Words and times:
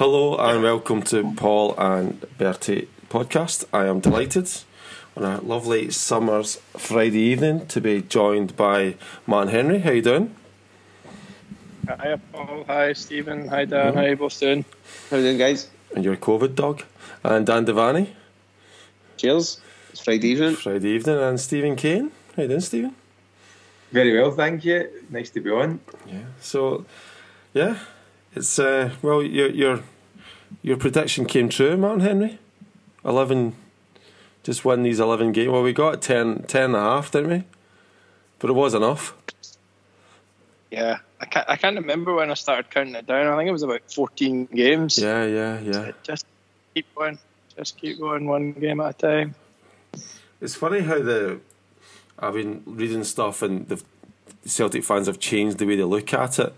Hello 0.00 0.34
and 0.38 0.62
welcome 0.62 1.02
to 1.02 1.34
Paul 1.36 1.74
and 1.76 2.24
Bertie 2.38 2.88
podcast. 3.10 3.66
I 3.70 3.84
am 3.84 4.00
delighted 4.00 4.50
on 5.14 5.24
a 5.24 5.42
lovely 5.42 5.90
summer's 5.90 6.56
Friday 6.74 7.18
evening 7.18 7.66
to 7.66 7.82
be 7.82 8.00
joined 8.00 8.56
by 8.56 8.94
Man 9.26 9.48
Henry. 9.48 9.80
How 9.80 9.90
you 9.90 10.00
doing? 10.00 10.34
Hi 11.86 12.18
Paul, 12.32 12.64
hi 12.66 12.94
Stephen, 12.94 13.48
hi 13.48 13.66
Dan, 13.66 13.92
how 13.92 14.00
are 14.00 14.08
you 14.08 14.16
both 14.16 14.40
doing? 14.40 14.64
How 15.10 15.18
you 15.18 15.22
doing, 15.22 15.36
guys? 15.36 15.68
And 15.94 16.02
your 16.02 16.16
COVID 16.16 16.54
dog. 16.54 16.82
And 17.22 17.44
Dan 17.44 17.66
Devani. 17.66 18.08
Cheers. 19.18 19.60
It's 19.90 20.00
Friday 20.00 20.28
evening. 20.28 20.56
Friday 20.56 20.92
evening. 20.92 21.18
And 21.18 21.38
Stephen 21.38 21.76
Kane. 21.76 22.10
How 22.36 22.44
you 22.44 22.48
doing, 22.48 22.60
Stephen? 22.62 22.96
Very 23.92 24.18
well, 24.18 24.30
thank 24.30 24.64
you. 24.64 24.88
Nice 25.10 25.28
to 25.28 25.42
be 25.42 25.50
on. 25.50 25.78
Yeah. 26.06 26.24
So, 26.40 26.86
yeah, 27.52 27.76
it's 28.34 28.58
uh, 28.58 28.90
well, 29.02 29.22
your 29.22 29.50
your 29.50 29.82
your 30.62 30.76
prediction 30.76 31.26
came 31.26 31.48
true, 31.48 31.76
Martin 31.76 32.00
Henry. 32.00 32.38
Eleven, 33.04 33.54
just 34.42 34.64
win 34.64 34.82
these 34.82 35.00
eleven 35.00 35.32
games. 35.32 35.50
Well, 35.50 35.62
we 35.62 35.72
got 35.72 36.02
10, 36.02 36.44
10 36.44 36.62
and 36.62 36.76
a 36.76 36.80
half, 36.80 37.10
didn't 37.10 37.30
we? 37.30 37.44
But 38.38 38.50
it 38.50 38.54
was 38.54 38.74
enough. 38.74 39.14
Yeah, 40.70 40.98
I 41.20 41.26
can't, 41.26 41.48
I 41.48 41.56
can't 41.56 41.76
remember 41.76 42.14
when 42.14 42.30
I 42.30 42.34
started 42.34 42.70
counting 42.70 42.94
it 42.94 43.06
down. 43.06 43.26
I 43.26 43.36
think 43.36 43.48
it 43.48 43.52
was 43.52 43.62
about 43.62 43.82
14 43.92 44.46
games. 44.46 44.98
Yeah, 44.98 45.24
yeah, 45.24 45.60
yeah. 45.60 45.92
Just 46.02 46.26
keep 46.74 46.86
going. 46.94 47.18
Just 47.56 47.76
keep 47.76 47.98
going 47.98 48.26
one 48.26 48.52
game 48.52 48.80
at 48.80 48.90
a 48.90 48.92
time. 48.92 49.34
It's 50.40 50.54
funny 50.54 50.80
how 50.80 51.00
the 51.00 51.40
I've 52.18 52.34
been 52.34 52.62
reading 52.66 53.04
stuff 53.04 53.42
and 53.42 53.66
the 53.68 53.82
Celtic 54.44 54.84
fans 54.84 55.06
have 55.06 55.18
changed 55.18 55.58
the 55.58 55.66
way 55.66 55.76
they 55.76 55.84
look 55.84 56.12
at 56.14 56.38
it. 56.38 56.54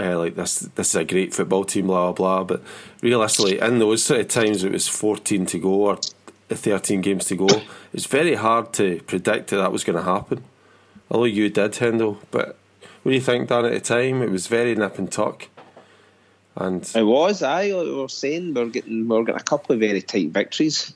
Uh, 0.00 0.18
like 0.18 0.34
this, 0.34 0.60
this 0.76 0.88
is 0.88 0.94
a 0.94 1.04
great 1.04 1.34
football 1.34 1.64
team, 1.64 1.88
blah 1.88 2.12
blah. 2.12 2.42
blah. 2.42 2.44
But 2.44 2.62
realistically, 3.02 3.58
in 3.60 3.78
those 3.78 4.02
sort 4.02 4.20
of 4.20 4.28
times, 4.28 4.64
it 4.64 4.72
was 4.72 4.88
fourteen 4.88 5.44
to 5.46 5.58
go 5.58 5.68
or 5.68 5.98
thirteen 6.48 7.02
games 7.02 7.26
to 7.26 7.36
go. 7.36 7.48
It's 7.92 8.06
very 8.06 8.34
hard 8.34 8.72
to 8.74 9.02
predict 9.02 9.50
that 9.50 9.56
that 9.56 9.72
was 9.72 9.84
going 9.84 9.98
to 9.98 10.04
happen. 10.04 10.42
Although 11.10 11.26
you 11.26 11.50
did, 11.50 11.72
Hendel. 11.72 12.16
But 12.30 12.56
what 13.02 13.10
do 13.10 13.14
you 13.14 13.20
think, 13.20 13.48
Dan? 13.48 13.66
At 13.66 13.72
the 13.72 13.80
time, 13.80 14.22
it 14.22 14.30
was 14.30 14.46
very 14.46 14.74
nip 14.74 14.98
and 14.98 15.12
tuck. 15.12 15.48
And 16.56 16.82
it 16.94 17.04
was. 17.04 17.42
I 17.42 17.70
like 17.70 17.86
we 17.86 17.94
were 17.94 18.08
saying 18.08 18.54
we 18.54 18.62
are 18.62 18.66
getting 18.66 19.08
we 19.08 19.16
are 19.16 19.24
getting 19.24 19.40
a 19.40 19.44
couple 19.44 19.74
of 19.74 19.80
very 19.80 20.02
tight 20.02 20.30
victories, 20.30 20.94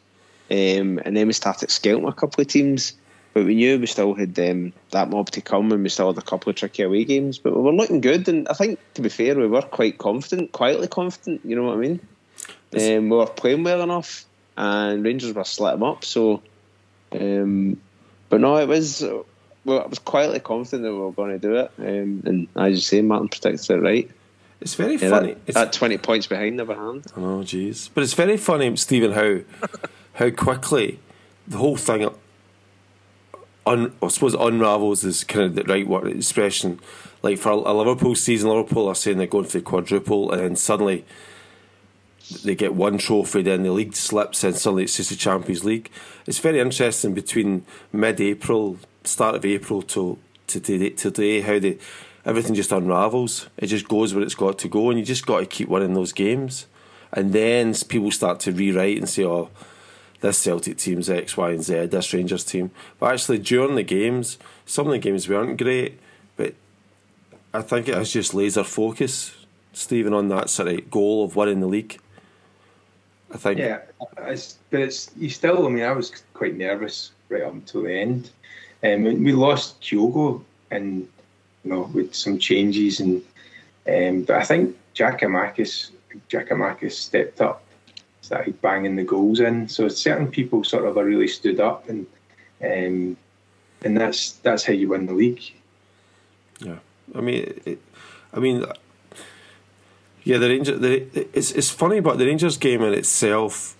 um, 0.50 0.98
and 1.04 1.16
then 1.16 1.26
we 1.26 1.32
started 1.32 1.70
scouting 1.70 2.08
a 2.08 2.12
couple 2.12 2.40
of 2.42 2.48
teams. 2.48 2.94
But 3.34 3.46
we 3.46 3.56
knew 3.56 3.80
we 3.80 3.86
still 3.86 4.14
had 4.14 4.38
um, 4.38 4.72
that 4.92 5.10
mob 5.10 5.28
to 5.32 5.40
come, 5.40 5.72
and 5.72 5.82
we 5.82 5.88
still 5.88 6.12
had 6.12 6.22
a 6.22 6.24
couple 6.24 6.50
of 6.50 6.56
tricky 6.56 6.84
away 6.84 7.04
games. 7.04 7.36
But 7.36 7.54
we 7.54 7.62
were 7.62 7.72
looking 7.72 8.00
good, 8.00 8.28
and 8.28 8.48
I 8.48 8.54
think, 8.54 8.78
to 8.94 9.02
be 9.02 9.08
fair, 9.08 9.34
we 9.34 9.48
were 9.48 9.60
quite 9.60 9.98
confident, 9.98 10.52
quietly 10.52 10.86
confident. 10.86 11.40
You 11.44 11.56
know 11.56 11.64
what 11.64 11.74
I 11.74 11.80
mean? 11.80 12.00
Um, 12.74 13.08
we 13.08 13.16
were 13.16 13.26
playing 13.26 13.64
well 13.64 13.82
enough, 13.82 14.24
and 14.56 15.04
Rangers 15.04 15.32
were 15.32 15.42
slitting 15.42 15.82
up. 15.82 16.04
So, 16.04 16.42
um, 17.10 17.80
but 18.28 18.40
no, 18.40 18.56
it 18.56 18.68
was. 18.68 19.04
Well, 19.64 19.80
I 19.80 19.86
was 19.86 19.98
quietly 19.98 20.38
confident 20.38 20.84
that 20.84 20.92
we 20.92 20.98
were 20.98 21.10
going 21.10 21.32
to 21.32 21.38
do 21.38 21.56
it, 21.56 21.72
um, 21.78 22.22
and 22.24 22.48
as 22.54 22.74
you 22.74 22.80
say, 22.80 23.02
Martin 23.02 23.28
predicted 23.28 23.78
it 23.78 23.80
right. 23.80 24.10
It's 24.60 24.76
very 24.76 24.94
yeah, 24.94 25.10
funny. 25.10 25.32
That, 25.32 25.40
it's, 25.46 25.54
that 25.54 25.72
twenty 25.72 25.98
points 25.98 26.28
behind 26.28 26.56
never 26.56 26.76
hand. 26.76 27.06
Oh, 27.16 27.42
jeez. 27.42 27.90
But 27.92 28.04
it's 28.04 28.14
very 28.14 28.36
funny, 28.36 28.76
Stephen, 28.76 29.10
how 29.10 29.40
how 30.12 30.30
quickly 30.30 31.00
the 31.48 31.56
whole 31.56 31.76
thing 31.76 32.08
un, 33.66 33.92
I 34.02 34.08
suppose 34.08 34.34
unravels 34.34 35.04
is 35.04 35.24
kind 35.24 35.46
of 35.46 35.54
the 35.54 35.64
right 35.64 35.86
word 35.86 36.08
expression. 36.08 36.80
Like 37.22 37.38
for 37.38 37.50
a 37.50 37.72
Liverpool 37.72 38.14
season, 38.14 38.50
Liverpool 38.50 38.88
are 38.88 38.94
saying 38.94 39.18
they're 39.18 39.26
going 39.26 39.46
for 39.46 39.58
the 39.58 39.62
quadruple, 39.62 40.30
and 40.30 40.40
then 40.40 40.56
suddenly 40.56 41.04
they 42.44 42.54
get 42.54 42.74
one 42.74 42.98
trophy, 42.98 43.42
then 43.42 43.62
the 43.62 43.72
league 43.72 43.96
slips, 43.96 44.44
and 44.44 44.56
suddenly 44.56 44.84
it's 44.84 44.96
just 44.96 45.10
the 45.10 45.16
Champions 45.16 45.64
League. 45.64 45.90
It's 46.26 46.38
very 46.38 46.60
interesting 46.60 47.14
between 47.14 47.64
mid-April, 47.92 48.78
start 49.04 49.36
of 49.36 49.44
April 49.44 49.82
to 49.82 50.18
to 50.46 50.60
today, 50.60 50.90
today 50.90 51.40
how 51.40 51.58
the 51.58 51.78
everything 52.26 52.54
just 52.54 52.72
unravels. 52.72 53.48
It 53.56 53.66
just 53.66 53.88
goes 53.88 54.14
where 54.14 54.22
it's 54.22 54.34
got 54.34 54.58
to 54.58 54.68
go, 54.68 54.90
and 54.90 54.98
you 54.98 55.04
just 55.04 55.26
got 55.26 55.40
to 55.40 55.46
keep 55.46 55.68
winning 55.68 55.94
those 55.94 56.12
games. 56.12 56.66
And 57.12 57.32
then 57.32 57.74
people 57.88 58.10
start 58.10 58.40
to 58.40 58.52
rewrite 58.52 58.98
and 58.98 59.08
say, 59.08 59.24
"Oh, 59.24 59.50
this 60.24 60.38
Celtic 60.38 60.78
team's 60.78 61.10
X, 61.10 61.36
Y, 61.36 61.50
and 61.50 61.62
Z, 61.62 61.86
this 61.86 62.14
Rangers 62.14 62.44
team. 62.44 62.70
But 62.98 63.12
actually, 63.12 63.38
during 63.38 63.74
the 63.74 63.82
games, 63.82 64.38
some 64.64 64.86
of 64.86 64.92
the 64.92 64.98
games 64.98 65.28
weren't 65.28 65.58
great, 65.58 66.00
but 66.38 66.54
I 67.52 67.60
think 67.60 67.88
it 67.88 67.98
was 67.98 68.10
just 68.10 68.32
laser 68.32 68.64
focus, 68.64 69.34
Stephen, 69.74 70.14
on 70.14 70.28
that 70.28 70.48
sort 70.48 70.68
of 70.68 70.90
goal 70.90 71.24
of 71.24 71.36
winning 71.36 71.60
the 71.60 71.66
league. 71.66 72.00
I 73.34 73.36
think. 73.36 73.58
Yeah, 73.58 73.80
it's, 74.16 74.56
but 74.70 74.80
it's 74.80 75.10
you 75.14 75.28
still. 75.28 75.66
I 75.66 75.68
mean, 75.68 75.84
I 75.84 75.92
was 75.92 76.22
quite 76.32 76.56
nervous 76.56 77.10
right 77.28 77.42
up 77.42 77.52
until 77.52 77.82
the 77.82 77.92
end. 77.92 78.30
Um, 78.82 79.02
we 79.02 79.32
lost 79.34 79.82
Kyogo, 79.82 80.42
and 80.70 81.06
you 81.64 81.70
know, 81.70 81.90
with 81.92 82.14
some 82.14 82.38
changes, 82.38 82.98
and 82.98 83.22
um, 83.86 84.22
but 84.22 84.36
I 84.36 84.44
think 84.44 84.74
Giakoumakis, 84.94 85.90
Giakoumakis 86.30 86.92
stepped 86.92 87.42
up 87.42 87.62
started 88.24 88.60
banging 88.60 88.96
the 88.96 89.04
goals 89.04 89.40
in. 89.40 89.68
So 89.68 89.88
certain 89.88 90.30
people 90.30 90.64
sort 90.64 90.86
of 90.86 90.96
are 90.96 91.04
really 91.04 91.28
stood 91.28 91.60
up, 91.60 91.88
and 91.88 92.06
um, 92.62 93.16
and 93.82 93.96
that's 93.96 94.32
that's 94.42 94.64
how 94.64 94.72
you 94.72 94.88
win 94.88 95.06
the 95.06 95.14
league. 95.14 95.42
Yeah, 96.60 96.78
I 97.14 97.20
mean, 97.20 97.60
it, 97.66 97.78
I 98.32 98.40
mean, 98.40 98.64
yeah, 100.24 100.38
the 100.38 100.48
Rangers. 100.48 100.80
The, 100.80 101.28
it's 101.32 101.52
it's 101.52 101.70
funny, 101.70 102.00
but 102.00 102.18
the 102.18 102.26
Rangers 102.26 102.56
game 102.56 102.82
in 102.82 102.94
itself. 102.94 103.76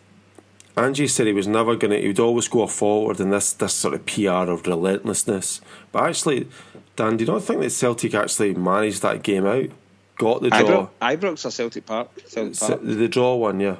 Ange 0.76 1.08
said 1.08 1.28
he 1.28 1.32
was 1.32 1.46
never 1.46 1.76
going 1.76 1.92
to. 1.92 2.00
He 2.00 2.08
would 2.08 2.18
always 2.18 2.48
go 2.48 2.66
forward 2.66 3.20
in 3.20 3.30
this 3.30 3.52
this 3.52 3.72
sort 3.72 3.94
of 3.94 4.06
PR 4.06 4.50
of 4.50 4.66
relentlessness. 4.66 5.60
But 5.92 6.04
actually, 6.04 6.48
Dan, 6.96 7.16
do 7.16 7.24
you 7.24 7.32
not 7.32 7.44
think 7.44 7.60
that 7.60 7.70
Celtic 7.70 8.12
actually 8.12 8.54
managed 8.54 9.02
that 9.02 9.22
game 9.22 9.46
out? 9.46 9.70
Got 10.16 10.42
the 10.42 10.50
draw. 10.50 10.88
Ibrox 11.00 11.44
or 11.44 11.50
Celtic 11.50 11.86
Park? 11.86 12.08
Celtic 12.26 12.58
Park. 12.58 12.80
The 12.82 13.08
draw 13.08 13.34
one, 13.36 13.60
yeah. 13.60 13.76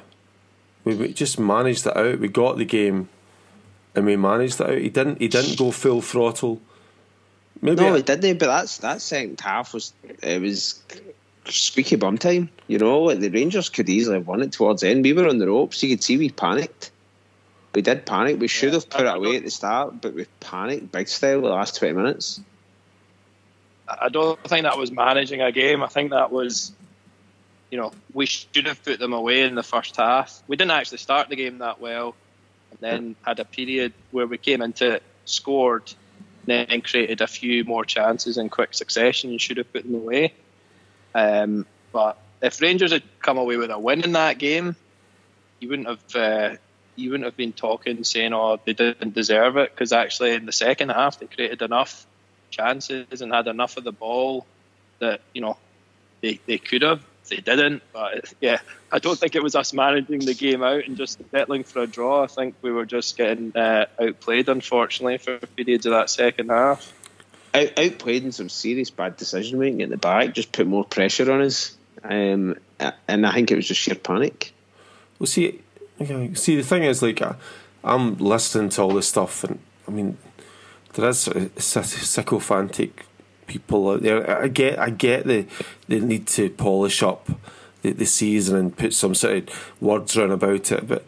We, 0.85 0.95
we 0.95 1.13
just 1.13 1.39
managed 1.39 1.85
it 1.85 1.97
out. 1.97 2.19
We 2.19 2.27
got 2.27 2.57
the 2.57 2.65
game, 2.65 3.09
and 3.95 4.05
we 4.05 4.15
managed 4.15 4.61
it 4.61 4.69
out. 4.69 4.77
He 4.77 4.89
didn't. 4.89 5.19
He 5.19 5.27
didn't 5.27 5.57
go 5.57 5.71
full 5.71 6.01
throttle. 6.01 6.61
Maybe 7.61 7.81
no, 7.81 7.95
he 7.95 8.01
didn't. 8.01 8.25
Eh, 8.25 8.33
but 8.33 8.47
that's 8.47 8.77
that 8.77 9.01
second 9.01 9.41
half 9.41 9.73
was 9.73 9.93
it 10.21 10.41
was 10.41 10.81
squeaky 11.45 11.95
bum 11.95 12.17
time. 12.17 12.49
You 12.67 12.77
know, 12.77 13.01
like 13.01 13.19
the 13.19 13.29
Rangers 13.29 13.69
could 13.69 13.89
easily 13.89 14.17
have 14.17 14.27
won 14.27 14.41
it 14.41 14.51
towards 14.51 14.81
the 14.81 14.89
end. 14.89 15.03
We 15.03 15.13
were 15.13 15.27
on 15.27 15.39
the 15.39 15.47
ropes. 15.47 15.81
You 15.83 15.89
could 15.89 16.03
see 16.03 16.17
we 16.17 16.29
panicked. 16.29 16.91
We 17.73 17.81
did 17.81 18.05
panic. 18.05 18.39
We 18.39 18.47
should 18.47 18.73
have 18.73 18.89
put 18.89 19.01
it 19.01 19.13
away 19.13 19.35
at 19.35 19.43
the 19.43 19.51
start, 19.51 19.99
but 20.01 20.13
we 20.13 20.25
panicked 20.39 20.91
big 20.91 21.07
style 21.07 21.41
the 21.41 21.49
last 21.49 21.77
twenty 21.77 21.93
minutes. 21.93 22.39
I 23.87 24.09
don't 24.09 24.41
think 24.43 24.63
that 24.63 24.77
was 24.77 24.91
managing 24.91 25.41
a 25.41 25.51
game. 25.51 25.83
I 25.83 25.87
think 25.87 26.11
that 26.11 26.31
was 26.31 26.71
you 27.75 27.81
know, 27.81 27.91
we 28.13 28.25
should 28.25 28.67
have 28.67 28.81
put 28.85 28.99
them 28.99 29.11
away 29.11 29.41
in 29.41 29.53
the 29.53 29.61
first 29.61 29.97
half. 29.97 30.41
We 30.47 30.55
didn't 30.55 30.71
actually 30.71 30.99
start 30.99 31.27
the 31.27 31.35
game 31.35 31.57
that 31.57 31.81
well, 31.81 32.15
and 32.71 32.79
then 32.79 33.15
had 33.21 33.41
a 33.41 33.43
period 33.43 33.91
where 34.11 34.25
we 34.25 34.37
came 34.37 34.61
into 34.61 34.93
it, 34.93 35.03
scored, 35.25 35.93
then 36.45 36.79
created 36.79 37.19
a 37.19 37.27
few 37.27 37.65
more 37.65 37.83
chances 37.83 38.37
in 38.37 38.47
quick 38.47 38.73
succession. 38.73 39.29
You 39.29 39.39
should 39.39 39.57
have 39.57 39.73
put 39.73 39.83
them 39.83 39.95
away. 39.95 40.33
Um, 41.13 41.65
but 41.91 42.17
if 42.41 42.61
Rangers 42.61 42.93
had 42.93 43.03
come 43.19 43.37
away 43.37 43.57
with 43.57 43.71
a 43.71 43.77
win 43.77 44.05
in 44.05 44.13
that 44.13 44.37
game, 44.37 44.77
you 45.59 45.67
wouldn't 45.67 45.89
have 45.89 46.15
uh, 46.15 46.55
you 46.95 47.11
wouldn't 47.11 47.25
have 47.25 47.35
been 47.35 47.51
talking 47.51 48.05
saying, 48.05 48.31
"Oh, 48.31 48.57
they 48.63 48.71
didn't 48.71 49.13
deserve 49.13 49.57
it," 49.57 49.71
because 49.71 49.91
actually 49.91 50.31
in 50.31 50.45
the 50.45 50.53
second 50.53 50.91
half 50.91 51.19
they 51.19 51.25
created 51.25 51.61
enough 51.61 52.07
chances 52.51 53.21
and 53.21 53.33
had 53.33 53.47
enough 53.47 53.75
of 53.75 53.83
the 53.83 53.91
ball 53.91 54.45
that 54.99 55.19
you 55.33 55.41
know 55.41 55.57
they, 56.21 56.39
they 56.45 56.57
could 56.57 56.81
have 56.81 57.03
they 57.29 57.37
didn't. 57.37 57.83
But 57.93 58.33
yeah, 58.41 58.59
I 58.91 58.99
don't 58.99 59.17
think 59.17 59.35
it 59.35 59.43
was 59.43 59.55
us 59.55 59.73
managing 59.73 60.19
the 60.19 60.33
game 60.33 60.63
out 60.63 60.85
and 60.85 60.97
just 60.97 61.19
settling 61.31 61.63
for 61.63 61.81
a 61.81 61.87
draw. 61.87 62.23
I 62.23 62.27
think 62.27 62.55
we 62.61 62.71
were 62.71 62.85
just 62.85 63.17
getting 63.17 63.55
uh, 63.55 63.85
outplayed, 63.99 64.49
unfortunately, 64.49 65.17
for 65.17 65.37
periods 65.39 65.85
of 65.85 65.91
that 65.93 66.09
second 66.09 66.49
half. 66.49 66.93
Out, 67.53 67.79
outplayed 67.79 68.23
in 68.23 68.31
some 68.31 68.49
serious 68.49 68.89
bad 68.89 69.17
decision 69.17 69.59
making 69.59 69.81
at 69.81 69.89
the 69.89 69.97
back, 69.97 70.33
just 70.33 70.51
put 70.51 70.67
more 70.67 70.83
pressure 70.83 71.31
on 71.31 71.41
us. 71.41 71.77
Um, 72.03 72.57
and 73.07 73.25
I 73.25 73.33
think 73.33 73.51
it 73.51 73.55
was 73.55 73.67
just 73.67 73.81
sheer 73.81 73.95
panic. 73.95 74.53
Well, 75.17 75.27
see, 75.27 75.61
see, 76.33 76.55
the 76.57 76.63
thing 76.63 76.83
is, 76.83 77.01
like, 77.01 77.21
I'm 77.83 78.17
listening 78.17 78.69
to 78.69 78.81
all 78.81 78.93
this 78.93 79.07
stuff, 79.07 79.43
and 79.43 79.59
I 79.87 79.91
mean, 79.91 80.17
there 80.93 81.09
is 81.09 81.29
sycophantic 81.57 83.05
people 83.47 83.87
uh, 83.87 83.93
out 83.93 84.01
there. 84.01 84.43
I 84.43 84.47
get, 84.47 84.79
I 84.79 84.89
get 84.89 85.25
the 85.25 85.45
the 85.87 85.99
need 85.99 86.27
to 86.27 86.49
polish 86.49 87.03
up 87.03 87.29
the, 87.81 87.91
the 87.91 88.05
season 88.05 88.55
and 88.55 88.77
put 88.77 88.93
some 88.93 89.15
sort 89.15 89.49
of 89.49 89.81
words 89.81 90.17
around 90.17 90.31
about 90.31 90.71
it, 90.71 90.87
but 90.87 91.05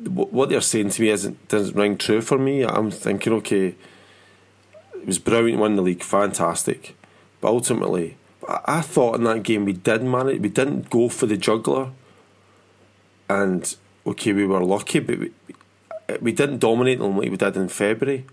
what 0.00 0.48
they're 0.48 0.60
saying 0.60 0.90
to 0.90 1.02
me 1.02 1.08
isn't 1.10 1.48
doesn't 1.48 1.76
ring 1.76 1.96
true 1.96 2.20
for 2.20 2.38
me. 2.38 2.62
I'm 2.62 2.90
thinking, 2.90 3.32
okay, 3.34 3.74
it 4.94 5.06
was 5.06 5.18
brilliant, 5.18 5.60
won 5.60 5.76
the 5.76 5.82
league, 5.82 6.02
fantastic, 6.02 6.94
but 7.40 7.48
ultimately, 7.48 8.16
I, 8.48 8.60
I 8.66 8.80
thought 8.80 9.16
in 9.16 9.24
that 9.24 9.42
game 9.42 9.64
we 9.64 9.72
did 9.72 10.02
manage. 10.02 10.40
We 10.40 10.48
didn't 10.48 10.90
go 10.90 11.08
for 11.08 11.26
the 11.26 11.36
juggler. 11.36 11.90
and 13.28 13.74
okay, 14.06 14.32
we 14.32 14.46
were 14.46 14.64
lucky, 14.64 15.00
but 15.00 15.18
we, 15.18 15.32
we 16.20 16.32
didn't 16.32 16.58
dominate 16.58 16.98
them 16.98 17.16
like 17.16 17.30
we 17.30 17.36
did 17.36 17.56
in 17.56 17.68
February. 17.68 18.26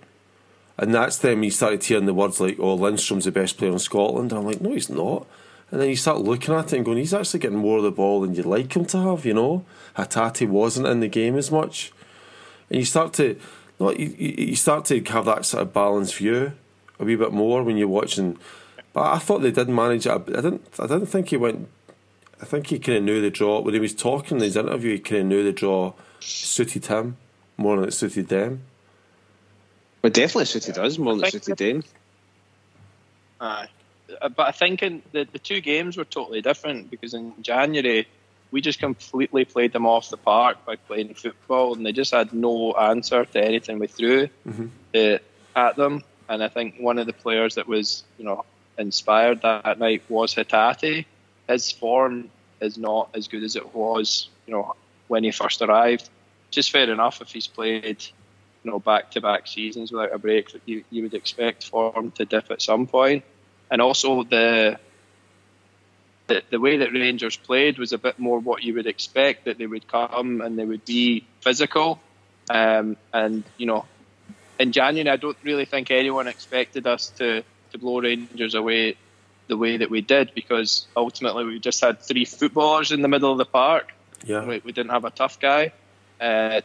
And 0.82 0.96
that's 0.96 1.18
then 1.20 1.44
you 1.44 1.52
started 1.52 1.84
hearing 1.84 2.08
the 2.08 2.14
words 2.14 2.40
like, 2.40 2.58
"Oh, 2.60 2.76
Lundstram's 2.76 3.26
the 3.26 3.32
best 3.32 3.58
player 3.60 3.72
in 3.72 3.78
Scotland." 3.78 4.32
And 4.32 4.40
I'm 4.40 4.48
like, 4.48 4.62
"No, 4.62 4.74
he's 4.74 4.90
not." 4.90 5.28
And 5.70 5.80
then 5.80 5.88
you 5.88 5.96
start 5.96 6.22
looking 6.22 6.56
at 6.56 6.74
it 6.74 6.78
and 6.78 6.84
going, 6.84 6.98
"He's 6.98 7.14
actually 7.14 7.40
getting 7.40 7.60
more 7.60 7.78
of 7.78 7.84
the 7.84 7.92
ball 7.92 8.22
than 8.22 8.34
you'd 8.34 8.48
like 8.48 8.76
him 8.76 8.86
to 8.86 8.98
have." 8.98 9.24
You 9.24 9.36
know, 9.36 9.64
Hatate 9.96 10.50
wasn't 10.50 10.88
in 10.88 11.00
the 11.00 11.08
game 11.08 11.38
as 11.38 11.52
much, 11.52 11.94
and 12.68 12.80
you 12.80 12.86
start 12.86 13.14
to, 13.14 13.38
not 13.80 14.00
you, 14.00 14.08
you 14.18 14.56
start 14.56 14.86
to 14.86 15.00
have 15.00 15.26
that 15.26 15.46
sort 15.46 15.62
of 15.62 15.72
balanced 15.72 16.16
view 16.16 16.54
a 17.00 17.06
wee 17.06 17.16
bit 17.16 17.32
more 17.32 17.62
when 17.62 17.78
you're 17.78 17.88
watching. 17.88 18.38
But 18.92 19.14
I 19.14 19.20
thought 19.20 19.44
they 19.44 19.52
did 19.52 19.70
manage 19.70 20.08
it. 20.08 20.12
I 20.12 20.18
didn't. 20.18 20.68
I 20.80 20.88
didn't 20.88 21.06
think 21.06 21.30
he 21.30 21.38
went. 21.38 21.68
I 22.42 22.46
think 22.46 22.68
he 22.68 22.80
kind 22.80 22.98
of 22.98 23.04
knew 23.04 23.22
the 23.22 23.30
draw 23.30 23.62
when 23.62 23.76
he 23.76 23.80
was 23.80 23.94
talking 23.94 24.38
in 24.38 24.44
his 24.44 24.58
interview. 24.58 24.94
He 24.94 25.00
kind 25.00 25.22
of 25.22 25.28
knew 25.28 25.44
the 25.44 25.52
draw 25.52 25.94
suited 26.20 26.88
him 26.88 27.18
more 27.56 27.76
than 27.76 27.88
it 27.88 27.94
suited 27.94 28.30
them. 28.30 28.64
Well, 30.02 30.12
definitely 30.12 30.46
suited 30.46 30.78
us 30.78 30.98
more 30.98 31.16
than 31.16 31.26
it 31.26 31.32
suited 31.32 31.58
them. 31.58 31.84
Aye. 33.40 33.68
Uh, 34.22 34.30
but 34.30 34.48
I 34.48 34.52
think 34.52 34.84
in 34.84 35.02
the, 35.12 35.28
the 35.32 35.40
two 35.40 35.62
games 35.62 35.98
were 35.98 36.06
totally 36.06 36.42
different 36.42 36.90
because 36.92 37.14
in 37.14 37.34
January 37.42 38.08
we 38.52 38.60
just 38.62 38.80
completely 38.80 39.46
played 39.46 39.72
them 39.72 39.86
off 39.86 40.10
the 40.10 40.18
park 40.18 40.66
by 40.66 40.76
playing 40.76 41.14
football 41.14 41.74
and 41.74 41.86
they 41.86 41.94
just 41.94 42.12
had 42.14 42.34
no 42.34 42.74
answer 42.74 43.24
to 43.26 43.44
anything 43.44 43.80
we 43.80 43.88
threw 43.88 44.28
Mm-hmm. 44.48 44.68
uh, 44.94 45.18
at 45.56 45.76
them. 45.76 46.04
And 46.28 46.44
I 46.44 46.50
think 46.50 46.76
one 46.80 46.98
of 46.98 47.08
the 47.08 47.14
players 47.14 47.56
that 47.56 47.68
was, 47.68 48.04
you 48.18 48.26
know, 48.26 48.46
inspired 48.78 49.42
that 49.42 49.80
night 49.80 50.04
was 50.10 50.34
Hatate. 50.36 51.06
His 51.48 51.72
form 51.72 52.30
is 52.60 52.78
not 52.78 53.10
as 53.14 53.28
good 53.28 53.44
as 53.44 53.56
it 53.56 53.74
was, 53.74 54.30
you 54.46 54.54
know, 54.54 54.76
when 55.08 55.24
he 55.24 55.32
first 55.32 55.62
arrived. 55.62 56.10
Just 56.52 56.72
fair 56.72 56.90
enough 56.92 57.22
if 57.22 57.32
he's 57.32 57.48
played, 57.48 58.04
you 58.64 58.72
know, 58.72 58.80
back 58.80 59.12
to 59.12 59.22
back 59.22 59.48
seasons 59.48 59.92
without 59.92 60.14
a 60.14 60.20
break, 60.20 60.52
that 60.52 60.62
you, 60.66 60.84
you 60.90 61.04
would 61.04 61.14
expect 61.14 61.68
form 61.68 62.12
to 62.12 62.26
dip 62.26 62.52
at 62.52 62.62
some 62.62 62.88
point. 62.88 63.24
And 63.70 63.82
also 63.82 64.24
the, 64.24 64.80
the 66.28 66.44
the 66.50 66.60
way 66.60 66.78
that 66.78 66.92
Rangers 66.92 67.38
played 67.38 67.78
was 67.80 67.94
a 67.94 67.98
bit 67.98 68.20
more 68.20 68.40
what 68.40 68.64
you 68.64 68.76
would 68.76 68.88
expect 68.88 69.46
that 69.46 69.58
they 69.58 69.66
would 69.66 69.88
come 69.88 70.42
and 70.42 70.58
they 70.58 70.66
would 70.66 70.86
be 70.86 71.26
physical. 71.40 72.00
Um, 72.50 72.98
and 73.14 73.44
you 73.58 73.66
know, 73.66 73.86
in 74.60 74.72
January, 74.72 75.10
I 75.10 75.16
don't 75.16 75.38
really 75.44 75.66
think 75.66 75.90
anyone 75.90 76.28
expected 76.28 76.86
us 76.86 77.10
to, 77.18 77.44
to 77.72 77.78
blow 77.78 78.02
Rangers 78.02 78.54
away 78.54 78.96
the 79.48 79.58
way 79.58 79.78
that 79.78 79.90
we 79.90 80.02
did 80.02 80.34
because 80.34 80.88
ultimately 80.96 81.44
we 81.44 81.60
just 81.60 81.82
had 81.82 82.02
three 82.02 82.26
footballers 82.26 82.92
in 82.92 83.02
the 83.02 83.08
middle 83.08 83.32
of 83.32 83.38
the 83.38 83.46
park. 83.46 83.92
Yeah, 84.24 84.46
We, 84.46 84.62
we 84.64 84.72
didn't 84.72 84.92
have 84.92 85.04
a 85.04 85.10
tough 85.10 85.40
guy. 85.40 85.74
Uh, 86.20 86.62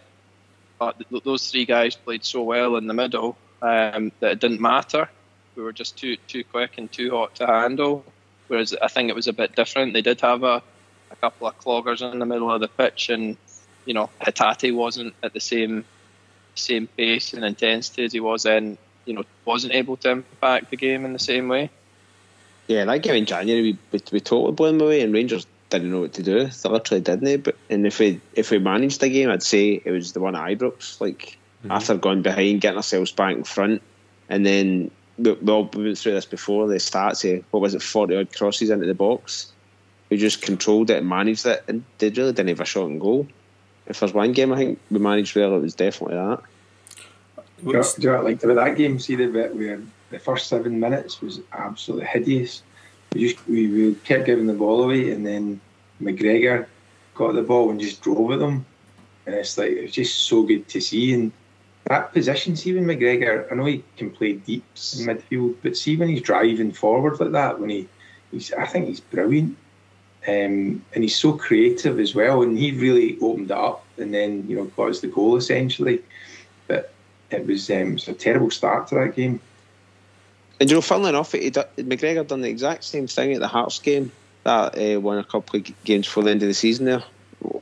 but 0.78 0.96
th- 1.08 1.23
those 1.25 1.50
three 1.50 1.64
guys 1.64 1.96
played 1.96 2.25
so 2.25 2.43
well 2.43 2.76
in 2.76 2.87
the 2.87 2.94
middle 2.94 3.37
um, 3.62 4.12
that 4.20 4.32
it 4.32 4.40
didn't 4.40 4.61
matter. 4.61 5.08
We 5.55 5.62
were 5.62 5.73
just 5.73 5.96
too 5.96 6.17
too 6.28 6.44
quick 6.44 6.78
and 6.78 6.90
too 6.90 7.11
hot 7.11 7.37
to 7.37 7.46
handle. 7.46 8.05
Whereas 8.49 8.75
I 8.81 8.88
think 8.88 9.08
it 9.08 9.17
was 9.17 9.26
a 9.26 9.32
bit 9.32 9.56
different. 9.56 9.93
They 9.93 10.02
did 10.02 10.20
have 10.20 10.43
a, 10.43 10.62
a 11.11 11.17
couple 11.17 11.46
of 11.46 11.58
cloggers 11.58 12.00
in 12.00 12.19
the 12.19 12.26
middle 12.26 12.52
of 12.52 12.61
the 12.61 12.69
pitch, 12.69 13.08
and 13.08 13.37
you 13.84 13.94
know 13.94 14.11
Hatate 14.20 14.75
wasn't 14.75 15.14
at 15.23 15.32
the 15.32 15.40
same 15.40 15.84
same 16.55 16.87
pace 16.87 17.32
and 17.32 17.44
intensity 17.44 18.05
as 18.05 18.12
he 18.12 18.20
was 18.20 18.44
then. 18.44 18.78
You 19.05 19.14
know, 19.14 19.23
wasn't 19.44 19.73
able 19.73 19.96
to 19.99 20.11
impact 20.11 20.70
the 20.70 20.76
game 20.76 21.05
in 21.05 21.12
the 21.12 21.20
same 21.20 21.49
way. 21.49 21.70
Yeah, 22.67 22.84
that 22.84 23.02
game 23.02 23.14
in 23.14 23.26
January, 23.26 23.62
we, 23.62 23.78
we, 23.93 24.00
we 24.11 24.20
totally 24.20 24.52
blew 24.52 24.67
them 24.73 24.81
away, 24.81 25.00
and 25.02 25.14
Rangers 25.14 25.46
didn't 25.70 25.90
know 25.90 26.00
what 26.00 26.14
to 26.14 26.22
do. 26.22 26.46
They 26.46 26.68
literally 26.68 27.00
didn't. 27.00 27.24
They? 27.24 27.36
But 27.36 27.56
and 27.68 27.86
if 27.86 27.98
we 27.98 28.20
if 28.34 28.50
we 28.50 28.58
managed 28.58 29.00
the 29.00 29.08
game, 29.08 29.30
I'd 29.30 29.42
say 29.42 29.80
it 29.84 29.90
was 29.90 30.12
the 30.12 30.20
one 30.20 30.36
at 30.36 30.42
Ibrox. 30.42 31.00
Like 31.00 31.38
mhm. 31.64 31.70
after 31.70 31.96
going 31.96 32.22
behind, 32.22 32.60
getting 32.60 32.76
ourselves 32.76 33.12
back 33.12 33.36
in 33.36 33.44
front, 33.44 33.82
and 34.28 34.44
then 34.44 34.90
we, 35.18 35.32
we 35.32 35.52
all 35.52 35.68
we 35.74 35.84
went 35.84 35.98
through 35.98 36.12
this 36.12 36.26
before 36.26 36.68
the 36.68 36.78
start. 36.78 37.16
Say 37.16 37.44
what 37.50 37.60
was 37.60 37.74
it, 37.74 37.82
forty 37.82 38.16
odd 38.16 38.32
crosses 38.32 38.70
into 38.70 38.86
the 38.86 38.94
box. 38.94 39.52
We 40.08 40.18
just 40.18 40.42
controlled 40.42 40.90
it 40.90 40.98
and 40.98 41.08
managed 41.08 41.46
it, 41.46 41.64
and 41.66 41.84
they 41.98 42.10
really 42.10 42.32
didn't 42.32 42.50
have 42.50 42.60
a 42.60 42.64
shot 42.64 42.86
and 42.86 43.00
goal. 43.00 43.26
If 43.86 44.00
there's 44.00 44.14
one 44.14 44.32
game 44.32 44.52
I 44.52 44.56
think 44.56 44.80
we 44.90 44.98
managed 44.98 45.34
well, 45.34 45.56
it 45.56 45.60
was 45.60 45.74
definitely 45.74 46.16
that. 46.16 46.42
Do 47.58 47.68
you, 47.68 47.72
know, 47.72 47.82
do 47.82 48.02
you 48.02 48.08
know 48.08 48.16
what 48.16 48.20
I 48.20 48.24
liked 48.24 48.44
about 48.44 48.56
that 48.56 48.76
game? 48.76 48.98
See 48.98 49.16
the 49.16 49.28
bit 49.28 49.56
where 49.56 49.80
the 50.10 50.18
first 50.18 50.48
seven 50.48 50.78
minutes 50.78 51.22
was 51.22 51.40
absolutely 51.52 52.06
hideous. 52.06 52.62
We 53.12 53.28
just 53.28 53.46
we, 53.48 53.68
we 53.68 53.94
kept 53.96 54.26
giving 54.26 54.46
the 54.46 54.54
ball 54.54 54.82
away, 54.82 55.12
and 55.12 55.26
then 55.26 55.60
McGregor 56.02 56.66
got 57.14 57.34
the 57.34 57.42
ball 57.42 57.70
and 57.70 57.80
just 57.80 58.02
drove 58.02 58.32
at 58.32 58.38
them, 58.38 58.64
and 59.26 59.34
it's 59.34 59.56
like 59.56 59.70
it 59.70 59.82
was 59.82 59.92
just 59.92 60.26
so 60.26 60.42
good 60.42 60.68
to 60.68 60.80
see. 60.80 61.14
And 61.14 61.32
that 61.84 62.12
position, 62.12 62.56
see 62.56 62.74
when 62.74 62.84
McGregor, 62.84 63.50
I 63.50 63.54
know 63.54 63.64
he 63.64 63.84
can 63.96 64.10
play 64.10 64.34
deep 64.34 64.64
in 64.98 65.06
midfield, 65.06 65.56
but 65.62 65.76
see 65.76 65.96
when 65.96 66.08
he's 66.08 66.22
driving 66.22 66.72
forward 66.72 67.20
like 67.20 67.32
that, 67.32 67.60
when 67.60 67.70
he, 67.70 67.88
he's, 68.32 68.52
I 68.52 68.66
think 68.66 68.88
he's 68.88 69.00
brilliant. 69.00 69.56
Um, 70.28 70.84
and 70.92 71.04
he's 71.04 71.16
so 71.16 71.34
creative 71.34 72.00
as 72.00 72.14
well, 72.14 72.42
and 72.42 72.58
he 72.58 72.72
really 72.72 73.16
opened 73.20 73.52
it 73.52 73.56
up, 73.56 73.84
and 73.96 74.12
then 74.12 74.44
you 74.48 74.56
know 74.56 74.64
got 74.64 74.90
us 74.90 75.00
the 75.00 75.06
goal 75.06 75.36
essentially. 75.36 76.02
But 76.66 76.92
it 77.30 77.46
was, 77.46 77.70
um, 77.70 77.76
it 77.76 77.92
was 77.92 78.08
a 78.08 78.14
terrible 78.14 78.50
start 78.50 78.88
to 78.88 78.96
that 78.96 79.14
game. 79.14 79.40
And 80.58 80.70
you 80.70 80.76
know, 80.76 80.80
funnily 80.80 81.10
enough, 81.10 81.32
he, 81.32 81.50
McGregor 81.50 82.26
done 82.26 82.40
the 82.40 82.48
exact 82.48 82.84
same 82.84 83.06
thing 83.06 83.34
at 83.34 83.40
the 83.40 83.48
Hearts 83.48 83.78
game 83.78 84.10
that 84.44 84.78
uh, 84.78 85.00
won 85.00 85.18
a 85.18 85.24
couple 85.24 85.58
of 85.58 85.84
games 85.84 86.06
for 86.06 86.22
the 86.22 86.30
end 86.30 86.42
of 86.42 86.48
the 86.48 86.54
season. 86.54 86.86
There, 86.86 87.02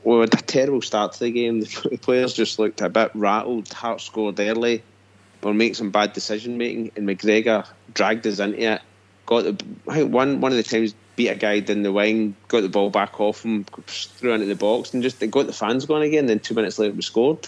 we 0.03 0.19
had 0.19 0.33
a 0.33 0.37
terrible 0.37 0.81
start 0.81 1.13
to 1.13 1.19
the 1.19 1.31
game. 1.31 1.59
The 1.83 1.97
players 1.97 2.33
just 2.33 2.59
looked 2.59 2.81
a 2.81 2.89
bit 2.89 3.11
rattled. 3.13 3.71
Hearts 3.73 4.05
scored 4.05 4.39
early, 4.39 4.83
or 5.41 5.53
make 5.53 5.75
some 5.75 5.91
bad 5.91 6.13
decision 6.13 6.57
making, 6.57 6.91
and 6.95 7.07
McGregor 7.07 7.67
dragged 7.93 8.25
us 8.27 8.39
into 8.39 8.61
it. 8.73 8.81
Got 9.25 9.43
the 9.43 9.65
I 9.87 9.95
think 9.95 10.13
one 10.13 10.39
one 10.39 10.51
of 10.51 10.57
the 10.57 10.63
times 10.63 10.93
beat 11.15 11.29
a 11.29 11.35
guy 11.35 11.59
down 11.59 11.81
the 11.81 11.91
wing, 11.91 12.35
got 12.47 12.61
the 12.61 12.69
ball 12.69 12.89
back 12.89 13.19
off 13.19 13.43
him, 13.43 13.65
threw 13.87 14.33
into 14.33 14.45
the 14.45 14.55
box, 14.55 14.93
and 14.93 15.01
just 15.01 15.19
got 15.31 15.47
the 15.47 15.53
fans 15.53 15.85
going 15.85 16.03
again. 16.03 16.27
Then 16.27 16.39
two 16.39 16.53
minutes 16.53 16.77
later, 16.77 16.93
we 16.93 17.01
scored. 17.01 17.47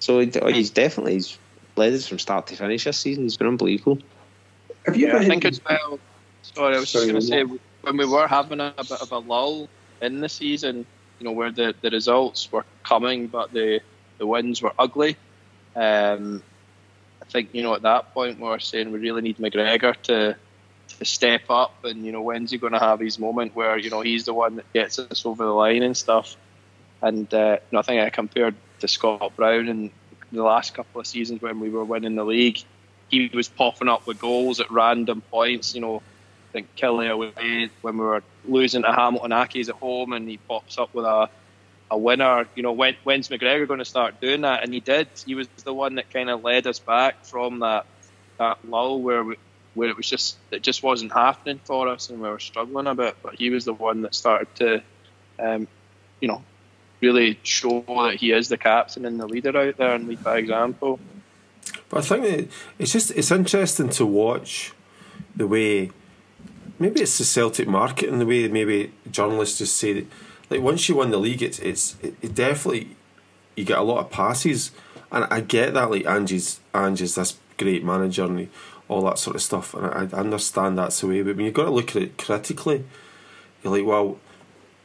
So 0.00 0.20
he's 0.20 0.70
definitely 0.70 1.14
he's 1.14 1.38
led 1.76 1.92
us 1.92 2.08
from 2.08 2.18
start 2.18 2.48
to 2.48 2.56
finish 2.56 2.84
this 2.84 2.98
season. 2.98 3.24
He's 3.24 3.36
been 3.36 3.46
unbelievable. 3.46 3.98
Have 4.86 4.96
you 4.96 5.06
Yeah, 5.06 5.16
ever 5.16 5.24
I 5.24 5.28
think 5.28 5.44
as 5.44 5.60
well. 5.68 5.98
Sorry, 6.42 6.76
I 6.76 6.78
was 6.78 6.88
Sorry, 6.88 7.06
just 7.06 7.30
going 7.30 7.48
to 7.48 7.52
say 7.52 7.58
when 7.82 7.96
we 7.96 8.06
were 8.06 8.26
having 8.26 8.60
a, 8.60 8.74
bit 8.76 9.02
of 9.02 9.12
a 9.12 9.18
lull 9.18 9.68
in 10.00 10.20
the 10.20 10.28
season, 10.28 10.86
you 11.18 11.24
know, 11.24 11.32
where 11.32 11.50
the, 11.50 11.74
the 11.80 11.90
results 11.90 12.50
were 12.50 12.64
coming, 12.84 13.26
but 13.26 13.52
the 13.52 13.80
the 14.18 14.26
wins 14.26 14.62
were 14.62 14.72
ugly. 14.78 15.16
Um, 15.74 16.42
I 17.20 17.26
think 17.26 17.50
you 17.52 17.62
know 17.62 17.74
at 17.74 17.82
that 17.82 18.14
point 18.14 18.38
we 18.38 18.48
were 18.48 18.58
saying 18.58 18.92
we 18.92 18.98
really 18.98 19.22
need 19.22 19.38
McGregor 19.38 19.94
to 20.04 20.36
to 20.98 21.04
step 21.04 21.42
up, 21.50 21.84
and 21.84 22.04
you 22.04 22.12
know 22.12 22.22
when's 22.22 22.50
he 22.50 22.58
going 22.58 22.72
to 22.72 22.78
have 22.78 23.00
his 23.00 23.18
moment 23.18 23.54
where 23.54 23.76
you 23.76 23.90
know 23.90 24.00
he's 24.00 24.24
the 24.24 24.34
one 24.34 24.56
that 24.56 24.72
gets 24.72 24.98
us 24.98 25.26
over 25.26 25.44
the 25.44 25.50
line 25.50 25.82
and 25.82 25.96
stuff. 25.96 26.36
And 27.02 27.32
uh, 27.34 27.58
you 27.60 27.76
know, 27.76 27.80
I 27.80 27.82
think 27.82 28.00
I 28.00 28.10
compared 28.10 28.54
to 28.80 28.88
Scott 28.88 29.36
Brown 29.36 29.68
in 29.68 29.90
the 30.32 30.42
last 30.42 30.74
couple 30.74 31.00
of 31.00 31.06
seasons 31.06 31.42
when 31.42 31.60
we 31.60 31.70
were 31.70 31.84
winning 31.84 32.14
the 32.14 32.24
league 32.24 32.58
he 33.10 33.30
was 33.32 33.48
popping 33.48 33.88
up 33.88 34.06
with 34.06 34.18
goals 34.18 34.60
at 34.60 34.70
random 34.70 35.20
points. 35.20 35.74
You 35.74 35.80
know, 35.80 35.96
I 35.96 36.52
think 36.52 36.74
Kelly 36.76 37.08
away 37.08 37.70
when 37.82 37.98
we 37.98 38.04
were 38.04 38.22
losing 38.46 38.82
to 38.82 38.92
Hamilton 38.92 39.30
Accies 39.30 39.68
at 39.68 39.76
home, 39.76 40.12
and 40.12 40.28
he 40.28 40.36
pops 40.36 40.78
up 40.78 40.94
with 40.94 41.04
a 41.04 41.28
a 41.90 41.98
winner. 41.98 42.46
You 42.54 42.62
know, 42.62 42.72
when 42.72 42.96
when's 43.04 43.28
McGregor 43.28 43.66
going 43.66 43.78
to 43.78 43.84
start 43.84 44.20
doing 44.20 44.42
that? 44.42 44.64
And 44.64 44.72
he 44.72 44.80
did. 44.80 45.08
He 45.24 45.34
was 45.34 45.48
the 45.64 45.74
one 45.74 45.96
that 45.96 46.10
kind 46.10 46.30
of 46.30 46.42
led 46.42 46.66
us 46.66 46.78
back 46.78 47.24
from 47.24 47.60
that 47.60 47.86
that 48.38 48.58
lull 48.68 49.00
where 49.00 49.24
we, 49.24 49.36
where 49.74 49.88
it 49.88 49.96
was 49.96 50.08
just 50.08 50.36
it 50.50 50.62
just 50.62 50.82
wasn't 50.82 51.12
happening 51.12 51.60
for 51.64 51.88
us, 51.88 52.10
and 52.10 52.20
we 52.20 52.28
were 52.28 52.38
struggling 52.38 52.86
a 52.86 52.94
bit. 52.94 53.16
But 53.22 53.36
he 53.36 53.50
was 53.50 53.64
the 53.64 53.74
one 53.74 54.02
that 54.02 54.14
started 54.14 54.54
to, 54.56 54.82
um, 55.38 55.68
you 56.20 56.28
know, 56.28 56.42
really 57.00 57.38
show 57.42 57.84
that 57.86 58.16
he 58.16 58.32
is 58.32 58.48
the 58.48 58.58
captain 58.58 59.04
and 59.04 59.20
the 59.20 59.26
leader 59.26 59.56
out 59.56 59.76
there 59.76 59.94
and 59.94 60.08
lead 60.08 60.22
by 60.24 60.38
example. 60.38 60.98
But 61.88 61.98
I 61.98 62.00
think 62.02 62.50
it's 62.78 62.92
just 62.92 63.10
it's 63.12 63.30
interesting 63.30 63.88
to 63.90 64.06
watch 64.06 64.72
the 65.34 65.46
way 65.46 65.90
maybe 66.78 67.00
it's 67.00 67.18
the 67.18 67.24
Celtic 67.24 67.68
market 67.68 68.08
and 68.08 68.20
the 68.20 68.26
way 68.26 68.48
maybe 68.48 68.92
journalists 69.10 69.58
just 69.58 69.76
say 69.76 69.92
that 69.92 70.06
like 70.50 70.60
once 70.60 70.88
you 70.88 70.96
win 70.96 71.10
the 71.10 71.18
league 71.18 71.42
it's 71.42 71.58
it's 71.60 71.96
it, 72.02 72.14
it 72.22 72.34
definitely 72.34 72.96
you 73.54 73.64
get 73.64 73.78
a 73.78 73.82
lot 73.82 73.98
of 73.98 74.10
passes. 74.10 74.70
And 75.10 75.26
I 75.30 75.40
get 75.40 75.74
that 75.74 75.90
like 75.90 76.06
Ange's 76.06 76.60
Ange's 76.74 77.14
this 77.14 77.38
great 77.56 77.84
manager 77.84 78.24
and 78.24 78.48
all 78.88 79.02
that 79.02 79.18
sort 79.18 79.36
of 79.36 79.42
stuff. 79.42 79.74
And 79.74 79.86
I, 79.86 80.16
I 80.16 80.20
understand 80.20 80.78
that's 80.78 81.00
the 81.00 81.06
way 81.06 81.22
but 81.22 81.36
when 81.36 81.46
you've 81.46 81.54
got 81.54 81.64
to 81.64 81.70
look 81.70 81.96
at 81.96 82.02
it 82.02 82.18
critically 82.18 82.84
you're 83.62 83.72
like 83.76 83.86
well 83.86 84.18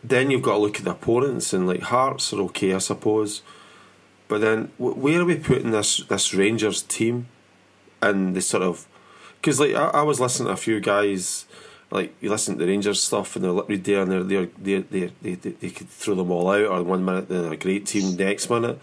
then 0.03 0.31
you've 0.31 0.41
got 0.41 0.53
to 0.53 0.59
look 0.59 0.77
at 0.77 0.85
the 0.85 0.91
opponents 0.91 1.53
and 1.53 1.67
like 1.67 1.81
Hearts 1.81 2.33
are 2.33 2.41
okay 2.41 2.73
I 2.73 2.79
suppose 2.79 3.41
but 4.31 4.39
then 4.39 4.71
where 4.77 5.19
are 5.19 5.25
we 5.25 5.35
putting 5.35 5.71
this 5.71 5.97
this 5.97 6.33
Rangers 6.33 6.83
team 6.83 7.27
and 8.01 8.33
the 8.33 8.41
sort 8.41 8.63
of 8.63 8.87
because 9.35 9.59
like 9.59 9.75
I, 9.75 9.89
I 9.89 10.01
was 10.03 10.21
listening 10.21 10.47
to 10.47 10.53
a 10.53 10.55
few 10.55 10.79
guys 10.79 11.45
like 11.91 12.15
you 12.21 12.29
listen 12.29 12.55
to 12.55 12.63
the 12.63 12.71
Rangers 12.71 13.03
stuff 13.03 13.35
and 13.35 13.43
they're 13.43 13.77
there 13.77 14.03
and 14.03 14.09
they're, 14.09 14.23
they're, 14.23 14.45
they're, 14.57 14.81
they 14.89 15.11
they 15.21 15.35
they 15.35 15.49
they 15.49 15.69
could 15.69 15.89
throw 15.89 16.15
them 16.15 16.31
all 16.31 16.49
out 16.49 16.65
or 16.65 16.81
one 16.81 17.03
minute 17.03 17.27
they're 17.27 17.51
a 17.51 17.57
great 17.57 17.85
team 17.85 18.15
the 18.15 18.23
next 18.23 18.49
minute. 18.49 18.79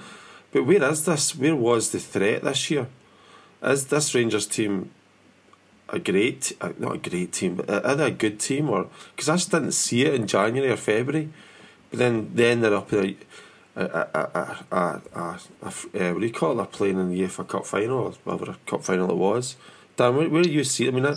But 0.53 0.67
where 0.67 0.85
is 0.85 1.07
this? 1.07 1.35
Where 1.35 1.57
was 1.57 1.93
the 1.93 1.99
threat 1.99 2.45
this 2.45 2.71
year? 2.71 2.87
Is 3.63 3.87
this 3.87 4.15
Rangers 4.15 4.47
team 4.47 4.91
a 5.89 5.99
great, 5.99 6.53
uh, 6.61 6.73
not 6.77 6.97
a 6.97 7.11
great 7.11 7.33
team, 7.33 7.55
but 7.55 7.71
are 7.71 7.95
they 7.95 8.09
a 8.09 8.11
good 8.11 8.39
team? 8.39 8.69
Or 8.69 8.89
because 9.17 9.31
I 9.31 9.37
just 9.37 9.51
didn't 9.51 9.73
see 9.73 10.05
it 10.05 10.13
in 10.13 10.27
January 10.27 10.71
or 10.71 10.77
February, 10.77 11.31
but 11.89 12.01
then 12.01 12.33
then 12.35 12.61
they're 12.61 12.75
up 12.75 12.91
there. 12.91 13.15
A, 13.79 13.85
a, 14.15 14.67
a, 14.75 15.03
a, 15.63 15.67
uh, 15.67 16.13
what 16.13 16.21
do 16.21 16.27
you 16.27 16.33
call? 16.33 16.57
They're 16.57 16.67
playing 16.67 16.99
in 16.99 17.11
the 17.11 17.21
UEFA 17.23 17.47
Cup 17.47 17.65
final 17.65 17.99
or 17.99 18.11
whatever 18.25 18.57
cup 18.67 18.83
final 18.83 19.09
it 19.09 19.17
was. 19.17 19.55
Dan, 19.97 20.17
where, 20.17 20.29
where 20.29 20.43
do 20.43 20.51
you 20.51 20.65
see? 20.65 20.89
I 20.89 20.91
mean, 20.91 21.07
I, 21.07 21.15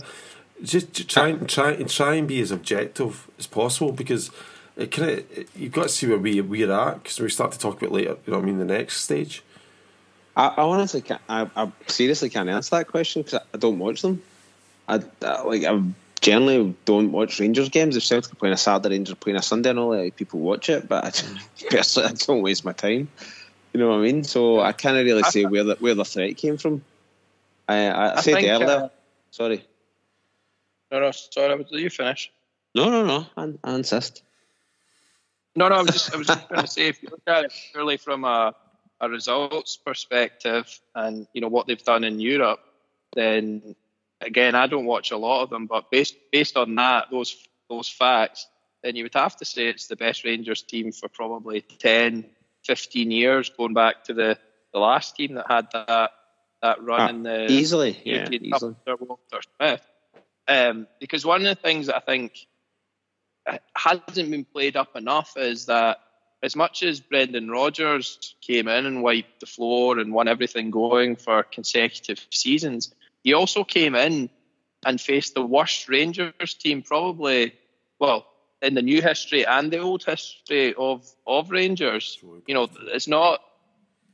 just 0.64 1.10
try 1.10 1.30
and 1.30 1.50
try 1.50 1.72
and 1.72 1.90
try 1.90 2.16
and 2.16 2.28
be 2.28 2.40
as 2.40 2.52
objective 2.52 3.28
as 3.40 3.48
possible 3.48 3.92
because 3.92 4.30
it 4.78 4.92
kind 4.92 5.12
of 5.12 5.56
you've 5.56 5.72
got 5.72 5.84
to 5.84 5.90
see 5.90 6.08
where 6.08 6.18
we 6.18 6.40
we're 6.42 6.72
at 6.72 7.02
because 7.02 7.20
we 7.20 7.30
start 7.30 7.52
to 7.54 7.60
talk 7.60 7.82
about 7.82 7.94
later. 7.94 8.18
You 8.26 8.34
know, 8.34 8.38
what 8.38 8.44
I 8.44 8.46
mean, 8.46 8.60
the 8.60 8.66
next 8.66 9.02
stage. 9.02 9.44
I, 10.36 10.48
I 10.48 10.62
honestly, 10.62 11.02
can't, 11.02 11.22
I, 11.28 11.50
I 11.56 11.72
seriously 11.88 12.30
can't 12.30 12.48
answer 12.48 12.78
that 12.78 12.88
question 12.88 13.24
because 13.24 13.40
I, 13.40 13.56
I 13.56 13.58
don't 13.58 13.80
watch 13.80 14.02
them. 14.02 14.22
I, 14.88 15.02
I 15.22 15.42
like 15.42 15.64
I 15.64 15.82
generally 16.22 16.76
don't 16.86 17.12
watch 17.12 17.40
Rangers 17.40 17.70
games. 17.70 17.98
If 17.98 18.04
Celtic 18.04 18.32
are 18.32 18.36
playing 18.36 18.54
a 18.54 18.58
Saturday, 18.58 18.96
Rangers 18.96 19.16
playing 19.16 19.38
a 19.38 19.42
Sunday, 19.42 19.72
and 19.72 19.80
all 19.80 19.90
that, 19.90 20.16
people 20.16 20.40
watch 20.40 20.70
it. 20.70 20.88
But 20.88 21.04
I, 21.04 21.12
personally, 21.70 22.10
I 22.10 22.14
don't 22.14 22.42
waste 22.42 22.64
my 22.64 22.74
time. 22.74 23.10
You 23.74 23.80
know 23.80 23.90
what 23.90 24.00
I 24.00 24.02
mean? 24.02 24.24
So 24.24 24.60
I 24.60 24.72
can't 24.72 24.96
really 24.96 25.24
say 25.24 25.46
where 25.46 25.64
the 25.64 25.76
where 25.76 25.96
the 25.96 26.06
threat 26.06 26.38
came 26.38 26.58
from. 26.58 26.84
I, 27.68 27.88
I, 27.88 28.18
I 28.18 28.22
said 28.22 28.36
think, 28.36 28.50
earlier. 28.50 28.70
Uh, 28.70 28.90
sorry. 29.32 29.66
No, 30.92 31.00
no, 31.00 31.12
sorry. 31.12 31.66
You 31.70 31.90
finish. 31.90 32.32
No, 32.76 32.90
no, 32.90 33.06
no. 33.06 33.26
I, 33.38 33.54
I 33.64 33.76
insist. 33.76 34.24
No, 35.56 35.70
no. 35.70 35.76
I 35.76 35.82
was 35.82 35.92
just, 35.92 36.14
I 36.14 36.18
was 36.18 36.28
just 36.28 36.50
going 36.50 36.62
to 36.62 36.68
say, 36.68 36.88
if 36.88 37.02
you 37.02 37.10
look 37.12 37.22
at 37.28 37.46
it 37.46 37.54
purely 37.72 37.98
from 37.98 38.26
a, 38.26 38.54
a 39.00 39.10
results 39.10 39.78
perspective, 39.78 40.80
and 40.96 41.28
you 41.34 41.42
know 41.42 41.48
what 41.48 41.68
they've 41.68 41.84
done 41.84 42.04
in 42.04 42.20
Europe, 42.20 42.60
then 43.16 43.76
again, 44.22 44.56
I 44.56 44.68
don't 44.68 44.86
watch 44.86 45.12
a 45.12 45.18
lot 45.18 45.44
of 45.44 45.50
them, 45.50 45.68
but 45.68 45.92
based 45.92 46.16
based 46.32 46.58
on 46.58 46.76
that, 46.76 47.08
those 47.12 47.36
those 47.70 47.90
facts, 47.90 48.48
then 48.84 48.96
you 48.96 49.04
would 49.04 49.14
have 49.14 49.36
to 49.38 49.46
say 49.46 49.68
it's 49.68 49.88
the 49.88 49.96
best 49.96 50.24
Rangers 50.24 50.62
team 50.62 50.92
for 50.92 51.08
probably 51.08 51.62
10, 51.62 52.26
15 52.66 53.12
years, 53.12 53.50
going 53.50 53.74
back 53.74 54.04
to 54.06 54.14
the, 54.14 54.38
the 54.74 54.80
last 54.80 55.16
team 55.16 55.36
that 55.36 55.46
had 55.50 55.68
that 55.74 56.12
that 56.62 56.84
run 56.84 57.02
ah, 57.02 57.10
in 57.10 57.24
the 57.24 57.52
easily, 57.52 58.00
yeah, 58.04 58.28
easily. 58.30 58.76
Walter 58.86 59.42
Smith. 59.58 59.82
Um, 60.48 60.88
because 61.00 61.26
one 61.26 61.42
of 61.42 61.48
the 61.48 61.62
things 61.62 61.88
that 61.88 61.96
I 61.96 62.00
think 62.00 62.34
hasn't 63.76 64.30
been 64.30 64.46
played 64.46 64.76
up 64.76 64.96
enough 64.96 65.34
is 65.38 65.66
that 65.66 66.00
as 66.44 66.56
much 66.56 66.84
as 66.84 67.00
Brendan 67.00 67.50
Rodgers 67.50 68.36
came 68.42 68.68
in 68.68 68.86
and 68.86 69.04
wiped 69.04 69.40
the 69.40 69.46
floor 69.46 70.00
and 70.00 70.14
won 70.14 70.28
everything 70.28 70.72
going 70.72 71.16
for 71.16 71.44
consecutive 71.44 72.26
seasons, 72.32 72.94
he 73.24 73.34
also 73.34 73.64
came 73.64 73.96
in 73.96 74.30
and 74.86 75.00
faced 75.00 75.36
the 75.36 75.46
worst 75.46 75.88
Rangers 75.90 76.54
team, 76.56 76.82
probably, 76.82 77.54
well, 78.00 78.26
in 78.62 78.74
the 78.74 78.82
new 78.82 79.02
history 79.02 79.46
and 79.46 79.72
the 79.72 79.80
old 79.80 80.04
history 80.04 80.74
of, 80.74 81.08
of 81.26 81.52
Rangers. 81.52 82.18
You 82.48 82.54
know, 82.54 82.68
it's 82.88 83.08
not, 83.08 83.42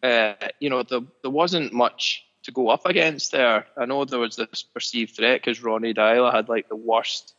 uh, 0.04 0.34
you 0.60 0.70
know, 0.70 0.84
there, 0.84 1.02
there 1.22 1.32
wasn't 1.32 1.74
much 1.74 2.24
to 2.44 2.52
go 2.52 2.70
up 2.70 2.86
against 2.86 3.34
there. 3.34 3.66
I 3.78 3.86
know 3.86 4.06
there 4.06 4.20
was 4.20 4.38
this 4.38 4.64
perceived 4.64 5.16
threat 5.16 5.42
because 5.42 5.62
Ronny 5.62 5.94
Deila 5.94 6.34
had 6.34 6.50
like 6.50 6.70
the 6.70 6.76
worst 6.76 7.34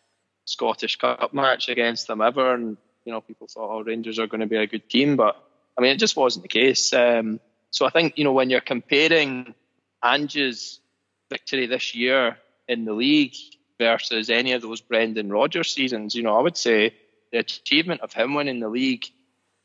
Scottish 0.45 0.97
Cup 0.97 1.33
match 1.33 1.69
against 1.69 2.07
them 2.07 2.21
ever, 2.21 2.55
and 2.55 2.77
you 3.05 3.13
know 3.13 3.21
people 3.21 3.49
thought, 3.49 3.71
oh, 3.71 3.83
Rangers 3.83 4.19
are 4.19 4.27
going 4.27 4.41
to 4.41 4.47
be 4.47 4.57
a 4.57 4.67
good 4.67 4.89
team, 4.89 5.17
but 5.17 5.43
I 5.77 5.81
mean 5.81 5.93
it 5.93 5.99
just 5.99 6.17
wasn't 6.17 6.43
the 6.43 6.49
case. 6.49 6.93
Um, 6.93 7.41
so 7.71 7.87
I 7.87 7.91
think 7.91 8.19
you 8.19 8.25
know 8.25 8.33
when 8.33 8.51
you're 8.51 8.61
comparing 8.61 9.55
Ange's 10.03 10.81
victory 11.30 11.66
this 11.66 11.94
year 11.94 12.38
in 12.66 12.85
the 12.85 12.92
league 12.92 13.35
versus 13.78 14.30
any 14.30 14.52
of 14.52 14.62
those 14.62 14.80
Brendan 14.80 15.30
Rodgers 15.30 15.73
seasons, 15.73 16.14
you 16.14 16.23
know, 16.23 16.37
I 16.37 16.42
would 16.42 16.56
say 16.56 16.94
the 17.32 17.38
achievement 17.38 18.00
of 18.00 18.12
him 18.12 18.35
winning 18.35 18.61
the 18.61 18.68
league 18.68 19.04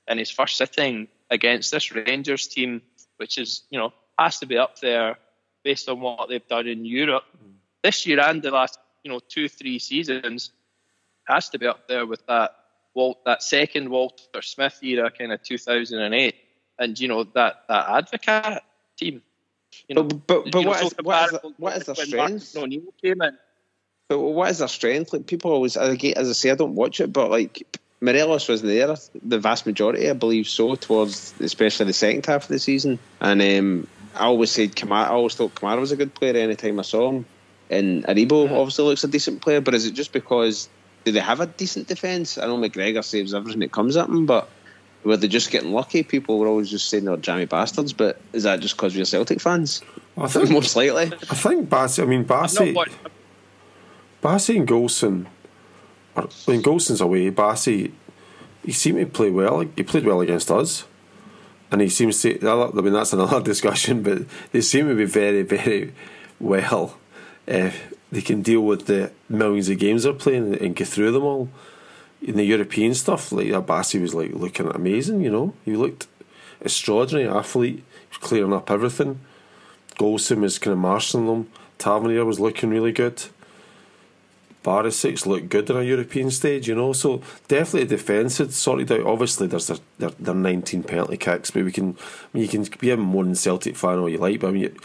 in 0.08 0.18
his 0.18 0.30
first 0.30 0.58
sitting 0.58 1.08
against 1.30 1.72
this 1.72 1.92
Rangers 1.92 2.48
team, 2.48 2.82
which 3.18 3.38
is, 3.38 3.64
you 3.70 3.80
know, 3.80 3.94
has 4.20 4.40
to 4.40 4.46
be 4.46 4.58
up 4.58 4.80
there 4.80 5.18
based 5.64 5.90
on 5.90 6.02
what 6.02 6.30
they've 6.30 6.48
done 6.48 6.68
in 6.68 6.86
Europe 6.86 7.24
this 7.84 8.08
year 8.08 8.20
and 8.22 8.42
the 8.42 8.50
last, 8.50 8.80
you 9.04 9.12
know, 9.12 9.20
two, 9.20 9.48
three 9.48 9.78
seasons, 9.78 10.52
has 11.26 11.50
to 11.50 11.60
be 11.60 11.68
up 11.68 11.88
there 11.88 12.06
with 12.06 12.26
that 12.28 12.56
Walt, 12.96 13.24
that 13.26 13.44
second 13.44 13.90
Walter 13.90 14.42
Smith 14.42 14.80
era, 14.82 15.12
kind 15.12 15.32
of 15.32 15.42
2008, 15.44 16.36
and 16.80 17.00
you 17.00 17.08
know 17.08 17.24
that 17.24 17.64
that 17.68 17.88
Advocaat 17.88 18.60
team 18.98 19.22
you 19.88 19.96
know, 19.96 20.04
but 20.04 20.28
but, 20.28 20.52
but 20.52 20.66
what, 20.66 20.82
know, 20.82 20.88
is, 20.88 20.94
what, 21.02 21.34
is, 21.34 21.40
what 21.58 21.78
is 21.78 21.86
their 21.86 21.96
strength? 21.96 22.56
No, 22.56 22.66
Neil 22.66 22.82
came 23.02 23.22
in. 23.22 23.38
But 24.08 24.20
what 24.20 24.52
is 24.52 24.60
their 24.60 24.68
strength? 24.68 25.14
Like 25.14 25.28
people 25.28 25.52
always, 25.52 25.78
as 25.78 25.90
I 26.30 26.34
say, 26.34 26.52
I 26.52 26.56
don't 26.56 26.76
watch 26.76 27.00
it, 27.00 27.12
but 27.12 27.32
like 27.32 27.80
Morelos 28.02 28.50
was 28.50 28.62
there 28.62 28.96
the 29.24 29.40
vast 29.40 29.66
majority, 29.66 30.10
I 30.10 30.14
believe, 30.14 30.48
so 30.48 30.76
towards 30.76 31.34
especially 31.40 31.86
the 31.86 31.94
second 31.94 32.26
half 32.26 32.44
of 32.44 32.50
the 32.50 32.60
season. 32.60 33.00
And 33.22 33.42
um, 33.42 33.88
I 34.16 34.26
always 34.26 34.52
said 34.52 34.76
Kamara. 34.76 35.06
I 35.06 35.10
always 35.10 35.36
thought 35.36 35.56
Kamara 35.56 35.80
was 35.80 35.94
a 35.94 35.96
good 35.96 36.14
player 36.14 36.36
any 36.36 36.56
time 36.56 36.80
I 36.80 36.84
saw 36.84 37.10
him. 37.10 37.26
And 37.70 38.04
Aribo 38.04 38.52
obviously 38.52 38.86
looks 38.86 39.04
a 39.06 39.08
decent 39.08 39.42
player, 39.42 39.62
but 39.62 39.74
is 39.74 39.86
it 39.86 39.94
just 39.94 40.12
because 40.12 40.68
do 41.06 41.12
they 41.12 41.22
have 41.22 41.40
a 41.40 41.46
decent 41.46 41.88
defence? 41.88 42.38
I 42.38 42.46
know 42.46 42.58
McGregor 42.58 43.04
saves 43.04 43.34
everything 43.34 43.62
that 43.62 43.72
comes 43.72 43.96
at 43.96 44.10
him, 44.10 44.26
but 44.26 44.50
were 45.04 45.18
they 45.18 45.28
just 45.28 45.52
getting 45.52 45.72
lucky? 45.72 46.04
People 46.04 46.40
were 46.40 46.48
always 46.48 46.70
just 46.70 46.90
saying 46.90 47.06
they're 47.06 47.18
jammy 47.18 47.46
bastards, 47.46 47.94
but 47.94 48.20
is 48.32 48.44
that 48.44 48.60
just 48.60 48.76
because 48.76 48.96
we're 48.96 49.06
Celtic 49.06 49.42
fans? 49.42 49.82
I 50.18 50.28
think 50.28 50.50
most 50.52 50.76
likely. 50.76 51.06
I 51.06 51.36
think 51.36 51.70
Bassey. 51.70 52.04
I 52.04 52.06
mean 52.06 52.26
Bassey. 52.26 52.76
Bassey 54.22 54.58
and 54.58 54.68
Goldson. 54.68 55.28
I 56.16 56.22
mean 56.48 56.62
Goldson's 56.62 57.02
away. 57.02 57.30
Bassey. 57.32 57.92
He 58.64 58.72
seemed 58.72 59.00
to 59.00 59.06
play 59.06 59.30
well. 59.30 59.60
He 59.76 59.84
played 59.84 60.06
well 60.06 60.22
against 60.22 60.50
us, 60.50 60.86
and 61.72 61.82
he 61.82 61.90
seems 61.90 62.22
to. 62.22 62.40
I 62.48 62.82
mean 62.82 62.94
that's 62.94 63.14
another 63.14 63.42
discussion, 63.42 64.04
but 64.04 64.24
they 64.52 64.62
seem 64.62 64.88
to 64.88 64.96
be 64.96 65.06
very, 65.06 65.42
very 65.42 65.94
well. 66.40 66.98
Uh, 67.46 67.72
they 68.12 68.22
can 68.22 68.42
deal 68.42 68.62
with 68.62 68.86
the 68.86 69.12
millions 69.28 69.68
of 69.68 69.80
games 69.80 70.04
they're 70.04 70.14
playing 70.14 70.56
and 70.56 70.76
get 70.76 70.88
through 70.88 71.12
them 71.12 71.24
all 71.24 71.50
in 72.24 72.38
the 72.38 72.44
European 72.44 72.94
stuff, 72.94 73.32
like 73.32 73.48
Abassi 73.48 74.02
was 74.02 74.16
like 74.16 74.32
looking 74.34 74.68
amazing, 74.68 75.22
you 75.22 75.32
know. 75.32 75.54
He 75.66 75.76
looked 75.76 76.08
extraordinary 76.62 77.28
athlete, 77.28 77.84
clearing 78.22 78.54
up 78.54 78.72
everything. 78.72 79.20
Goldson 80.00 80.40
was 80.40 80.60
kind 80.60 80.74
of 80.74 80.80
marshalling 80.80 81.28
them. 81.28 81.52
Tavernier 81.78 82.26
was 82.26 82.40
looking 82.40 82.70
really 82.70 82.92
good. 82.92 83.24
Barisic 84.64 85.26
looked 85.26 85.50
good 85.50 85.70
on 85.70 85.78
a 85.78 85.84
European 85.84 86.32
stage, 86.32 86.70
you 86.70 86.76
know. 86.76 86.94
So 86.94 87.22
definitely 87.50 87.84
the 87.84 87.98
defence 87.98 88.38
had 88.38 88.54
sorted 88.54 88.92
out. 88.92 89.06
Obviously, 89.06 89.48
there's 89.48 89.68
their, 89.68 89.78
their, 90.00 90.12
their 90.12 90.34
19 90.34 90.84
penalty 90.84 91.18
kicks, 91.18 91.52
but 91.52 91.66
we 91.66 91.72
can. 91.72 91.98
I 92.00 92.38
mean, 92.38 92.44
you 92.44 92.50
can 92.50 92.66
be 92.80 92.92
a 92.92 92.98
more 92.98 93.26
than 93.26 93.36
Celtic 93.36 93.76
fan 93.76 94.00
all 94.00 94.10
you 94.10 94.18
like, 94.18 94.40
but 94.40 94.48
I 94.48 94.52
mean, 94.52 94.78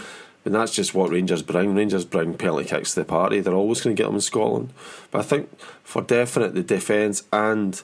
and 0.44 0.54
that's 0.54 0.74
just 0.74 0.94
what 0.94 1.10
Rangers 1.10 1.42
bring. 1.42 1.74
Rangers 1.74 2.04
bring 2.04 2.34
penalty 2.34 2.64
kicks 2.64 2.94
to 2.94 3.00
the 3.00 3.04
party. 3.04 3.40
They're 3.40 3.54
always 3.54 3.80
going 3.80 3.94
to 3.94 4.00
get 4.00 4.06
them 4.06 4.16
in 4.16 4.20
Scotland. 4.20 4.72
But 5.10 5.20
I 5.20 5.22
think 5.22 5.58
for 5.84 6.02
definite, 6.02 6.54
the 6.54 6.62
defence 6.62 7.24
and 7.32 7.82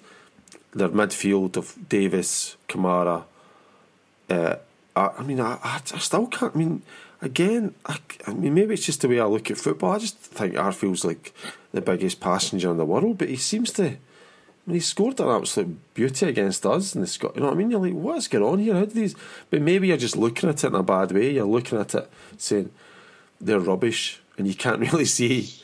their 0.72 0.88
midfield 0.88 1.56
of 1.56 1.76
Davis, 1.88 2.56
Kamara. 2.68 3.24
Uh, 4.28 4.56
I, 4.96 5.10
I, 5.18 5.22
mean, 5.22 5.40
I, 5.40 5.58
I, 5.62 5.80
still 5.98 6.26
can't. 6.26 6.54
I 6.54 6.58
mean, 6.58 6.82
again, 7.20 7.74
I, 7.86 7.98
I, 8.26 8.32
mean, 8.32 8.54
maybe 8.54 8.74
it's 8.74 8.86
just 8.86 9.00
the 9.00 9.08
way 9.08 9.20
I 9.20 9.26
look 9.26 9.50
at 9.50 9.58
football. 9.58 9.92
I 9.92 9.98
just 9.98 10.16
think 10.16 10.54
Arfield's 10.54 11.04
like 11.04 11.34
the 11.72 11.80
biggest 11.80 12.20
passenger 12.20 12.70
in 12.70 12.76
the 12.76 12.84
world, 12.84 13.18
but 13.18 13.28
he 13.28 13.36
seems 13.36 13.72
to 13.72 13.96
he 14.70 14.80
scored 14.80 15.20
an 15.20 15.28
absolute 15.28 15.94
beauty 15.94 16.26
against 16.26 16.64
us, 16.64 16.94
and 16.94 17.06
Scot. 17.08 17.34
You 17.34 17.42
know 17.42 17.48
what 17.48 17.54
I 17.54 17.58
mean? 17.58 17.70
You're 17.70 17.80
like, 17.80 17.92
what's 17.92 18.28
going 18.28 18.44
on 18.44 18.58
here? 18.58 18.74
How 18.74 18.84
do 18.84 18.92
these? 18.92 19.14
But 19.50 19.60
maybe 19.60 19.88
you're 19.88 19.96
just 19.96 20.16
looking 20.16 20.48
at 20.48 20.64
it 20.64 20.66
in 20.66 20.74
a 20.74 20.82
bad 20.82 21.12
way. 21.12 21.32
You're 21.32 21.44
looking 21.44 21.78
at 21.78 21.94
it 21.94 22.10
saying 22.38 22.70
they're 23.40 23.60
rubbish, 23.60 24.20
and 24.38 24.46
you 24.46 24.54
can't 24.54 24.80
really 24.92 25.04
see. 25.04 25.54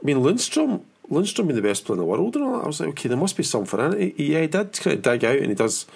I 0.00 0.06
mean, 0.06 0.18
Lundstram, 0.18 0.82
Lundstram 1.10 1.48
being 1.48 1.56
the 1.56 1.62
best 1.62 1.84
player 1.84 1.94
in 1.94 2.00
the 2.00 2.04
world, 2.04 2.36
and 2.36 2.44
all 2.44 2.58
that. 2.58 2.64
I 2.64 2.66
was 2.66 2.78
like, 2.78 2.90
okay, 2.90 3.08
there 3.08 3.18
must 3.18 3.36
be 3.36 3.42
something 3.42 3.80
in 3.80 3.92
it. 3.94 4.16
He, 4.16 4.32
yeah, 4.32 4.42
he 4.42 4.46
did 4.46 4.72
kind 4.74 4.96
of 4.96 5.02
dig 5.02 5.24
out, 5.24 5.38
and 5.38 5.48
he 5.48 5.54
does. 5.54 5.86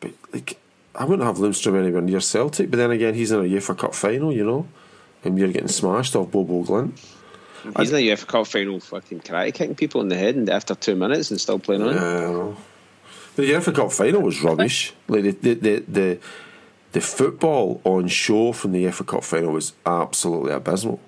But 0.00 0.10
like, 0.32 0.58
I 0.96 1.04
wouldn't 1.04 1.26
have 1.26 1.38
Lundstram 1.38 1.78
anywhere 1.78 2.02
near 2.02 2.20
Celtic. 2.20 2.70
But 2.70 2.78
then 2.78 2.90
again, 2.90 3.14
he's 3.14 3.30
in 3.30 3.38
a 3.38 3.42
UEFA 3.42 3.78
Cup 3.78 3.94
final, 3.94 4.32
you 4.32 4.44
know, 4.44 4.66
and 5.22 5.38
you're 5.38 5.52
getting 5.52 5.68
smashed 5.68 6.16
off 6.16 6.28
Bodø/Glimt. 6.28 6.98
He's 7.76 7.90
in 7.90 7.96
the 7.96 8.08
UEFA 8.08 8.26
Cup 8.26 8.46
final 8.46 8.80
fucking 8.80 9.20
karate 9.20 9.54
kicking 9.54 9.74
people 9.74 10.00
in 10.00 10.08
the 10.08 10.16
head 10.16 10.36
and 10.36 10.48
after 10.50 10.74
two 10.74 10.94
minutes 10.94 11.30
and 11.30 11.40
still 11.40 11.58
playing 11.58 11.82
on. 11.82 11.94
Yeah, 11.94 12.54
the 13.36 13.42
UEFA 13.50 13.74
Cup 13.74 13.92
final 13.92 14.20
was 14.22 14.42
rubbish. 14.42 14.92
Like 15.08 15.22
the 15.22 15.30
the, 15.32 15.54
the 15.54 15.84
the 15.88 16.18
the 16.92 17.00
football 17.00 17.80
on 17.84 18.08
show 18.08 18.52
from 18.52 18.72
the 18.72 18.84
UEFA 18.84 19.06
Cup 19.06 19.24
final 19.24 19.52
was 19.52 19.72
absolutely 19.84 20.52
abysmal. 20.52 21.00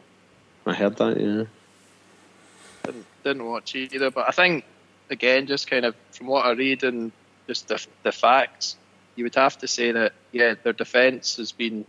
I 0.65 0.75
heard 0.75 0.97
that. 0.97 1.21
Yeah. 1.21 2.93
didn't 3.23 3.45
watch 3.45 3.75
either, 3.77 4.11
but 4.11 4.29
I 4.29 4.33
think 4.33 4.65
again, 5.11 5.47
just 5.47 5.69
kind 5.71 5.85
of 5.85 5.95
from 6.11 6.27
what 6.27 6.45
I 6.45 6.53
read 6.53 6.83
and 6.83 7.13
just 7.47 7.69
the 7.69 7.85
the 8.03 8.13
facts, 8.13 8.77
you 9.15 9.25
would 9.25 9.35
have 9.35 9.59
to 9.59 9.69
say 9.69 9.93
that 9.93 10.13
yeah, 10.33 10.55
their 10.63 10.73
defence 10.73 11.37
has 11.37 11.53
been 11.53 11.85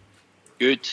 good, 0.59 0.87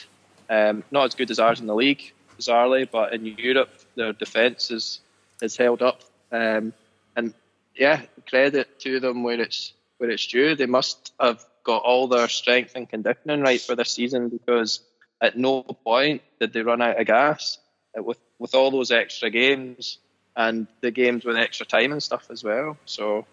um, 0.49 0.85
not 0.91 1.05
as 1.05 1.15
good 1.15 1.31
as 1.31 1.39
ours 1.39 1.61
in 1.61 1.67
the 1.67 1.75
league, 1.75 2.13
bizarrely, 2.39 2.89
but 2.91 3.13
in 3.13 3.25
Europe 3.25 3.71
their 3.97 4.13
defence 4.13 4.71
is 4.71 5.01
has 5.41 5.57
held 5.57 5.83
up, 5.83 6.03
um, 6.33 6.73
and 7.17 7.35
yeah, 7.75 8.03
credit 8.29 8.81
to 8.81 9.01
them 9.01 9.23
where 9.23 9.41
it's 9.41 9.73
where 9.99 10.11
it's 10.11 10.27
due. 10.27 10.55
They 10.55 10.67
must 10.67 11.13
have 11.21 11.45
got 11.65 11.83
all 11.83 12.09
their 12.09 12.29
strength 12.29 12.73
and 12.77 12.89
conditioning 12.89 13.41
right 13.41 13.61
for 13.61 13.75
this 13.75 13.91
season 13.91 14.29
because 14.29 14.81
at 15.21 15.37
no 15.37 15.63
point 15.63 16.23
did 16.41 16.53
they 16.53 16.63
run 16.63 16.83
out 16.83 17.01
of 17.01 17.07
gas 17.07 17.59
uh, 17.99 18.03
with 18.03 18.19
with 18.39 18.55
all 18.55 18.71
those 18.71 18.91
extra 18.91 19.31
games 19.31 19.99
and 20.37 20.67
the 20.81 20.91
games 20.91 21.25
with 21.25 21.37
extra 21.37 21.65
time 21.65 21.93
and 21.93 22.03
stuff 22.03 22.27
as 22.31 22.43
well. 22.43 22.77
So 22.85 23.27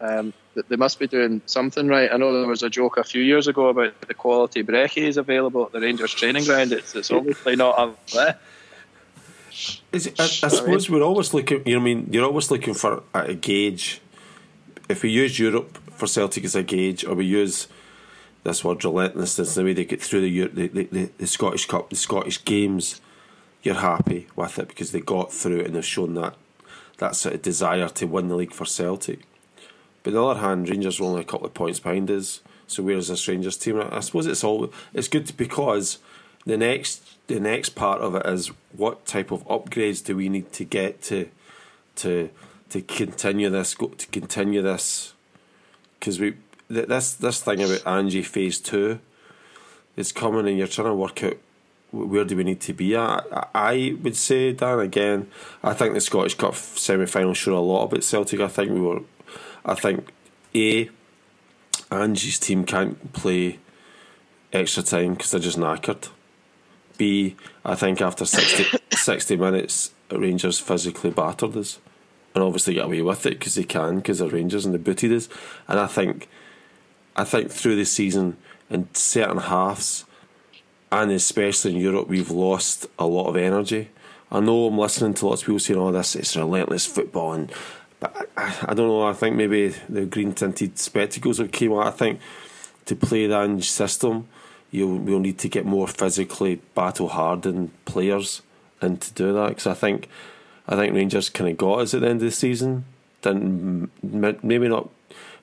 um, 0.00 0.32
they 0.68 0.76
must 0.76 0.98
be 0.98 1.06
doing 1.06 1.40
something 1.46 1.88
right. 1.88 2.10
I 2.12 2.16
know 2.16 2.32
there 2.32 2.48
was 2.48 2.62
a 2.62 2.70
joke 2.70 2.96
a 2.96 3.04
few 3.04 3.22
years 3.22 3.46
ago 3.46 3.68
about 3.68 4.00
the 4.02 4.14
quality 4.14 4.62
brekkies 4.62 5.16
available 5.16 5.66
at 5.66 5.72
the 5.72 5.80
Rangers 5.80 6.12
training 6.14 6.44
ground. 6.44 6.72
It's, 6.72 6.94
it's 6.94 7.10
obviously 7.10 7.56
not 7.56 7.78
up 7.78 8.06
there. 8.10 8.38
It, 9.92 10.20
I, 10.20 10.24
I 10.24 10.26
suppose 10.26 10.88
we're 10.88 11.02
always 11.02 11.34
looking. 11.34 11.66
You 11.66 11.74
know, 11.74 11.80
I 11.80 11.84
mean, 11.84 12.08
you're 12.10 12.24
always 12.24 12.50
looking 12.50 12.74
for 12.74 13.02
a 13.12 13.34
gauge. 13.34 14.00
If 14.88 15.02
we 15.02 15.10
use 15.10 15.38
Europe 15.38 15.78
for 15.92 16.06
Celtic 16.06 16.44
as 16.44 16.54
a 16.54 16.62
gauge, 16.62 17.04
or 17.04 17.14
we 17.14 17.26
use 17.26 17.66
this 18.44 18.62
word 18.62 18.84
relentlessness, 18.84 19.54
the 19.54 19.64
way 19.64 19.72
they 19.72 19.84
get 19.84 20.00
through 20.00 20.20
the 20.20 20.46
the, 20.68 20.84
the, 20.84 21.10
the 21.18 21.26
Scottish 21.26 21.66
Cup, 21.66 21.90
the 21.90 21.96
Scottish 21.96 22.44
games, 22.44 23.00
you're 23.62 23.74
happy 23.74 24.28
with 24.36 24.58
it 24.58 24.68
because 24.68 24.92
they 24.92 25.00
got 25.00 25.32
through 25.32 25.60
it 25.60 25.66
and 25.66 25.74
they've 25.74 25.84
shown 25.84 26.14
that 26.14 26.34
that 26.98 27.16
sort 27.16 27.34
of 27.34 27.42
desire 27.42 27.88
to 27.88 28.06
win 28.06 28.28
the 28.28 28.36
league 28.36 28.52
for 28.52 28.64
Celtic. 28.64 29.20
But 30.08 30.16
on 30.16 30.22
the 30.22 30.30
other 30.30 30.40
hand, 30.40 30.70
Rangers 30.70 31.00
are 31.00 31.04
only 31.04 31.20
a 31.20 31.24
couple 31.24 31.46
of 31.46 31.52
points 31.52 31.80
behind 31.80 32.10
us. 32.10 32.40
So 32.66 32.82
where's 32.82 33.08
this 33.08 33.28
Rangers 33.28 33.58
team? 33.58 33.78
I 33.78 34.00
suppose 34.00 34.26
it's 34.26 34.42
all 34.42 34.72
it's 34.94 35.06
good 35.06 35.36
because 35.36 35.98
the 36.46 36.56
next 36.56 37.02
the 37.26 37.38
next 37.38 37.74
part 37.74 38.00
of 38.00 38.14
it 38.14 38.24
is 38.24 38.50
what 38.74 39.04
type 39.04 39.30
of 39.30 39.46
upgrades 39.48 40.02
do 40.02 40.16
we 40.16 40.30
need 40.30 40.50
to 40.54 40.64
get 40.64 41.02
to 41.02 41.28
to 41.96 42.30
to 42.70 42.80
continue 42.80 43.50
this 43.50 43.74
to 43.74 44.06
continue 44.06 44.62
this 44.62 45.12
because 46.00 46.18
we 46.18 46.36
this 46.68 47.12
this 47.12 47.42
thing 47.42 47.62
about 47.62 47.86
Ange 47.86 48.26
phase 48.26 48.58
two 48.58 49.00
is 49.94 50.10
coming 50.10 50.48
and 50.48 50.56
you're 50.56 50.68
trying 50.68 50.88
to 50.88 50.94
work 50.94 51.22
out 51.22 51.36
where 51.90 52.24
do 52.24 52.34
we 52.34 52.44
need 52.44 52.62
to 52.62 52.72
be 52.72 52.96
at? 52.96 53.26
I 53.54 53.96
would 54.02 54.16
say, 54.16 54.52
Dan, 54.52 54.78
again, 54.80 55.30
I 55.62 55.74
think 55.74 55.92
the 55.92 56.00
Scottish 56.00 56.34
Cup 56.34 56.54
semi 56.54 57.04
final 57.04 57.34
showed 57.34 57.58
a 57.58 57.60
lot 57.60 57.84
about 57.84 58.04
Celtic. 58.04 58.40
I 58.40 58.48
think 58.48 58.70
we 58.72 58.80
were, 58.80 59.00
I 59.68 59.74
think, 59.74 60.12
A, 60.54 60.90
Ange's 61.90 62.38
team 62.38 62.64
can't 62.64 63.12
play 63.12 63.58
extra 64.52 64.82
time 64.82 65.14
because 65.14 65.30
they're 65.30 65.40
just 65.40 65.58
knackered. 65.58 66.08
B, 66.96 67.36
I 67.64 67.74
think 67.74 68.00
after 68.00 68.24
60, 68.24 68.78
60 68.96 69.36
minutes, 69.36 69.92
Rangers 70.10 70.58
physically 70.58 71.10
battered 71.10 71.56
us 71.56 71.78
and 72.34 72.42
obviously 72.42 72.74
get 72.74 72.86
away 72.86 73.02
with 73.02 73.26
it 73.26 73.38
because 73.38 73.54
they 73.54 73.64
can 73.64 73.96
because 73.96 74.18
they're 74.18 74.28
Rangers 74.28 74.64
and 74.64 74.74
they 74.74 74.78
booted 74.78 75.12
us. 75.12 75.28
And 75.68 75.78
I 75.78 75.86
think, 75.86 76.28
I 77.16 77.24
think 77.24 77.50
through 77.50 77.76
the 77.76 77.84
season 77.84 78.36
in 78.70 78.88
certain 78.94 79.38
halves, 79.38 80.04
and 80.90 81.10
especially 81.10 81.74
in 81.74 81.80
Europe, 81.80 82.08
we've 82.08 82.30
lost 82.30 82.86
a 82.98 83.06
lot 83.06 83.28
of 83.28 83.36
energy. 83.36 83.90
I 84.30 84.40
know 84.40 84.66
I'm 84.66 84.78
listening 84.78 85.14
to 85.14 85.26
lots 85.26 85.42
of 85.42 85.46
people 85.46 85.58
saying, 85.58 85.80
"Oh, 85.80 85.92
this 85.92 86.14
it's 86.14 86.36
relentless 86.36 86.86
football," 86.86 87.32
and 87.32 87.50
but 88.00 88.30
I, 88.36 88.54
I 88.68 88.74
don't 88.74 88.88
know. 88.88 89.02
I 89.02 89.12
think 89.12 89.36
maybe 89.36 89.68
the 89.88 90.06
green 90.06 90.32
tinted 90.32 90.78
spectacles 90.78 91.38
have 91.38 91.52
came 91.52 91.72
out. 91.72 91.86
I 91.86 91.90
think 91.90 92.20
to 92.86 92.96
play 92.96 93.26
that 93.26 93.64
system, 93.64 94.28
you 94.70 94.88
will 94.88 95.20
need 95.20 95.38
to 95.38 95.48
get 95.48 95.64
more 95.64 95.88
physically 95.88 96.56
battle 96.74 97.08
hardened 97.08 97.70
players, 97.84 98.42
and 98.80 99.00
to 99.00 99.12
do 99.14 99.32
that 99.32 99.50
because 99.50 99.66
I 99.66 99.74
think 99.74 100.08
I 100.68 100.76
think 100.76 100.94
Rangers 100.94 101.30
kind 101.30 101.50
of 101.50 101.56
got 101.56 101.80
us 101.80 101.94
at 101.94 102.00
the 102.00 102.08
end 102.08 102.22
of 102.22 102.28
the 102.28 102.30
season. 102.30 102.84
Didn't 103.22 103.90
maybe 104.02 104.68
not. 104.68 104.88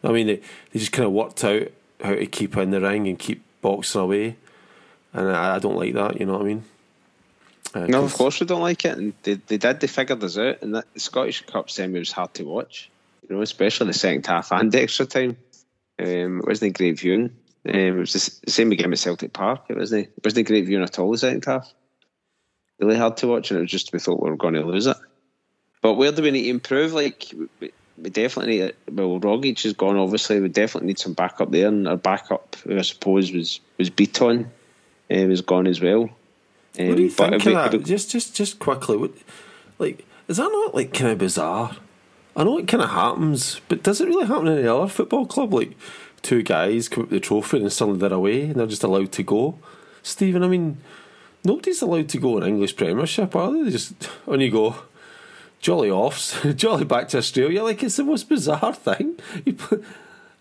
I 0.03 0.11
mean, 0.11 0.27
they, 0.27 0.41
they 0.71 0.79
just 0.79 0.91
kind 0.91 1.07
of 1.07 1.11
worked 1.11 1.43
out 1.43 1.67
how 2.01 2.13
to 2.13 2.25
keep 2.27 2.55
in 2.57 2.69
the 2.71 2.79
ring 2.79 3.07
and 3.07 3.17
keep 3.17 3.43
boxing 3.61 4.01
away 4.01 4.35
and 5.15 5.31
I, 5.31 5.55
I 5.55 5.59
don't 5.59 5.77
like 5.77 5.93
that. 5.93 6.19
You 6.19 6.25
know 6.25 6.33
what 6.33 6.41
I 6.41 6.45
mean? 6.45 6.65
Uh, 7.75 7.87
no, 7.87 8.05
of 8.05 8.13
course 8.13 8.39
we 8.39 8.45
don't 8.45 8.61
like 8.61 8.85
it, 8.85 8.97
and 8.97 9.13
they, 9.23 9.33
they 9.33 9.57
did. 9.57 9.81
They 9.81 9.87
figured 9.87 10.23
us 10.23 10.37
out, 10.37 10.61
and 10.61 10.75
the 10.75 10.85
Scottish 10.95 11.45
Cup 11.45 11.69
semi 11.69 11.99
was 11.99 12.11
hard 12.11 12.33
to 12.35 12.45
watch. 12.45 12.89
You 13.27 13.35
know, 13.35 13.41
especially 13.41 13.87
the 13.87 13.93
second 13.93 14.25
half 14.25 14.51
and 14.53 14.73
extra 14.73 15.05
time. 15.05 15.35
Um, 15.99 16.39
it 16.39 16.47
wasn't 16.47 16.69
a 16.69 16.77
great 16.77 16.99
viewing. 16.99 17.35
Um, 17.67 17.75
it 17.75 17.91
was 17.91 18.13
the 18.13 18.51
same 18.51 18.69
game 18.69 18.93
at 18.93 18.99
Celtic 18.99 19.33
Park. 19.33 19.65
It 19.67 19.77
wasn't. 19.77 20.07
It 20.07 20.23
wasn't 20.23 20.47
great 20.47 20.65
viewing 20.65 20.83
at 20.83 20.97
all. 20.99 21.11
The 21.11 21.17
second 21.17 21.43
half, 21.43 21.73
really 22.79 22.95
hard 22.95 23.17
to 23.17 23.27
watch, 23.27 23.51
and 23.51 23.57
it 23.57 23.63
was 23.63 23.71
just 23.71 23.91
we 23.91 23.99
thought 23.99 24.23
we 24.23 24.29
were 24.29 24.37
going 24.37 24.53
to 24.53 24.65
lose 24.65 24.87
it. 24.87 24.97
But 25.81 25.95
where 25.95 26.13
do 26.13 26.21
we 26.21 26.31
need 26.31 26.43
to 26.43 26.49
improve? 26.49 26.93
Like 26.93 27.25
we, 27.59 27.73
we 27.97 28.09
definitely 28.09 28.59
need. 28.59 28.75
Well, 28.89 29.19
Rogic 29.19 29.61
has 29.63 29.73
gone. 29.73 29.97
Obviously, 29.97 30.39
we 30.39 30.47
definitely 30.47 30.87
need 30.87 30.99
some 30.99 31.13
backup 31.13 31.51
there, 31.51 31.67
and 31.67 31.89
our 31.89 31.97
backup, 31.97 32.55
I 32.69 32.81
suppose, 32.83 33.33
was 33.33 33.59
was 33.77 33.89
Bitton 33.89 34.45
uh, 34.45 35.27
was 35.27 35.41
gone 35.41 35.67
as 35.67 35.81
well. 35.81 36.09
Um, 36.79 36.87
what 36.87 36.97
do 36.97 37.03
you 37.03 37.09
think 37.09 37.33
of 37.33 37.43
that? 37.43 37.83
just, 37.83 38.11
just, 38.11 38.35
just 38.35 38.59
quickly, 38.59 38.97
what, 38.97 39.11
like, 39.79 40.05
is 40.27 40.37
that 40.37 40.49
not 40.51 40.75
like 40.75 40.93
kind 40.93 41.11
of 41.11 41.17
bizarre? 41.17 41.77
I 42.35 42.43
know 42.43 42.57
it 42.57 42.67
kind 42.67 42.83
of 42.83 42.89
happens, 42.89 43.61
but 43.69 43.83
does 43.83 44.01
it 44.01 44.07
really 44.07 44.27
happen 44.27 44.47
in 44.47 44.57
any 44.59 44.67
other 44.67 44.87
football 44.87 45.25
club? 45.25 45.53
Like, 45.53 45.77
two 46.25 46.41
guys 46.41 46.89
come 46.89 47.03
up 47.03 47.11
with 47.11 47.21
the 47.21 47.25
trophy 47.25 47.59
and 47.59 47.71
suddenly 47.71 47.99
they're 47.99 48.11
away 48.11 48.41
and 48.45 48.55
they're 48.55 48.67
just 48.67 48.83
allowed 48.83 49.11
to 49.13 49.23
go. 49.23 49.57
Stephen, 50.01 50.43
I 50.43 50.47
mean, 50.47 50.77
nobody's 51.43 51.81
allowed 51.81 52.09
to 52.09 52.17
go 52.17 52.37
in 52.37 52.43
English 52.43 52.75
Premiership, 52.75 53.35
are 53.35 53.53
they? 53.53 53.63
they 53.63 53.69
just 53.69 53.93
on 54.27 54.41
you 54.41 54.51
go. 54.51 54.75
Jolly 55.61 55.89
offs, 55.89 56.41
jolly 56.55 56.83
back 56.83 57.07
to 57.09 57.19
Australia. 57.19 57.63
Like 57.63 57.81
it's 57.83 57.95
the 57.95 58.03
most 58.03 58.27
bizarre 58.27 58.73
thing. 58.73 59.19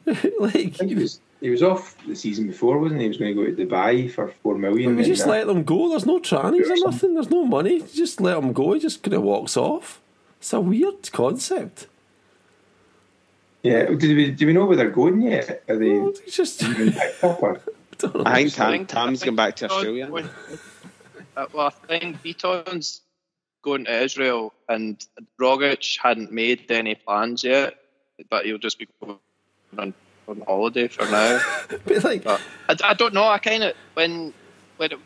Like, 0.06 0.54
I 0.54 0.68
think 0.68 0.90
it 0.92 0.98
was 0.98 1.18
he 1.40 1.50
was 1.50 1.62
off 1.62 1.96
the 2.06 2.16
season 2.16 2.46
before, 2.46 2.78
wasn't 2.78 3.00
he? 3.00 3.04
He 3.04 3.08
was 3.08 3.18
going 3.18 3.36
to 3.36 3.44
go 3.44 3.50
to 3.50 3.66
Dubai 3.66 4.10
for 4.10 4.28
four 4.42 4.56
million. 4.56 4.96
we 4.96 5.04
just 5.04 5.26
let 5.26 5.46
them 5.46 5.62
go. 5.64 5.88
There's 5.88 6.06
no 6.06 6.18
trannies 6.18 6.70
or 6.70 6.76
nothing. 6.76 7.14
There's 7.14 7.30
no 7.30 7.44
money. 7.44 7.82
Just 7.94 8.20
let 8.20 8.34
them 8.34 8.52
go. 8.52 8.72
He 8.72 8.80
just 8.80 9.02
kind 9.02 9.14
of 9.14 9.22
walks 9.22 9.56
off. 9.56 10.00
It's 10.38 10.52
a 10.52 10.60
weird 10.60 11.10
concept. 11.12 11.86
Yeah. 13.62 13.84
Did 13.84 14.16
we 14.16 14.30
do 14.30 14.46
we 14.46 14.52
know 14.52 14.66
where 14.66 14.76
they're 14.76 14.90
going 14.90 15.22
yet? 15.22 15.62
Are 15.68 15.76
they 15.76 15.94
no, 15.94 16.14
just 16.30 16.62
even 16.62 16.92
picked 16.92 17.24
up? 17.24 17.42
Or? 17.42 17.60
I, 18.26 18.44
think 18.44 18.54
Tam, 18.54 18.86
Tam's 18.86 19.22
going 19.22 19.36
back 19.36 19.56
to 19.56 19.70
Australia. 19.70 20.10
uh, 21.36 21.46
well, 21.52 21.68
I 21.68 21.70
think 21.70 22.22
Bitton's 22.22 23.02
going 23.62 23.84
to 23.86 24.02
Israel, 24.02 24.52
and 24.68 25.04
Rogic 25.40 25.98
hadn't 26.02 26.32
made 26.32 26.70
any 26.70 26.94
plans 26.94 27.44
yet, 27.44 27.74
but 28.28 28.44
he'll 28.44 28.58
just 28.58 28.78
be 28.78 28.88
going 29.00 29.18
on 29.78 29.94
on 30.28 30.42
holiday 30.46 30.88
for 30.88 31.04
now. 31.06 31.40
but 31.68 32.04
like, 32.04 32.24
but 32.24 32.40
I, 32.68 32.76
I 32.84 32.94
don't 32.94 33.14
know. 33.14 33.24
I 33.24 33.38
kind 33.38 33.64
of 33.64 33.74
when 33.94 34.32
when 34.76 34.92
it 34.92 34.98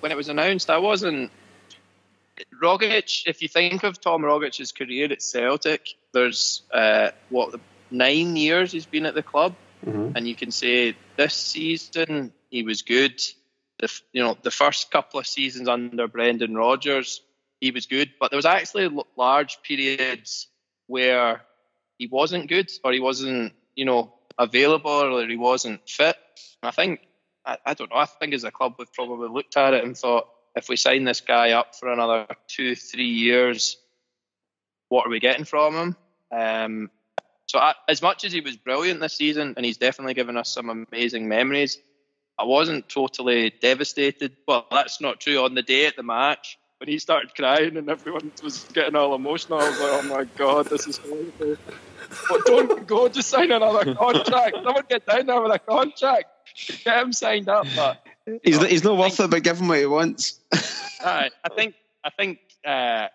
when 0.00 0.12
it 0.12 0.16
was 0.16 0.28
announced, 0.28 0.70
I 0.70 0.78
wasn't. 0.78 1.30
Rogic, 2.60 3.22
if 3.26 3.42
you 3.42 3.48
think 3.48 3.84
of 3.84 4.00
Tom 4.00 4.22
Rogic's 4.22 4.72
career 4.72 5.12
at 5.12 5.22
Celtic, 5.22 5.94
there's 6.12 6.62
uh, 6.72 7.10
what 7.28 7.60
nine 7.92 8.34
years 8.34 8.72
he's 8.72 8.86
been 8.86 9.06
at 9.06 9.14
the 9.14 9.22
club, 9.22 9.54
mm-hmm. 9.86 10.16
and 10.16 10.26
you 10.26 10.34
can 10.34 10.50
say 10.50 10.96
this 11.16 11.34
season 11.34 12.32
he 12.50 12.62
was 12.62 12.82
good. 12.82 13.20
The 13.78 14.00
you 14.12 14.22
know 14.22 14.36
the 14.42 14.50
first 14.50 14.90
couple 14.90 15.20
of 15.20 15.26
seasons 15.26 15.68
under 15.68 16.08
Brendan 16.08 16.54
Rodgers, 16.54 17.20
he 17.60 17.70
was 17.70 17.86
good, 17.86 18.12
but 18.18 18.30
there 18.30 18.38
was 18.38 18.46
actually 18.46 18.88
large 19.16 19.62
periods 19.62 20.48
where 20.86 21.42
he 21.98 22.06
wasn't 22.06 22.48
good 22.48 22.70
or 22.82 22.92
he 22.92 23.00
wasn't 23.00 23.52
you 23.74 23.84
know 23.84 24.12
available 24.38 24.90
or 24.90 25.26
he 25.26 25.36
wasn't 25.36 25.88
fit. 25.88 26.16
And 26.62 26.68
I 26.68 26.70
think, 26.70 27.00
I, 27.44 27.58
I, 27.64 27.74
don't 27.74 27.90
know, 27.90 27.96
I 27.96 28.06
think 28.06 28.34
as 28.34 28.44
a 28.44 28.50
club 28.50 28.74
we've 28.78 28.92
probably 28.92 29.28
looked 29.28 29.56
at 29.56 29.74
it 29.74 29.84
and 29.84 29.96
thought, 29.96 30.28
if 30.56 30.68
we 30.68 30.76
sign 30.76 31.04
this 31.04 31.20
guy 31.20 31.50
up 31.52 31.74
for 31.74 31.92
another 31.92 32.26
two, 32.48 32.76
three 32.76 33.08
years, 33.08 33.76
what 34.88 35.06
are 35.06 35.10
we 35.10 35.20
getting 35.20 35.44
from 35.44 35.74
him? 35.74 35.96
Um, 36.30 36.90
so 37.46 37.58
I, 37.58 37.74
as 37.88 38.02
much 38.02 38.24
as 38.24 38.32
he 38.32 38.40
was 38.40 38.56
brilliant 38.56 39.00
this 39.00 39.16
season, 39.16 39.54
and 39.56 39.66
he's 39.66 39.76
definitely 39.76 40.14
given 40.14 40.36
us 40.36 40.52
some 40.52 40.70
amazing 40.70 41.28
memories, 41.28 41.78
I 42.38 42.44
wasn't 42.44 42.88
totally 42.88 43.52
devastated. 43.60 44.36
Well, 44.46 44.66
that's 44.70 45.00
not 45.00 45.20
true. 45.20 45.44
On 45.44 45.54
the 45.54 45.62
day 45.62 45.86
at 45.86 45.96
the 45.96 46.02
match, 46.02 46.58
when 46.78 46.88
he 46.88 46.98
started 46.98 47.34
crying 47.34 47.76
and 47.76 47.88
everyone 47.88 48.32
was 48.42 48.64
getting 48.72 48.96
all 48.96 49.14
emotional, 49.14 49.60
I 49.60 49.68
was 49.68 49.80
like, 49.80 49.92
oh 49.92 50.02
my 50.02 50.24
god, 50.36 50.66
this 50.66 50.86
is 50.86 50.96
horrible. 50.98 51.56
But 52.28 52.44
don't 52.44 52.86
go, 52.86 53.08
just 53.08 53.28
sign 53.28 53.52
another 53.52 53.94
contract. 53.94 54.56
Someone 54.62 54.84
get 54.88 55.06
down 55.06 55.26
there 55.26 55.40
with 55.40 55.52
a 55.52 55.58
contract. 55.58 56.26
Get 56.84 57.02
him 57.02 57.12
signed 57.12 57.48
up. 57.48 57.66
But 57.74 58.06
he's, 58.42 58.64
he's 58.64 58.84
not 58.84 58.96
worth 58.96 59.20
it, 59.20 59.30
but 59.30 59.42
give 59.42 59.58
him 59.58 59.68
what 59.68 59.78
he 59.78 59.86
wants. 59.86 60.40
uh, 60.52 61.28
I 61.44 61.48
think 61.54 61.74
I 62.02 62.10
think 62.10 62.38
uh, 62.64 63.08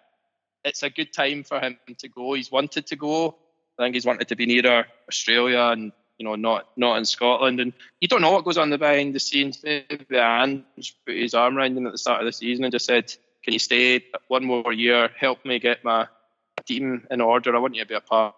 it's 0.63 0.83
a 0.83 0.89
good 0.89 1.13
time 1.13 1.43
for 1.43 1.59
him 1.59 1.77
to 1.97 2.07
go. 2.07 2.33
He's 2.33 2.51
wanted 2.51 2.87
to 2.87 2.95
go. 2.95 3.35
I 3.77 3.83
think 3.83 3.95
he's 3.95 4.05
wanted 4.05 4.27
to 4.27 4.35
be 4.35 4.45
nearer 4.45 4.85
Australia 5.07 5.69
and 5.71 5.91
you 6.17 6.25
know 6.25 6.35
not 6.35 6.67
not 6.75 6.97
in 6.97 7.05
Scotland. 7.05 7.59
And 7.59 7.73
you 8.01 8.07
don't 8.07 8.21
know 8.21 8.31
what 8.31 8.45
goes 8.45 8.57
on 8.57 8.69
the 8.69 8.77
behind 8.77 9.15
the 9.15 9.19
scenes. 9.19 9.63
Maybe 9.63 10.17
Ange 10.17 10.95
put 11.05 11.15
his 11.15 11.33
arm 11.33 11.57
around 11.57 11.77
him 11.77 11.85
at 11.85 11.93
the 11.93 11.97
start 11.97 12.21
of 12.21 12.25
the 12.25 12.33
season 12.33 12.65
and 12.65 12.71
just 12.71 12.85
said, 12.85 13.13
"Can 13.43 13.53
you 13.53 13.59
stay 13.59 14.03
one 14.27 14.45
more 14.45 14.73
year? 14.73 15.09
Help 15.17 15.45
me 15.45 15.59
get 15.59 15.83
my 15.83 16.07
team 16.65 17.07
in 17.09 17.21
order. 17.21 17.55
I 17.55 17.59
want 17.59 17.75
you 17.75 17.83
to 17.83 17.87
be 17.87 17.95
a 17.95 18.01
part." 18.01 18.35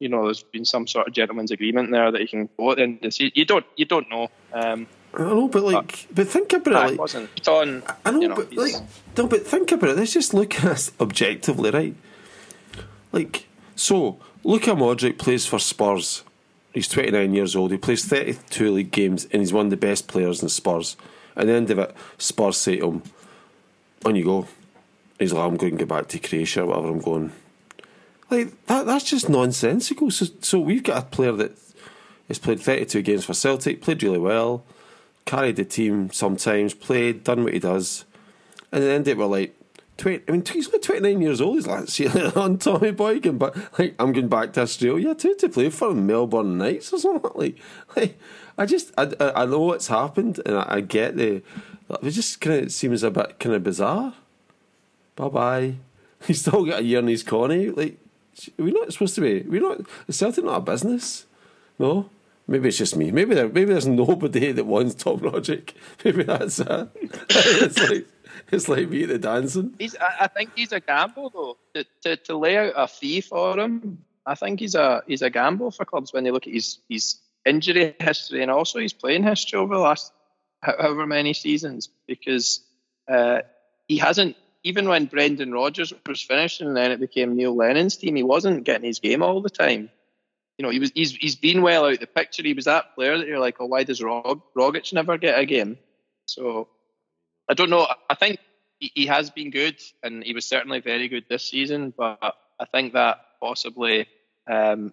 You 0.00 0.08
know, 0.08 0.24
there's 0.24 0.42
been 0.42 0.64
some 0.64 0.86
sort 0.86 1.08
of 1.08 1.14
gentleman's 1.14 1.50
agreement 1.50 1.90
there 1.90 2.10
that 2.10 2.20
he 2.20 2.26
can 2.26 2.48
go 2.56 2.70
at 2.70 2.76
the 2.76 2.82
end 2.82 2.96
of 2.96 3.02
the 3.02 3.10
season. 3.10 3.32
You 3.34 3.44
don't, 3.44 3.66
you 3.76 3.84
don't 3.84 4.08
know. 4.10 4.28
Um, 4.52 4.86
I 5.14 5.22
know, 5.22 5.48
but 5.48 5.62
like, 5.62 6.06
but 6.12 6.28
think 6.28 6.52
about 6.52 6.88
it. 6.88 6.90
Like, 6.90 6.98
wasn't 6.98 7.48
on. 7.48 7.82
I 8.04 8.10
know, 8.10 8.20
you 8.20 8.28
know, 8.28 8.34
but 8.36 8.54
like, 8.54 8.74
no, 9.16 9.26
but 9.26 9.46
think 9.46 9.72
about 9.72 9.90
it. 9.90 9.96
Let's 9.96 10.12
just 10.12 10.34
look 10.34 10.56
at 10.56 10.62
this 10.62 10.92
objectively, 11.00 11.70
right? 11.70 11.96
Like, 13.12 13.46
so 13.74 14.18
Luka 14.44 14.70
Modric 14.70 15.18
plays 15.18 15.46
for 15.46 15.58
Spurs. 15.58 16.22
He's 16.74 16.88
29 16.88 17.32
years 17.32 17.56
old. 17.56 17.70
He 17.70 17.78
plays 17.78 18.04
32 18.04 18.70
league 18.70 18.90
games, 18.90 19.26
and 19.32 19.40
he's 19.40 19.52
one 19.54 19.66
of 19.66 19.70
the 19.70 19.78
best 19.78 20.08
players 20.08 20.42
in 20.42 20.50
Spurs. 20.50 20.98
At 21.34 21.46
the 21.46 21.52
end 21.52 21.70
of 21.70 21.78
it, 21.78 21.94
Spurs 22.18 22.58
say 22.58 22.76
to 22.76 22.90
him, 22.90 23.02
"On 24.04 24.14
you 24.14 24.24
go." 24.24 24.48
He's 25.18 25.32
like, 25.32 25.44
"I'm 25.44 25.56
going 25.56 25.72
to 25.72 25.78
get 25.78 25.88
back 25.88 26.08
to 26.08 26.18
Croatia, 26.18 26.62
or 26.62 26.66
whatever 26.66 26.88
I'm 26.88 27.00
going." 27.00 27.32
Like 28.30 28.66
that, 28.66 28.86
that's 28.86 29.04
just 29.04 29.28
nonsensical. 29.28 30.10
So, 30.10 30.26
so 30.40 30.58
we've 30.58 30.82
got 30.82 31.02
a 31.02 31.06
player 31.06 31.32
that 31.32 31.56
has 32.28 32.38
played 32.38 32.60
32 32.60 33.02
games 33.02 33.24
for 33.24 33.34
Celtic, 33.34 33.82
played 33.82 34.02
really 34.02 34.18
well, 34.18 34.64
carried 35.24 35.56
the 35.56 35.64
team 35.64 36.10
sometimes, 36.10 36.74
played, 36.74 37.24
done 37.24 37.44
what 37.44 37.52
he 37.52 37.58
does, 37.58 38.04
and 38.72 38.82
then 38.82 39.04
they 39.04 39.14
were 39.14 39.26
like, 39.26 39.54
20, 39.98 40.24
I 40.28 40.32
mean, 40.32 40.44
he's 40.44 40.70
like 40.72 40.82
29 40.82 41.20
years 41.22 41.40
old. 41.40 41.56
He's 41.56 41.66
like, 41.66 41.88
see, 41.88 42.08
on 42.08 42.58
Tommy 42.58 42.90
Boy, 42.90 43.20
but 43.20 43.56
like, 43.78 43.94
I'm 43.98 44.12
going 44.12 44.28
back 44.28 44.52
to 44.54 44.62
Australia 44.62 45.14
too 45.14 45.34
to 45.36 45.48
play 45.48 45.70
for 45.70 45.94
Melbourne 45.94 46.58
Knights 46.58 46.92
or 46.92 46.98
something. 46.98 47.30
Like, 47.36 47.58
like 47.96 48.18
I 48.58 48.66
just, 48.66 48.92
I, 48.98 49.12
I 49.20 49.42
I 49.42 49.46
know 49.46 49.60
what's 49.60 49.88
happened, 49.88 50.40
and 50.44 50.56
I, 50.56 50.66
I 50.68 50.80
get 50.80 51.16
the, 51.16 51.42
it 52.02 52.10
just 52.10 52.40
kind 52.40 52.64
of 52.64 52.72
seems 52.72 53.02
a 53.02 53.10
bit 53.10 53.38
kind 53.38 53.54
of 53.54 53.62
bizarre. 53.62 54.14
Bye 55.16 55.28
bye. 55.28 55.74
He's 56.26 56.40
still 56.40 56.64
got 56.64 56.80
a 56.80 56.84
year 56.84 57.00
in 57.00 57.08
his 57.08 57.22
corny. 57.22 57.70
Like, 57.70 57.98
we're 58.58 58.72
not 58.72 58.92
supposed 58.92 59.14
to 59.16 59.20
be. 59.20 59.42
We're 59.42 59.62
not. 59.62 59.80
Is 60.06 60.16
Celtic 60.16 60.44
not 60.44 60.56
a 60.56 60.60
business? 60.60 61.26
No. 61.78 62.10
Maybe 62.48 62.68
it's 62.68 62.78
just 62.78 62.96
me. 62.96 63.10
Maybe 63.10 63.34
there. 63.34 63.48
Maybe 63.48 63.72
there's 63.72 63.86
nobody 64.04 64.52
that 64.52 64.64
wants 64.64 64.94
Tom 64.94 65.18
Logic. 65.18 65.74
Maybe 66.04 66.22
that's 66.22 66.60
it. 66.60 66.88
it's 67.30 67.90
like 67.90 68.06
it's 68.52 68.68
like 68.68 68.88
me 68.88 69.04
the 69.04 69.18
dancing. 69.18 69.74
He's, 69.78 69.96
I, 69.96 70.14
I 70.20 70.26
think 70.28 70.50
he's 70.54 70.72
a 70.72 70.80
gamble 70.80 71.30
though. 71.30 71.56
To, 71.74 71.86
to 72.02 72.16
to 72.24 72.36
lay 72.36 72.56
out 72.56 72.74
a 72.76 72.86
fee 72.86 73.20
for 73.20 73.58
him, 73.58 74.04
I 74.24 74.34
think 74.34 74.60
he's 74.60 74.74
a 74.74 75.02
he's 75.06 75.22
a 75.22 75.30
gamble 75.30 75.70
for 75.70 75.84
clubs 75.84 76.12
when 76.12 76.24
they 76.24 76.30
look 76.30 76.46
at 76.46 76.52
his 76.52 76.78
his 76.88 77.16
injury 77.44 77.94
history 77.98 78.42
and 78.42 78.50
also 78.50 78.78
his 78.78 78.92
playing 78.92 79.22
history 79.22 79.58
over 79.58 79.74
the 79.74 79.80
last 79.80 80.12
however 80.62 81.06
many 81.06 81.32
seasons 81.32 81.88
because 82.06 82.60
uh, 83.08 83.40
he 83.88 83.98
hasn't. 83.98 84.36
Even 84.66 84.88
when 84.88 85.04
Brendan 85.04 85.52
Rodgers 85.52 85.92
was 86.08 86.20
finishing 86.20 86.66
and 86.66 86.76
then 86.76 86.90
it 86.90 86.98
became 86.98 87.36
Neil 87.36 87.54
Lennon's 87.54 87.96
team, 87.96 88.16
he 88.16 88.24
wasn't 88.24 88.64
getting 88.64 88.84
his 88.84 88.98
game 88.98 89.22
all 89.22 89.40
the 89.40 89.48
time. 89.48 89.90
You 90.58 90.64
know, 90.64 90.70
he 90.70 90.80
was 90.80 90.90
he's 90.92 91.14
he's 91.14 91.36
been 91.36 91.62
well 91.62 91.84
out 91.84 92.00
the 92.00 92.08
picture. 92.08 92.42
He 92.42 92.52
was 92.52 92.64
that 92.64 92.96
player 92.96 93.16
that 93.16 93.28
you're 93.28 93.38
like, 93.38 93.60
oh, 93.60 93.66
why 93.66 93.84
does 93.84 94.02
Rog, 94.02 94.40
Rogic 94.56 94.92
never 94.92 95.18
get 95.18 95.38
a 95.38 95.46
game? 95.46 95.78
So 96.26 96.66
I 97.48 97.54
don't 97.54 97.70
know. 97.70 97.86
I 98.10 98.16
think 98.16 98.40
he, 98.80 98.90
he 98.92 99.06
has 99.06 99.30
been 99.30 99.50
good, 99.50 99.80
and 100.02 100.24
he 100.24 100.34
was 100.34 100.46
certainly 100.46 100.80
very 100.80 101.06
good 101.06 101.26
this 101.28 101.44
season. 101.44 101.94
But 101.96 102.18
I 102.58 102.64
think 102.72 102.94
that 102.94 103.20
possibly, 103.40 104.08
um, 104.50 104.92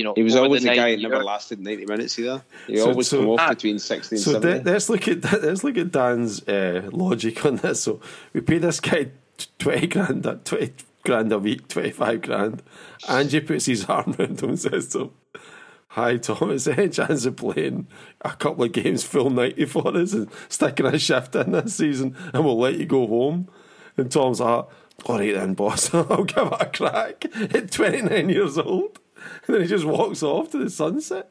you 0.00 0.04
know, 0.04 0.14
He 0.16 0.22
was 0.22 0.34
always 0.34 0.62
the, 0.62 0.68
nine 0.68 0.76
guy 0.76 0.90
that 0.96 1.02
never 1.02 1.22
lasted 1.22 1.60
90 1.60 1.84
minutes 1.86 2.18
either. 2.18 2.42
He 2.66 2.76
So- 2.78 2.88
always 2.88 3.08
so- 3.08 3.18
come 3.18 3.28
off 3.30 3.40
Ah. 3.40 3.48
between 3.50 3.78
60 3.78 4.16
and 4.16 4.22
So 4.24 4.32
70. 4.32 4.64
let, 4.64 4.74
us 4.76 4.88
look 4.88 5.06
at 5.08 5.22
let's 5.42 5.62
look 5.64 5.76
at 5.78 5.92
Dan's 5.92 6.42
uh, 6.48 6.88
logic 6.92 7.44
on 7.44 7.56
this. 7.56 7.82
So 7.82 8.00
we 8.32 8.40
pay 8.40 8.58
this 8.58 8.80
guy 8.80 9.10
twenty 9.58 9.86
grand, 9.86 10.24
a- 10.26 10.36
twenty 10.44 10.72
grand 11.04 11.32
a 11.32 11.38
week, 11.38 11.68
twenty 11.68 11.90
five 11.90 12.22
grand. 12.22 12.62
Ange 13.08 13.46
puts 13.46 13.66
his 13.66 13.84
arm 13.84 14.14
around 14.18 14.40
him 14.42 14.50
and 14.50 14.58
says 14.60 14.88
to 14.90 14.98
him, 15.00 15.10
"Hi 15.88 16.16
Thomas, 16.18 16.66
any 16.76 16.88
chance 16.88 17.24
of 17.26 17.36
playing 17.36 17.86
a 18.22 18.30
couple 18.36 18.64
of 18.64 18.72
games 18.72 19.02
full 19.04 19.30
ninety 19.30 19.64
for 19.64 19.96
us 19.96 20.12
and 20.12 20.28
sticking 20.48 20.86
a 20.86 20.98
shift 20.98 21.34
in 21.34 21.52
this 21.52 21.74
season, 21.76 22.16
and 22.32 22.44
we'll 22.44 22.58
let 22.58 22.78
you 22.78 22.86
go 22.86 23.06
home?" 23.06 23.48
And 23.96 24.10
Tom's 24.10 24.40
like, 24.40 24.66
"All 25.06 25.18
right 25.18 25.34
then, 25.34 25.54
boss, 25.54 25.92
I'll 25.94 26.24
give 26.24 26.46
it 26.46 26.60
a 26.60 26.66
crack." 26.66 27.24
At 27.54 27.72
twenty 27.72 28.02
nine 28.02 28.28
years 28.28 28.56
old, 28.58 28.99
and 29.46 29.54
then 29.54 29.62
he 29.62 29.68
just 29.68 29.84
walks 29.84 30.22
off 30.22 30.50
to 30.50 30.58
the 30.58 30.70
sunset. 30.70 31.30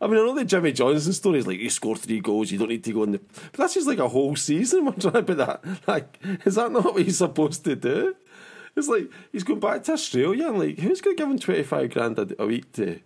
I 0.00 0.06
mean, 0.06 0.14
I 0.20 0.26
know 0.26 0.34
the 0.34 0.44
Jimmy 0.44 0.70
Johnson 0.72 1.12
story 1.12 1.38
is 1.40 1.46
like 1.46 1.58
you 1.58 1.70
score 1.70 1.96
three 1.96 2.20
goals, 2.20 2.52
you 2.52 2.58
don't 2.58 2.68
need 2.68 2.84
to 2.84 2.92
go 2.92 3.02
in 3.02 3.12
the. 3.12 3.18
But 3.18 3.52
that's 3.58 3.74
just 3.74 3.88
like 3.88 3.98
a 3.98 4.08
whole 4.08 4.36
season. 4.36 4.84
We're 4.86 4.92
trying 4.92 5.12
to 5.14 5.22
put 5.24 5.38
that. 5.38 5.64
Like, 5.88 6.18
is 6.44 6.54
that 6.54 6.70
not 6.70 6.84
what 6.84 7.02
he's 7.02 7.18
supposed 7.18 7.64
to 7.64 7.74
do? 7.74 8.14
It's 8.76 8.86
like 8.88 9.10
he's 9.32 9.42
going 9.42 9.58
back 9.58 9.82
to 9.84 9.92
Australia 9.94 10.48
and 10.48 10.58
like, 10.60 10.78
who's 10.78 11.00
going 11.00 11.16
to 11.16 11.20
give 11.22 11.28
him 11.30 11.38
twenty 11.38 11.64
five 11.64 11.90
grand 11.92 12.16
a, 12.18 12.28
a 12.40 12.46
week 12.46 12.70
to 12.74 13.00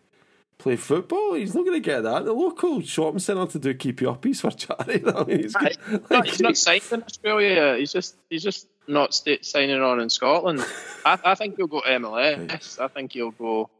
play 0.58 0.76
football? 0.76 1.32
He's 1.32 1.54
not 1.54 1.64
going 1.64 1.80
to 1.82 1.84
get 1.88 2.02
that. 2.02 2.26
The 2.26 2.32
local 2.34 2.82
shopping 2.82 3.20
centre 3.20 3.46
to 3.52 3.58
do 3.58 3.72
keep 3.72 4.02
you 4.02 4.08
uppies 4.08 4.42
for 4.42 4.50
charity. 4.50 5.02
I 5.06 5.24
mean, 5.24 5.42
he's, 5.44 5.54
Right. 5.54 5.78
got- 5.90 6.10
No, 6.10 6.20
he's 6.20 6.40
not 6.40 6.56
signed 6.58 6.82
in 6.92 7.02
Australia. 7.04 7.76
He's 7.78 7.92
just 7.92 8.16
he's 8.28 8.42
just 8.42 8.68
not 8.86 9.14
signing 9.14 9.80
on 9.80 9.98
in 10.00 10.10
Scotland. 10.10 10.62
I, 11.06 11.18
I 11.24 11.34
think 11.36 11.56
he'll 11.56 11.68
go 11.68 11.80
to 11.80 11.88
MLS. 11.88 12.78
I 12.78 12.88
think 12.88 13.12
he'll 13.12 13.30
go 13.30 13.70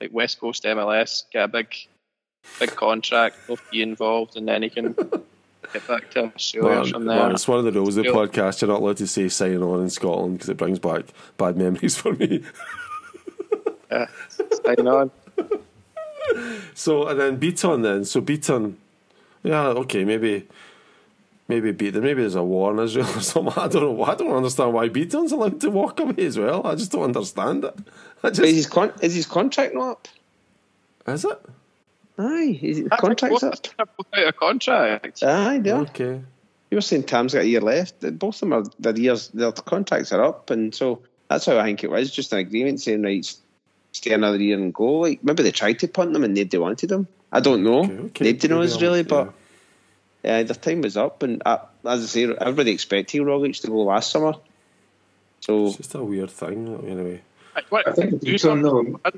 like 0.00 0.12
West 0.12 0.40
Coast 0.40 0.64
MLS, 0.64 1.22
get 1.32 1.44
a 1.44 1.48
big 1.48 1.74
big 2.58 2.70
contract, 2.74 3.36
no 3.48 3.56
fee 3.56 3.82
involved, 3.82 4.36
and 4.36 4.48
then 4.48 4.62
he 4.62 4.70
can 4.70 4.94
get 5.72 5.86
back 5.86 6.10
to 6.12 6.32
Australia 6.34 6.90
from 6.90 7.04
there. 7.04 7.30
it's 7.30 7.46
one 7.46 7.58
of 7.58 7.64
the 7.64 7.72
rules 7.72 7.96
of 7.96 8.04
the 8.04 8.10
podcast. 8.10 8.60
You're 8.60 8.70
not 8.70 8.80
allowed 8.80 8.96
to 8.98 9.06
say 9.06 9.28
signing 9.28 9.62
on 9.62 9.80
in 9.82 9.90
Scotland 9.90 10.34
because 10.34 10.48
it 10.48 10.56
brings 10.56 10.78
back 10.78 11.04
bad 11.36 11.56
memories 11.56 11.96
for 11.96 12.12
me. 12.14 12.42
Yeah, 13.92 14.06
sign 14.64 14.86
on. 14.86 15.10
So 16.74 17.08
and 17.08 17.18
then 17.18 17.36
Beaton 17.38 17.82
then. 17.82 18.04
So 18.04 18.20
Beaton, 18.20 18.76
yeah, 19.42 19.66
okay, 19.66 20.04
maybe, 20.04 20.46
maybe 21.48 21.72
Beaton. 21.72 22.02
Maybe 22.04 22.20
there's 22.20 22.36
a 22.36 22.42
war 22.44 22.72
in 22.72 22.78
Israel 22.78 23.08
or 23.16 23.20
something. 23.20 23.52
I 23.56 23.66
don't 23.66 23.82
know. 23.98 24.04
I 24.04 24.14
don't 24.14 24.32
understand 24.32 24.72
why 24.74 24.88
Beaton's 24.88 25.32
allowed 25.32 25.60
to 25.62 25.70
walk 25.70 25.98
away 25.98 26.24
as 26.24 26.38
well. 26.38 26.64
I 26.64 26.76
just 26.76 26.92
don't 26.92 27.02
understand 27.02 27.64
it. 27.64 27.76
I 28.22 28.28
But 28.28 28.38
is 28.38 28.54
his, 28.56 28.66
con- 28.66 28.92
is 29.02 29.14
his 29.14 29.26
contract 29.26 29.74
not 29.74 29.90
up? 29.90 30.08
is 31.08 31.24
it 31.24 31.40
Aye, 32.18 32.58
his 32.60 32.84
That's 32.84 33.00
contract's 33.00 33.40
both 33.40 33.44
up. 33.44 33.54
of 33.54 33.62
them 33.62 33.72
are 33.78 33.86
both 33.96 34.06
out 34.18 34.28
of 34.28 34.36
contract. 34.36 35.22
Aye, 35.22 35.58
they 35.58 35.70
are. 35.70 35.80
okay? 35.82 36.20
You 36.70 36.76
were 36.76 36.82
saying 36.82 37.04
Tam's 37.04 37.32
got 37.32 37.40
a 37.44 37.46
year 37.48 37.60
left. 37.62 38.00
Both 38.18 38.36
of 38.36 38.40
them 38.40 38.52
are 38.52 38.64
their 38.78 38.96
years, 38.96 39.28
their 39.28 39.50
contracts 39.52 40.12
are 40.12 40.22
up, 40.22 40.50
and 40.50 40.74
so 40.74 41.00
that's 41.28 41.46
how 41.46 41.58
I 41.58 41.64
think 41.64 41.82
it 41.82 41.90
was. 41.90 42.10
Just 42.10 42.32
an 42.34 42.38
agreement 42.40 42.80
saying, 42.82 43.02
right, 43.02 43.24
stay 43.92 44.12
another 44.12 44.36
year 44.36 44.58
and 44.58 44.72
go. 44.74 44.98
Like 45.00 45.24
maybe 45.24 45.42
they 45.42 45.50
tried 45.50 45.78
to 45.80 45.88
punt 45.88 46.12
them 46.12 46.22
and 46.24 46.34
nobody 46.34 46.58
wanted 46.58 46.90
them. 46.90 47.08
I 47.32 47.40
don't 47.40 47.64
know. 47.64 47.84
Okay, 47.84 47.98
okay. 47.98 48.24
Nobody 48.32 48.48
knows 48.48 48.74
Maybe 48.74 48.86
really, 48.86 49.02
but 49.04 49.32
yeah, 50.22 50.42
their 50.42 50.54
time 50.54 50.82
was 50.82 50.96
up, 50.98 51.22
and 51.22 51.42
uh, 51.46 51.58
as 51.86 52.02
I 52.02 52.06
say, 52.06 52.24
everybody 52.24 52.72
expected 52.72 53.22
Rogic 53.22 53.62
to 53.62 53.68
go 53.68 53.82
last 53.84 54.10
summer. 54.10 54.34
So 55.40 55.68
It's 55.68 55.78
just 55.78 55.94
a 55.94 56.04
weird 56.04 56.30
thing. 56.30 56.68
Anyway, 56.86 57.22
What, 57.68 57.88
I 57.88 57.92
think 57.92 58.10
do 58.12 58.18
Beaton, 58.18 58.38
something- 58.38 58.62
though, 58.62 59.10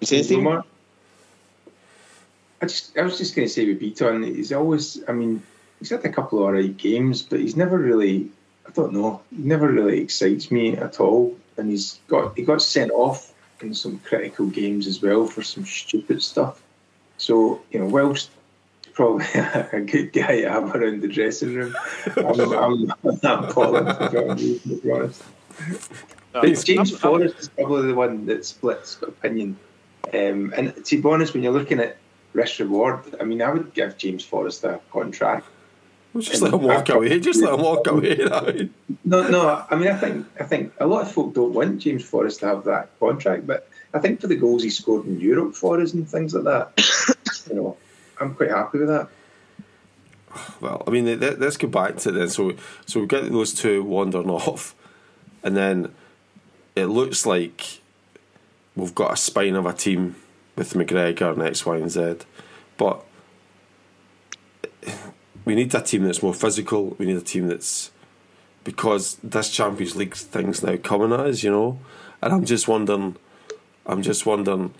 you 0.00 0.06
say 0.06 0.22
Steve? 0.22 0.38
Lamar- 0.38 0.64
I 2.62 2.66
just, 2.66 2.96
I 2.96 3.02
was 3.02 3.18
just 3.18 3.34
going 3.36 3.46
to 3.46 3.52
say 3.52 3.66
with 3.66 3.78
Beaton, 3.80 4.22
he's 4.22 4.52
always, 4.52 5.02
I 5.08 5.12
mean, 5.12 5.42
he's 5.78 5.90
had 5.90 6.04
a 6.04 6.08
couple 6.08 6.38
of 6.38 6.44
alright 6.46 6.76
games, 6.76 7.22
but 7.22 7.40
he's 7.40 7.56
never 7.56 7.76
really, 7.76 8.30
I 8.66 8.70
don't 8.70 8.92
know, 8.92 9.20
he 9.30 9.42
never 9.42 9.68
really 9.68 10.00
excites 10.00 10.50
me 10.50 10.76
at 10.76 10.98
all. 11.00 11.36
And 11.56 11.70
he's 11.70 12.00
got, 12.08 12.36
he 12.36 12.42
got 12.42 12.62
sent 12.62 12.90
off 12.90 13.32
in 13.60 13.74
some 13.74 13.98
critical 14.00 14.46
games 14.46 14.86
as 14.86 15.00
well 15.02 15.26
for 15.26 15.42
some 15.42 15.64
stupid 15.64 16.22
stuff. 16.22 16.62
So 17.16 17.62
you 17.70 17.78
know, 17.80 17.86
whilst 17.86 18.28
he's 18.28 18.34
probably 18.94 19.26
a 19.34 19.80
good 19.80 20.12
guy 20.12 20.40
to 20.42 20.50
have 20.50 20.74
around 20.74 21.02
the 21.02 21.08
dressing 21.08 21.54
room, 21.54 21.74
I'm, 22.16 22.40
I'm, 22.40 22.92
I'm 23.04 23.20
not 23.22 23.54
bothered 23.54 24.10
to 24.12 24.78
be 24.82 24.90
honest. 24.90 25.22
No, 26.32 26.40
But 26.40 26.64
James 26.64 26.68
I'm- 26.68 26.78
I'm- 26.78 27.20
Forrest 27.20 27.38
is 27.38 27.48
probably 27.48 27.88
the 27.88 27.94
one 27.94 28.26
that 28.26 28.44
splits 28.46 29.00
opinion. 29.02 29.56
Um, 30.12 30.52
and 30.56 30.84
to 30.84 31.02
be 31.02 31.08
honest, 31.08 31.34
when 31.34 31.42
you're 31.42 31.52
looking 31.52 31.80
at 31.80 31.96
risk 32.32 32.58
reward, 32.60 33.00
I 33.20 33.24
mean, 33.24 33.40
I 33.42 33.50
would 33.50 33.74
give 33.74 33.96
James 33.96 34.24
Forrest 34.24 34.64
a 34.64 34.80
contract. 34.92 35.46
well, 36.12 36.22
just 36.22 36.42
let 36.42 36.52
him 36.54 36.62
walk 36.62 36.88
away. 36.90 37.18
Just 37.20 37.40
let 37.42 37.54
him 37.54 37.62
walk 37.62 37.86
away. 37.86 38.24
I 38.32 38.52
mean, 38.52 38.74
No, 39.04 39.28
no, 39.28 39.64
I 39.70 39.76
mean, 39.76 39.88
I 39.88 39.96
think 39.96 40.26
I 40.38 40.44
think 40.44 40.72
a 40.78 40.86
lot 40.86 41.02
of 41.02 41.10
folk 41.12 41.34
don't 41.34 41.52
want 41.54 41.78
James 41.80 42.04
Forrest 42.04 42.40
to 42.40 42.46
have 42.46 42.64
that 42.64 42.90
contract, 43.00 43.46
but 43.46 43.68
I 43.94 43.98
think 43.98 44.20
for 44.20 44.26
the 44.26 44.36
goals 44.36 44.62
he 44.62 44.70
scored 44.70 45.06
in 45.06 45.18
Europe 45.20 45.54
for 45.54 45.80
us 45.80 45.92
and 45.94 46.08
things 46.08 46.34
like 46.34 46.44
that, 46.44 47.46
you 47.48 47.54
know, 47.56 47.76
I'm 48.20 48.34
quite 48.34 48.50
happy 48.50 48.78
with 48.78 48.88
that. 48.88 49.08
well, 50.60 50.82
I 50.86 50.90
mean, 50.90 51.20
let's 51.20 51.56
go 51.56 51.68
back 51.68 51.96
to 51.98 52.12
then. 52.12 52.28
So, 52.28 52.52
so 52.86 53.00
we 53.00 53.06
get 53.06 53.30
those 53.30 53.54
two 53.54 53.82
wandering 53.82 54.30
off, 54.30 54.74
and 55.42 55.56
then 55.56 55.94
it 56.76 56.86
looks 56.86 57.26
like 57.26 57.80
we've 58.76 58.94
got 58.94 59.12
a 59.12 59.16
spine 59.16 59.54
of 59.54 59.66
a 59.66 59.72
team 59.72 60.16
with 60.56 60.74
McGregor 60.74 61.32
and 61.32 61.42
X, 61.42 61.66
Y, 61.66 61.76
and 61.76 61.90
Z, 61.90 62.16
but 62.76 63.04
we 65.44 65.54
need 65.54 65.74
a 65.74 65.80
team 65.80 66.04
that's 66.04 66.22
more 66.22 66.34
physical. 66.34 66.96
We 66.98 67.06
need 67.06 67.16
a 67.16 67.22
team 67.22 67.48
that's 67.48 67.90
because 68.62 69.16
this 69.22 69.50
Champions 69.50 69.94
League 69.94 70.14
thing's 70.14 70.62
now 70.62 70.76
coming 70.76 71.12
at 71.12 71.20
us, 71.20 71.42
you 71.42 71.50
know. 71.50 71.78
And 72.22 72.32
I'm 72.32 72.44
just 72.44 72.66
wondering, 72.66 73.16
I'm 73.84 74.02
just 74.02 74.24
wondering, 74.24 74.72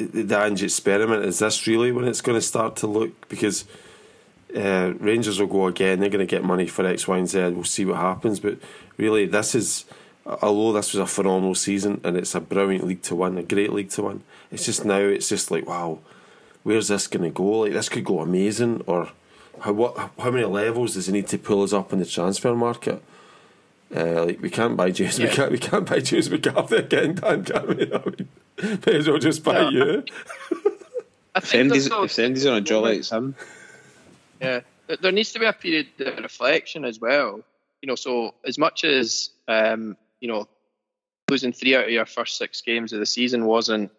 the 0.00 0.42
Ange 0.42 0.62
experiment 0.62 1.24
is 1.24 1.38
this 1.38 1.66
really 1.66 1.92
when 1.92 2.06
it's 2.06 2.20
going 2.20 2.38
to 2.38 2.42
start 2.42 2.76
to 2.76 2.86
look 2.86 3.28
because 3.28 3.64
uh, 4.56 4.94
Rangers 4.98 5.38
will 5.38 5.46
go 5.46 5.66
again. 5.66 6.00
They're 6.00 6.08
going 6.08 6.26
to 6.26 6.30
get 6.30 6.44
money 6.44 6.66
for 6.66 6.86
X, 6.86 7.06
Y, 7.06 7.18
and 7.18 7.28
Z. 7.28 7.50
We'll 7.50 7.64
see 7.64 7.84
what 7.84 7.96
happens. 7.96 8.40
But 8.40 8.58
really, 8.96 9.26
this 9.26 9.54
is 9.54 9.84
although 10.26 10.72
this 10.72 10.92
was 10.92 11.00
a 11.00 11.06
phenomenal 11.06 11.54
season 11.54 12.00
and 12.04 12.16
it's 12.16 12.34
a 12.34 12.40
brilliant 12.40 12.86
league 12.86 13.02
to 13.02 13.14
win, 13.14 13.38
a 13.38 13.42
great 13.42 13.72
league 13.72 13.90
to 13.90 14.02
win. 14.02 14.22
It's 14.50 14.66
just 14.66 14.84
now 14.84 14.98
it's 14.98 15.28
just 15.28 15.50
like 15.50 15.66
wow, 15.66 16.00
where's 16.62 16.88
this 16.88 17.06
going 17.06 17.24
to 17.24 17.30
go? 17.30 17.60
Like 17.60 17.72
this 17.72 17.88
could 17.88 18.04
go 18.04 18.20
amazing, 18.20 18.82
or 18.86 19.10
how 19.60 19.72
what 19.72 20.10
how 20.18 20.30
many 20.30 20.44
levels 20.44 20.94
does 20.94 21.06
he 21.06 21.12
need 21.12 21.28
to 21.28 21.38
pull 21.38 21.62
us 21.62 21.72
up 21.72 21.92
in 21.92 21.98
the 21.98 22.06
transfer 22.06 22.54
market? 22.54 23.02
Uh, 23.94 24.24
like 24.24 24.40
we 24.40 24.50
can't 24.50 24.76
buy 24.76 24.90
James, 24.90 25.18
yeah. 25.18 25.26
we 25.26 25.32
can't 25.32 25.52
we 25.52 25.58
can't 25.58 25.88
buy 25.88 26.00
James 26.00 26.30
McCarthy 26.30 26.76
again, 26.76 27.14
Dan, 27.14 27.44
can 27.44 27.66
we? 27.68 27.92
I 27.92 27.98
mean, 27.98 28.28
may 28.86 28.96
as 28.96 29.08
well 29.08 29.18
just 29.18 29.44
buy 29.44 29.60
yeah. 29.60 29.68
you. 29.70 30.04
if 31.36 31.46
Sandy's, 31.46 31.86
if 31.86 32.12
Sandy's 32.12 32.46
on 32.46 32.56
a 32.56 32.60
job 32.60 32.84
like 32.84 33.04
him. 33.06 33.34
Yeah, 34.40 34.60
there 35.00 35.12
needs 35.12 35.32
to 35.32 35.38
be 35.38 35.46
a 35.46 35.52
period 35.52 35.88
of 36.00 36.18
reflection 36.18 36.84
as 36.84 37.00
well. 37.00 37.40
You 37.82 37.86
know, 37.86 37.94
so 37.94 38.34
as 38.44 38.58
much 38.58 38.84
as 38.84 39.30
um, 39.48 39.96
you 40.20 40.28
know, 40.28 40.48
losing 41.30 41.52
three 41.52 41.76
out 41.76 41.84
of 41.84 41.90
your 41.90 42.06
first 42.06 42.36
six 42.36 42.60
games 42.60 42.92
of 42.92 43.00
the 43.00 43.06
season 43.06 43.46
wasn't 43.46 43.90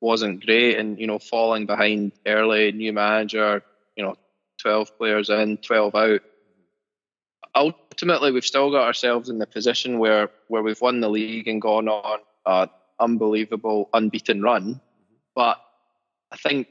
wasn't 0.00 0.44
great, 0.44 0.78
and 0.78 0.98
you 0.98 1.06
know, 1.06 1.18
falling 1.18 1.66
behind 1.66 2.12
early, 2.26 2.72
new 2.72 2.92
manager, 2.92 3.62
you 3.96 4.04
know, 4.04 4.16
twelve 4.60 4.96
players 4.98 5.30
in, 5.30 5.58
twelve 5.58 5.94
out. 5.94 6.20
Ultimately, 7.54 8.32
we've 8.32 8.44
still 8.44 8.70
got 8.70 8.84
ourselves 8.84 9.30
in 9.30 9.38
the 9.38 9.46
position 9.46 9.98
where 9.98 10.30
where 10.48 10.62
we've 10.62 10.80
won 10.80 11.00
the 11.00 11.08
league 11.08 11.48
and 11.48 11.60
gone 11.60 11.88
on 11.88 12.20
an 12.44 12.68
unbelievable 13.00 13.88
unbeaten 13.92 14.42
run. 14.42 14.80
But 15.34 15.58
I 16.32 16.36
think 16.36 16.68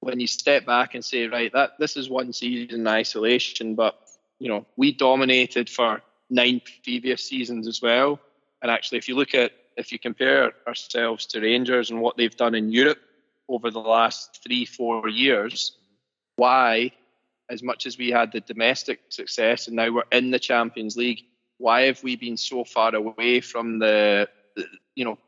when 0.00 0.20
you 0.20 0.26
step 0.26 0.66
back 0.66 0.94
and 0.94 1.04
say, 1.04 1.26
right, 1.26 1.52
that 1.52 1.72
this 1.78 1.96
is 1.96 2.08
one 2.08 2.32
season 2.32 2.80
in 2.80 2.86
isolation, 2.88 3.74
but 3.74 3.98
you 4.38 4.48
know, 4.48 4.66
we 4.76 4.92
dominated 4.92 5.70
for 5.70 6.02
nine 6.30 6.60
previous 6.82 7.24
seasons 7.24 7.66
as 7.66 7.80
well. 7.80 8.20
And 8.62 8.70
actually, 8.70 8.98
if 8.98 9.08
you 9.08 9.14
look 9.14 9.34
at 9.34 9.52
if 9.76 9.92
you 9.92 9.98
compare 9.98 10.52
ourselves 10.66 11.26
to 11.26 11.40
Rangers 11.40 11.90
and 11.90 12.00
what 12.00 12.16
they've 12.16 12.36
done 12.36 12.54
in 12.54 12.70
Europe 12.70 13.00
over 13.48 13.70
the 13.70 13.80
last 13.80 14.40
three, 14.44 14.64
four 14.64 15.08
years, 15.08 15.76
why, 16.36 16.92
as 17.50 17.62
much 17.62 17.86
as 17.86 17.98
we 17.98 18.10
had 18.10 18.32
the 18.32 18.40
domestic 18.40 19.00
success 19.08 19.66
and 19.66 19.76
now 19.76 19.90
we're 19.90 20.02
in 20.12 20.30
the 20.30 20.38
Champions 20.38 20.96
League, 20.96 21.22
why 21.58 21.82
have 21.82 22.02
we 22.02 22.16
been 22.16 22.36
so 22.36 22.64
far 22.64 22.94
away 22.94 23.40
from 23.40 23.78
the, 23.78 24.28
you 24.94 25.04
know, 25.04 25.18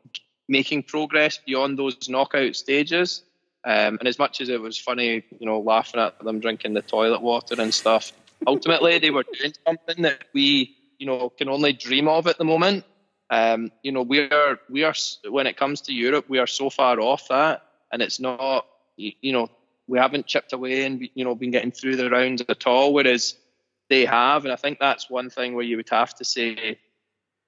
making 0.47 0.83
progress 0.83 1.39
beyond 1.45 1.77
those 1.77 2.09
knockout 2.09 2.55
stages? 2.55 3.23
Um, 3.65 3.97
and 3.99 4.07
as 4.07 4.17
much 4.17 4.39
as 4.39 4.49
it 4.49 4.61
was 4.61 4.77
funny, 4.77 5.23
you 5.39 5.45
know, 5.45 5.59
laughing 5.59 5.99
at 5.99 6.17
them 6.23 6.39
drinking 6.39 6.73
the 6.73 6.81
toilet 6.81 7.21
water 7.21 7.55
and 7.59 7.73
stuff, 7.73 8.13
ultimately 8.45 8.99
they 8.99 9.09
were 9.09 9.25
doing 9.39 9.53
something 9.65 10.03
that 10.03 10.25
we, 10.33 10.77
you 10.99 11.05
know, 11.05 11.29
can 11.29 11.49
only 11.49 11.73
dream 11.73 12.07
of 12.07 12.27
at 12.27 12.37
the 12.37 12.45
moment. 12.45 12.85
Um, 13.29 13.71
you 13.83 13.91
know, 13.91 14.03
we 14.03 14.19
are 14.19 14.59
we 14.69 14.83
are 14.83 14.93
when 15.29 15.47
it 15.47 15.57
comes 15.57 15.81
to 15.81 15.93
Europe, 15.93 16.25
we 16.29 16.39
are 16.39 16.47
so 16.47 16.69
far 16.69 16.99
off 17.01 17.27
that, 17.27 17.63
and 17.91 18.01
it's 18.01 18.19
not, 18.19 18.65
you, 18.95 19.33
know, 19.33 19.49
we 19.87 19.99
haven't 19.99 20.27
chipped 20.27 20.53
away 20.53 20.85
and 20.85 21.09
you 21.13 21.25
know 21.25 21.35
been 21.35 21.51
getting 21.51 21.71
through 21.71 21.97
the 21.97 22.09
rounds 22.09 22.41
at 22.47 22.65
all, 22.65 22.93
whereas 22.93 23.35
they 23.89 24.05
have, 24.05 24.45
and 24.45 24.53
I 24.53 24.55
think 24.55 24.79
that's 24.79 25.09
one 25.09 25.29
thing 25.29 25.55
where 25.55 25.65
you 25.65 25.77
would 25.77 25.89
have 25.89 26.13
to 26.15 26.25
say, 26.25 26.79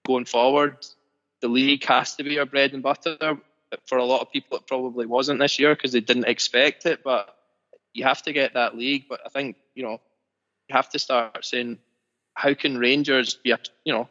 going 0.05 0.25
forward, 0.25 0.86
the 1.41 1.47
league 1.47 1.86
has 1.86 2.15
to 2.15 2.23
be 2.23 2.39
our 2.39 2.45
bread 2.45 2.73
and 2.73 2.84
butter. 2.84 3.38
For 3.86 3.97
a 3.97 4.06
lot 4.06 4.21
of 4.21 4.32
people, 4.32 4.58
it 4.58 4.67
probably 4.67 5.06
wasn't 5.06 5.39
this 5.39 5.60
year 5.60 5.75
because 5.75 5.91
they 5.91 5.99
didn't 5.99 6.28
expect 6.28 6.86
it, 6.86 7.04
but 7.04 7.36
you 7.93 8.04
have 8.04 8.23
to 8.23 8.34
get 8.34 8.54
that 8.56 8.75
league. 8.75 9.06
But 9.08 9.21
I 9.25 9.30
think 9.30 9.58
you 9.75 9.84
know 9.84 10.02
you 10.67 10.75
have 10.75 10.89
to 10.89 10.99
start 10.99 11.45
saying, 11.45 11.78
how 12.34 12.54
can 12.54 12.78
Rangers 12.78 13.36
be 13.36 13.52
a 13.52 13.60
you 13.84 13.93
know 13.93 14.10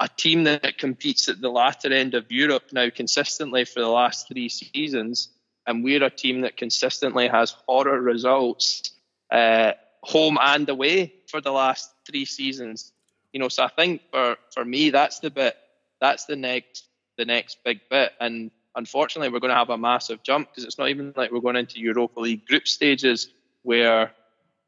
a 0.00 0.08
team 0.08 0.44
that 0.44 0.78
competes 0.78 1.28
at 1.28 1.40
the 1.40 1.50
latter 1.50 1.92
end 1.92 2.14
of 2.14 2.32
Europe 2.32 2.72
now 2.72 2.88
consistently 2.88 3.64
for 3.64 3.80
the 3.80 3.88
last 3.88 4.28
three 4.28 4.48
seasons, 4.48 5.28
and 5.66 5.84
we're 5.84 6.02
a 6.02 6.10
team 6.10 6.40
that 6.40 6.56
consistently 6.56 7.28
has 7.28 7.54
horror 7.66 8.00
results, 8.00 8.92
uh, 9.30 9.72
home 10.02 10.38
and 10.40 10.68
away 10.68 11.12
for 11.28 11.40
the 11.40 11.52
last 11.52 11.92
three 12.06 12.24
seasons. 12.24 12.92
You 13.32 13.40
know, 13.40 13.48
so 13.48 13.62
I 13.62 13.68
think 13.68 14.02
for 14.10 14.36
for 14.52 14.64
me 14.64 14.90
that's 14.90 15.20
the 15.20 15.30
bit, 15.30 15.56
that's 16.00 16.26
the 16.26 16.36
next 16.36 16.86
the 17.16 17.24
next 17.24 17.58
big 17.64 17.80
bit, 17.90 18.12
and 18.20 18.50
unfortunately 18.76 19.28
we're 19.28 19.40
going 19.40 19.50
to 19.50 19.56
have 19.56 19.70
a 19.70 19.78
massive 19.78 20.22
jump 20.22 20.48
because 20.48 20.64
it's 20.64 20.78
not 20.78 20.88
even 20.88 21.12
like 21.16 21.30
we're 21.30 21.40
going 21.40 21.56
into 21.56 21.80
Europa 21.80 22.20
League 22.20 22.46
group 22.46 22.66
stages 22.66 23.28
where 23.62 24.12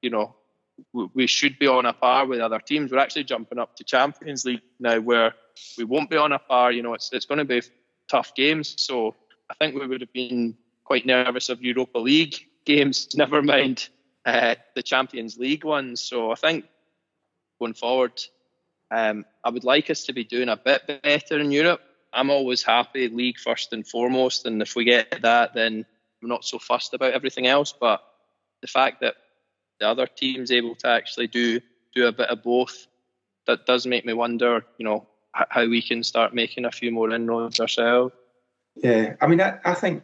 you 0.03 0.11
know 0.11 0.35
we 1.15 1.27
should 1.27 1.59
be 1.59 1.67
on 1.67 1.87
a 1.87 1.93
par 1.93 2.27
with 2.27 2.41
other 2.41 2.59
teams. 2.59 2.91
We're 2.91 2.99
actually 2.99 3.25
jumping 3.25 3.59
up 3.59 3.77
to 3.77 3.85
Champions 3.85 4.45
League 4.45 4.63
now, 4.81 5.01
where 5.01 5.35
we 5.79 5.85
won't 5.85 6.11
be 6.11 6.17
on 6.17 6.33
a 6.33 6.39
par. 6.39 6.73
You 6.73 6.83
know, 6.83 6.95
it's 6.95 7.13
it's 7.13 7.27
going 7.27 7.39
to 7.39 7.45
be 7.45 7.63
tough 8.09 8.35
games. 8.35 8.75
So 8.79 9.15
I 9.51 9.55
think 9.55 9.75
we 9.75 9.87
would 9.87 10.01
have 10.01 10.13
been 10.13 10.57
quite 10.85 11.07
nervous 11.07 11.49
of 11.49 11.63
Europa 11.63 11.99
League 11.99 12.35
games. 12.65 13.09
Never 13.15 13.43
mind 13.43 13.89
uh, 14.25 14.57
the 14.75 14.83
Champions 14.83 15.39
League 15.39 15.65
ones. 15.65 16.01
So 16.01 16.33
I 16.33 16.35
think 16.35 16.65
going 17.59 17.75
forward, 17.75 18.21
um, 18.93 19.25
I 19.43 19.49
would 19.49 19.65
like 19.65 19.89
us 19.89 20.05
to 20.05 20.13
be 20.13 20.23
doing 20.23 20.51
a 20.51 20.57
bit 20.57 21.03
better 21.03 21.39
in 21.39 21.51
Europe. 21.51 21.81
I'm 22.13 22.29
always 22.29 22.63
happy 22.63 23.09
league 23.09 23.39
first 23.39 23.73
and 23.73 23.87
foremost, 23.87 24.45
and 24.45 24.61
if 24.61 24.77
we 24.77 24.85
get 24.85 25.23
that, 25.23 25.55
then 25.55 25.87
I'm 26.23 26.29
not 26.29 26.45
so 26.45 26.59
fussed 26.59 26.93
about 26.93 27.15
everything 27.15 27.47
else. 27.47 27.73
But 27.73 28.03
the 28.61 28.67
fact 28.67 29.01
that 29.01 29.15
the 29.81 29.89
other 29.89 30.07
team's 30.07 30.53
able 30.53 30.75
to 30.77 30.89
actually 30.89 31.27
do 31.27 31.61
do 31.95 32.07
a 32.07 32.13
bit 32.13 32.29
of 32.29 32.43
both, 32.43 32.87
that 33.47 33.65
does 33.65 33.87
make 33.87 34.05
me 34.05 34.13
wonder, 34.13 34.67
you 34.77 34.85
know, 34.85 35.09
how 35.33 35.67
we 35.67 35.81
can 35.81 36.05
start 36.05 36.35
making 36.35 36.67
a 36.67 36.71
few 36.71 36.93
more 36.93 37.11
inroads 37.11 37.61
ourselves. 37.61 38.15
Yeah, 38.77 39.15
I 39.23 39.27
mean, 39.27 39.41
I, 39.41 39.59
I 39.65 39.73
think 39.73 40.03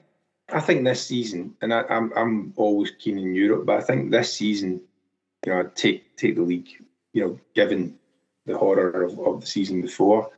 I 0.50 0.60
think 0.60 0.84
this 0.84 1.06
season, 1.06 1.56
and 1.60 1.74
I, 1.74 1.80
am 1.80 1.86
I'm, 1.90 2.12
I'm 2.16 2.52
always 2.56 2.90
keen 2.92 3.18
in 3.18 3.34
Europe, 3.34 3.66
but 3.66 3.76
I 3.76 3.82
think 3.82 4.10
this 4.10 4.32
season, 4.32 4.80
you 5.44 5.52
know, 5.52 5.70
take 5.74 6.16
take 6.16 6.36
the 6.36 6.42
league, 6.42 6.70
you 7.12 7.22
know, 7.22 7.40
given 7.54 7.98
the 8.48 8.58
horror 8.58 9.04
of, 9.04 9.18
of 9.20 9.40
the 9.40 9.46
season 9.46 9.80
before. 9.80 10.30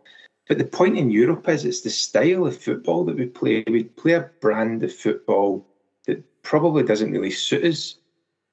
But 0.48 0.58
the 0.58 0.64
point 0.64 0.98
in 0.98 1.10
Europe 1.10 1.48
is 1.48 1.64
it's 1.64 1.80
the 1.80 1.90
style 1.90 2.46
of 2.46 2.60
football 2.60 3.04
that 3.04 3.16
we 3.16 3.26
play. 3.26 3.64
We 3.66 3.84
play 3.84 4.12
a 4.12 4.30
brand 4.40 4.82
of 4.82 4.94
football 4.94 5.66
that 6.06 6.42
probably 6.42 6.82
doesn't 6.82 7.12
really 7.12 7.30
suit 7.30 7.64
us 7.64 7.96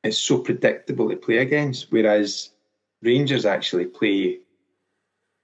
it's 0.04 0.18
so 0.18 0.40
predictable 0.40 1.10
to 1.10 1.16
play 1.16 1.38
against. 1.38 1.92
Whereas 1.92 2.52
Rangers 3.02 3.46
actually 3.46 3.86
play 3.86 4.40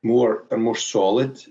more 0.03 0.45
are 0.51 0.57
more 0.57 0.75
solid, 0.75 1.41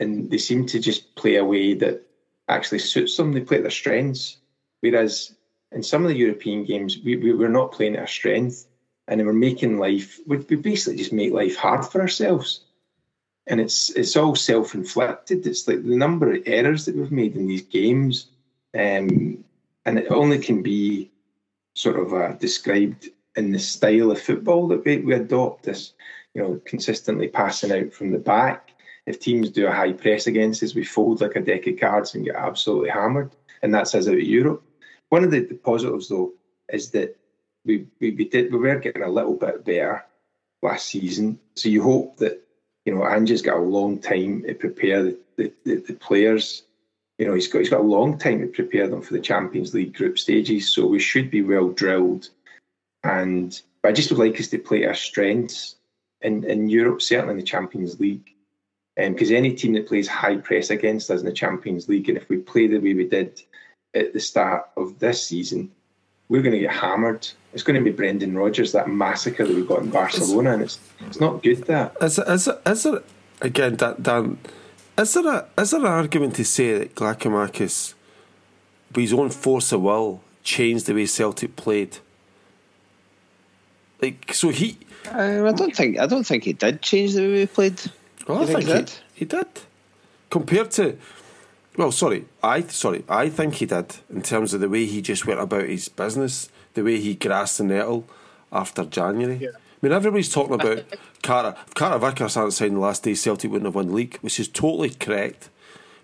and 0.00 0.30
they 0.30 0.38
seem 0.38 0.66
to 0.66 0.78
just 0.78 1.14
play 1.14 1.36
a 1.36 1.44
way 1.44 1.74
that 1.74 2.02
actually 2.48 2.80
suits 2.80 3.16
them. 3.16 3.32
They 3.32 3.40
play 3.40 3.60
their 3.60 3.70
strengths. 3.70 4.38
Whereas 4.80 5.34
in 5.72 5.82
some 5.82 6.02
of 6.02 6.08
the 6.08 6.16
European 6.16 6.64
games, 6.64 6.98
we, 7.04 7.16
we 7.16 7.32
were 7.32 7.48
not 7.48 7.72
playing 7.72 7.96
at 7.96 8.00
our 8.00 8.06
strength, 8.06 8.67
and 9.08 9.24
we're 9.24 9.32
making 9.32 9.78
life. 9.78 10.20
We, 10.26 10.36
basically 10.36 10.98
just 10.98 11.12
make 11.12 11.32
life 11.32 11.56
hard 11.56 11.84
for 11.84 12.00
ourselves, 12.00 12.64
and 13.46 13.60
it's 13.60 13.90
it's 13.90 14.16
all 14.16 14.36
self 14.36 14.74
inflicted. 14.74 15.46
It's 15.46 15.66
like 15.66 15.82
the 15.82 15.96
number 15.96 16.32
of 16.32 16.42
errors 16.46 16.84
that 16.84 16.94
we've 16.94 17.10
made 17.10 17.34
in 17.34 17.48
these 17.48 17.62
games, 17.62 18.28
um, 18.74 19.42
and 19.84 19.98
it 19.98 20.10
only 20.10 20.38
can 20.38 20.62
be 20.62 21.10
sort 21.74 21.98
of 21.98 22.12
uh, 22.12 22.32
described 22.32 23.08
in 23.36 23.52
the 23.52 23.58
style 23.58 24.10
of 24.10 24.20
football 24.20 24.68
that 24.68 24.84
we, 24.84 24.98
we 24.98 25.14
adopt 25.14 25.62
this, 25.62 25.92
you 26.34 26.42
know, 26.42 26.60
consistently 26.64 27.28
passing 27.28 27.72
out 27.72 27.92
from 27.92 28.10
the 28.10 28.18
back. 28.18 28.72
If 29.06 29.20
teams 29.20 29.48
do 29.48 29.68
a 29.68 29.72
high 29.72 29.92
press 29.92 30.26
against 30.26 30.62
us, 30.62 30.74
we 30.74 30.84
fold 30.84 31.20
like 31.20 31.36
a 31.36 31.40
deck 31.40 31.66
of 31.66 31.78
cards 31.78 32.14
and 32.14 32.24
get 32.24 32.34
absolutely 32.34 32.90
hammered. 32.90 33.30
And 33.62 33.72
that's 33.72 33.94
us 33.94 34.08
out 34.08 34.14
of 34.14 34.20
Europe. 34.20 34.62
One 35.08 35.24
of 35.24 35.30
the, 35.30 35.40
the 35.40 35.54
positives, 35.54 36.08
though, 36.08 36.32
is 36.70 36.90
that 36.90 37.16
we, 37.64 37.86
we, 38.00 38.12
we, 38.12 38.24
did 38.24 38.52
we 38.52 38.58
were 38.58 38.76
getting 38.76 39.02
a 39.02 39.10
little 39.10 39.34
bit 39.34 39.64
better 39.64 40.04
last 40.62 40.88
season. 40.88 41.38
So 41.56 41.68
you 41.68 41.82
hope 41.82 42.16
that, 42.18 42.42
you 42.84 42.94
know, 42.94 43.06
Ange's 43.06 43.42
got 43.42 43.58
a 43.58 43.62
long 43.62 43.98
time 43.98 44.42
to 44.42 44.54
prepare 44.54 45.02
the, 45.02 45.18
the, 45.36 45.52
the, 45.64 45.76
the 45.76 45.92
players 45.94 46.62
you 47.18 47.26
know, 47.26 47.34
he's 47.34 47.48
got 47.48 47.58
he's 47.58 47.68
got 47.68 47.80
a 47.80 47.82
long 47.82 48.16
time 48.16 48.40
to 48.40 48.46
prepare 48.46 48.88
them 48.88 49.02
for 49.02 49.12
the 49.12 49.20
Champions 49.20 49.74
League 49.74 49.94
group 49.94 50.18
stages, 50.18 50.72
so 50.72 50.86
we 50.86 51.00
should 51.00 51.30
be 51.30 51.42
well 51.42 51.68
drilled 51.68 52.30
And 53.02 53.60
but 53.82 53.90
I 53.90 53.92
just 53.92 54.10
would 54.10 54.20
like 54.20 54.40
us 54.40 54.48
to 54.48 54.58
play 54.58 54.86
our 54.86 54.94
strengths 54.94 55.76
in, 56.20 56.44
in 56.44 56.68
Europe, 56.68 57.02
certainly 57.02 57.32
in 57.32 57.38
the 57.38 57.44
Champions 57.44 58.00
League. 58.00 58.34
Because 58.96 59.30
um, 59.30 59.36
any 59.36 59.54
team 59.54 59.74
that 59.74 59.86
plays 59.86 60.08
high 60.08 60.36
press 60.36 60.70
against 60.70 61.10
us 61.10 61.20
in 61.20 61.26
the 61.26 61.32
Champions 61.32 61.88
League, 61.88 62.08
and 62.08 62.18
if 62.18 62.28
we 62.28 62.38
play 62.38 62.66
the 62.66 62.78
way 62.78 62.94
we 62.94 63.06
did 63.06 63.40
at 63.94 64.12
the 64.12 64.18
start 64.18 64.68
of 64.76 64.98
this 64.98 65.24
season, 65.24 65.70
we're 66.28 66.42
going 66.42 66.52
to 66.52 66.58
get 66.58 66.72
hammered. 66.72 67.28
It's 67.52 67.62
going 67.62 67.82
to 67.82 67.84
be 67.84 67.94
Brendan 67.94 68.36
Rodgers, 68.36 68.72
that 68.72 68.88
massacre 68.88 69.46
that 69.46 69.54
we 69.54 69.64
got 69.64 69.82
in 69.82 69.90
Barcelona, 69.90 70.52
and 70.54 70.62
it's 70.62 70.78
it's 71.00 71.20
not 71.20 71.42
good. 71.42 71.64
That 71.64 71.96
is, 72.00 72.18
is, 72.18 72.48
is 72.66 72.82
there 72.82 73.02
again, 73.40 73.76
Dan? 73.76 74.38
Is 74.98 75.14
there 75.14 75.26
a 75.26 75.46
is 75.58 75.70
there 75.70 75.80
an 75.80 75.86
argument 75.86 76.34
to 76.36 76.44
say 76.44 76.78
that 76.78 76.94
Giakoumakis, 76.94 77.94
by 78.92 79.00
his 79.00 79.12
own 79.14 79.30
force 79.30 79.72
of 79.72 79.82
will, 79.82 80.22
changed 80.42 80.86
the 80.86 80.94
way 80.94 81.06
Celtic 81.06 81.56
played? 81.56 81.98
Like 84.02 84.32
so, 84.34 84.50
he. 84.50 84.78
Um, 85.10 85.46
I 85.46 85.52
don't 85.52 85.74
think 85.74 85.98
I 85.98 86.06
don't 86.06 86.26
think 86.26 86.44
he 86.44 86.52
did 86.52 86.82
change 86.82 87.14
the 87.14 87.22
way 87.22 87.32
we 87.32 87.46
played. 87.46 87.80
Well, 88.26 88.42
I 88.42 88.46
think, 88.46 88.64
think 88.64 88.88
he, 88.90 89.20
he 89.20 89.24
did. 89.24 89.46
Compared 90.28 90.70
to 90.72 90.98
well, 91.78 91.92
sorry, 91.92 92.26
I 92.42 92.62
sorry, 92.62 93.04
I 93.08 93.30
think 93.30 93.54
he 93.54 93.66
did 93.66 93.96
in 94.10 94.22
terms 94.22 94.52
of 94.52 94.60
the 94.60 94.68
way 94.68 94.84
he 94.84 95.00
just 95.00 95.26
went 95.26 95.40
about 95.40 95.68
his 95.68 95.88
business, 95.88 96.50
the 96.74 96.82
way 96.82 96.98
he 96.98 97.14
grasped 97.14 97.58
the 97.58 97.64
nettle 97.64 98.04
after 98.52 98.84
January. 98.84 99.36
Yeah. 99.36 99.50
I 99.50 99.86
mean, 99.86 99.92
everybody's 99.92 100.32
talking 100.32 100.54
about 100.54 100.84
Carter. 101.22 101.56
If 101.68 101.74
Carter 101.74 101.98
Vickers 101.98 102.34
hadn't 102.34 102.50
signed 102.50 102.74
the 102.74 102.80
last 102.80 103.04
day, 103.04 103.14
Celtic 103.14 103.52
wouldn't 103.52 103.66
have 103.66 103.76
won 103.76 103.86
the 103.86 103.94
league, 103.94 104.18
which 104.22 104.40
is 104.40 104.48
totally 104.48 104.90
correct. 104.90 105.50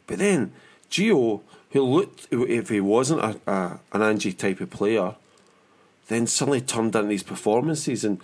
But 0.07 0.19
then 0.19 0.53
Gio, 0.89 1.41
who 1.73 1.83
looked, 1.83 2.29
if 2.31 2.69
he 2.69 2.81
wasn't 2.81 3.21
a, 3.21 3.41
a, 3.51 3.81
an 3.93 4.03
Angie 4.03 4.33
type 4.33 4.61
of 4.61 4.71
player, 4.71 5.17
then 6.07 6.29
suddenly 6.29 6.61
turned 6.61 6.95
into 6.95 7.09
these 7.09 7.25
performances 7.25 8.05
and 8.05 8.21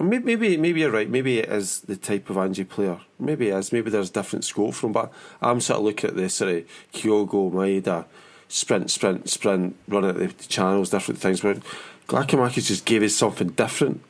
Maybe, 0.00 0.56
maybe 0.56 0.80
you're 0.80 0.92
right. 0.92 1.10
Maybe 1.10 1.40
it 1.40 1.48
is 1.48 1.80
the 1.80 1.96
type 1.96 2.30
of 2.30 2.36
Angie 2.36 2.64
player. 2.64 3.00
Maybe 3.18 3.48
it 3.48 3.56
is. 3.56 3.72
Maybe 3.72 3.90
there's 3.90 4.10
different 4.10 4.44
scope 4.44 4.74
from. 4.74 4.92
But 4.92 5.12
I'm 5.42 5.60
sort 5.60 5.80
of 5.80 5.84
looking 5.84 6.10
at 6.10 6.16
this 6.16 6.36
sort 6.36 6.54
of 6.54 6.64
Kyogo, 6.92 7.50
Maeda, 7.52 8.04
sprint, 8.46 8.90
sprint, 8.90 9.28
sprint, 9.28 9.76
running 9.88 10.10
at 10.10 10.38
the 10.38 10.44
channels, 10.46 10.90
different 10.90 11.20
things. 11.20 11.40
But 11.40 11.58
Giakoumakis 12.06 12.66
just 12.66 12.84
gave 12.84 13.02
us 13.02 13.14
something 13.14 13.48
different. 13.48 14.02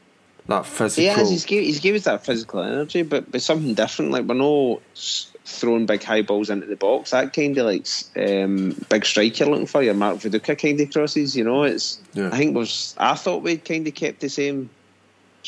That 0.47 0.67
physical. 0.67 1.05
Yeah, 1.05 1.25
he's 1.25 1.45
gave, 1.45 1.63
he's 1.63 1.81
gave 1.81 1.95
us 1.95 2.05
that 2.05 2.25
physical 2.25 2.63
energy, 2.63 3.03
but 3.03 3.31
but 3.31 3.43
something 3.43 3.75
different. 3.75 4.13
Like 4.13 4.25
we're 4.25 4.35
not 4.35 4.81
throwing 5.45 5.87
big 5.87 6.03
high 6.03 6.23
balls 6.23 6.49
into 6.49 6.67
the 6.67 6.77
box. 6.77 7.11
That 7.11 7.35
kind 7.35 7.57
of 7.59 7.67
like 7.67 7.87
um, 8.17 8.75
big 8.89 9.05
striker 9.05 9.45
looking 9.45 9.67
for 9.67 9.83
your 9.83 9.93
Mark 9.93 10.17
Viduka 10.19 10.59
kind 10.59 10.81
of 10.81 10.91
crosses. 10.91 11.37
You 11.37 11.45
know, 11.45 11.65
it's. 11.65 12.01
Yeah. 12.15 12.29
I 12.33 12.39
think 12.39 12.57
was 12.57 12.95
I 12.97 13.15
thought 13.15 13.43
we'd 13.43 13.65
kind 13.65 13.87
of 13.87 13.95
kept 13.95 14.21
the 14.21 14.31
same 14.31 14.71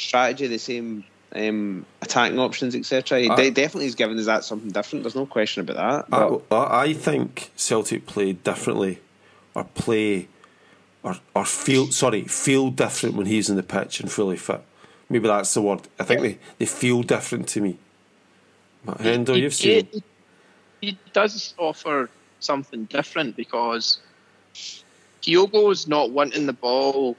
strategy, 0.00 0.46
the 0.46 0.58
same 0.58 1.04
um, 1.34 1.86
attacking 2.02 2.38
options, 2.38 2.74
etc. 2.74 3.20
He 3.20 3.28
I, 3.28 3.50
definitely 3.50 3.86
is 3.86 3.94
giving 3.94 4.18
us 4.18 4.26
that 4.26 4.44
something 4.44 4.70
different. 4.70 5.04
There's 5.04 5.14
no 5.14 5.26
question 5.26 5.60
about 5.68 6.08
that. 6.10 6.42
I, 6.50 6.84
I, 6.84 6.92
think 6.92 7.50
Celtic 7.56 8.06
play 8.06 8.32
differently, 8.32 9.00
or 9.54 9.64
play, 9.64 10.28
or 11.02 11.16
or 11.34 11.44
feel 11.44 11.92
sorry 11.92 12.24
feel 12.24 12.70
different 12.70 13.14
when 13.14 13.26
he's 13.26 13.48
in 13.48 13.56
the 13.56 13.62
pitch 13.62 14.00
and 14.00 14.10
fully 14.10 14.36
fit. 14.36 14.62
Maybe 15.08 15.28
that's 15.28 15.54
the 15.54 15.62
word. 15.62 15.82
I 15.98 16.04
think 16.04 16.22
they, 16.22 16.38
they 16.58 16.66
feel 16.66 17.02
different 17.02 17.48
to 17.48 17.60
me. 17.60 17.78
But 18.84 18.98
Hendo, 18.98 19.38
you've 19.38 19.54
seen. 19.54 19.88
He, 19.92 20.02
he 20.80 20.98
does 21.12 21.54
offer 21.58 22.08
something 22.40 22.84
different 22.84 23.36
because 23.36 23.98
Kyogo's 25.22 25.86
not 25.86 26.10
wanting 26.10 26.46
the 26.46 26.52
ball 26.52 27.16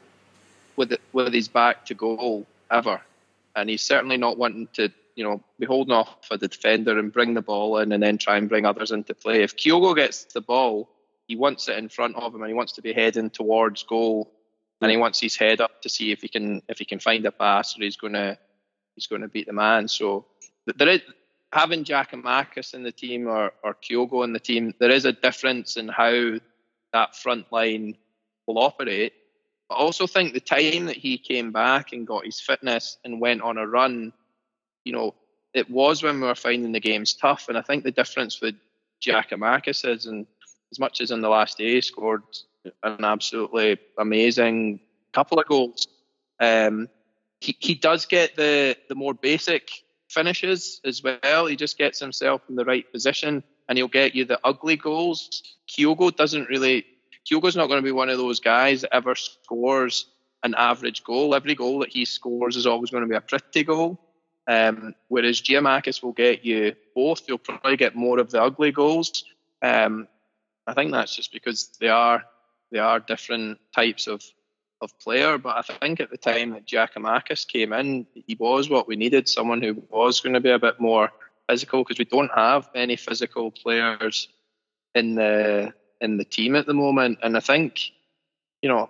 with 0.75 0.93
it, 0.93 1.01
with 1.13 1.33
his 1.33 1.47
back 1.47 1.85
to 1.85 1.93
goal 1.93 2.45
ever. 2.71 3.01
And 3.55 3.69
he's 3.69 3.81
certainly 3.81 4.17
not 4.17 4.37
wanting 4.37 4.67
to, 4.73 4.91
you 5.15 5.23
know, 5.23 5.43
be 5.59 5.65
holding 5.65 5.93
off 5.93 6.25
for 6.27 6.37
the 6.37 6.47
defender 6.47 6.97
and 6.97 7.11
bring 7.11 7.33
the 7.33 7.41
ball 7.41 7.77
in 7.79 7.91
and 7.91 8.01
then 8.01 8.17
try 8.17 8.37
and 8.37 8.49
bring 8.49 8.65
others 8.65 8.91
into 8.91 9.13
play. 9.13 9.43
If 9.43 9.57
Kyogo 9.57 9.95
gets 9.95 10.25
the 10.25 10.41
ball, 10.41 10.89
he 11.27 11.35
wants 11.35 11.67
it 11.69 11.77
in 11.77 11.89
front 11.89 12.15
of 12.15 12.33
him 12.33 12.41
and 12.41 12.49
he 12.49 12.55
wants 12.55 12.73
to 12.73 12.81
be 12.81 12.93
heading 12.93 13.29
towards 13.29 13.83
goal 13.83 14.31
and 14.81 14.89
he 14.89 14.97
wants 14.97 15.19
his 15.19 15.35
head 15.35 15.61
up 15.61 15.81
to 15.81 15.89
see 15.89 16.11
if 16.11 16.21
he 16.21 16.27
can 16.27 16.61
if 16.67 16.79
he 16.79 16.85
can 16.85 16.99
find 16.99 17.25
a 17.25 17.31
pass 17.31 17.77
or 17.77 17.83
he's 17.83 17.97
gonna 17.97 18.37
he's 18.95 19.07
gonna 19.07 19.27
beat 19.27 19.47
the 19.47 19.53
man. 19.53 19.87
So 19.87 20.25
there 20.65 20.89
is 20.89 21.01
having 21.53 21.83
Giakoumakis 21.83 22.73
in 22.73 22.83
the 22.83 22.91
team 22.91 23.27
or, 23.27 23.53
or 23.63 23.75
Kyogo 23.75 24.23
in 24.23 24.33
the 24.33 24.39
team, 24.39 24.73
there 24.79 24.89
is 24.89 25.05
a 25.05 25.11
difference 25.11 25.77
in 25.77 25.87
how 25.87 26.39
that 26.93 27.15
front 27.15 27.51
line 27.51 27.97
will 28.47 28.59
operate. 28.59 29.13
I 29.71 29.75
also 29.75 30.05
think 30.07 30.33
the 30.33 30.39
time 30.39 30.85
that 30.85 30.97
he 30.97 31.17
came 31.17 31.51
back 31.51 31.93
and 31.93 32.05
got 32.05 32.25
his 32.25 32.39
fitness 32.39 32.97
and 33.03 33.21
went 33.21 33.41
on 33.41 33.57
a 33.57 33.65
run, 33.65 34.13
you 34.83 34.93
know, 34.93 35.15
it 35.53 35.69
was 35.69 36.03
when 36.03 36.19
we 36.19 36.27
were 36.27 36.35
finding 36.35 36.71
the 36.71 36.79
games 36.79 37.13
tough. 37.13 37.47
And 37.47 37.57
I 37.57 37.61
think 37.61 37.83
the 37.83 37.91
difference 37.91 38.41
with 38.41 38.55
Giakoumakis 39.01 39.87
is, 39.87 40.05
and 40.05 40.27
as 40.71 40.79
much 40.79 41.01
as 41.01 41.11
in 41.11 41.21
the 41.21 41.29
last 41.29 41.57
day, 41.57 41.75
he 41.75 41.81
scored 41.81 42.23
an 42.83 43.03
absolutely 43.03 43.79
amazing 43.97 44.79
couple 45.13 45.39
of 45.39 45.47
goals. 45.47 45.87
Um, 46.39 46.89
he, 47.39 47.55
he 47.59 47.75
does 47.75 48.05
get 48.05 48.35
the, 48.35 48.77
the 48.87 48.95
more 48.95 49.13
basic 49.13 49.71
finishes 50.09 50.81
as 50.85 51.01
well. 51.01 51.45
He 51.45 51.55
just 51.55 51.77
gets 51.77 51.99
himself 51.99 52.41
in 52.49 52.55
the 52.55 52.65
right 52.65 52.89
position 52.91 53.43
and 53.67 53.77
he'll 53.77 53.87
get 53.87 54.15
you 54.15 54.25
the 54.25 54.39
ugly 54.43 54.75
goals. 54.75 55.43
Kyogo 55.69 56.15
doesn't 56.15 56.49
really 56.49 56.85
Kyogo's 57.25 57.55
not 57.55 57.67
going 57.67 57.81
to 57.81 57.85
be 57.85 57.91
one 57.91 58.09
of 58.09 58.17
those 58.17 58.39
guys 58.39 58.81
that 58.81 58.93
ever 58.93 59.15
scores 59.15 60.07
an 60.43 60.55
average 60.57 61.03
goal. 61.03 61.35
Every 61.35 61.55
goal 61.55 61.79
that 61.79 61.89
he 61.89 62.05
scores 62.05 62.55
is 62.55 62.65
always 62.65 62.89
going 62.89 63.03
to 63.03 63.09
be 63.09 63.15
a 63.15 63.21
pretty 63.21 63.63
goal. 63.63 63.99
Um, 64.47 64.95
whereas 65.07 65.41
Giakoumakis 65.41 66.01
will 66.01 66.13
get 66.13 66.43
you 66.43 66.75
both. 66.95 67.21
You'll 67.27 67.37
probably 67.37 67.77
get 67.77 67.95
more 67.95 68.19
of 68.19 68.31
the 68.31 68.41
ugly 68.41 68.71
goals. 68.71 69.23
Um, 69.61 70.07
I 70.65 70.73
think 70.73 70.91
that's 70.91 71.15
just 71.15 71.31
because 71.31 71.69
they 71.79 71.89
are 71.89 72.23
they 72.71 72.79
are 72.79 72.99
different 72.99 73.59
types 73.75 74.07
of 74.07 74.23
of 74.81 74.97
player. 74.99 75.37
But 75.37 75.57
I 75.69 75.73
think 75.75 75.99
at 75.99 76.09
the 76.09 76.17
time 76.17 76.51
that 76.51 76.65
Giakoumakis 76.65 77.47
came 77.47 77.71
in, 77.73 78.07
he 78.13 78.35
was 78.35 78.69
what 78.69 78.87
we 78.87 78.95
needed. 78.95 79.29
Someone 79.29 79.61
who 79.61 79.83
was 79.89 80.21
going 80.21 80.33
to 80.33 80.39
be 80.39 80.49
a 80.49 80.59
bit 80.59 80.79
more 80.79 81.11
physical 81.47 81.83
because 81.83 81.99
we 81.99 82.05
don't 82.05 82.31
have 82.35 82.69
many 82.73 82.95
physical 82.95 83.51
players 83.51 84.27
in 84.95 85.15
the 85.15 85.73
in 86.01 86.17
the 86.17 86.25
team 86.25 86.55
at 86.55 86.65
the 86.65 86.73
moment. 86.73 87.19
And 87.23 87.37
I 87.37 87.39
think, 87.39 87.91
you 88.61 88.69
know, 88.69 88.89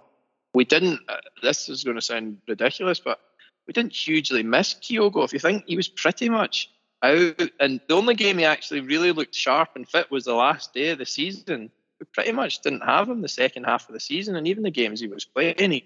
we 0.54 0.65
didn't. 0.65 1.00
Uh, 1.08 1.17
this 1.43 1.69
is 1.69 1.84
going 1.84 1.95
to 1.95 2.02
sound 2.02 2.38
ridiculous, 2.47 3.00
but 3.00 3.19
we 3.67 3.74
didn't 3.74 3.93
hugely 3.93 4.43
miss 4.43 4.74
Kyogo. 4.74 5.24
If 5.24 5.34
you 5.34 5.39
think 5.39 5.65
he 5.67 5.76
was 5.76 5.88
pretty 5.88 6.30
much 6.30 6.69
out, 7.04 7.41
and 7.60 7.80
the 7.88 7.95
only 7.95 8.15
game 8.15 8.38
he 8.38 8.45
actually 8.45 8.82
really 8.82 9.12
looked 9.12 9.36
sharp 9.36 9.69
and 9.76 9.88
fit 9.88 10.12
was 10.12 10.26
the 10.26 10.34
last 10.34 10.74
day 10.74 10.89
of 10.89 10.97
the 10.97 11.06
season. 11.06 11.71
We 12.00 12.06
pretty 12.13 12.32
much 12.32 12.62
didn't 12.62 12.82
have 12.82 13.08
him 13.08 13.21
the 13.21 13.30
second 13.30 13.65
half 13.65 13.88
of 13.88 13.93
the 13.93 14.00
season, 14.00 14.36
and 14.36 14.47
even 14.47 14.63
the 14.63 14.71
games 14.71 15.00
he 15.00 15.08
was 15.08 15.24
playing, 15.24 15.56
he, 15.71 15.86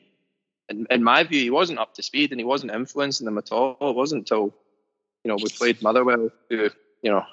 in, 0.70 0.88
in 0.90 1.04
my 1.04 1.24
view, 1.24 1.42
he 1.42 1.50
wasn't 1.50 1.80
up 1.80 1.94
to 1.96 2.04
speed 2.04 2.32
and 2.32 2.40
he 2.40 2.46
wasn't 2.46 2.72
influencing 2.72 3.26
them 3.26 3.38
at 3.38 3.52
all. 3.52 3.78
It 3.82 3.96
wasn't 3.96 4.22
until 4.22 4.54
you 5.24 5.30
know 5.30 5.36
we 5.36 5.50
played 5.50 5.82
Motherwell, 5.82 6.30
who 6.50 6.70
you 7.02 7.12
know 7.12 7.26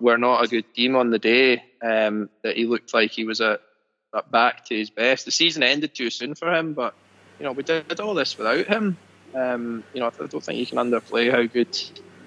we're 0.00 0.16
not 0.16 0.44
a 0.44 0.48
good 0.48 0.72
team 0.74 0.96
on 0.96 1.10
the 1.10 1.18
day 1.18 1.62
um, 1.82 2.28
that 2.42 2.56
he 2.56 2.66
looked 2.66 2.94
like 2.94 3.10
he 3.10 3.24
was 3.24 3.40
at, 3.40 3.60
at, 4.14 4.30
back 4.30 4.64
to 4.66 4.76
his 4.76 4.90
best. 4.90 5.24
The 5.24 5.30
season 5.30 5.62
ended 5.62 5.94
too 5.94 6.10
soon 6.10 6.34
for 6.34 6.52
him, 6.52 6.74
but 6.74 6.94
you 7.38 7.44
know 7.44 7.52
we 7.52 7.62
did 7.62 8.00
all 8.00 8.14
this 8.14 8.36
without 8.36 8.66
him. 8.66 8.96
Um, 9.34 9.84
you 9.92 10.00
know 10.00 10.06
I 10.06 10.26
don't 10.26 10.42
think 10.42 10.58
you 10.58 10.66
can 10.66 10.78
underplay 10.78 11.30
how 11.30 11.44
good 11.44 11.76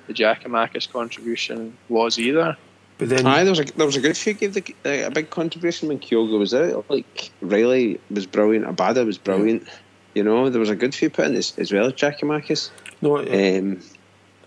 the 0.08 0.14
Giakoumakis 0.14 0.92
contribution 0.92 1.78
was 1.90 2.20
either. 2.20 2.58
But 2.98 3.10
then, 3.10 3.26
Aye, 3.26 3.44
there 3.44 3.52
was 3.52 3.60
a 3.60 3.64
there 3.64 3.86
was 3.86 3.96
a 3.96 4.02
good 4.02 4.16
few 4.16 4.34
gave 4.34 4.54
the, 4.54 4.76
uh, 4.86 5.08
a 5.08 5.12
big 5.12 5.30
contribution 5.30 5.88
when 5.88 6.00
Kyogo 6.00 6.38
was 6.38 6.54
out. 6.54 6.86
Like 6.90 7.32
Riley 7.42 8.00
was 8.12 8.28
brilliant, 8.28 8.66
Abada 8.66 9.06
was 9.06 9.18
brilliant. 9.18 9.64
Yeah. 9.64 9.74
You 10.14 10.24
know, 10.24 10.49
there 10.49 10.60
was 10.60 10.70
a 10.70 10.76
good 10.76 10.93
few 10.93 11.10
put 11.10 11.26
in 11.26 11.36
as, 11.36 11.58
as 11.58 11.72
well 11.72 11.86
as 11.86 11.93
Giakoumakis. 11.93 12.70
No, 13.02 13.18
um, 13.18 13.82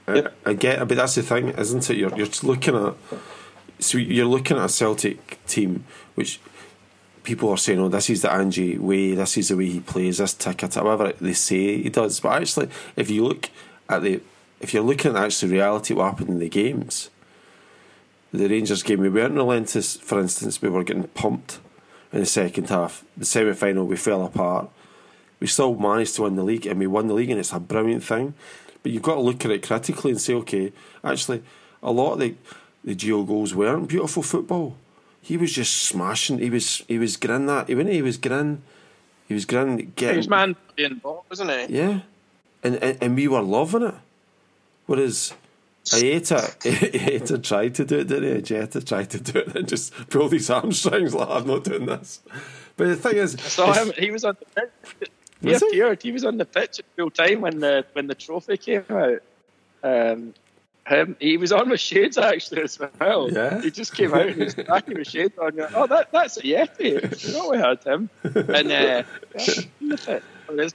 Uh, 0.07 0.29
I, 0.45 0.51
I 0.51 0.55
get 0.55 0.87
but 0.87 0.97
that's 0.97 1.15
the 1.15 1.23
thing, 1.23 1.49
isn't 1.51 1.91
it? 1.91 1.97
You're 1.97 2.15
you're 2.17 2.29
looking 2.43 2.77
at 2.77 2.95
so 3.79 3.99
you're 3.99 4.27
looking 4.27 4.57
at 4.57 4.65
a 4.65 4.69
Celtic 4.69 5.45
team 5.47 5.85
which 6.15 6.41
people 7.23 7.51
are 7.51 7.57
saying, 7.57 7.81
"Oh, 7.81 7.89
this 7.89 8.11
is 8.11 8.23
the 8.23 8.33
Angie 8.33 8.79
way. 8.79 9.15
This 9.15 9.37
is 9.37 9.49
the 9.49 9.57
way 9.57 9.67
he 9.67 9.81
plays. 9.81 10.19
This 10.19 10.35
ticket, 10.35 10.77
whatever 10.77 11.13
they 11.21 11.33
say 11.33 11.83
he 11.83 11.89
does." 11.89 12.21
But 12.21 12.43
actually, 12.43 12.69
if 12.97 13.11
you 13.11 13.25
look 13.25 13.51
at 13.89 14.03
the 14.03 14.21
if 14.61 14.73
you're 14.73 14.85
looking 14.85 15.17
at 15.17 15.25
actually 15.25 15.53
reality, 15.53 15.95
what 15.95 16.11
happened 16.11 16.31
in 16.31 16.39
the 16.39 16.49
games, 16.49 17.11
the 18.33 18.49
Rangers 18.49 18.83
game, 18.83 19.01
we 19.01 19.09
weren't 19.09 19.35
relentless. 19.35 19.97
For 19.97 20.21
instance, 20.21 20.63
we 20.63 20.69
were 20.69 20.85
getting 20.85 21.05
pumped 21.09 21.59
in 22.13 22.21
the 22.21 22.27
second 22.27 22.69
half. 22.69 23.05
The 23.17 23.25
semi 23.25 23.53
final, 23.53 23.87
we 23.87 23.97
fell 23.97 24.25
apart. 24.25 24.71
We 25.41 25.49
still 25.49 25.75
managed 25.75 26.15
to 26.17 26.23
win 26.23 26.37
the 26.37 26.45
league, 26.45 26.67
and 26.67 26.79
we 26.79 26.87
won 26.87 27.09
the 27.09 27.15
league, 27.15 27.31
and 27.31 27.41
it's 27.41 27.53
a 27.53 27.61
brilliant 27.61 28.05
thing. 28.05 28.35
But 28.85 28.93
you've 28.93 29.03
got 29.03 29.15
to 29.15 29.21
look 29.21 29.45
at 29.45 29.51
it 29.51 29.67
critically 29.67 30.13
and 30.13 30.21
say, 30.21 30.35
okay, 30.35 30.73
actually, 31.03 31.43
a 31.83 31.91
lot 31.91 32.13
of 32.13 32.19
the 32.21 32.35
the 32.85 32.95
Gio 32.95 33.27
goals 33.27 33.55
weren't 33.55 33.89
beautiful 33.89 34.23
football. 34.23 34.77
He 35.23 35.39
was 35.39 35.53
just 35.53 35.75
smashing. 35.83 36.39
He 36.39 36.51
was 36.51 36.85
he 36.87 36.99
was 36.99 37.17
grin 37.17 37.47
that. 37.47 37.69
When 37.69 37.89
he 37.89 38.03
was 38.03 38.19
grin, 38.19 38.63
He 39.27 39.35
was. 39.35 39.45
He 39.45 39.87
Getting, 39.97 40.17
was 40.19 40.29
man 40.29 40.55
being 40.77 40.97
ball, 40.97 41.25
wasn't 41.31 41.51
he? 41.51 41.79
Yeah, 41.79 42.01
and, 42.63 42.77
and 42.77 42.99
and 43.01 43.17
we 43.17 43.27
were 43.27 43.41
loving 43.41 43.83
it. 43.85 43.95
Whereas 44.87 45.33
Ajeti, 45.87 46.37
Ajeti 46.37 47.43
tried 47.43 47.75
to 47.77 47.85
do 47.85 48.01
it, 48.01 48.09
didn't 48.09 48.37
he? 48.37 48.43
Jetta 48.43 48.85
tried 48.85 49.11
to 49.11 49.21
do 49.21 49.39
it 49.41 49.57
and 49.57 49.69
just 49.69 49.93
pulled 50.11 50.33
his 50.33 50.49
hamstrings 50.49 51.15
like, 51.15 51.29
I'm 51.29 51.47
not 51.47 51.65
doing 51.65 51.87
this. 51.87 52.21
But 52.77 52.89
the 52.89 52.97
thing 52.97 53.17
is, 53.17 53.37
I 53.37 53.39
saw 53.39 53.73
him. 53.73 53.93
He 53.97 54.11
was 54.11 54.25
on 54.25 54.37
the 54.39 54.47
pitch. 54.61 55.11
He 55.45 55.53
Was 55.53 55.61
he? 55.61 55.69
appeared. 55.69 56.03
He 56.03 56.13
was 56.13 56.25
on 56.25 56.39
the 56.39 56.45
pitch 56.45 56.81
at 56.81 56.85
full 56.97 57.11
time 57.11 57.41
when 57.41 57.61
the 57.61 57.85
when 57.93 58.07
the 58.07 58.15
trophy 58.15 58.57
came 58.57 58.85
out. 58.91 59.23
Um, 59.83 60.35
him, 60.87 61.17
he 61.19 61.37
was 61.37 61.53
on 61.53 61.71
with 61.71 61.81
shades 61.81 62.19
actually 62.19 62.63
as 62.63 62.79
well. 63.01 63.31
Yeah. 63.31 63.61
He 63.61 63.71
just 63.71 63.95
came 63.95 64.13
out 64.13 64.27
and 64.27 64.37
he 64.37 64.45
was 64.45 64.55
cracking 64.55 64.99
with 64.99 65.09
shades 65.09 65.39
on. 65.39 65.55
You're 65.55 65.67
like, 65.67 65.77
oh, 65.77 65.87
that 65.87 66.13
that's 66.13 66.37
a 66.37 66.43
Yeti. 66.43 67.27
You 67.27 67.33
know 67.33 67.51
we 67.51 67.59
had 67.59 67.83
him. 67.83 68.11
And 68.23 68.47
uh, 68.49 68.69
yeah, 68.69 69.03
on 69.35 69.89
the 69.89 69.97
pitch. 69.97 70.23
I 70.49 70.53
mean, 70.53 70.71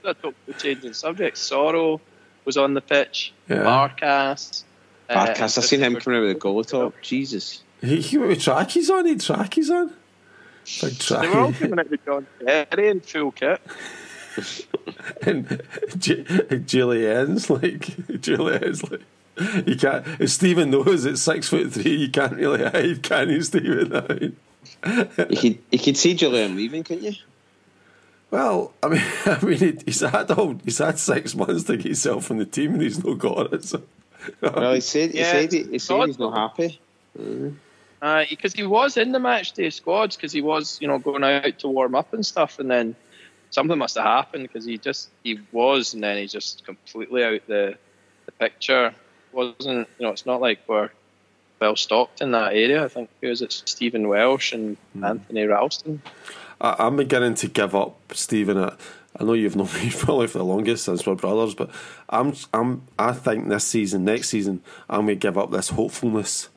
it's 0.48 0.62
changing 0.62 0.92
subjects. 0.94 1.48
Soro 1.48 2.00
was 2.44 2.56
on 2.56 2.74
the 2.74 2.80
pitch. 2.80 3.32
Yeah. 3.48 3.58
Barkas. 3.58 4.64
uh, 5.08 5.26
Barkas, 5.26 5.58
I 5.58 5.60
seen 5.60 5.80
him 5.80 5.96
coming 5.96 6.18
out 6.18 6.22
with 6.22 6.36
a 6.36 6.40
goal 6.40 6.64
top. 6.64 6.94
Jesus. 7.02 7.62
he, 7.80 8.00
he 8.00 8.18
with 8.18 8.42
trackies 8.42 8.90
on, 8.90 9.04
he 9.04 9.12
had 9.12 9.20
trackies 9.20 9.70
on. 9.70 9.94
Big 10.80 10.92
They 10.92 11.28
were 11.28 11.38
all 11.38 11.52
coming 11.52 11.78
out 11.78 11.90
with 11.90 12.04
John 12.04 12.26
Terry 12.44 12.88
in 12.88 13.00
full 13.00 13.32
kit. 13.32 13.60
and 15.22 15.62
J- 15.98 16.24
Julianne's 16.64 17.50
like, 17.50 17.80
Julianne's 18.20 18.82
like, 18.90 19.02
you 19.66 19.76
can't, 19.76 20.04
if 20.20 20.30
Stephen 20.30 20.70
knows 20.70 21.06
at 21.06 21.18
six 21.18 21.48
foot 21.48 21.72
three, 21.72 21.94
you 21.96 22.10
can't 22.10 22.34
really 22.34 22.64
hide, 22.64 23.02
can 23.02 23.30
you, 23.30 23.42
Stephen? 23.42 23.94
I 23.96 24.14
mean, 24.14 24.36
You 25.30 25.36
could, 25.36 25.58
you 25.72 25.78
could 25.78 25.96
see 25.96 26.14
Jullien 26.14 26.56
leaving, 26.56 26.84
couldn't 26.84 27.04
you? 27.04 27.12
Well, 28.30 28.72
I 28.82 28.88
mean, 28.88 29.02
I 29.26 29.44
mean, 29.44 29.58
he- 29.58 29.78
he's 29.86 30.00
had 30.00 30.30
all, 30.30 30.56
he's 30.64 30.78
had 30.78 30.98
six 30.98 31.34
months 31.34 31.64
to 31.64 31.76
get 31.76 31.86
himself 31.86 32.24
from 32.26 32.38
the 32.38 32.44
team, 32.44 32.74
and 32.74 32.82
he's 32.82 33.02
not 33.04 33.18
got 33.18 33.52
it. 33.52 33.64
So, 33.64 33.82
Well, 34.40 34.74
he 34.74 34.80
said, 34.80 35.10
he 35.12 35.18
Yeah, 35.18 35.32
said, 35.32 35.52
he, 35.52 35.62
he 35.64 35.78
said 35.78 36.06
he's 36.06 36.18
not 36.18 36.36
happy. 36.36 36.78
Uh, 38.02 38.24
because 38.30 38.54
he 38.54 38.62
was 38.64 38.96
in 38.96 39.12
the 39.12 39.18
match 39.18 39.52
day 39.52 39.68
squads 39.68 40.16
because 40.16 40.32
he 40.32 40.40
was 40.40 40.78
you 40.80 40.88
know 40.88 40.98
going 40.98 41.22
out 41.22 41.58
to 41.58 41.68
warm 41.68 41.94
up 41.94 42.14
and 42.14 42.24
stuff 42.24 42.58
and 42.58 42.70
then 42.70 42.96
something 43.50 43.78
must 43.78 43.96
have 43.96 44.04
happened 44.04 44.44
because 44.44 44.64
he 44.64 44.78
just 44.78 45.10
he 45.22 45.38
was 45.52 45.94
and 45.94 46.02
then 46.02 46.16
he 46.16 46.26
just 46.26 46.64
completely 46.64 47.24
out 47.24 47.40
the 47.46 47.76
the 48.26 48.32
picture 48.32 48.94
wasn't 49.32 49.88
you 49.98 50.06
know 50.06 50.12
it's 50.12 50.26
not 50.26 50.40
like 50.40 50.60
we're 50.66 50.90
well 51.60 51.76
stocked 51.76 52.20
in 52.20 52.30
that 52.32 52.52
area 52.52 52.84
I 52.84 52.88
think 52.88 53.10
it 53.20 53.28
was 53.28 53.42
it 53.42 53.52
Stephen 53.52 54.08
Welsh 54.08 54.52
and 54.52 54.76
hmm. 54.94 55.04
Anthony 55.04 55.44
Ralston 55.44 56.02
I, 56.60 56.76
I'm 56.78 56.96
beginning 56.96 57.34
to 57.36 57.48
give 57.48 57.74
up, 57.74 57.96
Stephen. 58.12 58.58
I, 58.58 58.76
I 59.18 59.24
know 59.24 59.32
you've 59.32 59.56
known 59.56 59.72
me 59.74 59.90
probably 59.90 60.26
for 60.26 60.38
the 60.38 60.44
longest 60.44 60.84
since 60.84 61.06
we're 61.06 61.14
brothers, 61.14 61.54
but 61.54 61.70
I'm, 62.08 62.34
I'm, 62.52 62.82
I 62.98 63.12
think 63.12 63.48
this 63.48 63.64
season, 63.64 64.04
next 64.04 64.28
season, 64.28 64.62
I'm 64.88 65.06
going 65.06 65.18
to 65.18 65.26
give 65.26 65.38
up 65.38 65.50
this 65.50 65.70
hopefulness. 65.70 66.48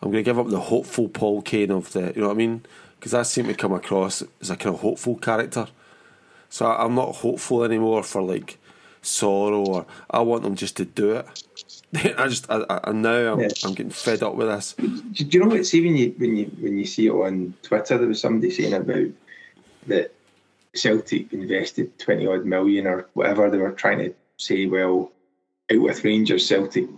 I'm 0.00 0.10
going 0.10 0.22
to 0.24 0.28
give 0.28 0.38
up 0.38 0.48
the 0.48 0.60
hopeful 0.60 1.08
Paul 1.08 1.42
Kane 1.42 1.70
of 1.70 1.92
the, 1.92 2.12
you 2.14 2.20
know 2.20 2.28
what 2.28 2.34
I 2.34 2.36
mean? 2.36 2.66
Because 3.04 3.12
I 3.12 3.22
seem 3.22 3.48
to 3.48 3.54
come 3.54 3.74
across 3.74 4.22
as 4.40 4.48
a 4.48 4.56
kind 4.56 4.74
of 4.74 4.80
hopeful 4.80 5.16
character. 5.16 5.66
So 6.48 6.64
I, 6.64 6.86
I'm 6.86 6.94
not 6.94 7.16
hopeful 7.16 7.62
anymore 7.62 8.02
for 8.02 8.22
like 8.22 8.56
sorrow 9.02 9.62
or 9.62 9.86
I 10.10 10.20
want 10.20 10.42
them 10.42 10.54
just 10.54 10.78
to 10.78 10.86
do 10.86 11.16
it. 11.16 11.26
I 12.18 12.28
just, 12.28 12.50
I, 12.50 12.64
I, 12.66 12.80
and 12.84 13.02
now 13.02 13.34
I'm, 13.34 13.40
Yeah. 13.40 13.48
I'm 13.62 13.74
getting 13.74 13.90
fed 13.90 14.22
up 14.22 14.36
with 14.36 14.46
this. 14.46 14.72
Do, 14.72 15.24
you 15.26 15.40
know 15.40 15.48
what? 15.48 15.66
See 15.66 15.82
when 15.84 15.98
you 15.98 16.14
when 16.16 16.34
you 16.34 16.46
when 16.58 16.78
you 16.78 16.86
see 16.86 17.08
it 17.08 17.10
on 17.10 17.52
Twitter, 17.62 17.98
there 17.98 18.08
was 18.08 18.22
somebody 18.22 18.50
saying 18.50 18.72
about 18.72 19.08
that 19.88 20.14
Celtic 20.74 21.30
invested 21.34 21.98
twenty 21.98 22.26
odd 22.26 22.46
million 22.46 22.86
or 22.86 23.06
whatever. 23.12 23.50
They 23.50 23.58
were 23.58 23.72
trying 23.72 23.98
to 23.98 24.14
say, 24.38 24.64
well, 24.64 25.12
out 25.70 25.80
with 25.82 26.04
Rangers, 26.04 26.48
Celtic 26.48 26.88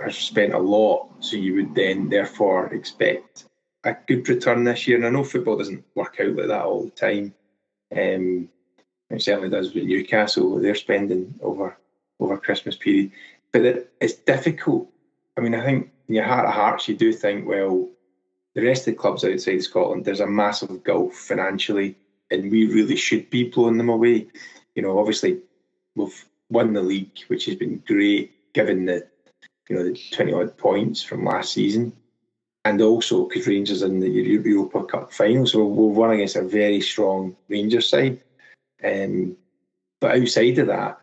has 0.00 0.16
spent 0.16 0.54
a 0.54 0.60
lot, 0.60 1.08
so 1.18 1.36
you 1.36 1.54
would 1.56 1.74
then 1.74 2.08
therefore 2.08 2.72
expect 2.72 3.46
a 3.86 3.96
good 4.06 4.28
return 4.28 4.64
this 4.64 4.86
year. 4.86 4.96
And 4.96 5.06
I 5.06 5.10
know 5.10 5.24
football 5.24 5.56
doesn't 5.56 5.84
work 5.94 6.16
out 6.20 6.34
like 6.34 6.48
that 6.48 6.64
all 6.64 6.84
the 6.84 6.90
time. 6.90 7.34
Um, 7.96 8.48
it 9.10 9.22
certainly 9.22 9.48
does 9.48 9.72
with 9.72 9.84
Newcastle. 9.84 10.58
They're 10.58 10.74
spending 10.74 11.38
over 11.40 11.76
over 12.18 12.38
Christmas 12.38 12.76
period, 12.76 13.12
but 13.52 13.62
it, 13.62 13.92
it's 14.00 14.14
difficult. 14.14 14.88
I 15.36 15.42
mean, 15.42 15.54
I 15.54 15.62
think 15.62 15.90
in 16.08 16.14
your 16.14 16.24
heart 16.24 16.46
of 16.46 16.54
hearts, 16.54 16.88
you 16.88 16.96
do 16.96 17.12
think, 17.12 17.46
well, 17.46 17.90
the 18.54 18.64
rest 18.64 18.88
of 18.88 18.94
the 18.94 18.98
clubs 18.98 19.22
outside 19.22 19.62
Scotland, 19.62 20.04
there's 20.04 20.20
a 20.20 20.26
massive 20.26 20.82
gulf 20.82 21.14
financially, 21.14 21.94
and 22.30 22.50
we 22.50 22.72
really 22.72 22.96
should 22.96 23.28
be 23.28 23.50
blowing 23.50 23.76
them 23.76 23.90
away. 23.90 24.28
You 24.74 24.82
know, 24.82 24.98
obviously, 24.98 25.40
we've 25.94 26.24
won 26.48 26.72
the 26.72 26.82
league, 26.82 27.18
which 27.28 27.44
has 27.44 27.56
been 27.56 27.82
great 27.86 28.32
given 28.54 28.86
the, 28.86 29.06
you 29.68 29.76
know, 29.76 29.84
the 29.84 30.00
twenty 30.10 30.32
odd 30.32 30.56
points 30.56 31.02
from 31.02 31.26
last 31.26 31.52
season, 31.52 31.92
and 32.66 32.82
also 32.82 33.26
because 33.26 33.46
Rangers 33.46 33.82
in 33.82 34.00
the 34.00 34.08
Europa 34.08 34.82
Cup 34.82 35.12
final, 35.12 35.46
so 35.46 35.64
we've 35.64 35.96
won 35.96 36.10
against 36.10 36.34
a 36.34 36.42
very 36.42 36.80
strong 36.80 37.36
Rangers 37.48 37.88
side. 37.88 38.20
Um, 38.82 39.36
but 40.00 40.16
outside 40.16 40.58
of 40.58 40.66
that, 40.66 41.00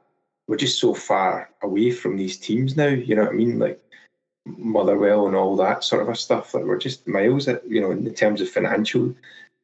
we're 0.47 0.57
just 0.57 0.79
so 0.79 0.93
far 0.93 1.49
away 1.61 1.91
from 1.91 2.17
these 2.17 2.37
teams 2.37 2.75
now. 2.75 2.89
You 2.89 3.15
know 3.15 3.23
what 3.23 3.31
I 3.31 3.35
mean? 3.35 3.59
Like 3.59 3.81
Motherwell 4.45 5.27
and 5.27 5.37
all 5.37 5.55
that 5.55 5.85
sort 5.85 6.01
of 6.01 6.09
a 6.09 6.15
stuff. 6.15 6.53
Like 6.53 6.65
we're 6.65 6.77
just 6.77 7.07
miles, 7.07 7.47
at, 7.47 7.65
you 7.65 7.79
know, 7.79 7.91
in 7.91 8.13
terms 8.13 8.41
of 8.41 8.49
financial. 8.49 9.15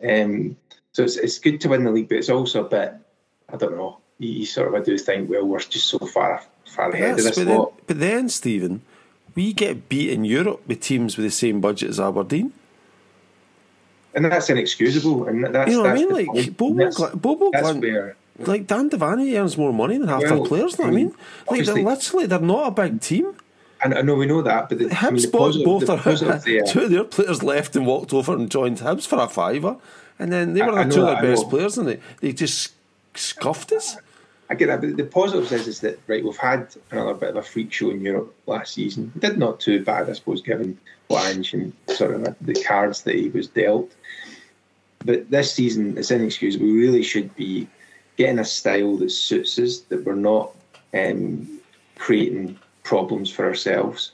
Um, 0.02 0.56
so 0.94 1.04
it's 1.04 1.18
it's 1.18 1.38
good 1.38 1.60
to 1.62 1.70
win 1.70 1.84
the 1.84 1.92
league, 1.92 2.08
but 2.08 2.18
it's 2.20 2.30
also 2.30 2.66
a 2.66 2.70
bit. 2.70 2.94
I 3.52 3.58
don't 3.58 3.76
know. 3.76 4.00
You, 4.20 4.30
you 4.30 4.46
sort 4.46 4.70
of 4.70 4.76
I 4.76 4.84
do 4.86 4.98
think, 4.98 5.30
well, 5.30 5.46
we're 5.46 5.60
just 5.60 5.88
so 5.88 6.00
far 6.00 6.44
far 6.66 6.92
ahead 6.92 7.12
of 7.12 7.18
this 7.18 7.38
but, 7.38 7.46
then, 7.46 7.66
but 7.88 8.00
then, 8.00 8.30
Stephen, 8.30 8.84
we 9.40 9.54
get 9.54 9.88
beat 9.92 10.10
in 10.16 10.26
Europe 10.26 10.60
with 10.68 10.80
teams 10.82 11.16
with 11.16 11.26
the 11.26 11.32
same 11.44 11.58
budget 11.62 11.90
as 11.94 12.00
Aberdeen. 12.08 12.52
and 14.14 14.26
that's 14.26 14.50
inexcusable. 14.50 15.28
And 15.30 15.38
that's 15.56 15.70
You 15.72 15.78
know 15.78 15.84
what 15.84 15.92
I 15.92 15.96
mean? 16.02 16.10
Like. 16.18 16.58
Bobo, 16.58 16.76
That's- 16.78 16.96
Gla- 17.00 17.16
Bobo 17.16 17.46
that's 17.54 17.74
where 17.74 18.16
like 18.52 18.64
Dan 18.68 18.90
Devaney 18.90 19.28
earns 19.40 19.56
more 19.58 19.74
money 19.74 19.98
than 19.98 20.08
half 20.14 20.22
their 20.22 20.34
Well, 20.40 20.46
players. 20.52 20.72
Know 20.78 20.86
what 20.86 20.92
I 20.94 20.94
I 20.94 21.00
mean? 21.02 21.12
Like 21.50 21.66
they're 21.66 21.84
literally 21.92 22.26
they're 22.26 22.48
not 22.56 22.64
a 22.72 22.72
big 22.82 22.94
team. 23.10 23.28
and 23.84 23.94
I 24.00 24.02
know 24.02 24.16
we 24.16 24.26
know 24.34 24.42
that, 24.42 24.68
but 24.70 24.78
the, 24.80 24.86
I 24.86 24.88
mean, 24.88 24.98
Hibs 25.04 25.22
the 25.26 25.32
both, 25.38 25.42
positive, 25.48 25.66
both 25.72 25.86
the 25.88 25.98
positive 26.10 26.44
there, 26.50 26.64
uh, 26.64 26.72
two 26.72 26.82
of 26.86 26.90
their 26.96 27.04
players 27.16 27.40
left 27.54 27.72
and 27.78 27.86
walked 27.94 28.12
over 28.18 28.32
and 28.40 28.46
joined 28.58 28.78
Hibs 28.86 29.06
for 29.12 29.18
a 29.20 29.28
fiver, 29.40 29.74
and 30.20 30.28
then 30.34 30.46
they 30.54 30.62
were 30.68 30.74
I 30.80 30.84
the 30.84 30.90
know 30.90 30.96
two 30.96 31.06
of 31.08 31.22
their 31.22 31.32
best 31.32 31.50
players, 31.50 31.78
and 31.80 31.86
they 31.90 31.98
they 32.22 32.32
just 32.34 32.74
scuffed 33.16 33.72
us. 33.80 33.88
I 34.50 34.56
get 34.56 34.68
that, 34.68 34.82
but 34.82 34.98
the 34.98 35.04
positives 35.04 35.52
is, 35.52 35.68
is 35.68 35.80
that 35.82 36.00
right, 36.08 36.24
we've 36.24 36.36
had 36.36 36.76
another 36.90 37.14
bit 37.14 37.30
of 37.30 37.36
a 37.38 37.44
freak 37.44 37.72
show 37.72 37.92
in 37.92 38.02
Europe 38.02 38.34
last 38.48 38.74
season. 38.74 39.12
Did 39.20 39.38
not 39.38 39.60
too 39.60 39.84
bad, 39.84 40.10
I 40.10 40.14
suppose, 40.14 40.42
given 40.42 40.78
Blanche 41.08 41.54
and 41.54 41.72
sort 41.88 42.16
of 42.16 42.36
the 42.42 42.64
cards 42.64 43.04
that 43.04 43.16
he 43.16 43.30
was 43.30 43.48
dealt. 43.48 43.92
But 45.06 45.30
this 45.30 45.54
season, 45.54 45.98
it's 45.98 46.12
inexcusable. 46.12 46.66
We 46.66 46.80
really 46.80 47.04
should 47.04 47.36
be 47.36 47.68
getting 48.18 48.40
a 48.40 48.46
style 48.46 48.98
that 48.98 49.12
suits 49.12 49.60
us, 49.60 49.80
that 49.82 50.04
we're 50.04 50.16
not 50.16 50.52
um, 50.94 51.60
creating 51.98 52.58
problems 52.84 53.30
for 53.30 53.46
ourselves, 53.46 54.14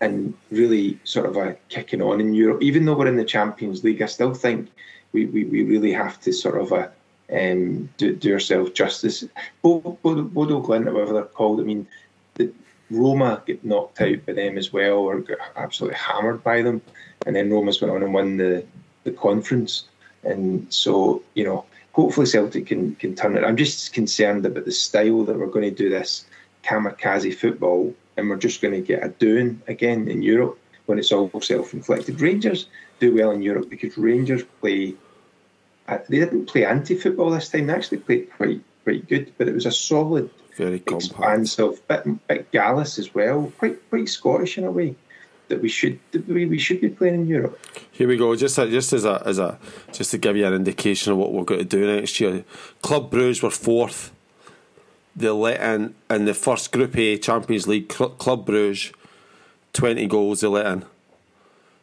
and 0.00 0.34
really 0.50 0.98
sort 1.04 1.26
of 1.26 1.36
a 1.36 1.56
kicking 1.68 2.02
on 2.02 2.20
in 2.20 2.34
Europe. 2.34 2.62
Even 2.62 2.84
though 2.84 2.96
we're 2.96 3.06
in 3.06 3.16
the 3.16 3.24
Champions 3.24 3.84
League, 3.84 4.02
I 4.02 4.06
still 4.06 4.34
think 4.34 4.70
we, 5.12 5.26
we, 5.26 5.44
we 5.44 5.62
really 5.62 5.92
have 5.92 6.20
to 6.22 6.32
sort 6.32 6.60
of 6.60 6.72
uh, 6.72 6.88
um, 7.32 7.88
do, 7.96 8.14
do 8.14 8.32
ourselves 8.32 8.70
justice. 8.72 9.24
Bodø, 9.62 9.98
Bodø, 10.02 10.54
or 10.54 10.92
whatever 10.92 11.12
they're 11.12 11.24
called, 11.24 11.60
I 11.60 11.64
mean, 11.64 11.86
the, 12.34 12.52
Roma 12.90 13.42
get 13.46 13.64
knocked 13.64 14.00
out 14.00 14.24
by 14.26 14.32
them 14.32 14.56
as 14.56 14.72
well, 14.72 14.98
or 14.98 15.20
got 15.20 15.38
absolutely 15.56 15.98
hammered 15.98 16.42
by 16.42 16.62
them, 16.62 16.80
and 17.26 17.36
then 17.36 17.50
Roma's 17.50 17.80
went 17.80 17.92
on 17.92 18.02
and 18.02 18.14
won 18.14 18.38
the, 18.38 18.64
the 19.04 19.10
conference. 19.10 19.84
And 20.24 20.72
so, 20.72 21.22
you 21.34 21.44
know, 21.44 21.64
hopefully 21.92 22.26
Celtic 22.26 22.66
can 22.66 22.94
can 22.96 23.14
turn 23.14 23.36
it. 23.36 23.44
I'm 23.44 23.56
just 23.56 23.92
concerned 23.92 24.46
about 24.46 24.64
the 24.64 24.72
style 24.72 25.24
that 25.24 25.38
we're 25.38 25.46
going 25.46 25.68
to 25.68 25.82
do 25.82 25.90
this 25.90 26.24
kamikaze 26.64 27.34
football, 27.34 27.94
and 28.16 28.28
we're 28.28 28.36
just 28.36 28.62
going 28.62 28.74
to 28.74 28.80
get 28.80 29.04
a 29.04 29.10
doing 29.10 29.60
again 29.68 30.08
in 30.08 30.22
Europe 30.22 30.58
when 30.86 30.98
it's 30.98 31.12
all 31.12 31.30
self-inflicted. 31.40 32.20
Rangers 32.20 32.66
do 33.00 33.14
well 33.14 33.30
in 33.32 33.42
Europe 33.42 33.68
because 33.68 33.98
Rangers 33.98 34.44
play. 34.60 34.94
Uh, 35.88 35.98
They 36.08 36.18
didn't 36.20 36.46
play 36.46 36.64
anti-football 36.64 37.30
this 37.30 37.48
time. 37.48 37.66
They 37.66 37.72
actually 37.74 37.98
played 37.98 38.30
quite 38.36 38.60
quite 38.84 39.08
good, 39.08 39.32
but 39.36 39.48
it 39.48 39.54
was 39.54 39.66
a 39.66 39.72
solid, 39.72 40.30
Very 40.56 40.78
compact. 40.80 41.10
expansive, 41.10 41.86
bit 41.88 42.26
bit 42.28 42.50
gallus 42.52 42.98
as 42.98 43.14
well, 43.14 43.52
quite 43.58 43.78
quite 43.90 44.08
Scottish 44.08 44.58
in 44.58 44.64
a 44.64 44.70
way. 44.70 44.94
That 45.48 45.62
we 45.62 45.70
should 45.70 45.98
that 46.12 46.28
we, 46.28 46.44
we 46.44 46.58
should 46.58 46.80
be 46.82 46.90
playing 46.90 47.14
in 47.14 47.26
Europe. 47.26 47.58
Here 47.90 48.06
we 48.06 48.18
go. 48.18 48.36
Just 48.36 48.58
a, 48.58 48.68
just 48.68 48.92
as 48.92 49.06
a 49.06 49.22
as 49.24 49.38
a 49.38 49.58
just 49.92 50.10
to 50.10 50.18
give 50.18 50.36
you 50.36 50.44
an 50.46 50.52
indication 50.52 51.10
of 51.12 51.18
what 51.18 51.32
we're 51.32 51.44
going 51.44 51.60
to 51.60 51.64
do 51.64 51.86
next 51.96 52.20
year. 52.20 52.44
Club 52.82 53.10
Bruges 53.10 53.42
were 53.42 53.50
fourth. 53.50 54.12
They 55.16 55.30
let 55.30 55.58
in 55.62 55.94
in 56.10 56.26
the 56.26 56.34
first 56.34 56.70
Group 56.70 56.94
A 56.98 57.16
Champions 57.16 57.66
League. 57.66 57.90
Cl- 57.90 58.10
Club 58.10 58.44
Bruges, 58.44 58.92
twenty 59.72 60.06
goals 60.06 60.42
they 60.42 60.48
let 60.48 60.66
in. 60.66 60.84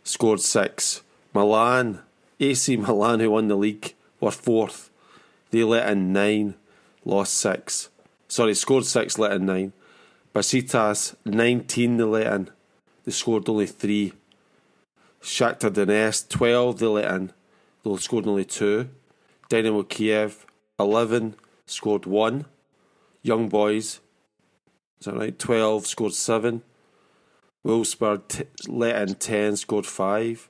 Scored 0.04 0.42
six. 0.42 1.02
Milan, 1.34 2.02
AC 2.40 2.78
Milan, 2.78 3.20
who 3.20 3.32
won 3.32 3.48
the 3.48 3.56
league, 3.58 3.95
were 4.20 4.32
fourth. 4.32 4.90
They 5.52 5.64
let 5.64 5.90
in 5.90 6.14
nine, 6.14 6.56
lost 7.04 7.34
six. 7.36 7.90
Sorry, 8.28 8.54
scored 8.54 8.86
six, 8.86 9.18
let 9.18 9.34
in 9.34 9.46
nine. 9.46 9.74
Besiktas, 10.34 11.16
19 11.26 11.98
they 11.98 12.04
let 12.04 12.34
in. 12.34 12.50
They 13.06 13.12
scored 13.12 13.48
only 13.48 13.68
three. 13.68 14.14
Shakhtar 15.22 15.72
Donetsk, 15.72 16.30
12 16.30 16.80
they 16.80 16.86
let 16.86 17.14
in. 17.16 17.34
They 17.84 17.98
scored 17.98 18.28
only 18.28 18.46
two. 18.46 18.90
Dynamo 19.48 19.84
Kiev, 19.84 20.46
11, 20.80 21.36
scored 21.66 22.06
one. 22.06 22.46
Young 23.22 23.48
Boys, 23.48 24.02
is 25.00 25.06
that 25.06 25.16
right? 25.16 25.38
12, 25.38 25.88
scored 25.88 26.14
seven. 26.14 26.64
Wolfsburg 27.66 28.28
t- 28.28 28.44
let 28.68 29.08
in 29.08 29.16
10, 29.16 29.56
scored 29.56 29.86
five. 29.86 30.50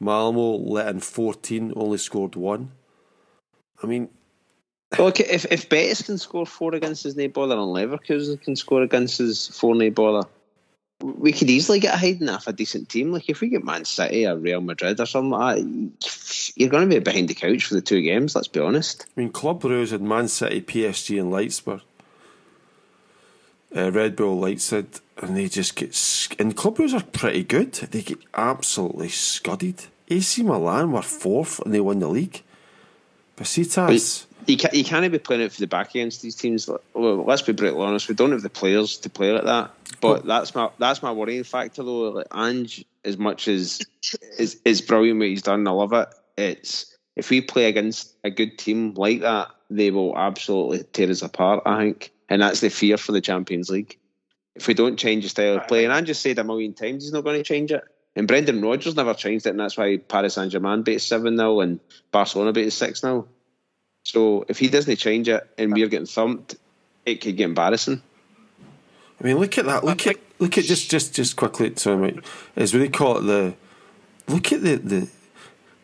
Malmo 0.00 0.56
let 0.56 0.88
in 0.88 1.00
14, 1.00 1.72
only 1.76 1.98
scored 1.98 2.36
one. 2.36 2.72
I 3.82 3.86
mean, 3.86 4.08
Look, 4.96 5.20
if 5.20 5.44
if 5.52 5.68
Betis 5.68 6.02
can 6.02 6.16
score 6.16 6.46
four 6.46 6.74
against 6.74 7.02
his 7.02 7.14
no 7.14 7.28
bother 7.28 7.54
and 7.54 7.74
Leverkusen 7.74 8.40
can 8.40 8.56
score 8.56 8.82
against 8.82 9.18
his 9.18 9.48
four 9.48 9.74
no 9.74 9.90
bother, 9.90 10.26
we 11.00 11.32
could 11.32 11.50
easily 11.50 11.78
get 11.78 11.94
ahead 11.94 12.22
in 12.22 12.28
a 12.28 12.52
decent 12.52 12.88
team. 12.88 13.12
Like 13.12 13.28
if 13.28 13.40
we 13.40 13.48
get 13.48 13.64
Man 13.64 13.84
City 13.84 14.26
or 14.26 14.36
Real 14.36 14.62
Madrid 14.62 14.98
or 14.98 15.06
something 15.06 15.30
like 15.30 15.56
that, 15.56 16.52
you're 16.56 16.70
going 16.70 16.88
to 16.88 16.94
be 16.94 17.00
behind 17.00 17.28
the 17.28 17.34
couch 17.34 17.66
for 17.66 17.74
the 17.74 17.82
two 17.82 18.00
games. 18.00 18.34
Let's 18.34 18.48
be 18.48 18.60
honest. 18.60 19.04
I 19.16 19.20
mean, 19.20 19.30
Club 19.30 19.62
Brugge 19.62 19.90
had 19.90 20.00
Man 20.00 20.26
City, 20.26 20.62
PSG, 20.62 21.20
and 21.20 21.30
Leipzig. 21.30 21.82
Uh, 23.76 23.92
Red 23.92 24.16
Bull, 24.16 24.38
Leipzig, 24.38 24.86
and 25.18 25.36
they 25.36 25.48
just 25.48 25.76
get. 25.76 25.94
Sc- 25.94 26.40
and 26.40 26.56
Club 26.56 26.78
Brugge 26.78 26.98
are 26.98 27.04
pretty 27.04 27.44
good. 27.44 27.74
They 27.74 28.00
get 28.00 28.20
absolutely 28.32 29.10
scudded. 29.10 29.84
AC 30.08 30.42
Milan 30.42 30.92
were 30.92 31.02
fourth 31.02 31.60
and 31.60 31.74
they 31.74 31.80
won 31.80 31.98
the 31.98 32.08
league. 32.08 32.42
Besiktas. 33.38 34.26
You 34.46 34.56
can't, 34.56 34.74
you 34.74 34.84
can't 34.84 35.12
be 35.12 35.18
playing 35.18 35.42
it 35.42 35.52
for 35.52 35.60
the 35.60 35.66
back 35.66 35.90
against 35.90 36.22
these 36.22 36.34
teams. 36.34 36.68
Well, 36.94 37.24
let's 37.24 37.42
be 37.42 37.52
brutally 37.52 37.84
honest. 37.84 38.08
We 38.08 38.14
don't 38.14 38.32
have 38.32 38.42
the 38.42 38.48
players 38.48 38.96
to 38.98 39.10
play 39.10 39.30
like 39.32 39.44
that. 39.44 39.70
But 40.00 40.24
that's 40.24 40.54
my 40.54 40.70
that's 40.78 41.02
my 41.02 41.12
worrying 41.12 41.44
factor 41.44 41.82
though. 41.82 42.10
Like 42.10 42.28
Ange, 42.34 42.84
as 43.04 43.18
much 43.18 43.46
as 43.46 43.80
is 44.38 44.58
is 44.64 44.80
brilliant 44.80 45.18
what 45.18 45.28
he's 45.28 45.42
done, 45.42 45.66
I 45.68 45.70
love 45.70 45.92
it. 45.92 46.08
It's 46.36 46.96
if 47.14 47.30
we 47.30 47.40
play 47.40 47.66
against 47.66 48.14
a 48.24 48.30
good 48.30 48.58
team 48.58 48.94
like 48.94 49.20
that, 49.20 49.48
they 49.68 49.90
will 49.90 50.16
absolutely 50.16 50.84
tear 50.84 51.10
us 51.10 51.20
apart. 51.20 51.62
I 51.66 51.78
think, 51.78 52.12
and 52.28 52.40
that's 52.40 52.60
the 52.60 52.70
fear 52.70 52.96
for 52.96 53.12
the 53.12 53.20
Champions 53.20 53.68
League. 53.68 53.98
If 54.54 54.66
we 54.66 54.74
don't 54.74 54.96
change 54.96 55.24
the 55.24 55.28
style 55.28 55.58
of 55.58 55.68
play, 55.68 55.84
and 55.84 55.92
I 55.92 56.00
just 56.00 56.22
said 56.22 56.38
a 56.38 56.44
million 56.44 56.74
times, 56.74 57.04
he's 57.04 57.12
not 57.12 57.24
going 57.24 57.36
to 57.36 57.44
change 57.44 57.70
it. 57.70 57.84
And 58.18 58.26
Brendan 58.26 58.60
Rodgers 58.60 58.96
never 58.96 59.14
changed 59.14 59.46
it, 59.46 59.50
and 59.50 59.60
that's 59.60 59.76
why 59.76 59.96
Paris 59.96 60.34
Saint 60.34 60.50
Germain 60.50 60.82
beat 60.82 61.00
seven 61.00 61.36
0 61.36 61.60
and 61.60 61.78
Barcelona 62.10 62.52
beat 62.52 62.70
six 62.70 63.00
0 63.00 63.28
So 64.02 64.44
if 64.48 64.58
he 64.58 64.66
doesn't 64.66 64.96
change 64.96 65.28
it 65.28 65.48
and 65.56 65.72
we're 65.72 65.86
getting 65.86 66.04
thumped, 66.04 66.56
it 67.06 67.20
could 67.20 67.36
get 67.36 67.44
embarrassing. 67.44 68.02
I 69.20 69.24
mean, 69.24 69.38
look 69.38 69.56
at 69.56 69.66
that. 69.66 69.84
Look 69.84 70.08
at 70.08 70.16
look 70.40 70.58
at 70.58 70.64
just 70.64 70.90
just 70.90 71.14
just 71.14 71.36
quickly. 71.36 71.72
Sorry, 71.76 71.96
mate. 71.96 72.24
As 72.56 72.74
we 72.74 72.88
call 72.88 73.18
it 73.18 73.20
the. 73.22 73.54
Look 74.26 74.52
at 74.52 74.62
the 74.62 74.74
the. 74.76 75.08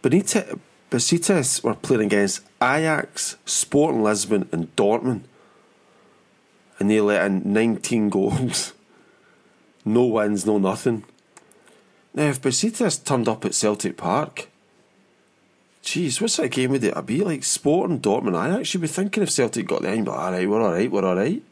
Benita 0.03 0.59
Besiktas 0.91 1.63
were 1.63 1.77
playing 1.77 2.03
against 2.03 2.41
Ajax, 2.61 3.37
Sporting 3.45 4.03
Lisbon, 4.03 4.49
and 4.51 4.75
Dortmund, 4.75 5.23
and 6.81 6.91
they 6.91 7.01
let 7.01 7.27
in 7.27 7.53
nineteen 7.53 8.09
goals. 8.11 8.73
No 9.85 10.07
wins, 10.07 10.45
no 10.45 10.59
nothing. 10.59 11.05
Now, 12.15 12.29
if 12.29 12.41
Besiktas 12.41 13.05
turned 13.05 13.29
up 13.29 13.45
at 13.45 13.55
Celtic 13.55 13.97
Park, 13.97 14.49
jeez, 15.83 16.21
what 16.21 16.31
sort 16.31 16.47
of 16.47 16.53
game 16.53 16.71
would 16.71 16.85
it 16.85 17.07
be? 17.07 17.23
Like 17.23 17.43
Sporting, 17.43 18.01
Dortmund, 18.01 18.37
I'd 18.37 18.59
actually 18.59 18.83
be 18.83 18.87
thinking 18.87 19.23
if 19.23 19.31
Celtic 19.31 19.67
got 19.67 19.83
there, 19.83 19.95
you'd 19.95 20.05
be 20.05 20.11
like, 20.11 20.21
all 20.21 20.33
right, 20.33 20.49
we're 20.49 20.63
all 20.63 20.73
right, 20.73 20.91
we're 20.91 21.05
all 21.05 21.17
right. 21.17 21.43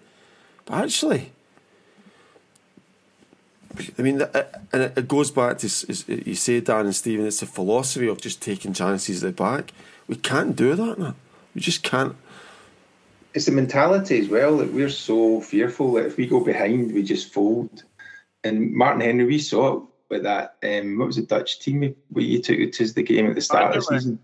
But 0.65 0.85
actually, 0.85 1.33
I 3.99 4.03
mean, 4.03 4.23
uh, 4.23 4.45
and 4.73 4.83
it 4.97 5.09
goes 5.09 5.31
back 5.31 5.59
to 5.59 5.67
you 5.67 6.35
say, 6.35 6.61
Dan 6.61 6.87
and 6.87 6.95
Stephen, 6.95 7.27
it's 7.27 7.43
a 7.43 7.47
philosophy 7.47 8.07
of 8.07 8.21
just 8.21 8.41
taking 8.41 8.73
chances 8.73 9.25
at 9.25 9.37
the 9.37 9.43
back. 9.43 9.73
We 10.07 10.17
can't 10.17 10.55
do 10.55 10.75
that 10.75 10.99
now. 10.99 11.15
We 11.55 11.61
just 11.61 11.83
can't. 11.83 12.15
It's 13.35 13.47
the 13.47 13.53
mentality 13.53 14.19
as 14.21 14.29
well 14.29 14.59
that 14.59 14.73
we're 14.73 14.91
so 14.91 15.41
fearful 15.41 15.95
that 15.95 16.07
if 16.07 16.17
we 16.17 16.27
go 16.27 16.45
behind, 16.45 16.93
we 16.93 17.03
just 17.03 17.33
fold. 17.33 17.83
And 18.45 18.73
Martin 18.73 19.01
Henry, 19.01 19.25
we 19.25 19.39
saw 19.39 19.79
it 19.79 19.83
with 20.13 20.23
that. 20.23 20.57
Um, 20.63 20.99
what 20.99 21.07
was 21.07 21.17
the 21.17 21.23
Dutch 21.23 21.59
team 21.59 21.97
we 22.13 22.25
you 22.25 22.41
took 22.41 22.59
it 22.59 22.73
to 22.75 22.87
the 22.87 23.03
game 23.03 23.27
at 23.27 23.35
the 23.35 23.41
start 23.41 23.75
of 23.77 23.85
the 23.85 23.99
season? 23.99 24.21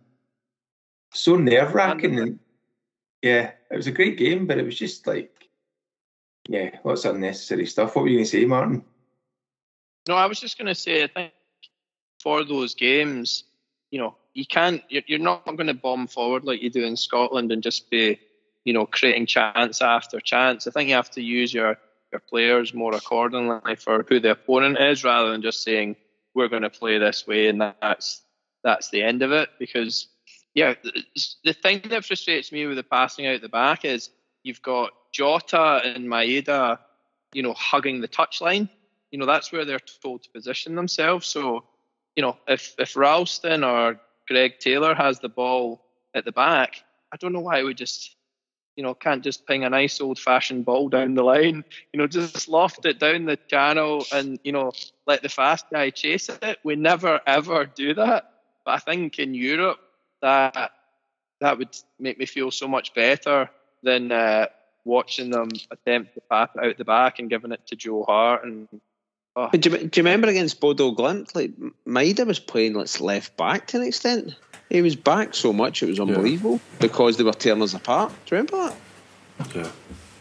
So 1.12 1.36
nerve 1.36 1.74
wracking. 1.74 2.38
Yeah, 3.22 3.50
it 3.70 3.76
was 3.76 3.88
a 3.88 3.92
great 3.92 4.16
game, 4.16 4.46
but 4.46 4.58
it 4.58 4.64
was 4.64 4.78
just 4.78 5.06
like, 5.06 5.48
yeah, 6.48 6.78
lots 6.84 7.04
of 7.04 7.16
unnecessary 7.16 7.66
stuff. 7.66 7.96
What 7.96 8.02
were 8.02 8.08
you 8.08 8.18
going 8.18 8.24
to 8.24 8.30
say, 8.30 8.44
Martin? 8.44 8.84
No, 10.06 10.14
I 10.14 10.26
was 10.26 10.38
just 10.38 10.56
going 10.56 10.66
to 10.66 10.74
say, 10.74 11.02
I 11.02 11.08
think 11.08 11.32
for 12.22 12.44
those 12.44 12.74
games, 12.74 13.44
you 13.90 13.98
know, 13.98 14.14
you 14.34 14.46
can't, 14.46 14.82
you're, 14.88 15.02
you're 15.06 15.18
not 15.18 15.44
going 15.44 15.66
to 15.66 15.74
bomb 15.74 16.06
forward 16.06 16.44
like 16.44 16.62
you 16.62 16.70
do 16.70 16.84
in 16.84 16.96
Scotland 16.96 17.50
and 17.50 17.62
just 17.62 17.90
be, 17.90 18.20
you 18.64 18.72
know, 18.72 18.86
creating 18.86 19.26
chance 19.26 19.82
after 19.82 20.20
chance. 20.20 20.66
I 20.66 20.70
think 20.70 20.88
you 20.88 20.94
have 20.94 21.10
to 21.12 21.22
use 21.22 21.52
your, 21.52 21.78
your 22.12 22.20
players 22.20 22.72
more 22.74 22.94
accordingly 22.94 23.76
for 23.76 24.04
who 24.08 24.20
the 24.20 24.30
opponent 24.30 24.78
is 24.78 25.04
rather 25.04 25.30
than 25.30 25.42
just 25.42 25.62
saying, 25.62 25.96
we're 26.34 26.48
going 26.48 26.62
to 26.62 26.70
play 26.70 26.98
this 26.98 27.26
way 27.26 27.48
and 27.48 27.60
that's, 27.60 28.22
that's 28.62 28.90
the 28.90 29.02
end 29.02 29.22
of 29.22 29.32
it. 29.32 29.48
Because, 29.58 30.08
yeah, 30.54 30.74
the, 31.44 31.52
thing 31.52 31.82
that 31.90 32.04
frustrates 32.04 32.52
me 32.52 32.66
with 32.66 32.76
the 32.76 32.82
passing 32.82 33.26
out 33.26 33.40
the 33.40 33.48
back 33.48 33.84
is 33.84 34.10
you've 34.42 34.62
got 34.62 34.92
Jota 35.12 35.80
and 35.84 36.06
Maeda, 36.06 36.78
you 37.32 37.42
know, 37.42 37.54
hugging 37.54 38.00
the 38.00 38.08
touchline 38.08 38.68
you 39.10 39.18
know 39.18 39.26
that's 39.26 39.52
where 39.52 39.64
they're 39.64 39.80
told 40.02 40.22
to 40.22 40.30
position 40.30 40.74
themselves. 40.74 41.26
So, 41.26 41.64
you 42.16 42.22
know, 42.22 42.36
if 42.46 42.74
if 42.78 42.96
Ralston 42.96 43.64
or 43.64 44.00
Greg 44.26 44.58
Taylor 44.58 44.94
has 44.94 45.20
the 45.20 45.28
ball 45.28 45.84
at 46.14 46.24
the 46.24 46.32
back, 46.32 46.82
I 47.12 47.16
don't 47.16 47.32
know 47.32 47.40
why 47.40 47.62
we 47.62 47.74
just, 47.74 48.16
you 48.78 48.84
know, 48.84 48.94
can't 48.94 49.24
just 49.24 49.44
ping 49.44 49.64
a 49.64 49.70
nice 49.70 50.00
old 50.00 50.20
fashioned 50.20 50.64
ball 50.64 50.88
down 50.88 51.14
the 51.14 51.24
line. 51.24 51.64
You 51.92 51.98
know, 51.98 52.06
just 52.06 52.48
loft 52.48 52.86
it 52.86 53.00
down 53.00 53.24
the 53.24 53.36
channel 53.36 54.06
and 54.12 54.38
you 54.44 54.52
know 54.52 54.70
let 55.04 55.20
the 55.20 55.28
fast 55.28 55.66
guy 55.68 55.90
chase 55.90 56.28
it. 56.28 56.58
We 56.62 56.76
never 56.76 57.20
ever 57.26 57.64
do 57.66 57.94
that. 57.94 58.30
But 58.64 58.70
I 58.70 58.78
think 58.78 59.18
in 59.18 59.34
Europe 59.34 59.80
that 60.22 60.70
that 61.40 61.58
would 61.58 61.76
make 61.98 62.20
me 62.20 62.26
feel 62.26 62.52
so 62.52 62.68
much 62.68 62.94
better 62.94 63.50
than 63.82 64.12
uh, 64.12 64.46
watching 64.84 65.30
them 65.30 65.48
attempt 65.72 66.14
to 66.14 66.20
pass 66.30 66.50
it 66.54 66.64
out 66.64 66.78
the 66.78 66.84
back 66.84 67.18
and 67.18 67.28
giving 67.28 67.50
it 67.50 67.66
to 67.66 67.74
Joe 67.74 68.04
Hart 68.04 68.44
and 68.44 68.68
oh, 69.38 69.48
But 69.50 69.60
do, 69.60 69.70
you, 69.70 69.78
do 69.78 70.00
you 70.00 70.04
remember 70.04 70.28
against 70.28 70.60
Bodø/Glimt? 70.60 71.34
Like 71.34 71.52
Maeda 71.86 72.26
was 72.26 72.38
playing 72.38 72.74
like 72.74 73.00
left 73.00 73.36
back 73.36 73.68
to 73.68 73.78
an 73.78 73.86
extent. 73.86 74.34
He 74.68 74.82
was 74.82 74.96
back 74.96 75.34
so 75.34 75.52
much 75.52 75.82
it 75.82 75.86
was 75.86 76.00
unbelievable 76.00 76.60
because 76.78 77.16
they 77.16 77.24
were 77.24 77.32
tearing 77.32 77.62
us 77.62 77.74
apart. 77.74 78.12
Do 78.26 78.36
you 78.36 78.42
remember 78.42 78.74
that? 79.38 79.56
Yeah. 79.56 79.70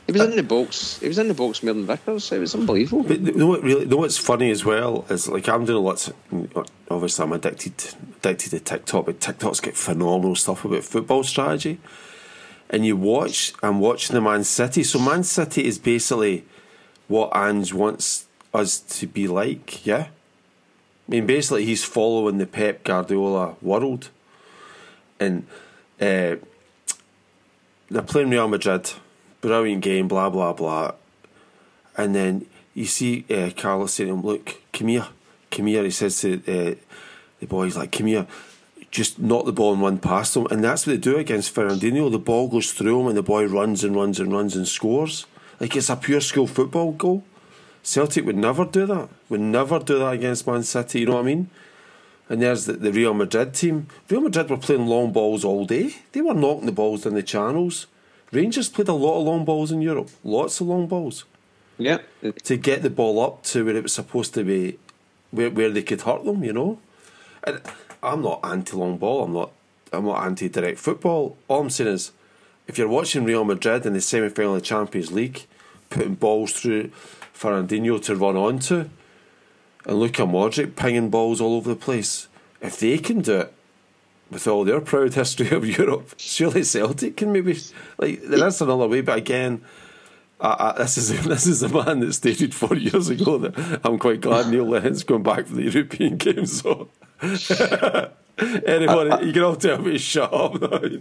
He 0.05 0.13
was 0.13 0.22
in 0.22 0.38
the 0.38 0.43
box. 0.43 0.99
He 0.99 1.07
was 1.09 1.18
in 1.18 1.28
the 1.28 1.34
box 1.34 1.61
more 1.61 1.74
than 1.74 1.86
Vickers. 1.86 2.32
It 2.32 2.39
was 2.39 2.55
unbelievable. 2.55 3.03
But 3.03 3.20
you 3.20 3.34
know 3.34 3.47
what 3.47 3.61
really? 3.61 3.82
You 3.82 3.88
know 3.88 3.97
what's 3.97 4.18
funny 4.18 4.51
as 4.51 4.63
well 4.63 5.05
is 5.09 5.28
like 5.28 5.49
I'm 5.49 5.65
doing 5.65 5.84
lots. 5.84 6.07
Of, 6.07 6.70
obviously, 6.89 7.26
I'm 7.26 7.34
addicted 7.34 7.74
addicted 8.20 8.51
to 8.51 8.59
TikTok, 8.61 9.05
but 9.05 9.20
TikTok's 9.20 9.59
got 9.59 9.74
phenomenal 9.74 10.36
stuff 10.36 10.63
about 10.63 10.86
football 10.86 11.24
strategy. 11.24 11.80
And 12.70 12.86
you 12.86 12.95
watch. 12.95 13.53
I'm 13.61 13.82
watching 13.82 14.13
the 14.13 14.22
Man 14.22 14.45
City. 14.45 14.84
So 14.84 14.97
Man 14.97 15.26
City 15.26 15.65
is 15.65 15.78
basically 15.78 16.45
what 17.09 17.36
Ange 17.36 17.74
wants 17.74 18.26
us 18.54 18.80
to 18.80 19.08
be 19.08 19.28
like. 19.28 19.86
Yeah. 19.86 20.08
I 21.08 21.12
mean, 21.12 21.26
basically, 21.26 21.66
he's 21.66 21.84
following 21.84 22.38
the 22.38 22.45
Pep 22.45 22.84
Guardiola 22.84 23.56
world, 23.62 24.10
and 25.20 25.48
uh, 26.02 26.36
they're 27.89 28.02
playing 28.06 28.30
Real 28.30 28.48
Madrid. 28.48 28.91
Brilliant 29.39 29.82
game. 29.82 30.08
Blah 30.08 30.30
blah 30.30 30.54
blah. 30.54 30.93
And 31.95 32.14
then 32.14 32.45
you 32.74 32.86
see 32.86 33.26
uh, 33.30 33.50
Carlos 33.58 33.93
saying 33.93 34.10
to 34.10 34.14
him, 34.14 34.22
Look, 34.22 34.62
come 34.72 34.89
here. 34.89 35.08
Come 35.50 35.68
here. 35.68 35.84
He 35.84 35.91
says 35.91 36.22
to 36.22 36.36
uh, 36.36 36.76
the 37.39 37.48
boy, 37.48 37.66
he's 37.66 37.78
like, 37.78 37.91
Come 37.91 38.08
here. 38.08 38.28
Just 38.91 39.20
knock 39.20 39.45
the 39.45 39.52
ball 39.52 39.74
and 39.74 39.82
run 39.82 39.98
past 39.98 40.38
him. 40.38 40.45
And 40.48 40.64
that's 40.64 40.86
what 40.86 40.93
they 40.93 40.98
do 40.98 41.18
against 41.18 41.54
Fernandinho. 41.54 42.10
The 42.12 42.20
ball 42.20 42.48
goes 42.48 42.72
through 42.72 43.02
him 43.02 43.08
and 43.08 43.18
the 43.18 43.24
boy 43.24 43.45
runs 43.45 43.84
and 43.84 43.95
runs 43.95 44.20
and 44.20 44.32
runs 44.32 44.56
and 44.56 44.68
scores. 44.68 45.26
Like 45.60 45.76
it's 45.76 45.89
a 45.89 45.95
pure 45.95 46.22
school 46.22 46.48
football 46.48 46.91
goal. 46.91 47.24
Celtic 47.88 48.26
would 48.26 48.36
never 48.36 48.66
do 48.66 48.86
that. 48.86 49.08
Would 49.30 49.40
never 49.40 49.80
do 49.80 49.98
that 50.00 50.14
against 50.14 50.46
Man 50.46 50.62
City. 50.64 51.00
You 51.00 51.06
know 51.06 51.14
what 51.14 51.22
I 51.22 51.24
mean? 51.24 51.50
And 52.28 52.42
there's 52.42 52.66
the, 52.66 52.74
the 52.74 52.92
Real 52.92 53.14
Madrid 53.14 53.54
team. 53.54 53.88
Real 54.10 54.20
Madrid 54.20 54.50
were 54.50 54.58
playing 54.58 54.88
long 54.88 55.14
balls 55.14 55.46
all 55.46 55.66
day. 55.66 55.96
They 56.12 56.20
were 56.20 56.34
knocking 56.34 56.66
the 56.66 56.74
balls 56.74 57.04
down 57.04 57.14
the 57.14 57.24
channels. 57.24 57.88
Rangers 58.34 58.68
played 58.68 58.90
a 58.90 58.94
lot 58.94 59.20
of 59.22 59.26
long 59.26 59.46
balls 59.46 59.72
in 59.72 59.82
Europe. 59.82 60.10
Lots 60.26 60.60
of 60.60 60.68
long 60.68 60.88
balls 60.88 61.24
Yeah. 61.78 62.00
to 62.44 62.58
get 62.58 62.82
the 62.82 62.90
ball 62.90 63.22
up 63.22 63.44
to 63.44 63.64
where 63.64 63.78
it 63.78 63.84
was 63.84 63.94
supposed 63.94 64.34
to 64.34 64.44
be, 64.44 64.78
where, 65.32 65.50
where 65.50 65.70
they 65.70 65.82
could 65.82 66.02
hurt 66.02 66.26
them, 66.26 66.44
you 66.44 66.52
know. 66.52 66.80
And 67.46 67.62
I'm 68.04 68.22
not 68.22 68.42
anti 68.44 68.76
long 68.76 68.98
ball. 68.98 69.24
I'm 69.24 69.32
not. 69.34 69.52
I'm 69.94 70.04
not 70.04 70.26
anti 70.26 70.50
direct 70.50 70.80
football. 70.80 71.38
All 71.48 71.62
I'm 71.62 71.70
saying 71.70 71.92
is, 71.94 72.12
if 72.68 72.78
you're 72.78 72.90
watching 72.90 73.24
Real 73.24 73.46
Madrid 73.46 73.86
in 73.86 73.94
the 73.94 74.02
semi 74.02 74.28
final 74.28 74.56
of 74.56 74.62
the 74.62 74.66
Champions 74.66 75.14
League, 75.14 75.46
putting 75.90 76.16
balls 76.16 76.52
through 76.52 76.92
Fernandinho 77.38 78.02
to 78.04 78.16
run 78.16 78.36
onto, 78.36 78.90
and 79.86 80.00
Luka 80.00 80.24
Modric 80.24 80.76
pinging 80.76 81.10
balls 81.10 81.40
all 81.40 81.56
over 81.56 81.70
the 81.70 81.76
place, 81.76 82.28
if 82.62 82.80
they 82.80 82.98
can 82.98 83.22
do 83.22 83.42
it 83.42 83.54
with 84.30 84.48
all 84.48 84.64
their 84.66 84.82
proud 84.82 85.14
history 85.14 85.50
of 85.52 85.66
Europe, 85.66 86.14
surely 86.18 86.64
Celtic 86.64 87.18
can 87.18 87.32
maybe 87.32 87.58
like 87.98 88.22
that's 88.24 88.62
another 88.62 88.88
way. 88.88 89.02
But 89.02 89.20
again, 89.20 89.62
I, 90.42 90.74
I, 90.76 90.78
this 90.80 90.98
is 90.98 91.26
this 91.26 91.48
is 91.48 91.64
a 91.64 91.70
man 91.70 92.00
that 92.02 92.14
stated 92.14 92.54
four 92.54 92.76
years 92.76 93.10
ago 93.10 93.38
that 93.38 93.82
I'm 93.84 94.00
quite 94.00 94.22
glad 94.22 94.50
Neil 94.50 94.66
Lennon's 94.66 95.04
going 95.04 95.24
back 95.24 95.46
for 95.46 95.56
the 95.56 95.64
European 95.64 96.18
Games. 96.18 96.62
So. 96.62 96.90
Anybody, 98.40 99.26
you 99.26 99.34
can 99.34 99.42
all 99.42 99.56
tell 99.56 99.80
me 99.80 99.98
shut 99.98 100.32
up. 100.32 100.62
I, 100.62 101.00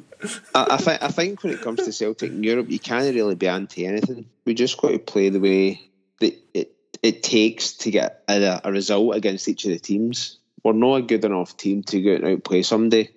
I 0.54 0.76
think 0.78 1.02
I 1.02 1.08
think 1.08 1.42
when 1.42 1.52
it 1.52 1.60
comes 1.60 1.84
to 1.84 1.92
Celtic 1.92 2.30
in 2.30 2.42
Europe, 2.42 2.70
you 2.70 2.78
can't 2.78 3.14
really 3.14 3.34
be 3.34 3.46
anti 3.46 3.86
anything. 3.86 4.24
We 4.46 4.54
just 4.54 4.80
got 4.80 4.92
to 4.92 4.98
play 4.98 5.28
the 5.28 5.40
way 5.40 5.86
that 6.20 6.34
it 6.54 6.72
it 7.02 7.22
takes 7.22 7.72
to 7.72 7.90
get 7.90 8.22
a, 8.28 8.60
a 8.64 8.72
result 8.72 9.14
against 9.14 9.48
each 9.48 9.64
of 9.64 9.70
the 9.70 9.78
teams. 9.78 10.38
We're 10.64 10.72
not 10.72 10.96
a 10.96 11.02
good 11.02 11.24
enough 11.24 11.56
team 11.56 11.82
to 11.84 12.00
go 12.00 12.14
out 12.14 12.22
and 12.22 12.28
outplay 12.28 12.62
somebody, 12.62 13.10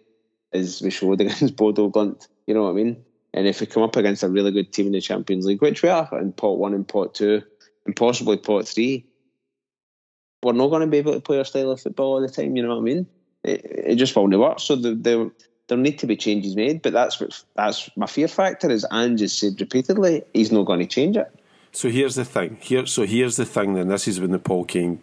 as 0.53 0.81
we 0.81 0.91
showed 0.91 1.21
against 1.21 1.55
Bodø/Glimt. 1.55 2.27
You 2.45 2.53
know 2.53 2.63
what 2.63 2.71
I 2.71 2.73
mean? 2.73 3.03
And 3.33 3.47
if 3.47 3.61
we 3.61 3.67
come 3.67 3.83
up 3.83 3.95
against 3.95 4.23
a 4.23 4.29
really 4.29 4.51
good 4.51 4.73
team 4.73 4.87
in 4.87 4.91
the 4.93 5.01
Champions 5.01 5.45
League, 5.45 5.61
which 5.61 5.81
we 5.81 5.89
are 5.89 6.09
in 6.19 6.33
pot 6.33 6.57
one 6.57 6.73
and 6.73 6.87
pot 6.87 7.13
two, 7.15 7.43
and 7.85 7.95
possibly 7.95 8.37
pot 8.37 8.67
three, 8.67 9.05
we're 10.43 10.53
not 10.53 10.69
going 10.69 10.81
to 10.81 10.87
be 10.87 10.97
able 10.97 11.13
to 11.13 11.19
play 11.19 11.37
our 11.37 11.45
style 11.45 11.71
of 11.71 11.81
football 11.81 12.13
all 12.13 12.21
the 12.21 12.29
time. 12.29 12.55
You 12.55 12.63
know 12.63 12.69
what 12.69 12.81
I 12.81 12.81
mean? 12.81 13.07
It, 13.43 13.65
it 13.65 13.95
just 13.95 14.15
won't 14.15 14.37
work. 14.37 14.59
So 14.59 14.75
the, 14.75 14.95
the, 14.95 15.31
there 15.67 15.77
need 15.77 15.99
to 15.99 16.07
be 16.07 16.17
changes 16.17 16.55
made. 16.55 16.81
But 16.81 16.93
that's 16.93 17.19
what 17.19 17.41
that's 17.55 17.89
my 17.95 18.07
fear 18.07 18.27
factor 18.27 18.69
is. 18.69 18.85
Ange 18.91 19.21
has 19.21 19.33
said 19.33 19.59
repeatedly 19.59 20.23
he's 20.33 20.51
not 20.51 20.65
going 20.65 20.79
to 20.79 20.85
change 20.85 21.15
it. 21.15 21.31
So 21.71 21.89
here's 21.89 22.15
the 22.15 22.25
thing. 22.25 22.57
Here, 22.61 22.85
so 22.85 23.05
here's 23.05 23.37
the 23.37 23.45
thing. 23.45 23.73
Then 23.73 23.87
this 23.87 24.07
is 24.07 24.19
when 24.19 24.31
the 24.31 24.39
Paul 24.39 24.65
King 24.65 25.01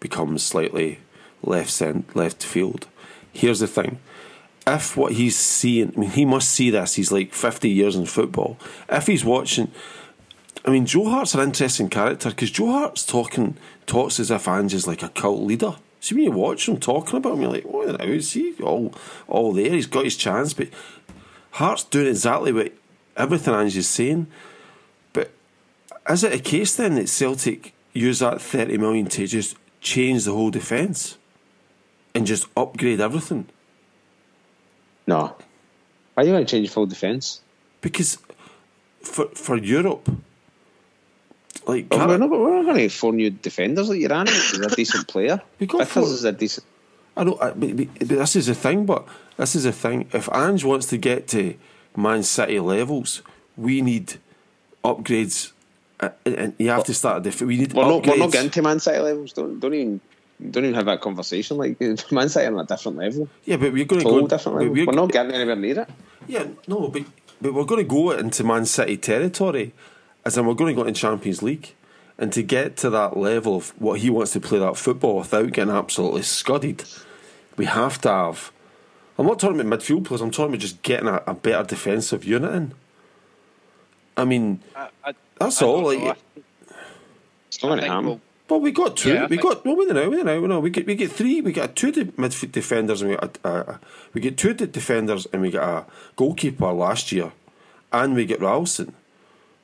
becomes 0.00 0.42
slightly 0.42 0.98
left 1.42 1.70
cent, 1.70 2.14
left 2.16 2.42
field. 2.42 2.86
Here's 3.32 3.60
the 3.60 3.66
thing. 3.66 3.98
If 4.66 4.96
what 4.96 5.12
he's 5.12 5.36
seeing, 5.36 5.92
I 5.94 6.00
mean, 6.00 6.10
he 6.10 6.24
must 6.24 6.50
see 6.50 6.70
this. 6.70 6.94
He's 6.94 7.12
like 7.12 7.34
50 7.34 7.68
years 7.68 7.96
in 7.96 8.06
football. 8.06 8.58
If 8.88 9.06
he's 9.06 9.24
watching, 9.24 9.70
I 10.64 10.70
mean, 10.70 10.86
Joe 10.86 11.08
Hart's 11.10 11.34
an 11.34 11.40
interesting 11.40 11.90
character 11.90 12.30
because 12.30 12.50
Joe 12.50 12.70
Hart's 12.70 13.04
talking, 13.04 13.56
talks 13.86 14.18
as 14.18 14.30
if 14.30 14.48
Ange 14.48 14.72
is 14.72 14.86
like 14.86 15.02
a 15.02 15.10
cult 15.10 15.42
leader. 15.42 15.76
See 16.00 16.14
when 16.14 16.24
you 16.24 16.32
watch 16.32 16.68
him 16.68 16.78
talking 16.78 17.16
about 17.16 17.34
him, 17.34 17.42
you're 17.42 17.50
like, 17.50 17.64
what 17.64 17.98
now? 17.98 18.04
Is 18.04 18.32
he 18.32 18.54
all 18.62 18.94
all 19.26 19.52
there? 19.52 19.70
He's 19.70 19.86
got 19.86 20.04
his 20.04 20.16
chance, 20.16 20.52
but 20.54 20.68
Hart's 21.52 21.84
doing 21.84 22.08
exactly 22.08 22.52
what 22.52 22.72
everything 23.16 23.54
Ange 23.54 23.76
is 23.76 23.88
saying. 23.88 24.26
Is 26.08 26.24
it 26.24 26.34
a 26.34 26.38
case 26.38 26.76
then 26.76 26.96
that 26.96 27.08
Celtic 27.08 27.74
use 27.92 28.18
that 28.18 28.40
thirty 28.40 28.76
million 28.76 29.06
to 29.06 29.26
just 29.26 29.56
change 29.80 30.24
the 30.24 30.32
whole 30.32 30.50
defence 30.50 31.18
and 32.14 32.26
just 32.26 32.46
upgrade 32.56 33.00
everything? 33.00 33.46
No. 35.06 35.36
Why 36.14 36.22
are 36.22 36.26
you 36.26 36.32
going 36.32 36.46
to 36.46 36.50
change 36.50 36.68
the 36.68 36.74
full 36.74 36.86
defence? 36.86 37.40
Because 37.80 38.18
for 39.02 39.26
for 39.34 39.56
Europe, 39.56 40.08
like 41.66 41.86
well, 41.90 42.08
we're, 42.08 42.18
not, 42.18 42.30
we're 42.30 42.56
not 42.56 42.64
going 42.64 42.76
to 42.76 42.82
get 42.82 42.92
four 42.92 43.12
new 43.12 43.30
defenders. 43.30 43.88
Like 43.88 44.00
Iran 44.00 44.28
is 44.28 44.58
a 44.58 44.68
decent 44.74 45.08
player. 45.08 45.40
We 45.58 45.66
got 45.66 45.86
Vickers 45.88 46.10
is 46.10 46.24
a 46.24 46.32
decent. 46.32 46.66
I 47.16 47.24
know, 47.24 47.36
but, 47.36 47.58
but, 47.58 47.76
but 47.98 48.08
this 48.08 48.36
is 48.36 48.46
the 48.46 48.54
thing. 48.54 48.86
But 48.86 49.06
this 49.36 49.54
is 49.54 49.64
the 49.64 49.72
thing. 49.72 50.08
If 50.12 50.28
Ange 50.32 50.64
wants 50.64 50.86
to 50.86 50.98
get 50.98 51.28
to 51.28 51.54
Man 51.96 52.22
City 52.22 52.60
levels, 52.60 53.22
we 53.56 53.82
need 53.82 54.18
upgrades, 54.84 55.52
and 56.24 56.54
you 56.58 56.70
have 56.70 56.84
to 56.84 56.94
start 56.94 57.18
a 57.18 57.20
different. 57.20 57.48
We 57.48 57.56
need. 57.56 57.72
We're 57.72 57.84
upgrades. 57.84 57.88
not, 57.88 58.06
we're 58.06 58.16
not 58.18 58.32
getting 58.32 58.50
to 58.50 58.62
Man 58.62 58.80
City 58.80 58.98
levels. 58.98 59.32
Don't 59.32 59.60
don't 59.60 59.74
even 59.74 60.00
don't 60.50 60.64
even 60.64 60.74
have 60.74 60.86
that 60.86 61.00
conversation. 61.00 61.56
Like 61.56 61.80
Man 62.10 62.28
City 62.28 62.46
on 62.46 62.58
a 62.58 62.64
different 62.64 62.98
level. 62.98 63.28
Yeah, 63.44 63.56
but 63.56 63.72
we're 63.72 63.84
going 63.84 64.02
to 64.02 64.08
go 64.08 64.26
different 64.26 64.58
level. 64.58 64.72
We're, 64.72 64.86
We're 64.86 64.92
not 64.92 65.12
getting 65.12 65.32
anywhere 65.32 65.56
near 65.56 65.80
it. 65.80 65.90
Yeah, 66.26 66.46
no, 66.66 66.88
but 66.88 67.04
but 67.40 67.54
we're 67.54 67.64
going 67.64 67.84
to 67.84 67.88
go 67.88 68.10
into 68.10 68.44
Man 68.44 68.66
City 68.66 68.96
territory, 68.96 69.72
as 70.24 70.36
in 70.36 70.46
we're 70.46 70.54
going 70.54 70.74
to 70.74 70.82
go 70.82 70.88
into 70.88 71.00
Champions 71.00 71.42
League, 71.42 71.74
and 72.18 72.32
to 72.32 72.42
get 72.42 72.76
to 72.78 72.90
that 72.90 73.16
level 73.16 73.56
of 73.56 73.70
what 73.80 74.00
he 74.00 74.10
wants 74.10 74.32
to 74.32 74.40
play 74.40 74.58
that 74.58 74.76
football 74.76 75.18
without 75.18 75.52
getting 75.52 75.74
absolutely 75.74 76.22
scudded, 76.22 76.84
we 77.56 77.66
have 77.66 78.00
to 78.02 78.08
have. 78.08 78.52
I'm 79.16 79.26
not 79.26 79.38
talking 79.38 79.60
about 79.60 79.78
midfield 79.78 80.04
players. 80.04 80.20
I'm 80.20 80.32
talking 80.32 80.54
about 80.54 80.60
just 80.60 80.82
getting 80.82 81.06
a, 81.06 81.22
a 81.26 81.34
better 81.34 81.62
defensive 81.64 82.24
unit 82.24 82.52
in. 82.52 82.74
I 84.16 84.24
mean, 84.24 84.60
I, 84.74 84.88
I, 85.04 85.14
that's 85.38 85.62
I 85.62 85.66
all. 85.66 85.82
don't 85.82 85.98
know. 86.00 86.06
Like, 86.08 86.18
It's 87.48 87.62
not 87.62 87.68
going 87.70 87.80
to 87.80 87.86
happen. 87.86 88.06
we'll- 88.06 88.20
well, 88.48 88.60
we 88.60 88.72
got 88.72 88.96
two. 88.98 89.14
Yeah, 89.14 89.26
we 89.26 89.38
got 89.38 89.64
well. 89.64 89.74
We 89.74 89.86
know. 89.86 90.10
We 90.10 90.22
know. 90.22 90.40
We 90.42 90.46
know. 90.48 90.60
We 90.60 90.68
get 90.68 90.86
we 90.86 90.94
get 90.96 91.10
three. 91.10 91.40
We 91.40 91.50
got 91.50 91.74
two 91.76 91.90
de- 91.90 92.04
midfield 92.04 92.52
defenders, 92.52 93.00
and 93.00 93.10
we 93.12 93.16
got 93.16 93.38
a, 93.42 93.48
a, 93.48 93.80
we 94.12 94.20
get 94.20 94.36
two 94.36 94.52
de- 94.52 94.66
defenders, 94.66 95.26
and 95.32 95.40
we 95.40 95.50
got 95.50 95.62
a 95.66 95.86
goalkeeper 96.16 96.70
last 96.72 97.10
year, 97.10 97.32
and 97.90 98.14
we 98.14 98.26
get 98.26 98.40
Ralston. 98.42 98.94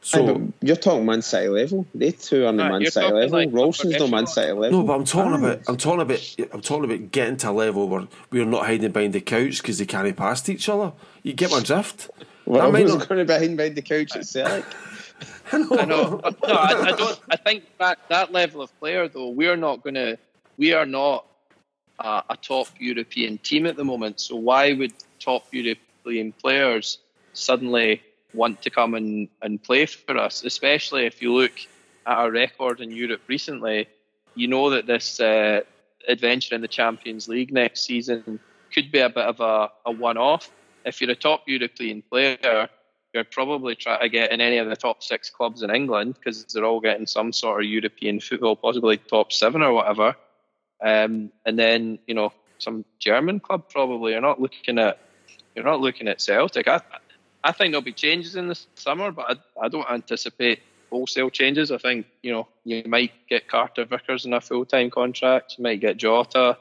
So 0.00 0.34
Aye, 0.34 0.40
you're 0.62 0.76
talking 0.76 1.04
Man 1.04 1.20
City 1.20 1.48
level. 1.48 1.84
They 1.94 2.12
two 2.12 2.44
are 2.44 2.46
on 2.46 2.56
the 2.56 2.64
Man 2.64 2.80
you're 2.80 2.90
City 2.90 3.12
level. 3.12 3.38
like 3.38 3.50
Ralston's 3.52 3.92
no 3.98 4.08
Man 4.08 4.24
echelon. 4.24 4.26
City 4.28 4.52
level. 4.52 4.78
no, 4.80 4.86
but 4.86 4.94
I'm 4.94 5.04
talking 5.04 5.32
Aye. 5.34 5.38
about 5.38 5.60
I'm 5.68 5.76
talking 5.76 6.00
about 6.00 6.36
I'm 6.54 6.60
talking 6.62 6.84
about 6.86 7.12
getting 7.12 7.36
to 7.36 7.50
a 7.50 7.52
level 7.52 7.86
where 7.86 8.06
we're 8.30 8.46
not 8.46 8.64
hiding 8.64 8.92
behind 8.92 9.12
the 9.12 9.20
couch 9.20 9.58
because 9.60 9.76
they 9.76 9.84
can't 9.84 10.16
past 10.16 10.48
each 10.48 10.70
other. 10.70 10.92
You 11.22 11.34
get 11.34 11.50
my 11.50 11.60
drift? 11.60 12.08
Well, 12.46 12.62
That 12.62 12.68
I 12.68 12.70
might 12.70 12.84
was 12.84 12.94
not- 12.96 13.08
going 13.10 13.18
to 13.18 13.24
be 13.26 13.32
hiding 13.38 13.56
behind 13.56 13.76
the 13.76 13.82
couch 13.82 14.16
at 14.16 14.24
Celtic. 14.26 14.64
I 15.52 15.84
know. 15.84 16.20
No, 16.22 16.54
I, 16.54 16.82
I 16.88 16.92
don't. 16.92 17.20
I 17.30 17.36
think 17.36 17.64
that 17.78 17.98
that 18.08 18.32
level 18.32 18.62
of 18.62 18.78
player, 18.78 19.08
though, 19.08 19.28
we're 19.28 19.56
not 19.56 19.82
going 19.82 19.94
to. 19.94 20.18
We 20.56 20.72
are 20.72 20.86
not 20.86 21.26
a, 21.98 22.22
a 22.30 22.36
top 22.36 22.68
European 22.78 23.38
team 23.38 23.66
at 23.66 23.76
the 23.76 23.84
moment. 23.84 24.20
So 24.20 24.36
why 24.36 24.72
would 24.72 24.92
top 25.18 25.44
European 25.52 26.32
players 26.32 26.98
suddenly 27.32 28.02
want 28.34 28.62
to 28.62 28.70
come 28.70 28.94
and, 28.94 29.28
and 29.42 29.62
play 29.62 29.86
for 29.86 30.16
us? 30.16 30.44
Especially 30.44 31.06
if 31.06 31.22
you 31.22 31.32
look 31.32 31.52
at 32.06 32.16
our 32.16 32.30
record 32.30 32.80
in 32.80 32.90
Europe 32.90 33.22
recently, 33.26 33.88
you 34.34 34.48
know 34.48 34.70
that 34.70 34.86
this 34.86 35.20
uh, 35.20 35.60
adventure 36.08 36.54
in 36.54 36.60
the 36.60 36.68
Champions 36.68 37.28
League 37.28 37.52
next 37.52 37.82
season 37.82 38.40
could 38.72 38.90
be 38.92 39.00
a 39.00 39.08
bit 39.08 39.24
of 39.24 39.40
a, 39.40 39.70
a 39.86 39.90
one-off. 39.90 40.50
If 40.84 41.00
you're 41.00 41.10
a 41.10 41.16
top 41.16 41.42
European 41.46 42.02
player, 42.02 42.68
you're 43.12 43.24
probably 43.24 43.74
trying 43.74 44.00
to 44.00 44.08
get 44.08 44.32
in 44.32 44.40
any 44.40 44.58
of 44.58 44.68
the 44.68 44.76
top 44.76 45.02
six 45.02 45.30
clubs 45.30 45.62
in 45.62 45.70
England 45.70 46.14
because 46.14 46.44
they're 46.44 46.64
all 46.64 46.80
getting 46.80 47.06
some 47.06 47.32
sort 47.32 47.60
of 47.60 47.68
European 47.68 48.20
football, 48.20 48.56
possibly 48.56 48.98
top 48.98 49.32
seven 49.32 49.62
or 49.62 49.72
whatever. 49.72 50.14
Um, 50.82 51.30
and 51.44 51.58
then 51.58 51.98
you 52.06 52.14
know 52.14 52.32
some 52.58 52.84
German 52.98 53.40
club 53.40 53.68
probably. 53.68 54.12
You're 54.12 54.20
not 54.20 54.40
looking 54.40 54.78
at 54.78 54.98
you're 55.54 55.64
not 55.64 55.80
looking 55.80 56.08
at 56.08 56.20
Celtic. 56.20 56.68
I 56.68 56.80
I 57.42 57.52
think 57.52 57.72
there'll 57.72 57.82
be 57.82 57.92
changes 57.92 58.36
in 58.36 58.48
the 58.48 58.58
summer, 58.74 59.10
but 59.10 59.42
I, 59.58 59.64
I 59.66 59.68
don't 59.68 59.90
anticipate 59.90 60.60
wholesale 60.90 61.30
changes. 61.30 61.70
I 61.70 61.78
think 61.78 62.06
you 62.22 62.32
know 62.32 62.48
you 62.64 62.82
might 62.86 63.12
get 63.28 63.48
Carter 63.48 63.84
Vickers 63.84 64.24
in 64.24 64.32
a 64.32 64.40
full 64.40 64.64
time 64.64 64.90
contract. 64.90 65.56
You 65.58 65.64
might 65.64 65.80
get 65.80 65.96
Jota, 65.96 66.58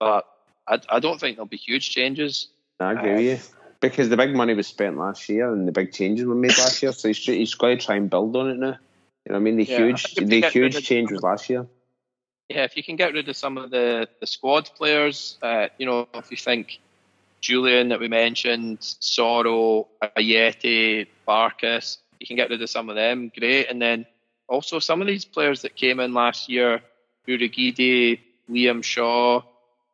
but 0.00 0.26
I, 0.66 0.80
I 0.88 1.00
don't 1.00 1.20
think 1.20 1.36
there'll 1.36 1.46
be 1.46 1.56
huge 1.56 1.90
changes. 1.90 2.48
I 2.80 2.92
agree 2.92 3.12
with 3.12 3.22
you. 3.22 3.63
Because 3.90 4.08
the 4.08 4.16
big 4.16 4.34
money 4.34 4.54
was 4.54 4.66
spent 4.66 4.98
last 4.98 5.28
year 5.28 5.52
and 5.52 5.66
the 5.66 5.72
big 5.72 5.92
changes 5.92 6.26
were 6.26 6.34
made 6.34 6.56
last 6.58 6.82
year, 6.82 6.92
so 6.92 7.08
he's, 7.08 7.18
he's 7.18 7.54
got 7.54 7.68
to 7.68 7.76
try 7.76 7.96
and 7.96 8.10
build 8.10 8.36
on 8.36 8.50
it 8.50 8.58
now. 8.58 8.76
You 9.24 9.32
know 9.32 9.34
what 9.34 9.36
I 9.36 9.38
mean? 9.40 9.56
The 9.56 9.64
Yeah, 9.64 9.76
huge, 9.78 10.14
the 10.14 10.50
huge 10.50 10.84
change 10.84 11.10
was 11.10 11.22
last 11.22 11.48
year. 11.48 11.66
Yeah, 12.48 12.64
if 12.64 12.76
you 12.76 12.82
can 12.82 12.96
get 12.96 13.14
rid 13.14 13.28
of 13.28 13.36
some 13.36 13.56
of 13.56 13.70
the, 13.70 14.06
the 14.20 14.26
squad 14.26 14.70
players, 14.76 15.38
uh, 15.42 15.68
you 15.78 15.86
know, 15.86 16.06
if 16.14 16.30
you 16.30 16.36
think 16.36 16.78
Jullien 17.40 17.88
that 17.88 18.00
we 18.00 18.08
mentioned, 18.08 18.80
Soro, 18.80 19.86
Ajeti, 20.02 21.06
Barkas, 21.26 21.98
you 22.20 22.26
can 22.26 22.36
get 22.36 22.50
rid 22.50 22.60
of 22.60 22.68
some 22.68 22.90
of 22.90 22.96
them, 22.96 23.32
great. 23.36 23.70
And 23.70 23.80
then 23.80 24.04
also 24.48 24.78
some 24.78 25.00
of 25.00 25.06
these 25.06 25.24
players 25.24 25.62
that 25.62 25.74
came 25.74 26.00
in 26.00 26.12
last 26.12 26.48
year, 26.48 26.80
Urhoghide, 27.26 28.20
Liam 28.50 28.84
Shaw, 28.84 29.42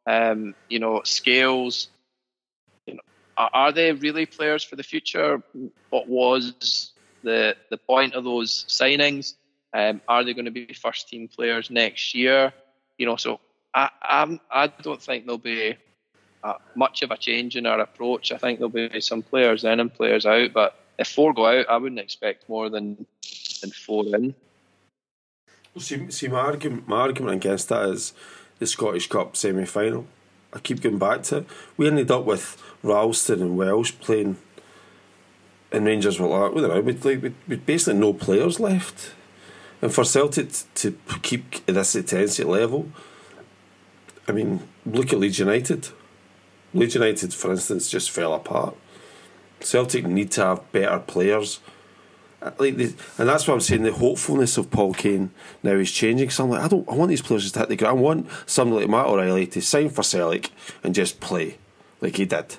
um, 0.06 0.54
you 0.68 0.80
know, 0.80 1.02
Scales, 1.04 1.88
are, 3.52 3.72
they 3.72 3.92
really 3.92 4.26
players 4.26 4.62
for 4.64 4.76
the 4.76 4.82
future? 4.82 5.42
What 5.90 6.08
was 6.08 6.92
the 7.22 7.56
the 7.70 7.76
point 7.76 8.14
of 8.14 8.24
those 8.24 8.64
signings? 8.68 9.34
Um, 9.72 10.00
are 10.08 10.24
they 10.24 10.34
going 10.34 10.46
to 10.46 10.50
be 10.50 10.74
first 10.74 11.08
team 11.08 11.28
players 11.28 11.70
next 11.70 12.14
year? 12.14 12.52
You 12.98 13.06
know, 13.06 13.16
so 13.16 13.40
I 13.74 13.90
I'm, 14.02 14.40
I 14.50 14.66
don't 14.66 15.02
think 15.02 15.24
there'll 15.24 15.38
be 15.38 15.76
uh, 16.42 16.54
much 16.74 17.02
of 17.02 17.10
a 17.10 17.16
change 17.16 17.56
in 17.56 17.66
our 17.66 17.80
approach. 17.80 18.32
I 18.32 18.38
think 18.38 18.58
there'll 18.58 18.70
be 18.70 19.00
some 19.00 19.22
players 19.22 19.64
in 19.64 19.80
and 19.80 19.92
players 19.92 20.26
out, 20.26 20.52
but 20.52 20.78
if 20.98 21.08
four 21.08 21.32
go 21.32 21.46
out, 21.46 21.68
I 21.68 21.76
wouldn't 21.76 22.00
expect 22.00 22.48
more 22.48 22.68
than 22.68 23.06
than 23.60 23.70
four 23.70 24.04
in. 24.14 24.34
See, 25.78 26.10
see, 26.10 26.28
my 26.28 26.40
argument, 26.40 26.88
my 26.88 27.00
argument 27.00 27.36
against 27.36 27.68
that 27.68 27.88
is 27.88 28.12
the 28.58 28.66
Scottish 28.66 29.08
Cup 29.08 29.36
semi 29.36 29.64
final. 29.64 30.06
I 30.52 30.58
keep 30.58 30.80
going 30.80 30.98
back 30.98 31.22
to 31.24 31.38
it. 31.38 31.46
We 31.76 31.86
ended 31.86 32.10
up 32.10 32.24
with 32.24 32.60
Ralston 32.82 33.40
and 33.40 33.56
Welsh 33.56 33.92
playing 34.00 34.36
and 35.72 35.86
Rangers 35.86 36.18
were 36.18 36.26
like, 36.26 36.54
we 36.54 36.60
don't 36.60 36.74
know, 36.74 36.80
we'd, 36.80 37.04
like, 37.04 37.22
we'd 37.46 37.66
basically 37.66 37.98
no 37.98 38.12
players 38.12 38.58
left. 38.58 39.12
And 39.82 39.92
for 39.92 40.04
Celtic 40.04 40.50
to 40.74 40.96
keep 41.22 41.64
this 41.66 41.94
intensity 41.94 42.44
level, 42.44 42.90
I 44.28 44.32
mean, 44.32 44.68
look 44.84 45.12
at 45.12 45.18
Leeds 45.18 45.38
United. 45.38 45.88
Leeds 46.74 46.94
United, 46.94 47.32
for 47.32 47.52
instance, 47.52 47.88
just 47.88 48.10
fell 48.10 48.34
apart. 48.34 48.76
Celtic 49.60 50.06
need 50.06 50.30
to 50.32 50.44
have 50.44 50.72
better 50.72 50.98
players. 50.98 51.60
Like 52.58 52.76
the, 52.76 52.94
and 53.18 53.28
that's 53.28 53.46
what 53.46 53.54
I'm 53.54 53.60
saying. 53.60 53.82
The 53.82 53.92
hopefulness 53.92 54.56
of 54.56 54.70
Paul 54.70 54.94
Kane 54.94 55.30
now 55.62 55.72
is 55.72 55.92
changing. 55.92 56.26
Because 56.26 56.40
I'm 56.40 56.50
like, 56.50 56.62
I 56.62 56.68
don't. 56.68 56.88
I 56.88 56.94
want 56.94 57.10
these 57.10 57.22
players 57.22 57.50
to 57.52 57.58
hit 57.58 57.68
the 57.68 57.76
ground. 57.76 57.98
I 57.98 58.00
want 58.00 58.28
somebody 58.46 58.86
like 58.86 58.90
Matt 58.90 59.06
O'Riley 59.06 59.46
to 59.48 59.60
sign 59.60 59.90
for 59.90 60.02
Celtic 60.02 60.50
and 60.82 60.94
just 60.94 61.20
play 61.20 61.58
like 62.00 62.16
he 62.16 62.24
did. 62.24 62.56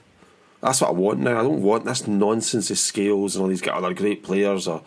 That's 0.62 0.82
what 0.82 0.90
I 0.92 0.94
want 0.94 1.20
now. 1.20 1.40
I 1.40 1.44
don't 1.44 1.64
want 1.64 1.86
this 1.86 2.06
nonsense 2.06 2.70
of 2.70 2.78
scales 2.78 3.36
and 3.36 3.44
all 3.44 3.50
these 3.50 3.68
other 3.68 3.94
great 3.96 4.24
players. 4.24 4.68
Or 4.68 4.84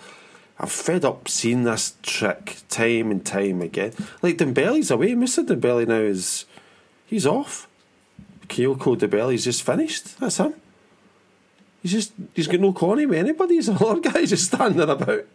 I'm 0.61 0.69
fed 0.69 1.05
up 1.05 1.29
seeing 1.29 1.65
this 1.65 1.97
trick 2.03 2.59
time 2.69 3.11
and 3.11 3.27
time 3.27 3.61
again. 3.61 3.93
Like 4.23 4.39
Dembele's 4.39 4.93
away. 4.93 5.15
Mr. 5.15 5.45
Dembele 5.45 5.89
now 5.89 5.97
is 5.97 6.45
he's 7.07 7.27
off. 7.27 7.67
Kyogo 8.47 8.97
Dembele's 8.97 9.45
just 9.45 9.65
finished. 9.65 10.21
That's 10.21 10.37
him. 10.37 10.55
He's 11.85 11.93
just 11.93 12.13
he's 12.33 12.47
got 12.47 12.61
no 12.61 12.73
conny 12.73 13.05
with 13.05 13.19
anybody. 13.19 13.57
He's 13.57 13.69
a 13.69 13.73
lot 13.73 13.99
of 13.99 14.03
guys 14.15 14.31
just 14.31 14.47
standing 14.47 14.89
about. 14.89 15.27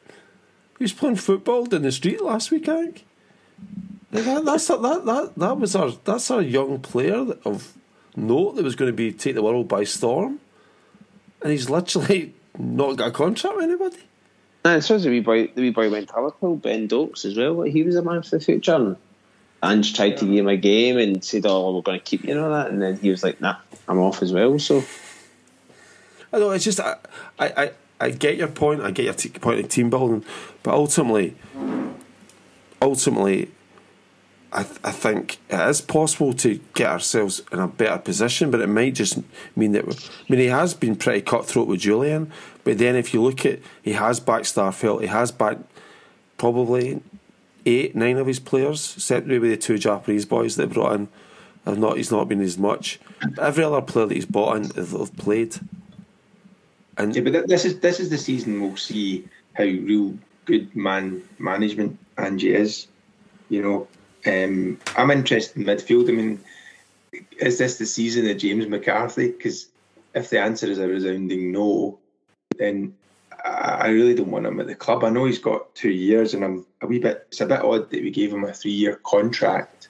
He 0.79 0.83
was 0.83 0.93
playing 0.93 1.17
football 1.17 1.71
in 1.71 1.83
the 1.83 1.91
street 1.91 2.19
last 2.23 2.49
week, 2.49 2.67
I 2.67 2.85
think. 2.85 3.05
That, 4.09 4.45
that's 4.45 4.67
that, 4.67 4.81
that 4.81 5.33
that 5.37 5.59
was 5.59 5.75
our 5.75 5.91
that's 6.03 6.31
our 6.31 6.41
young 6.41 6.79
player 6.79 7.35
of 7.45 7.77
note 8.15 8.55
that 8.55 8.63
was 8.63 8.75
going 8.75 8.89
to 8.89 8.95
be 8.95 9.11
take 9.11 9.35
the 9.35 9.43
world 9.43 9.67
by 9.67 9.83
storm, 9.83 10.39
and 11.43 11.51
he's 11.51 11.69
literally 11.69 12.33
not 12.57 12.95
got 12.95 13.09
a 13.09 13.11
contract 13.11 13.55
with 13.55 13.65
anybody. 13.65 13.97
Nah, 14.65 14.73
I 14.73 14.79
suppose 14.79 15.03
the 15.03 15.11
wee 15.11 15.19
boy 15.19 15.51
the 15.53 15.61
wee 15.61 15.69
boy 15.69 15.91
went 15.91 16.09
to 16.09 16.15
Liverpool, 16.15 16.55
Ben 16.55 16.87
Doakes 16.87 17.25
as 17.25 17.37
well. 17.37 17.61
He 17.61 17.83
was 17.83 17.95
a 17.95 18.01
man 18.01 18.23
for 18.23 18.39
the 18.39 18.43
future. 18.43 18.73
And 18.73 18.97
Ange 19.61 19.95
tried 19.95 20.17
to 20.17 20.25
give 20.25 20.33
him 20.33 20.47
a 20.47 20.57
game 20.57 20.97
and 20.97 21.23
said, 21.23 21.45
"Oh, 21.45 21.75
we're 21.75 21.83
going 21.83 21.99
to 21.99 22.03
keep 22.03 22.23
you," 22.23 22.31
and 22.31 22.39
all 22.39 22.49
that, 22.49 22.71
and 22.71 22.81
then 22.81 22.97
he 22.97 23.11
was 23.11 23.23
like, 23.23 23.39
"Nah, 23.39 23.57
I'm 23.87 23.99
off 23.99 24.23
as 24.23 24.33
well." 24.33 24.57
So 24.57 24.83
I 26.31 26.39
know 26.39 26.51
it's 26.51 26.63
just 26.65 26.79
I, 26.79 26.95
I, 27.39 27.71
I 27.99 28.11
get 28.11 28.37
your 28.37 28.47
point. 28.47 28.81
I 28.81 28.91
get 28.91 29.05
your 29.05 29.13
t- 29.13 29.29
point 29.29 29.59
of 29.59 29.69
team 29.69 29.89
building, 29.89 30.23
but 30.63 30.73
ultimately, 30.73 31.35
ultimately, 32.81 33.51
I 34.51 34.63
th- 34.63 34.79
I 34.83 34.91
think 34.91 35.37
it 35.49 35.59
is 35.69 35.81
possible 35.81 36.33
to 36.33 36.59
get 36.73 36.87
ourselves 36.87 37.41
in 37.51 37.59
a 37.59 37.67
better 37.67 37.97
position. 37.97 38.51
But 38.51 38.61
it 38.61 38.67
might 38.67 38.95
just 38.95 39.19
mean 39.55 39.71
that 39.73 39.85
I 39.85 40.31
mean 40.31 40.39
he 40.39 40.47
has 40.47 40.73
been 40.73 40.95
pretty 40.95 41.21
cutthroat 41.21 41.67
with 41.67 41.81
Jullien, 41.81 42.29
But 42.63 42.77
then 42.77 42.95
if 42.95 43.13
you 43.13 43.21
look 43.21 43.45
at 43.45 43.59
he 43.81 43.93
has 43.93 44.19
backed 44.19 44.45
Starfelt, 44.45 45.01
he 45.01 45.07
has 45.07 45.31
backed 45.31 45.63
probably 46.37 47.01
eight, 47.65 47.95
nine 47.95 48.17
of 48.17 48.27
his 48.27 48.39
players, 48.39 48.95
except 48.95 49.27
maybe 49.27 49.49
the 49.49 49.57
two 49.57 49.77
Japanese 49.77 50.25
boys 50.25 50.55
that 50.55 50.71
brought 50.71 50.93
in. 50.93 51.07
Have 51.65 51.77
not 51.77 51.97
he's 51.97 52.09
not 52.09 52.29
been 52.29 52.39
as 52.41 52.57
much. 52.57 52.99
Every 53.37 53.63
other 53.63 53.81
player 53.81 54.05
that 54.07 54.15
he's 54.15 54.25
bought 54.25 54.55
in 54.55 54.63
have 54.71 55.15
played. 55.17 55.59
And 56.99 57.15
yeah, 57.15 57.21
but 57.21 57.47
this 57.47 57.63
is 57.63 57.79
this 57.79 57.99
is 57.99 58.09
the 58.09 58.17
season 58.17 58.61
we'll 58.61 58.75
see 58.75 59.25
how 59.53 59.63
real 59.63 60.17
good 60.45 60.75
man 60.75 61.23
management 61.39 61.97
Angie 62.17 62.53
is. 62.53 62.87
You 63.47 63.63
know, 63.63 63.87
um, 64.31 64.77
I'm 64.97 65.09
interested 65.09 65.57
in 65.57 65.63
midfield. 65.63 66.09
I 66.09 66.11
mean, 66.11 66.39
is 67.39 67.57
this 67.57 67.77
the 67.77 67.85
season 67.85 68.29
of 68.29 68.37
James 68.37 68.67
McCarthy? 68.67 69.31
Because 69.31 69.67
if 70.13 70.29
the 70.29 70.41
answer 70.41 70.67
is 70.67 70.77
a 70.77 70.87
resounding 70.87 71.53
no, 71.53 71.97
then 72.57 72.93
I 73.45 73.87
really 73.87 74.13
don't 74.13 74.31
want 74.31 74.45
him 74.45 74.59
at 74.59 74.67
the 74.67 74.75
club. 74.75 75.05
I 75.05 75.09
know 75.09 75.23
he's 75.23 75.39
got 75.39 75.73
two 75.75 75.91
years, 75.91 76.33
and 76.33 76.43
I'm 76.43 76.65
a 76.81 76.87
wee 76.87 76.99
bit. 76.99 77.27
It's 77.29 77.39
a 77.39 77.45
bit 77.45 77.61
odd 77.61 77.89
that 77.91 78.03
we 78.03 78.11
gave 78.11 78.33
him 78.33 78.43
a 78.43 78.53
three-year 78.53 78.99
contract. 79.05 79.87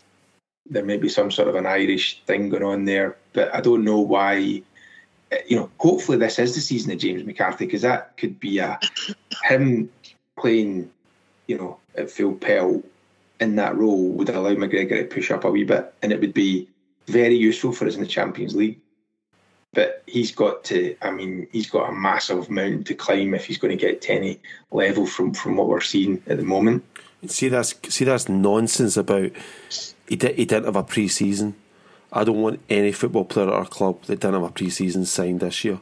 There 0.70 0.86
may 0.86 0.98
be 0.98 1.10
some 1.10 1.32
sort 1.32 1.48
of 1.48 1.56
an 1.56 1.66
Irish 1.66 2.22
thing 2.28 2.50
going 2.50 2.64
on 2.64 2.86
there, 2.86 3.18
but 3.34 3.54
I 3.54 3.62
don't 3.62 3.84
know 3.84 4.00
why 4.00 4.62
you 5.48 5.58
know, 5.58 5.70
hopefully 5.78 6.18
this 6.18 6.40
is 6.40 6.56
the 6.56 6.62
season 6.62 6.92
of 6.92 7.00
James 7.00 7.24
McCarthy 7.24 7.66
because 7.66 7.82
that 7.82 8.18
could 8.18 8.40
be 8.40 8.60
a 8.60 8.80
him 9.44 9.90
playing, 10.38 10.90
you 11.48 11.58
know, 11.58 11.80
at 11.96 12.10
full 12.10 12.34
pelt 12.34 12.84
in 13.40 13.56
that 13.56 13.76
role 13.78 14.10
would 14.10 14.30
allow 14.30 14.54
McGregor 14.54 15.02
to 15.02 15.06
push 15.06 15.32
up 15.32 15.44
a 15.44 15.52
wee 15.52 15.64
bit, 15.64 15.94
and 16.02 16.12
it 16.12 16.20
would 16.20 16.34
be 16.34 16.68
very 17.08 17.36
useful 17.36 17.72
for 17.72 17.88
us 17.88 17.96
in 17.96 18.02
the 18.02 18.08
Champions 18.08 18.56
League. 18.56 18.80
But 19.74 20.04
he's 20.08 20.32
got 20.32 20.64
to, 20.66 20.96
I 21.02 21.12
mean, 21.12 21.48
he's 21.52 21.70
got 21.70 21.90
a 21.90 21.94
massive 21.94 22.50
mountain 22.50 22.84
to 22.86 22.96
climb 22.96 23.36
if 23.36 23.46
he's 23.46 23.60
going 23.60 23.78
to 23.78 23.82
get 23.82 24.02
to 24.04 24.14
any 24.14 24.40
level 24.72 25.06
from 25.06 25.34
from 25.34 25.58
what 25.58 25.68
we're 25.68 25.82
seeing 25.82 26.24
at 26.26 26.38
the 26.38 26.44
moment. 26.44 26.84
See 27.28 27.50
that's 27.50 27.76
see 27.94 28.06
that's 28.06 28.30
nonsense 28.30 28.98
about 28.98 29.32
he 30.08 30.16
did 30.16 30.36
he 30.36 30.46
didn't 30.46 30.66
have 30.66 30.76
a 30.76 30.84
pre-season. 30.84 31.56
I 32.12 32.24
don't 32.24 32.42
want 32.42 32.60
any 32.70 32.92
football 32.92 33.26
player 33.26 33.48
at 33.48 33.54
our 33.54 33.66
club 33.66 34.04
that 34.04 34.20
didn't 34.20 34.34
have 34.34 34.44
a 34.44 34.52
pre-season 34.52 35.06
signed 35.06 35.42
this 35.42 35.64
year. 35.64 35.80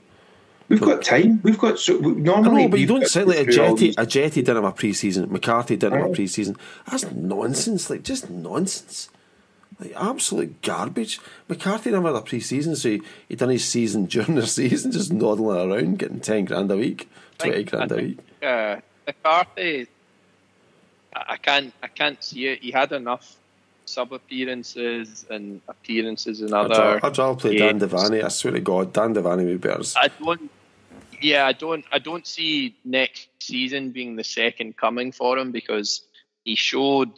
We've 0.69 0.82
got 0.82 1.01
time. 1.01 1.39
We've 1.43 1.57
got 1.57 1.80
so 1.80 1.97
normally. 1.97 2.63
know, 2.63 2.69
but 2.69 2.80
you 2.80 2.88
don't 2.88 3.07
say 3.07 3.23
like 3.23 3.47
Ajeti. 3.47 3.93
A 3.97 4.05
Jetty 4.05 4.41
didn't 4.41 4.63
have 4.63 4.73
a 4.73 4.75
pre-season. 4.75 5.32
McCarthy 5.32 5.78
didn't 5.78 5.99
have 5.99 6.11
a 6.11 6.13
pre-season. 6.13 6.57
That's 6.89 7.09
nonsense. 7.11 7.89
Like 7.89 8.03
just 8.03 8.30
nonsense. 8.30 9.09
Like 9.80 9.93
absolute 9.95 10.61
garbage. 10.61 11.21
McCarthy 11.47 11.91
never 11.91 12.07
had 12.07 12.17
a 12.17 12.21
pre-season, 12.21 12.75
so 12.75 12.89
he, 12.89 13.01
he 13.30 13.36
done 13.36 13.49
his 13.49 13.63
season 13.63 14.05
during 14.07 14.36
the 14.36 14.47
season, 14.47 14.91
just 14.91 15.13
noddling 15.13 15.71
around, 15.71 15.99
getting 15.99 16.19
ten 16.19 16.43
grand 16.43 16.69
a 16.69 16.75
week, 16.75 17.09
twenty 17.38 17.63
grand 17.63 17.89
think, 17.89 18.01
a 18.01 18.05
week. 18.05 18.19
Uh, 18.43 18.75
McCarthy, 19.05 19.88
I 21.15 21.38
can't, 21.38 21.73
I 21.82 21.88
can't 21.88 22.21
see 22.21 22.47
it. 22.47 22.61
He 22.61 22.71
had 22.71 22.91
enough 22.91 23.36
sub 23.89 24.13
appearances 24.13 25.25
and 25.29 25.61
appearances 25.67 26.41
in 26.41 26.53
other. 26.53 26.99
I'd 27.03 27.17
rather 27.17 27.35
play 27.35 27.57
Dan 27.57 27.79
Devaney. 27.79 28.23
I 28.23 28.27
swear 28.29 28.53
to 28.53 28.59
God, 28.59 28.93
Dan 28.93 29.13
Devaney 29.13 29.45
would 29.45 29.61
be 29.61 29.67
better. 29.67 29.83
I 29.95 30.09
don't. 30.09 30.51
Yeah, 31.21 31.47
I 31.47 31.53
don't. 31.53 31.85
I 31.91 31.99
don't 31.99 32.27
see 32.27 32.75
next 32.85 33.29
season 33.39 33.91
being 33.91 34.15
the 34.15 34.23
second 34.23 34.77
coming 34.77 35.11
for 35.11 35.38
him 35.38 35.51
because 35.51 36.01
he 36.43 36.55
showed 36.55 37.11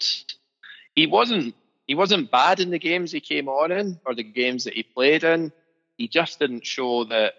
he 0.95 1.07
wasn't 1.07 1.55
he 1.87 1.95
wasn't 1.95 2.29
bad 2.29 2.59
in 2.59 2.69
the 2.69 2.77
games 2.77 3.11
he 3.11 3.19
came 3.19 3.49
on 3.49 3.71
in 3.71 3.99
or 4.05 4.13
the 4.13 4.23
games 4.23 4.65
that 4.65 4.75
he 4.75 4.83
played 4.83 5.23
in. 5.23 5.51
He 5.97 6.07
just 6.07 6.37
didn't 6.37 6.63
show 6.63 7.05
that 7.05 7.33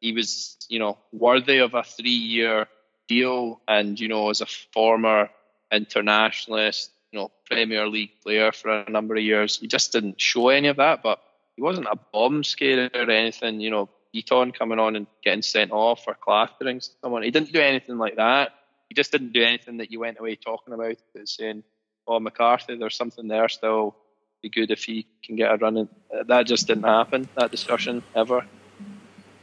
he 0.00 0.12
was, 0.12 0.56
you 0.68 0.78
know, 0.78 0.96
worthy 1.12 1.58
of 1.58 1.74
a 1.74 1.82
three 1.82 2.10
year 2.10 2.68
deal. 3.08 3.60
And, 3.66 3.98
you 3.98 4.06
know, 4.06 4.30
as 4.30 4.40
a 4.40 4.46
former 4.46 5.30
internationalist, 5.72 6.92
know, 7.16 7.32
Premier 7.46 7.88
League 7.88 8.20
player 8.22 8.52
for 8.52 8.70
a 8.70 8.90
number 8.90 9.16
of 9.16 9.22
years. 9.22 9.58
He 9.58 9.66
just 9.66 9.92
didn't 9.92 10.20
show 10.20 10.48
any 10.48 10.68
of 10.68 10.76
that, 10.76 11.02
but 11.02 11.20
he 11.56 11.62
wasn't 11.62 11.88
a 11.90 11.98
bomb 12.12 12.44
scarer 12.44 12.90
or 12.94 13.10
anything. 13.10 13.60
You 13.60 13.70
know, 13.70 13.88
Bitton 14.14 14.54
coming 14.56 14.78
on 14.78 14.96
and 14.96 15.06
getting 15.22 15.42
sent 15.42 15.72
off 15.72 16.04
or 16.06 16.14
clattering 16.14 16.80
someone. 17.02 17.22
He 17.22 17.30
didn't 17.30 17.52
do 17.52 17.60
anything 17.60 17.98
like 17.98 18.16
that. 18.16 18.52
He 18.88 18.94
just 18.94 19.12
didn't 19.12 19.32
do 19.32 19.42
anything 19.42 19.78
that 19.78 19.90
you 19.90 20.00
went 20.00 20.18
away 20.18 20.36
talking 20.36 20.72
about, 20.72 20.96
saying, 21.24 21.64
"Oh, 22.06 22.20
McCarthy, 22.20 22.76
there's 22.76 22.96
something 22.96 23.26
there 23.28 23.48
still. 23.48 23.96
Be 24.42 24.48
good 24.48 24.70
if 24.70 24.84
he 24.84 25.06
can 25.24 25.36
get 25.36 25.52
a 25.52 25.56
run." 25.56 25.76
In. 25.76 25.88
That 26.26 26.46
just 26.46 26.66
didn't 26.68 26.84
happen. 26.84 27.28
That 27.34 27.50
discussion 27.50 28.02
ever. 28.14 28.46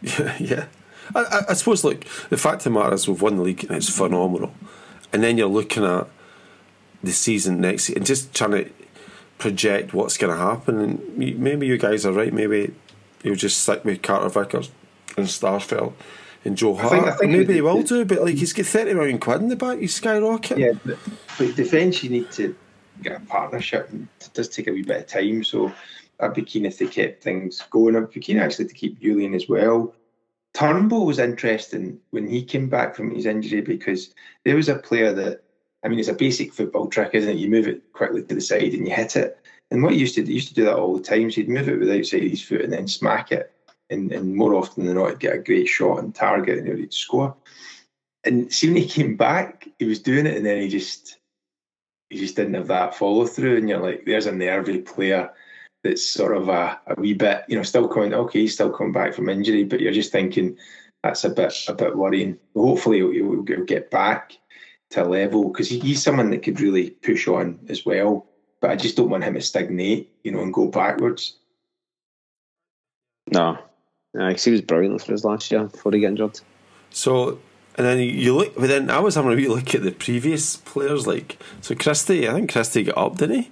Yeah, 0.02 0.38
yeah. 0.40 0.66
I, 1.16 1.42
I 1.50 1.54
suppose, 1.54 1.84
like 1.84 2.08
the 2.30 2.38
fact 2.38 2.58
of 2.58 2.64
the 2.66 2.80
matter 2.80 2.94
is, 2.94 3.08
we've 3.08 3.22
won 3.22 3.36
the 3.36 3.44
league 3.44 3.64
and 3.66 3.76
it's 3.76 3.90
phenomenal. 3.90 4.54
And 5.12 5.22
then 5.22 5.38
you're 5.38 5.48
looking 5.48 5.84
at 5.84 6.08
the 7.04 7.12
season 7.12 7.60
next 7.60 7.90
and 7.90 8.06
just 8.06 8.34
trying 8.34 8.52
to 8.52 8.70
project 9.38 9.94
what's 9.94 10.18
going 10.18 10.34
to 10.34 10.40
happen. 10.40 10.80
And 10.80 11.18
maybe 11.40 11.68
you 11.68 11.78
guys 11.78 12.06
are 12.06 12.14
right. 12.14 12.34
Maybe 12.34 12.74
he'll 13.22 13.36
just 13.36 13.62
stick 13.62 13.84
with 13.84 14.02
Carter 14.02 14.30
Vickers 14.30 14.72
and 15.18 15.28
Starfelt 15.28 15.94
and 16.46 16.58
Joe 16.58 16.76
Hart. 16.76 16.94
I 16.94 16.96
think, 16.96 17.08
I 17.08 17.16
think 17.18 17.32
maybe 17.32 17.54
he 17.56 17.62
will 17.62 17.84
do, 17.84 18.06
but 18.06 18.22
like 18.22 18.36
he's 18.36 18.54
got 18.54 18.66
thirty 18.66 18.94
million 18.94 19.20
quid 19.20 19.42
in 19.42 19.50
the 19.50 19.56
back. 19.56 19.80
He's 19.80 19.94
skyrocket. 19.94 20.58
Yeah, 20.58 20.74
but, 20.86 20.98
but 21.38 21.56
defence 21.56 22.04
you 22.04 22.10
need 22.10 22.32
to 22.32 22.56
get 23.02 23.22
a 23.22 23.26
partnership. 23.26 23.90
And 23.92 24.08
it 24.22 24.30
does 24.34 24.50
take 24.50 24.68
a 24.68 24.72
wee 24.72 24.84
bit 24.84 25.02
of 25.02 25.08
time. 25.08 25.44
So 25.44 25.72
I'd 26.20 26.34
be 26.34 26.44
keen 26.44 26.66
if 26.66 26.78
they 26.78 26.88
kept 26.88 27.24
things 27.24 27.62
going. 27.70 27.96
I'd 27.96 28.12
be 28.12 28.20
keen 28.22 28.40
actually 28.40 28.66
to 28.66 28.74
keep 28.74 29.02
Jullien 29.02 29.36
as 29.36 29.50
well. 29.50 29.94
Turnbull 30.54 31.06
was 31.06 31.18
interesting 31.20 32.00
when 32.12 32.28
he 32.28 32.44
came 32.44 32.70
back 32.70 32.96
from 32.96 33.10
his 33.14 33.26
injury 33.26 33.62
because 33.62 34.14
there 34.46 34.56
was 34.56 34.70
a 34.70 34.76
player 34.76 35.12
that 35.12 35.43
I 35.84 35.90
mean, 35.90 36.00
it's 36.00 36.08
a 36.08 36.14
basic 36.14 36.54
football 36.54 36.88
trick, 36.88 37.12
isn't 37.14 37.30
it? 37.30 37.38
You 37.38 37.50
move 37.50 37.68
it 37.68 37.92
quickly 37.94 38.24
to 38.24 38.36
the 38.36 38.42
side 38.42 38.74
and 38.74 38.88
you 38.88 38.94
hit 38.94 39.16
it. 39.16 39.38
And 39.70 39.84
what 39.84 39.94
he 39.94 40.00
used 40.00 40.16
to 40.16 40.24
do, 40.24 40.32
used 40.32 40.48
to 40.50 40.54
do 40.54 40.66
that 40.66 40.76
all 40.76 40.96
the 40.96 41.04
time. 41.04 41.30
So 41.30 41.36
he'd 41.36 41.50
move 41.50 41.68
it 41.68 41.80
with 41.80 41.92
outside 41.92 42.24
his 42.24 42.42
foot 42.42 42.62
and 42.62 42.72
then 42.72 42.88
smack 42.88 43.32
it. 43.32 43.52
And, 43.90 44.12
and 44.12 44.36
more 44.36 44.56
often 44.56 44.86
than 44.86 44.96
not, 44.96 45.10
he'd 45.10 45.20
get 45.20 45.36
a 45.36 45.40
great 45.40 45.68
shot 45.68 45.98
on 45.98 46.14
target 46.14 46.60
and 46.60 46.80
he'd 46.80 46.94
score. 46.94 47.36
And 48.24 48.52
see, 48.54 48.68
when 48.68 48.78
he 48.78 48.88
came 48.88 49.18
back, 49.18 49.68
he 49.80 49.86
was 49.86 50.00
doing 50.00 50.26
it 50.26 50.38
and 50.38 50.46
then 50.46 50.62
he 50.62 50.70
just 50.70 51.18
he 52.10 52.20
just 52.20 52.36
didn't 52.36 52.54
have 52.54 52.68
that 52.68 52.96
follow 52.96 53.26
through. 53.26 53.58
And 53.58 53.68
you're 53.68 53.80
like, 53.80 54.06
there's 54.06 54.28
a 54.28 54.32
nervy 54.32 54.80
player 54.80 55.32
that's 55.84 56.08
sort 56.08 56.38
of 56.38 56.48
a, 56.48 56.80
a 56.88 56.96
wee 57.00 57.14
bit, 57.14 57.44
you 57.48 57.58
know, 57.58 57.64
still 57.64 57.88
coming, 57.88 58.14
okay, 58.14 58.42
he's 58.42 58.54
still 58.54 58.72
coming 58.72 58.94
back 58.94 59.14
from 59.14 59.30
injury, 59.30 59.64
but 59.64 59.82
you're 59.82 59.92
just 59.92 60.12
thinking, 60.12 60.58
that's 61.02 61.26
a 61.26 61.30
bit 61.30 61.54
a 61.68 61.74
bit 61.74 61.98
worrying. 61.98 62.38
Hopefully, 62.56 63.00
he'll, 63.00 63.44
he'll 63.44 63.64
get 63.64 63.92
back 63.92 64.38
to 64.94 65.04
a 65.04 65.06
level 65.06 65.50
because 65.50 65.70
he's 65.70 66.02
someone 66.02 66.30
that 66.30 66.44
could 66.44 66.60
really 66.60 66.92
push 66.92 67.28
on 67.28 67.60
as 67.70 67.86
well. 67.86 68.26
But 68.62 68.72
I 68.72 68.76
just 68.76 68.96
don't 68.96 69.10
want 69.10 69.24
him 69.24 69.34
to 69.34 69.42
stagnate, 69.42 70.10
you 70.24 70.32
know, 70.32 70.42
and 70.42 70.54
go 70.54 70.68
backwards. 70.68 71.36
No, 73.32 73.58
yeah, 74.14 74.34
he 74.34 74.52
was 74.52 74.62
brilliant 74.62 75.02
for 75.02 75.12
his 75.12 75.26
last 75.26 75.52
year 75.52 75.64
before 75.66 75.92
he 75.92 76.02
got 76.02 76.08
injured. 76.08 76.40
So, 76.92 77.40
and 77.76 77.86
then 77.86 78.00
you 78.00 78.36
look, 78.36 78.56
but 78.56 78.68
then 78.68 78.90
I 78.90 79.00
was 79.00 79.16
having 79.16 79.34
a 79.34 79.36
wee 79.36 79.48
look 79.48 79.74
at 79.74 79.84
the 79.84 79.92
previous 79.92 80.58
players, 80.58 81.08
like 81.08 81.38
so 81.62 81.76
Christie. 81.76 82.30
I 82.30 82.34
think 82.34 82.52
Christie 82.52 82.84
got 82.84 82.98
up, 82.98 83.18
didn't 83.18 83.42
he? 83.42 83.52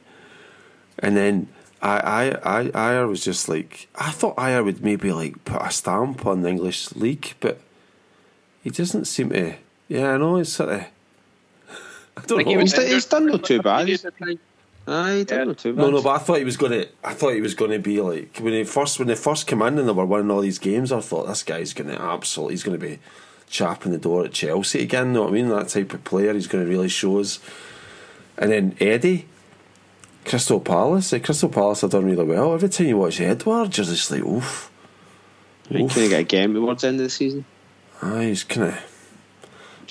And 0.99 1.17
then 1.17 1.47
I, 1.81 1.99
I, 2.43 2.59
I, 2.59 2.63
Ajer 2.65 3.09
was 3.09 3.23
just 3.23 3.49
like 3.49 3.87
I 3.95 4.11
thought 4.11 4.37
Ajer 4.37 4.63
would 4.63 4.83
maybe 4.83 5.11
like 5.11 5.43
put 5.45 5.61
a 5.61 5.71
stamp 5.71 6.25
on 6.25 6.41
the 6.41 6.49
English 6.49 6.93
league, 6.93 7.33
but 7.39 7.59
he 8.61 8.69
doesn't 8.69 9.05
seem 9.05 9.29
to. 9.31 9.55
Yeah, 9.87 10.13
I 10.13 10.17
know 10.17 10.37
he's 10.37 10.53
sort 10.53 10.69
of. 10.69 10.85
I 12.17 12.21
don't 12.25 12.37
Like, 12.37 12.45
know. 12.45 12.51
he 12.51 12.57
was- 12.57 12.73
he's 12.73 13.05
done 13.05 13.25
no 13.27 13.37
too 13.37 13.61
bad. 13.61 13.85
Period 13.85 14.05
of 14.05 14.17
time. 14.17 14.39
Aye, 14.87 15.13
he 15.13 15.25
Yeah. 15.35 15.43
not 15.45 15.57
too 15.59 15.73
bad. 15.73 15.81
No, 15.83 15.91
no, 15.91 16.01
but 16.01 16.09
I 16.09 16.17
thought 16.17 16.39
he 16.39 16.43
was 16.43 16.57
gonna. 16.57 16.85
I 17.03 17.13
thought 17.13 17.33
he 17.35 17.41
was 17.41 17.53
gonna 17.53 17.79
be 17.79 18.01
like 18.01 18.37
when 18.39 18.53
he 18.53 18.63
first 18.63 18.99
when 18.99 19.07
they 19.07 19.15
first 19.15 19.47
came 19.47 19.61
in 19.61 19.77
and 19.77 19.87
they 19.87 19.91
were 19.93 20.05
winning 20.05 20.31
all 20.31 20.41
these 20.41 20.59
games. 20.59 20.91
I 20.91 20.99
thought 21.01 21.27
this 21.27 21.43
guy's 21.43 21.73
gonna 21.73 21.93
absolutely. 21.93 22.53
He's 22.55 22.63
gonna 22.63 22.77
be 22.79 22.99
chapping 23.49 23.91
the 23.91 23.97
door 23.97 24.25
at 24.25 24.31
Chelsea 24.33 24.81
again. 24.81 25.07
You 25.07 25.13
know 25.13 25.21
what 25.23 25.29
I 25.29 25.33
mean? 25.33 25.49
That 25.49 25.69
type 25.69 25.93
of 25.93 26.03
player. 26.03 26.33
He's 26.33 26.47
gonna 26.47 26.65
really 26.65 26.89
show 26.89 27.19
us. 27.19 27.39
And 28.37 28.51
then 28.51 28.75
Eddie, 28.79 29.27
Crystal 30.25 30.59
Palace. 30.59 31.13
eh, 31.13 31.19
Crystal 31.19 31.49
Palace 31.49 31.81
have 31.81 31.91
done 31.91 32.05
really 32.05 32.23
well. 32.25 32.53
Every 32.53 32.69
time 32.69 32.87
you 32.87 32.97
watch 32.97 33.21
Edouard, 33.21 33.77
you're 33.77 33.85
just 33.85 34.09
like, 34.09 34.23
oof. 34.23 34.69
He 35.69 35.87
couldn't 35.87 36.09
get 36.09 36.19
a 36.19 36.23
game 36.23 36.53
towards 36.55 36.81
the 36.81 36.87
end 36.89 36.99
of 36.99 37.05
the 37.05 37.09
season. 37.09 37.45
Ah, 38.01 38.19
he's 38.19 38.43
kind 38.43 38.69
of. 38.69 38.77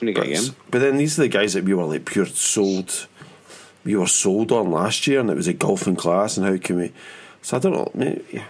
But, 0.00 0.24
game. 0.24 0.56
but 0.70 0.78
then 0.80 0.96
these 0.96 1.18
are 1.18 1.22
the 1.22 1.28
guys 1.28 1.54
that 1.54 1.64
we 1.64 1.74
were 1.74 1.84
like 1.84 2.06
pure 2.06 2.26
sold. 2.26 3.06
We 3.84 3.96
were 3.96 4.06
sold 4.06 4.52
on 4.52 4.70
last 4.70 5.06
year, 5.06 5.20
and 5.20 5.30
it 5.30 5.36
was 5.36 5.48
a 5.48 5.54
golfing 5.54 5.96
class. 5.96 6.36
And 6.36 6.46
how 6.46 6.56
can 6.58 6.76
we? 6.76 6.92
So 7.42 7.56
I 7.56 7.60
don't 7.60 7.72
know. 7.72 7.90
Maybe, 7.94 8.24
yeah. 8.32 8.44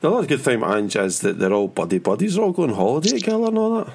The 0.00 0.10
other 0.10 0.26
good 0.26 0.40
thing 0.40 0.58
about 0.58 0.78
Ange 0.78 0.96
is 0.96 1.20
that 1.20 1.38
they're 1.38 1.52
all 1.52 1.68
buddy 1.68 1.98
buddies. 1.98 2.34
They're 2.34 2.44
all 2.44 2.52
going 2.52 2.74
holiday 2.74 3.18
together 3.18 3.44
and 3.46 3.58
all 3.58 3.84
that. 3.84 3.94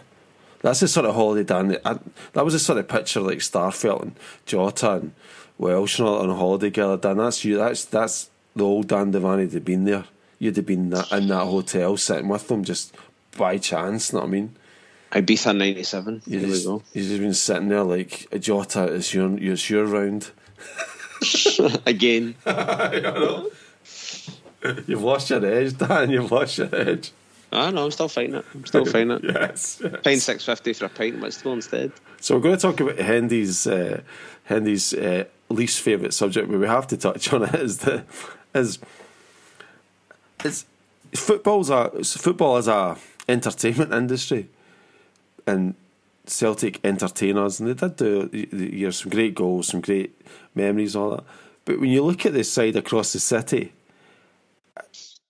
That's 0.61 0.79
the 0.79 0.87
sort 0.87 1.05
of 1.05 1.15
holiday 1.15 1.43
Dan. 1.43 1.67
that 1.69 1.81
I, 1.85 1.99
that 2.33 2.45
was 2.45 2.53
the 2.53 2.59
sort 2.59 2.79
of 2.79 2.87
picture 2.87 3.19
like 3.19 3.39
Starfelt 3.39 4.01
and 4.01 4.19
Jota 4.45 4.93
and 4.93 5.13
Welsh 5.57 5.99
and 5.99 6.07
all 6.07 6.19
on 6.19 6.29
holiday 6.29 6.67
together. 6.67 6.97
Dan, 6.97 7.17
that's 7.17 7.43
you. 7.43 7.57
That's 7.57 7.85
that's 7.85 8.29
the 8.55 8.63
old 8.63 8.87
Dan 8.87 9.11
Devaney 9.11 9.51
had 9.51 9.65
been 9.65 9.83
there. 9.85 10.05
You'd 10.39 10.55
have 10.55 10.65
been 10.65 10.93
in 11.11 11.27
that 11.27 11.45
hotel 11.45 11.97
sitting 11.97 12.27
with 12.27 12.47
them 12.47 12.63
just 12.63 12.95
by 13.37 13.57
chance. 13.57 14.11
You 14.11 14.17
Know 14.17 14.23
what 14.23 14.29
I 14.29 14.31
mean? 14.31 14.55
Ibiza 15.11 15.55
97. 15.55 16.21
You 16.25 16.39
Here 16.39 16.49
we 16.49 16.63
go. 16.63 16.83
you 16.93 17.03
just 17.03 17.19
been 17.19 17.33
sitting 17.33 17.69
there 17.69 17.83
like 17.83 18.27
a 18.31 18.39
Jota. 18.39 18.93
It's 18.93 19.13
your 19.13 19.37
it's 19.37 19.69
your 19.69 19.85
round. 19.85 20.31
Again. 21.85 22.35
You've 24.85 25.03
lost 25.03 25.29
your 25.29 25.45
edge, 25.45 25.77
Dan. 25.77 26.09
You've 26.09 26.31
lost 26.31 26.57
your 26.57 26.73
edge. 26.75 27.11
I 27.51 27.71
know, 27.71 27.85
I'm 27.85 27.91
still 27.91 28.09
fighting 28.09 28.35
it. 28.35 28.45
I'm 28.53 28.65
still 28.65 28.85
fighting 28.93 29.11
it. 29.11 29.23
Yes. 29.23 29.81
Paying 30.03 30.19
650 30.19 30.73
for 30.73 30.85
a 30.85 30.89
pint, 30.89 31.21
but 31.21 31.33
still 31.33 31.53
instead. 31.53 31.91
So 32.19 32.35
we're 32.35 32.41
going 32.41 32.55
to 32.57 32.61
talk 32.61 32.79
about 32.81 32.97
Hendy's 32.97 33.65
uh, 33.65 34.01
Hendy's 34.43 34.93
uh, 34.93 35.23
least 35.49 35.79
favourite 35.81 36.13
subject, 36.13 36.49
but 36.49 36.59
we 36.59 36.67
have 36.67 36.87
to 36.87 36.97
touch 36.97 37.31
on 37.31 37.43
it. 37.43 37.55
Is 37.55 37.77
the 37.79 38.03
is 38.53 38.79
is 40.43 40.65
football's 41.15 41.69
a 41.69 41.89
football 42.03 42.57
is 42.57 42.67
a 42.67 42.97
entertainment 43.29 43.93
industry, 43.93 44.49
and 45.47 45.75
Celtic 46.25 46.79
entertainers, 46.83 47.59
and 47.59 47.69
they 47.69 47.73
did 47.73 47.95
do 47.95 48.29
you 48.33 48.85
know, 48.85 48.91
some 48.91 49.09
great 49.09 49.33
goals, 49.33 49.67
some 49.67 49.81
great 49.81 50.21
memories, 50.53 50.95
all 50.95 51.11
that. 51.11 51.23
But 51.65 51.79
when 51.79 51.89
you 51.89 52.03
look 52.03 52.25
at 52.25 52.33
this 52.33 52.51
side 52.51 52.75
across 52.75 53.13
the 53.13 53.19
city, 53.19 53.73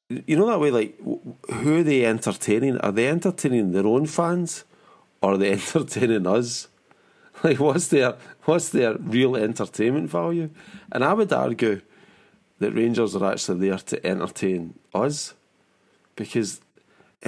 you 0.09 0.35
know 0.35 0.47
that 0.47 0.59
way, 0.59 0.71
like 0.71 0.99
who 0.99 1.79
are 1.79 1.83
they 1.83 2.05
entertaining? 2.05 2.77
Are 2.79 2.91
they 2.91 3.07
entertaining 3.07 3.71
their 3.71 3.85
own 3.85 4.05
fans, 4.05 4.63
or 5.21 5.33
are 5.33 5.37
they 5.37 5.51
entertaining 5.59 6.27
us? 6.27 6.67
Like, 7.43 7.59
what's 7.59 7.89
their 7.89 8.15
what's 8.45 8.69
their 8.69 8.95
real 8.97 9.35
entertainment 9.35 10.09
value? 10.09 10.49
And 10.91 11.03
I 11.03 11.13
would 11.13 11.31
argue 11.31 11.81
that 12.57 12.71
Rangers 12.71 13.15
are 13.15 13.31
actually 13.31 13.69
there 13.69 13.77
to 13.77 14.03
entertain 14.03 14.73
us 14.91 15.35
because 16.15 16.61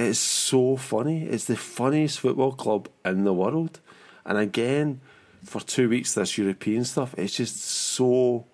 it's 0.00 0.18
so 0.18 0.76
funny. 0.76 1.24
It's 1.24 1.44
the 1.44 1.56
funniest 1.56 2.20
football 2.20 2.52
club 2.52 2.88
in 3.04 3.24
the 3.24 3.32
world. 3.32 3.80
And 4.24 4.38
again, 4.38 5.00
for 5.44 5.60
two 5.60 5.88
weeks, 5.88 6.14
this 6.14 6.38
European 6.38 6.84
stuff, 6.84 7.14
it's 7.16 7.36
just 7.36 7.60
so. 7.60 8.44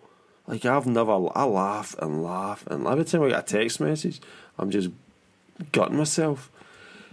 Like, 0.47 0.65
I've 0.65 0.87
never. 0.87 1.29
I 1.35 1.45
laugh 1.45 1.97
and 1.99 2.23
laugh. 2.23 2.67
And 2.69 2.87
every 2.87 3.05
time 3.05 3.23
I 3.23 3.31
get 3.31 3.41
a 3.41 3.59
text 3.59 3.81
message, 3.81 4.21
I'm 4.59 4.71
just 4.71 4.91
gutting 5.73 5.97
myself. 5.97 6.51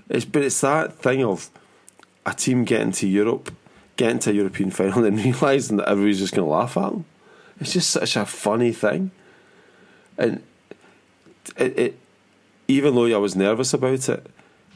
It's, 0.09 0.25
but 0.25 0.43
it's 0.43 0.61
that 0.61 0.95
thing 0.95 1.23
of 1.23 1.49
a 2.25 2.34
team 2.34 2.63
getting 2.63 2.91
to 2.93 3.07
Europe, 3.07 3.53
getting 3.95 4.19
to 4.19 4.29
a 4.29 4.34
European 4.34 4.69
final, 4.71 5.03
and 5.03 5.17
realising 5.23 5.77
that 5.77 5.89
everybody's 5.89 6.19
just 6.19 6.34
going 6.34 6.47
to 6.47 6.51
laugh 6.51 6.77
at 6.77 6.91
them. 6.91 7.05
It's 7.59 7.73
just 7.73 7.89
such 7.89 8.15
a 8.15 8.25
funny 8.25 8.71
thing. 8.71 9.11
And 10.17 10.43
it, 11.57 11.79
it 11.79 11.99
even 12.68 12.95
though 12.95 13.05
I 13.05 13.18
was 13.18 13.36
nervous 13.36 13.74
about 13.74 14.09
it, 14.09 14.28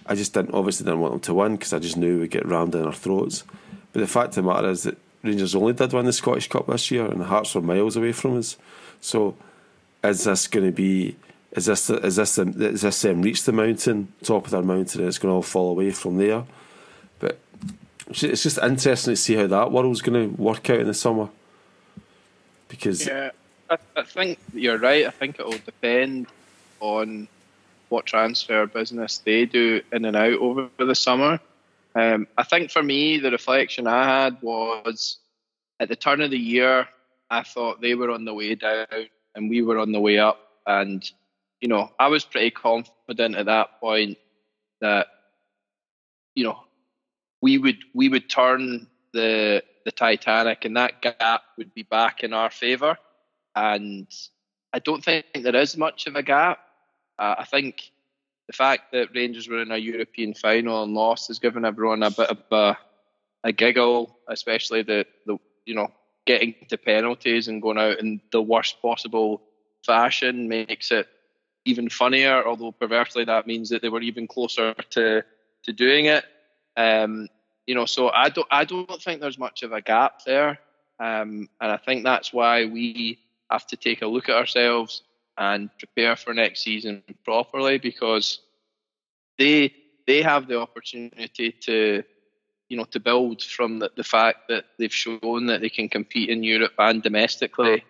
I 0.06 0.16
just 0.16 0.34
didn't 0.34 0.54
obviously 0.54 0.86
didn't 0.86 1.02
want 1.02 1.14
them 1.14 1.22
to 1.22 1.34
win 1.34 1.56
because 1.56 1.74
I 1.74 1.80
just 1.80 1.98
knew 1.98 2.20
we'd 2.20 2.32
get 2.32 2.46
rammed 2.46 2.76
in 2.76 2.86
our 2.86 2.94
throats. 2.94 3.44
But 3.92 4.00
the 4.00 4.08
fact 4.08 4.30
of 4.30 4.44
the 4.44 4.54
matter 4.54 4.70
is 4.70 4.84
that 4.84 4.98
Rangers 5.24 5.56
only 5.56 5.74
did 5.74 5.94
win 5.94 6.06
the 6.06 6.14
Scottish 6.14 6.48
Cup 6.48 6.68
this 6.68 6.92
year, 6.92 7.06
and 7.06 7.24
Hearts 7.24 7.56
were 7.56 7.62
miles 7.62 7.98
away 7.98 8.12
from 8.12 8.38
us. 8.38 8.58
So, 9.02 9.36
is 10.04 10.24
this 10.24 10.48
going 10.48 10.66
to 10.66 10.72
be? 10.72 11.18
Is 11.52 11.66
this 11.66 11.90
is 11.90 12.16
this 12.16 12.38
is 12.38 12.82
this 12.82 13.02
them 13.02 13.22
reach 13.22 13.44
the 13.44 13.52
mountain, 13.52 14.14
top 14.24 14.46
of 14.46 14.52
their 14.52 14.62
mountain, 14.62 15.02
and 15.02 15.08
it's 15.08 15.18
going 15.18 15.32
to 15.32 15.36
all 15.36 15.42
fall 15.42 15.72
away 15.72 15.92
from 15.92 16.18
there? 16.18 16.44
But 17.20 17.40
it's 18.08 18.44
just 18.44 18.60
interesting 18.60 19.14
to 19.14 19.16
see 19.16 19.36
how 19.36 19.48
that 19.48 19.72
world's 19.72 20.02
going 20.02 20.30
to 20.30 20.42
work 20.42 20.70
out 20.70 20.80
in 20.80 20.88
the 20.88 20.94
summer. 20.94 21.30
Because 22.68 23.08
Yeah, 23.08 23.32
I, 23.70 23.78
I 23.96 24.04
think 24.04 24.40
you're 24.54 24.78
right. 24.78 25.08
I 25.08 25.10
think 25.10 25.40
it 25.40 25.46
will 25.46 25.60
depend 25.66 26.28
on 26.80 27.28
what 27.90 28.06
transfer 28.06 28.66
business 28.68 29.20
they 29.20 29.46
do 29.46 29.82
in 29.92 30.06
and 30.06 30.16
out 30.16 30.40
over 30.40 30.70
the 30.78 30.96
summer. 30.96 31.40
Um, 31.96 32.28
I 32.38 32.44
think 32.44 32.72
for 32.72 32.84
me, 32.84 33.20
the 33.20 33.32
reflection 33.32 33.88
I 33.88 34.04
had 34.04 34.42
was 34.42 35.18
at 35.80 35.90
the 35.90 35.96
turn 35.96 36.22
of 36.22 36.32
the 36.32 36.38
year, 36.38 36.88
I 37.30 37.44
thought 37.44 37.82
they 37.82 37.96
were 37.96 38.12
on 38.12 38.26
the 38.26 38.34
way 38.34 38.56
down 38.56 38.86
and 39.36 39.50
we 39.50 39.62
were 39.62 39.78
on 39.78 39.92
the 39.92 40.00
way 40.00 40.20
up. 40.20 40.40
And, 40.66 41.10
you 41.62 41.68
know, 41.68 41.92
I 42.00 42.08
was 42.08 42.26
pretty 42.26 42.52
confident 42.52 43.36
at 43.36 43.46
that 43.46 43.80
point 43.80 44.18
that, 44.82 45.08
you 46.36 46.44
know, 46.44 46.60
we 47.42 47.58
would 47.58 47.78
we 47.94 48.10
would 48.10 48.30
turn 48.30 48.88
the 49.14 49.64
the 49.86 49.92
Titanic 49.92 50.66
and 50.66 50.76
that 50.76 51.02
gap 51.02 51.44
would 51.58 51.74
be 51.74 51.84
back 51.84 52.24
in 52.24 52.34
our 52.34 52.50
favour. 52.50 52.98
And 53.56 54.08
I 54.74 54.80
don't 54.80 55.04
think 55.04 55.26
there 55.34 55.56
is 55.56 55.78
much 55.78 56.08
of 56.08 56.16
a 56.16 56.24
gap. 56.24 56.60
Uh, 57.20 57.36
I 57.40 57.46
think 57.46 57.92
the 58.48 58.54
fact 58.54 58.92
that 58.94 59.14
Rangers 59.14 59.48
were 59.48 59.62
in 59.62 59.72
a 59.72 59.78
European 59.78 60.34
final 60.34 60.84
and 60.84 60.94
lost 60.94 61.28
has 61.28 61.40
given 61.40 61.66
everyone 61.66 62.04
a 62.04 62.12
bit 62.12 62.30
of 62.30 62.38
a, 62.52 62.78
a 63.44 63.52
giggle, 63.52 64.18
especially 64.28 64.84
the, 64.84 65.06
the 65.26 65.38
you 65.66 65.76
know 65.76 65.92
getting 66.26 66.56
to 66.70 66.78
penalties 66.78 67.48
and 67.48 67.62
going 67.62 67.78
out 67.78 68.00
in 68.00 68.22
the 68.32 68.42
worst 68.42 68.82
possible 68.82 69.42
fashion 69.86 70.48
makes 70.48 70.92
it 70.92 71.08
even 71.66 71.90
funnier. 71.90 72.46
Although 72.46 72.72
perversely 72.72 73.26
that 73.26 73.48
means 73.48 73.70
that 73.70 73.82
they 73.82 73.90
were 73.90 74.02
even 74.02 74.28
closer 74.28 74.74
to 74.92 75.24
to 75.64 75.74
doing 75.74 76.06
it. 76.06 76.24
Um, 76.78 77.28
you 77.66 77.76
know, 77.76 77.86
so 77.86 78.10
I 78.10 78.30
don't 78.30 78.48
I 78.50 78.64
don't 78.64 79.02
think 79.02 79.20
there's 79.20 79.40
much 79.40 79.64
of 79.64 79.74
a 79.74 79.82
gap 79.82 80.24
there, 80.26 80.60
um, 81.00 81.50
and 81.60 81.72
I 81.72 81.78
think 81.78 82.06
that's 82.06 82.32
why 82.32 82.66
we 82.66 83.20
have 83.52 83.68
to 83.68 83.78
take 83.78 84.02
a 84.02 84.08
look 84.08 84.30
at 84.30 84.36
ourselves 84.36 85.04
and 85.38 85.70
prepare 85.78 86.16
for 86.16 86.34
next 86.34 86.64
season 86.64 87.04
properly 87.24 87.78
because 87.78 88.40
they 89.38 89.74
they 90.06 90.22
have 90.22 90.48
the 90.48 90.60
opportunity 90.60 91.52
to 91.52 92.04
you 92.70 92.78
know 92.78 92.86
to 92.86 93.00
build 93.00 93.42
from 93.44 93.80
the, 93.80 93.92
the 93.96 94.04
fact 94.04 94.48
that 94.50 94.66
they've 94.78 94.94
shown 94.94 95.48
that 95.48 95.62
they 95.62 95.70
can 95.70 95.90
compete 95.90 96.30
in 96.30 96.44
Europe 96.44 96.74
and 96.78 97.04
domestically. 97.04 97.84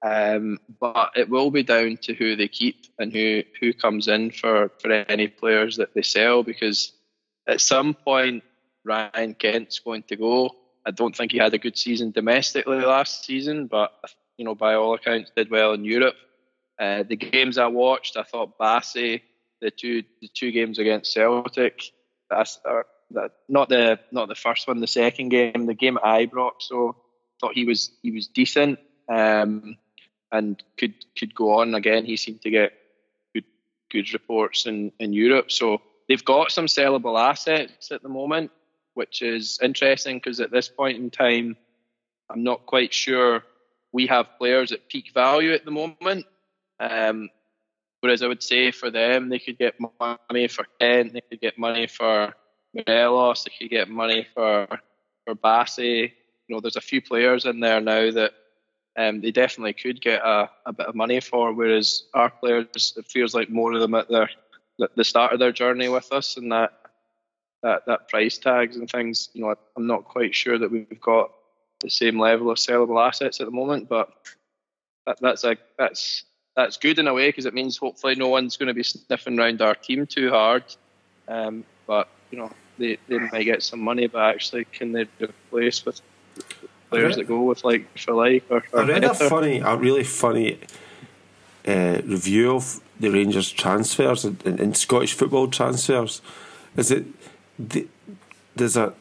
Um, 0.00 0.58
but 0.80 1.10
it 1.16 1.28
will 1.28 1.50
be 1.50 1.64
down 1.64 1.96
to 2.02 2.14
who 2.14 2.36
they 2.36 2.48
keep 2.48 2.86
and 2.98 3.12
who 3.12 3.42
who 3.60 3.72
comes 3.72 4.08
in 4.08 4.30
for 4.30 4.70
for 4.80 4.92
any 4.92 5.28
players 5.28 5.76
that 5.76 5.94
they 5.94 6.02
sell 6.02 6.42
because 6.42 6.92
at 7.48 7.60
some 7.60 7.94
point 7.94 8.44
Ryan 8.84 9.34
Kent's 9.34 9.80
going 9.80 10.04
to 10.04 10.16
go. 10.16 10.50
I 10.86 10.92
don't 10.92 11.16
think 11.16 11.32
he 11.32 11.38
had 11.38 11.52
a 11.52 11.58
good 11.58 11.76
season 11.76 12.12
domestically 12.12 12.80
last 12.80 13.24
season, 13.24 13.66
but 13.66 13.92
you 14.36 14.44
know 14.44 14.54
by 14.54 14.74
all 14.74 14.94
accounts 14.94 15.32
did 15.34 15.50
well 15.50 15.72
in 15.72 15.84
Europe. 15.84 16.14
Uh, 16.78 17.02
the 17.02 17.16
games 17.16 17.58
I 17.58 17.66
watched, 17.66 18.16
I 18.16 18.22
thought 18.22 18.58
Bassey, 18.58 19.22
the 19.60 19.70
two 19.70 20.04
the 20.20 20.28
two 20.28 20.52
games 20.52 20.78
against 20.78 21.12
Celtic, 21.12 21.82
that's, 22.30 22.60
are, 22.64 22.86
the, 23.10 23.30
not 23.48 23.68
the 23.68 23.98
not 24.12 24.28
the 24.28 24.34
first 24.34 24.68
one, 24.68 24.80
the 24.80 24.86
second 24.86 25.30
game, 25.30 25.66
the 25.66 25.74
game 25.74 25.96
at 25.96 26.04
Ibrox. 26.04 26.52
So 26.60 26.96
thought 27.40 27.54
he 27.54 27.64
was 27.64 27.90
he 28.02 28.10
was 28.10 28.28
decent 28.28 28.78
um, 29.08 29.76
and 30.30 30.62
could 30.76 30.94
could 31.18 31.34
go 31.34 31.60
on 31.60 31.74
again. 31.74 32.04
He 32.04 32.16
seemed 32.16 32.42
to 32.42 32.50
get 32.50 32.72
good 33.34 33.44
good 33.90 34.12
reports 34.12 34.66
in 34.66 34.92
in 34.98 35.12
Europe. 35.12 35.50
So 35.50 35.80
they've 36.08 36.24
got 36.24 36.52
some 36.52 36.66
sellable 36.66 37.18
assets 37.20 37.90
at 37.90 38.02
the 38.02 38.08
moment, 38.08 38.50
which 38.94 39.22
is 39.22 39.58
interesting 39.62 40.16
because 40.16 40.40
at 40.40 40.50
this 40.50 40.68
point 40.68 40.98
in 40.98 41.10
time, 41.10 41.56
I'm 42.30 42.42
not 42.42 42.66
quite 42.66 42.92
sure 42.92 43.42
we 43.92 44.06
have 44.06 44.38
players 44.38 44.72
at 44.72 44.88
peak 44.88 45.12
value 45.14 45.52
at 45.52 45.64
the 45.64 45.70
moment. 45.70 46.26
Um, 46.80 47.30
whereas 48.00 48.22
I 48.22 48.28
would 48.28 48.42
say 48.42 48.70
for 48.70 48.90
them, 48.90 49.28
they 49.28 49.38
could 49.38 49.58
get 49.58 49.74
money 49.80 50.48
for 50.48 50.64
Kent, 50.80 51.12
they 51.12 51.20
could 51.20 51.40
get 51.40 51.58
money 51.58 51.86
for 51.86 52.34
Morelos, 52.74 53.44
they 53.44 53.52
could 53.58 53.70
get 53.70 53.88
money 53.88 54.26
for 54.34 54.66
for 55.24 55.34
Bassey. 55.34 56.12
You 56.46 56.54
know, 56.54 56.60
there's 56.60 56.76
a 56.76 56.80
few 56.80 57.02
players 57.02 57.44
in 57.44 57.60
there 57.60 57.80
now 57.80 58.10
that 58.10 58.32
um, 58.96 59.20
they 59.20 59.30
definitely 59.30 59.74
could 59.74 60.00
get 60.00 60.22
a, 60.22 60.50
a 60.66 60.72
bit 60.72 60.86
of 60.86 60.94
money 60.94 61.20
for. 61.20 61.52
Whereas 61.52 62.04
our 62.14 62.30
players, 62.30 62.94
it 62.96 63.06
feels 63.06 63.34
like 63.34 63.50
more 63.50 63.72
of 63.72 63.80
them 63.80 63.94
at 63.94 64.08
their 64.08 64.30
the 64.94 65.04
start 65.04 65.32
of 65.32 65.40
their 65.40 65.52
journey 65.52 65.88
with 65.88 66.12
us, 66.12 66.36
and 66.36 66.52
that 66.52 66.72
that 67.62 67.86
that 67.86 68.08
price 68.08 68.38
tags 68.38 68.76
and 68.76 68.88
things. 68.88 69.28
You 69.32 69.42
know, 69.42 69.54
I'm 69.76 69.86
not 69.86 70.04
quite 70.04 70.34
sure 70.34 70.58
that 70.58 70.70
we've 70.70 71.00
got 71.00 71.32
the 71.80 71.90
same 71.90 72.18
level 72.18 72.50
of 72.50 72.58
sellable 72.58 73.04
assets 73.06 73.40
at 73.40 73.46
the 73.46 73.52
moment, 73.52 73.88
but 73.88 74.12
that, 75.06 75.18
that's 75.20 75.44
a 75.44 75.56
that's 75.78 76.24
that's 76.58 76.76
good 76.76 76.98
in 76.98 77.06
a 77.06 77.14
way 77.14 77.28
because 77.28 77.46
it 77.46 77.54
means 77.54 77.76
hopefully 77.76 78.16
no 78.16 78.26
one's 78.26 78.56
going 78.56 78.66
to 78.66 78.74
be 78.74 78.82
sniffing 78.82 79.38
around 79.38 79.62
our 79.62 79.76
team 79.76 80.08
too 80.08 80.28
hard. 80.28 80.64
Um, 81.28 81.62
but 81.86 82.08
you 82.32 82.38
know, 82.38 82.50
they, 82.78 82.98
they 83.06 83.18
might 83.18 83.44
get 83.44 83.62
some 83.62 83.78
money, 83.78 84.08
but 84.08 84.22
actually, 84.22 84.64
can 84.64 84.90
they 84.90 85.06
replace 85.20 85.86
with 85.86 86.00
players 86.90 87.14
that 87.14 87.28
go 87.28 87.42
with 87.42 87.62
like 87.62 87.86
for 87.96 88.12
like? 88.12 88.44
Or, 88.50 88.64
or 88.72 88.82
I 88.82 88.86
read 88.86 89.04
a 89.04 89.14
funny, 89.14 89.60
a 89.60 89.76
really 89.76 90.02
funny 90.02 90.58
uh, 91.64 92.00
review 92.04 92.56
of 92.56 92.80
the 92.98 93.10
Rangers 93.10 93.52
transfers 93.52 94.24
and, 94.24 94.44
and, 94.44 94.76
Scottish 94.76 95.14
football 95.14 95.46
transfers. 95.46 96.20
Is 96.76 96.90
it 96.90 97.06
the, 97.56 97.86
there's 98.56 98.76
a 98.76 98.94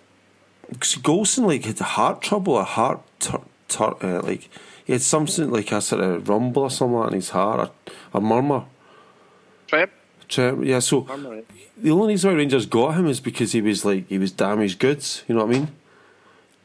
Goldson 0.74 1.48
like 1.48 1.66
had 1.66 1.80
heart 1.80 2.22
trouble, 2.22 2.60
a 2.60 2.64
heart 2.64 3.02
tur, 3.20 3.42
tur, 3.68 3.96
uh, 4.04 4.22
like 4.22 4.48
he 4.88 4.94
had 4.94 5.02
something 5.02 5.52
like 5.52 5.74
a 5.74 5.82
sort 5.82 6.02
of 6.02 6.30
rumble 6.30 6.64
or 6.64 6.72
something 6.72 6.98
like 6.98 7.10
in 7.10 7.16
his 7.16 7.30
heart, 7.32 7.70
a, 8.14 8.18
a 8.18 8.22
murmur. 8.22 8.64
Trip. 9.68 9.92
Trip. 10.30 10.60
Yeah. 10.64 10.80
So 10.80 11.02
murmur. 11.02 11.44
the 11.76 11.92
only 11.92 12.14
reason 12.14 12.32
why 12.32 12.38
Rangers 12.38 12.66
got 12.66 12.96
him 12.96 13.08
is 13.08 13.20
because 13.20 13.52
he 13.52 13.62
was 13.62 13.84
like 13.84 14.08
he 14.08 14.18
was 14.18 14.32
damaged 14.32 14.80
goods. 14.80 15.26
You 15.28 15.36
know 15.36 15.46
what 15.46 15.54
I 15.54 15.60
mean? 15.60 15.76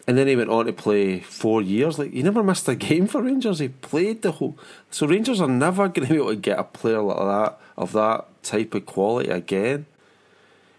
And 0.06 0.16
then 0.16 0.28
he 0.28 0.36
went 0.36 0.50
on 0.50 0.66
to 0.66 0.72
play 0.72 1.18
four 1.18 1.62
years. 1.62 1.98
Like 1.98 2.12
he 2.12 2.22
never 2.22 2.44
missed 2.44 2.68
a 2.68 2.76
game 2.76 3.08
for 3.08 3.22
Rangers. 3.22 3.58
He 3.58 3.68
played 3.68 4.22
the 4.22 4.30
whole. 4.30 4.56
So 4.92 5.08
Rangers 5.08 5.40
are 5.40 5.48
never 5.48 5.88
going 5.88 6.06
to 6.06 6.14
be 6.14 6.20
able 6.20 6.30
to 6.30 6.36
get 6.36 6.60
a 6.60 6.64
player 6.64 7.02
like 7.02 7.16
that 7.16 7.60
of 7.76 7.90
that 7.92 8.26
type 8.44 8.72
of 8.72 8.86
quality 8.86 9.30
again. 9.30 9.86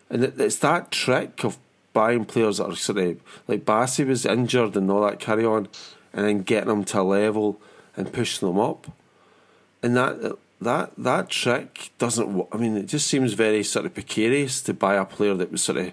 And 0.10 0.24
it's 0.24 0.58
that 0.58 0.92
trick 0.92 1.44
of 1.44 1.58
buying 1.92 2.24
players 2.24 2.60
that 2.60 2.70
are 2.70 2.76
sort 2.76 3.00
of 3.00 3.20
like 3.50 3.66
Bassey 3.66 4.08
was 4.08 4.26
injured 4.26 4.78
and 4.78 4.90
all 4.90 5.02
that 5.02 5.20
carry 5.20 5.44
on, 5.44 5.68
and 6.14 6.26
then 6.26 6.42
getting 6.42 6.70
them 6.70 6.84
to 6.86 7.02
a 7.02 7.04
level 7.04 7.60
and 7.96 8.12
pushing 8.12 8.48
them 8.48 8.60
up. 8.60 8.88
And 9.82 9.96
that 9.98 10.38
that 10.62 10.92
that 10.98 11.30
trick 11.30 11.92
doesn't. 11.98 12.48
I 12.52 12.58
mean, 12.58 12.78
it 12.78 12.86
just 12.86 13.08
seems 13.08 13.34
very 13.34 13.64
sort 13.64 13.86
of 13.86 13.94
precarious 13.94 14.62
to 14.64 14.74
buy 14.74 14.96
a 14.96 15.06
player 15.06 15.34
that 15.36 15.52
was 15.52 15.64
sort 15.64 15.78
of 15.78 15.92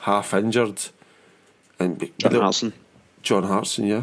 half 0.00 0.32
injured 0.34 0.80
and 1.78 2.10
John 2.18 2.34
Hartson. 2.34 2.72
John 3.22 3.42
Hartson, 3.44 3.86
yeah. 3.86 4.02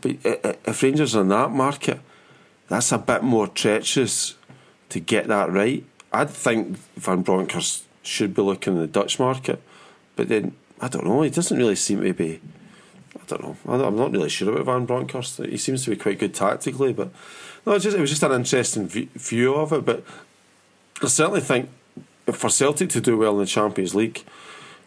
But 0.00 0.24
uh, 0.24 0.36
uh, 0.42 0.52
if 0.64 0.82
Rangers 0.82 1.14
are 1.14 1.22
in 1.22 1.28
that 1.28 1.50
market, 1.50 2.00
that's 2.68 2.92
a 2.92 2.98
bit 2.98 3.22
more 3.22 3.48
treacherous 3.48 4.36
to 4.88 5.00
get 5.00 5.28
that 5.28 5.50
right. 5.50 5.84
I'd 6.12 6.30
think 6.30 6.78
Van 6.96 7.22
Bronckhorst 7.22 7.84
should 8.02 8.34
be 8.34 8.42
looking 8.42 8.74
in 8.74 8.80
the 8.80 8.86
Dutch 8.86 9.18
market, 9.18 9.62
but 10.16 10.28
then 10.28 10.56
I 10.80 10.88
don't 10.88 11.04
know. 11.04 11.22
He 11.22 11.30
doesn't 11.30 11.56
really 11.56 11.76
seem 11.76 12.02
to 12.02 12.14
be. 12.14 12.40
I 13.32 13.36
don't 13.36 13.56
know. 13.66 13.84
I'm 13.86 13.96
not 13.96 14.12
really 14.12 14.28
sure 14.28 14.52
about 14.52 14.66
Van 14.66 14.86
Bronckhorst. 14.86 15.38
He 15.38 15.56
seems 15.56 15.84
to 15.84 15.90
be 15.90 15.96
quite 15.96 16.18
good 16.18 16.34
tactically, 16.34 16.92
but 16.92 17.10
no, 17.66 17.74
it, 17.74 17.80
just, 17.80 17.96
it 17.96 18.00
was 18.00 18.10
just 18.10 18.22
an 18.22 18.32
interesting 18.32 18.88
view 18.88 19.54
of 19.54 19.72
it. 19.72 19.84
But 19.84 20.04
I 21.02 21.08
certainly 21.08 21.40
think 21.40 21.68
for 22.26 22.48
Celtic 22.48 22.90
to 22.90 23.00
do 23.00 23.16
well 23.16 23.32
in 23.32 23.38
the 23.38 23.46
Champions 23.46 23.94
League, 23.94 24.24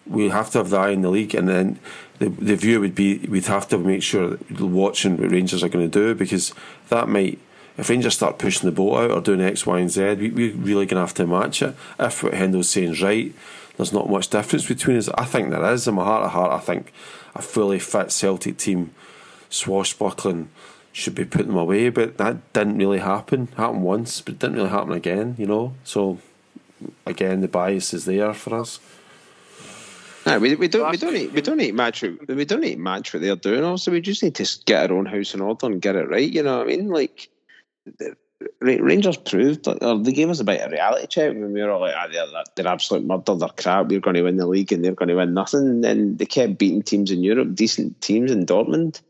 we 0.06 0.30
have 0.30 0.50
to 0.52 0.60
have 0.60 0.70
the 0.70 0.78
eye 0.78 0.90
in 0.90 1.02
the 1.02 1.10
league, 1.10 1.34
and 1.36 1.48
then 1.48 1.80
the 2.20 2.30
the 2.30 2.56
view 2.56 2.80
would 2.80 2.96
be 2.96 3.20
we'd 3.20 3.46
have 3.46 3.68
to 3.70 3.78
make 3.78 4.04
sure 4.04 4.32
that 4.32 4.62
watching 4.62 5.18
what 5.18 5.32
Rangers 5.32 5.64
are 5.64 5.70
going 5.70 5.90
to 5.90 6.00
do 6.00 6.16
because 6.16 6.54
that 6.90 7.08
might. 7.08 7.40
If 7.76 7.90
Rangers 7.90 8.14
start 8.14 8.38
pushing 8.38 8.70
the 8.70 8.76
boat 8.76 8.98
out 8.98 9.12
or 9.12 9.20
doing 9.20 9.42
X, 9.42 9.66
Y, 9.66 9.80
and 9.80 9.90
Z, 9.90 10.14
we, 10.14 10.30
we're 10.30 10.54
really 10.54 10.86
going 10.86 10.90
to 10.90 10.98
have 10.98 11.16
to 11.16 11.26
match 11.26 11.64
it. 11.64 11.76
If 12.00 12.22
what 12.22 12.34
Hendo's 12.34 12.70
saying 12.70 12.92
is 12.92 13.02
right, 13.02 13.34
there's 13.78 13.92
not 13.92 14.08
much 14.08 14.30
difference 14.30 14.68
between 14.68 14.98
us. 14.98 15.10
I 15.10 15.26
think 15.26 15.50
there 15.50 15.74
is. 15.74 15.88
In 15.88 15.96
my 15.96 16.04
heart 16.04 16.26
of 16.26 16.32
heart, 16.32 16.52
I 16.52 16.60
think 16.60 16.94
a 17.36 17.42
fully 17.42 17.80
fit 17.80 18.12
Celtic 18.12 18.58
team, 18.58 18.94
swashbuckling, 19.50 20.50
should 20.92 21.16
be 21.16 21.26
putting 21.26 21.48
them 21.48 21.58
away. 21.58 21.90
But 21.90 22.18
that 22.18 22.54
didn't 22.54 22.78
really 22.78 23.00
happen. 23.00 23.48
Happened 23.58 23.84
once, 23.84 24.22
but 24.22 24.36
it 24.36 24.40
didn't 24.40 24.58
really 24.58 24.70
happen 24.70 24.94
again. 24.94 25.36
You 25.38 25.48
know. 25.48 25.74
So 25.84 26.20
again, 27.06 27.42
the 27.42 27.48
bias 27.48 27.94
is 27.94 28.06
there 28.06 28.34
for 28.34 28.60
us. 28.60 28.80
No, 30.26 30.40
we, 30.40 30.56
we 30.56 30.68
don't 30.70 30.90
we 30.90 30.98
don't 30.98 31.14
need 31.14 31.34
we 31.34 31.42
don't 31.42 31.58
need 31.58 31.76
match 31.76 32.02
we 32.02 32.46
don't 32.46 32.62
need 32.62 32.80
match 32.80 33.14
what 33.14 33.22
they're 33.22 33.36
doing. 33.36 33.64
Also, 33.64 33.92
we 33.92 34.00
just 34.00 34.24
need 34.24 34.36
to 34.36 34.60
get 34.66 34.90
our 34.90 34.98
own 34.98 35.06
house 35.06 35.34
in 35.34 35.42
order 35.42 35.66
and 35.66 35.82
get 35.82 35.98
it 35.98 36.10
right. 36.10 36.32
You 36.32 36.44
know 36.44 36.60
what 36.60 36.68
I 36.68 36.70
mean? 36.70 36.88
Like 36.88 37.30
the, 37.86 38.16
Rangers 38.62 39.18
proved, 39.18 39.66
they 39.66 40.12
gave 40.12 40.30
us 40.30 40.40
a 40.40 40.44
bit 40.44 40.62
of 40.62 40.72
a 40.72 40.76
reality 40.76 41.08
check 41.08 41.34
when 41.34 41.54
we 41.54 41.62
were 41.62 41.72
all 41.72 41.82
like, 41.82 41.94
ah, 41.96 42.08
they're, 42.12 42.44
they're 42.56 42.68
absolute 42.68 43.06
murder, 43.06 43.36
they're 43.36 43.50
crap, 43.50 43.88
we're 43.88 44.00
going 44.00 44.16
to 44.16 44.24
win 44.24 44.38
the 44.38 44.48
league 44.48 44.72
and 44.72 44.84
they're 44.84 44.94
going 44.94 45.10
to 45.10 45.16
win 45.16 45.34
nothing. 45.34 45.84
And 45.86 46.18
they 46.18 46.26
kept 46.26 46.58
beating 46.58 46.84
teams 46.84 47.12
in 47.12 47.24
Europe, 47.24 47.56
decent 47.56 48.02
teams 48.02 48.32
in 48.32 48.46
Dortmund 48.46 49.02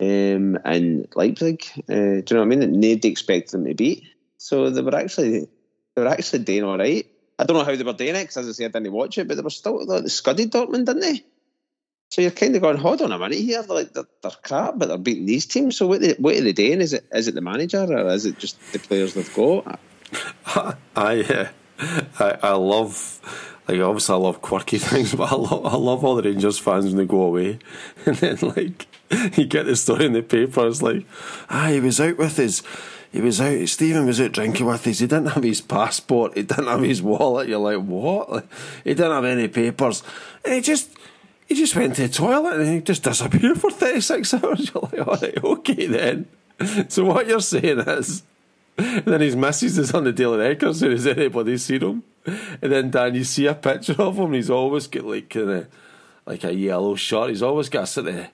um, 0.00 0.58
and 0.64 1.08
Leipzig. 1.14 1.64
Uh, 1.88 1.94
do 1.94 1.94
you 1.94 2.24
know 2.30 2.36
what 2.38 2.42
I 2.42 2.44
mean? 2.44 2.60
That 2.60 2.70
nobody 2.70 3.08
expected 3.08 3.52
them 3.52 3.64
to 3.64 3.74
beat. 3.74 4.04
So 4.38 4.70
they 4.70 4.82
were 4.82 4.94
actually 4.94 5.48
they 5.94 6.02
were 6.02 6.08
actually 6.08 6.44
doing 6.44 6.64
all 6.64 6.78
right. 6.78 7.06
I 7.38 7.44
don't 7.44 7.56
know 7.56 7.64
how 7.64 7.74
they 7.74 7.84
were 7.84 7.92
doing 7.92 8.16
it 8.16 8.22
because, 8.22 8.36
as 8.38 8.48
I 8.48 8.52
said, 8.52 8.76
I 8.76 8.80
didn't 8.80 8.92
watch 8.92 9.18
it, 9.18 9.28
but 9.28 9.36
they 9.36 9.42
were 9.42 9.50
still 9.50 9.84
like, 9.86 10.02
they 10.02 10.08
scudded 10.08 10.52
Dortmund, 10.52 10.86
didn't 10.86 11.00
they? 11.00 11.24
So 12.08 12.22
you're 12.22 12.30
kind 12.30 12.54
of 12.54 12.62
going, 12.62 12.76
hold 12.76 13.02
on 13.02 13.12
a 13.12 13.18
minute 13.18 13.38
here, 13.38 13.62
they're 13.62 13.76
like 13.76 13.92
they're, 13.92 14.06
they're 14.22 14.30
crap, 14.42 14.74
but 14.78 14.88
they're 14.88 14.98
beating 14.98 15.26
these 15.26 15.44
teams. 15.44 15.76
So 15.76 15.86
what, 15.86 16.00
they, 16.00 16.12
what 16.14 16.36
are 16.36 16.40
they 16.40 16.52
doing? 16.52 16.80
Is 16.80 16.92
it 16.92 17.04
is 17.12 17.28
it 17.28 17.34
the 17.34 17.40
manager 17.40 17.82
or 17.82 18.08
is 18.08 18.26
it 18.26 18.38
just 18.38 18.60
the 18.72 18.78
players 18.78 19.14
they've 19.14 19.34
got? 19.34 19.80
I, 20.96 21.20
uh, 21.22 21.48
I 22.18 22.38
I 22.42 22.52
love 22.52 23.20
like 23.68 23.80
obviously 23.80 24.14
I 24.14 24.18
love 24.18 24.40
quirky 24.40 24.78
things, 24.78 25.14
but 25.14 25.32
I 25.32 25.36
love 25.36 25.66
I 25.66 25.76
love 25.76 26.04
all 26.04 26.14
the 26.14 26.22
Rangers 26.22 26.58
fans 26.58 26.86
when 26.86 26.96
they 26.96 27.06
go 27.06 27.22
away, 27.22 27.58
and 28.06 28.16
then 28.16 28.38
like 28.40 28.86
you 29.36 29.46
get 29.46 29.66
the 29.66 29.74
story 29.74 30.06
in 30.06 30.12
the 30.12 30.22
paper. 30.22 30.66
It's 30.66 30.82
like, 30.82 31.04
ah, 31.50 31.68
he 31.68 31.80
was 31.80 32.00
out 32.00 32.18
with 32.18 32.36
his 32.36 32.62
he 33.12 33.20
was 33.20 33.40
out. 33.40 33.68
Stephen 33.68 34.06
was 34.06 34.20
out 34.20 34.32
drinking 34.32 34.66
with 34.66 34.84
his. 34.84 34.98
He 34.98 35.06
didn't 35.06 35.28
have 35.28 35.42
his 35.42 35.60
passport. 35.60 36.36
He 36.36 36.42
didn't 36.42 36.66
have 36.66 36.82
his 36.82 37.02
wallet. 37.02 37.48
You're 37.48 37.58
like, 37.58 37.82
what? 37.82 38.30
Like, 38.30 38.48
he 38.84 38.90
didn't 38.90 39.12
have 39.12 39.24
any 39.24 39.48
papers, 39.48 40.02
and 40.44 40.54
he 40.54 40.60
just 40.60 40.95
he 41.46 41.54
just 41.54 41.76
went 41.76 41.96
to 41.96 42.02
the 42.02 42.12
toilet 42.12 42.60
and 42.60 42.68
he 42.74 42.80
just 42.80 43.02
disappeared 43.02 43.60
for 43.60 43.70
thirty 43.70 44.00
six 44.00 44.34
hours. 44.34 44.70
You're 44.72 44.82
like, 44.82 45.06
all 45.06 45.16
right, 45.16 45.44
okay 45.44 45.86
then. 45.86 46.26
So 46.88 47.04
what 47.04 47.26
you're 47.26 47.40
saying 47.40 47.80
is. 47.80 48.22
Then 48.76 49.22
his 49.22 49.36
missus 49.36 49.78
is 49.78 49.94
on 49.94 50.04
the 50.04 50.12
Daily 50.12 50.38
Record 50.38 50.76
saying, 50.76 50.92
Has 50.92 51.06
anybody 51.06 51.56
seen 51.56 51.80
him? 51.80 52.02
And 52.26 52.72
then 52.72 52.90
Dan, 52.90 53.14
you 53.14 53.24
see 53.24 53.46
a 53.46 53.54
picture 53.54 53.94
of 53.98 54.16
him, 54.16 54.32
he's 54.34 54.50
always 54.50 54.86
got 54.86 55.04
like 55.04 55.30
kind 55.30 55.50
of 55.50 55.68
like 56.26 56.44
a 56.44 56.52
yellow 56.52 56.94
shirt. 56.94 57.30
He's 57.30 57.42
always 57.42 57.68
got 57.68 57.84
a 57.84 57.86
sort 57.86 58.08
of 58.08 58.26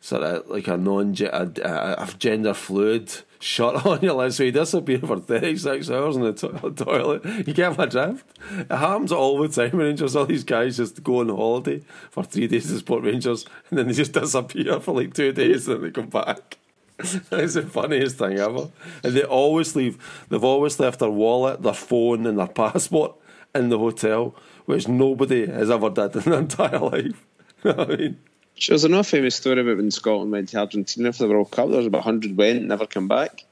sort 0.00 0.22
of 0.22 0.48
like 0.48 0.68
a 0.68 0.76
non 0.76 1.14
a, 1.20 1.50
a 1.64 2.08
gender 2.18 2.54
fluid 2.54 3.12
shot 3.40 3.86
on 3.86 4.00
your 4.00 4.14
leg, 4.14 4.32
so 4.32 4.44
he 4.44 4.50
disappeared 4.50 5.06
for 5.06 5.18
36 5.18 5.90
hours 5.90 6.16
in 6.16 6.22
the 6.22 6.32
to- 6.32 6.70
toilet. 6.84 7.24
You 7.46 7.54
get 7.54 7.76
my 7.76 7.86
drift? 7.86 8.26
It 8.52 8.70
happens 8.70 9.12
all 9.12 9.38
the 9.38 9.48
time 9.48 9.78
Rangers. 9.78 10.16
All 10.16 10.26
these 10.26 10.44
guys 10.44 10.76
just 10.76 11.02
go 11.02 11.20
on 11.20 11.28
holiday 11.28 11.82
for 12.10 12.24
three 12.24 12.46
days 12.46 12.66
to 12.68 12.78
support 12.78 13.04
Rangers 13.04 13.46
and 13.70 13.78
then 13.78 13.88
they 13.88 13.94
just 13.94 14.12
disappear 14.20 14.80
for 14.80 14.94
like 14.94 15.14
two 15.14 15.32
days 15.32 15.68
and 15.68 15.76
then 15.76 15.82
they 15.84 15.90
come 15.90 16.08
back. 16.08 16.58
It's 16.98 17.54
the 17.54 17.62
funniest 17.62 18.18
thing 18.18 18.38
ever. 18.38 18.70
And 19.04 19.14
they 19.14 19.22
always 19.22 19.76
leave, 19.76 20.26
they've 20.28 20.42
always 20.42 20.80
left 20.80 20.98
their 20.98 21.10
wallet, 21.10 21.62
their 21.62 21.72
phone, 21.72 22.26
and 22.26 22.38
their 22.38 22.48
passport 22.48 23.14
in 23.54 23.68
the 23.68 23.78
hotel, 23.78 24.34
which 24.64 24.88
nobody 24.88 25.46
has 25.46 25.70
ever 25.70 25.90
done 25.90 26.10
in 26.14 26.20
their 26.22 26.38
entire 26.40 26.78
life. 26.78 27.24
You 27.62 27.72
I 27.72 27.86
mean? 27.86 28.18
Sure, 28.58 28.72
there's 28.72 28.84
another 28.84 29.04
famous 29.04 29.36
story 29.36 29.60
about 29.60 29.76
when 29.76 29.90
Scotland 29.92 30.32
went 30.32 30.48
to 30.48 30.58
Argentina 30.58 31.12
for 31.12 31.22
the 31.22 31.28
World 31.28 31.50
Cup. 31.52 31.68
There 31.68 31.78
was 31.78 31.86
about 31.86 32.04
100 32.04 32.36
went, 32.36 32.64
never 32.64 32.86
come 32.86 33.06
back. 33.06 33.44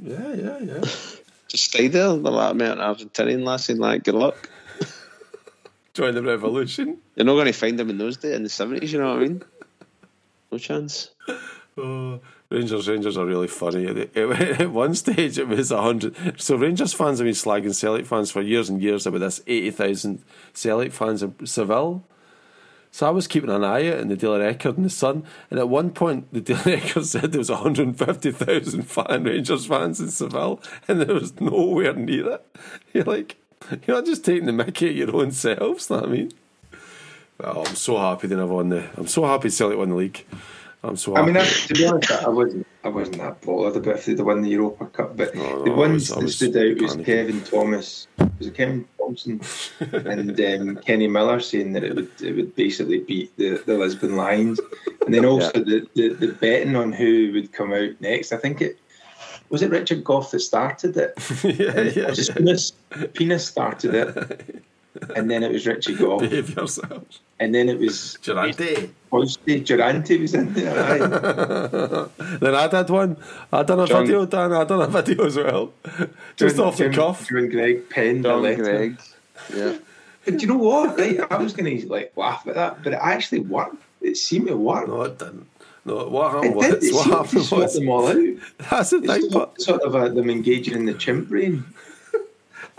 Yeah, 0.00 0.32
yeah, 0.32 0.58
yeah. 0.58 0.80
Just 1.48 1.64
stay 1.64 1.88
there. 1.88 2.08
The 2.08 2.30
like, 2.30 2.56
met 2.56 2.72
an 2.72 2.78
Argentinian 2.78 3.44
lassie 3.44 3.74
like, 3.74 4.04
good 4.04 4.14
luck. 4.14 4.48
Join 5.94 6.14
the 6.14 6.22
revolution. 6.22 6.98
You're 7.14 7.26
not 7.26 7.34
going 7.34 7.46
to 7.46 7.52
find 7.52 7.78
them 7.78 7.90
in 7.90 7.98
those 7.98 8.16
days 8.16 8.34
in 8.34 8.44
the 8.44 8.48
seventies. 8.48 8.92
You 8.94 9.00
know 9.00 9.10
what 9.10 9.22
I 9.22 9.26
mean? 9.26 9.42
No 10.50 10.58
chance. 10.58 11.10
Oh, 11.78 12.20
Rangers, 12.48 12.88
Rangers 12.88 13.18
are 13.18 13.26
really 13.26 13.48
funny. 13.48 13.86
At, 14.16 14.70
one 14.70 14.94
stage, 14.94 15.38
it 15.38 15.46
was 15.46 15.68
hundred. 15.70 16.40
So 16.40 16.56
Rangers 16.56 16.94
fans 16.94 17.18
have 17.18 17.26
been 17.26 17.34
slagging 17.34 17.74
Celtic 17.74 18.06
fans 18.06 18.30
for 18.30 18.40
years 18.40 18.70
and 18.70 18.80
years 18.80 19.06
about 19.06 19.18
this 19.18 19.42
eighty 19.46 19.70
thousand 19.70 20.22
Celtic 20.54 20.94
fans 20.94 21.22
in 21.22 21.46
Seville. 21.46 22.02
So 22.96 23.06
I 23.06 23.10
was 23.10 23.26
keeping 23.28 23.50
an 23.50 23.62
eye 23.62 23.88
out 23.92 23.98
in 23.98 24.08
the 24.08 24.16
Daily 24.16 24.40
Record 24.40 24.78
and 24.78 24.86
the 24.86 24.88
Sun, 24.88 25.24
and 25.50 25.60
at 25.60 25.68
one 25.68 25.90
point 25.90 26.32
the 26.32 26.40
Daily 26.54 26.76
Record 26.76 27.04
said 27.04 27.30
there 27.30 27.40
was 27.40 27.50
one 27.50 27.60
hundred 27.60 27.88
and 27.88 27.98
fifty 27.98 28.30
thousand 28.32 28.84
fan 28.84 29.24
Rangers 29.24 29.66
fans 29.66 30.00
in 30.00 30.08
Seville, 30.08 30.62
and 30.88 31.02
there 31.02 31.14
was 31.14 31.38
nowhere 31.38 31.92
near 31.92 32.30
it. 32.30 32.56
You're 32.94 33.04
like, 33.04 33.36
you're 33.86 33.96
not 33.98 34.06
just 34.06 34.24
taking 34.24 34.46
the 34.46 34.52
Mickey 34.52 34.88
at 34.88 34.94
your 34.94 35.14
own 35.14 35.30
selves. 35.30 35.90
know 35.90 35.96
what 35.96 36.06
I 36.06 36.08
mean? 36.10 36.32
Oh, 37.40 37.64
I'm 37.66 37.74
so 37.76 37.98
happy 37.98 38.28
they 38.28 38.36
never 38.36 38.54
won 38.54 38.70
the. 38.70 38.88
I'm 38.96 39.08
so 39.08 39.26
happy 39.26 39.50
Celtic 39.50 39.76
won 39.76 39.90
the 39.90 39.96
league. 39.96 40.24
I'm 40.82 40.96
so 40.96 41.16
I 41.16 41.26
mean, 41.26 41.36
I, 41.36 41.44
to 41.44 41.74
be 41.74 41.86
honest, 41.86 42.10
I 42.12 42.28
wasn't, 42.30 42.66
I 42.82 42.88
wasn't 42.88 43.18
that 43.18 43.42
bothered 43.42 43.76
about 43.76 43.96
if 43.96 44.06
they'd 44.06 44.20
won 44.20 44.40
the 44.40 44.48
Europa 44.48 44.86
Cup, 44.86 45.18
but 45.18 45.34
No, 45.34 45.42
no, 45.42 45.64
the 45.64 45.72
ones 45.72 46.10
was- 46.14 46.38
that 46.38 46.50
stood 46.50 46.56
out 46.56 46.80
was 46.82 46.96
panicking. 46.96 47.04
Kevin 47.04 47.42
Thomas, 47.42 48.06
was 48.38 48.46
it 48.46 48.54
Kevin 48.54 48.86
Thomson, 49.06 49.40
and 49.92 50.40
um, 50.40 50.76
Kenny 50.76 51.06
Miller 51.06 51.40
saying 51.40 51.72
that 51.74 51.84
it 51.84 51.94
would 51.94 52.10
it 52.20 52.32
would 52.32 52.54
basically 52.56 53.00
beat 53.00 53.36
the, 53.36 53.62
the 53.66 53.76
Lisbon 53.78 54.16
Lions, 54.16 54.60
and 55.04 55.14
then 55.14 55.24
also 55.24 55.52
the, 55.52 55.86
the 55.94 56.08
the 56.14 56.32
betting 56.32 56.76
on 56.76 56.92
who 56.92 57.32
would 57.32 57.52
come 57.52 57.72
out 57.72 57.90
next. 58.00 58.32
I 58.32 58.36
think 58.36 58.60
it 58.60 58.78
was 59.48 59.62
it 59.62 59.70
Richard 59.70 60.04
Gough 60.04 60.30
that 60.32 60.40
started 60.40 60.96
it. 60.96 61.14
yeah, 61.44 61.80
yeah, 61.82 62.08
Was 62.08 62.18
it 62.18 62.28
yeah. 62.28 62.34
Penis, 62.34 62.72
Penis 63.14 63.46
started 63.46 63.94
it, 63.94 64.64
and 65.16 65.30
then 65.30 65.42
it 65.42 65.52
was 65.52 65.66
Richard 65.66 65.98
Gough, 65.98 66.20
Behave 66.20 66.56
yourselves. 66.56 67.20
and 67.38 67.54
then 67.54 67.68
it 67.68 67.78
was 67.78 68.18
Durante. 68.22 68.90
Posty 69.20 69.60
Durante 69.60 70.20
was 70.20 70.34
in 70.34 70.52
there. 70.52 70.70
Aye. 70.78 72.08
then 72.40 72.54
I 72.54 72.66
did 72.68 72.90
one. 72.90 73.16
I 73.52 73.62
done 73.62 73.80
a 73.80 73.86
John- 73.86 74.04
video, 74.06 74.26
Dan. 74.26 74.52
I 74.52 74.64
done 74.64 74.82
a 74.82 74.86
video 74.86 75.24
as 75.26 75.36
well. 75.36 75.72
Just 76.36 76.56
John- 76.56 76.66
off 76.66 76.76
the 76.76 76.84
Jim- 76.84 76.92
cuff. 76.92 77.28
John 77.28 77.48
Greig 77.48 77.88
penned 77.90 78.26
a 78.26 78.36
letter. 78.36 78.62
Greig. 78.62 79.00
Yeah. 79.54 79.76
But 80.24 80.38
do 80.38 80.40
you 80.42 80.46
know 80.48 80.56
what? 80.58 80.98
Right, 80.98 81.20
I 81.30 81.36
was 81.38 81.52
going 81.52 81.78
to 81.80 81.86
like 81.88 82.12
laugh 82.16 82.46
at 82.48 82.54
that, 82.56 82.82
but 82.82 82.92
it 82.92 82.98
actually 83.00 83.40
worked. 83.40 83.76
It 84.00 84.16
seemed 84.16 84.48
to 84.48 84.56
work. 84.56 84.88
No, 84.88 85.02
it 85.02 85.18
didn't. 85.18 85.46
No, 85.84 86.08
what 86.08 86.26
it 86.44 86.52
happened 86.52 86.60
did. 86.62 86.72
was, 86.72 86.84
It 86.84 86.94
what 86.94 87.06
happened 87.06 87.44
sort 87.44 87.62
was, 87.62 87.74
them 87.74 87.88
all 87.88 88.08
out. 88.08 88.16
that's 88.70 88.90
the 88.90 89.00
thing, 89.02 89.10
It's 89.10 89.28
but 89.32 89.60
sort 89.60 89.82
of 89.82 89.94
a, 89.94 90.10
them 90.10 90.28
engaging 90.28 90.74
in 90.74 90.84
the 90.84 90.94
chimp 90.94 91.28
brain. 91.28 91.64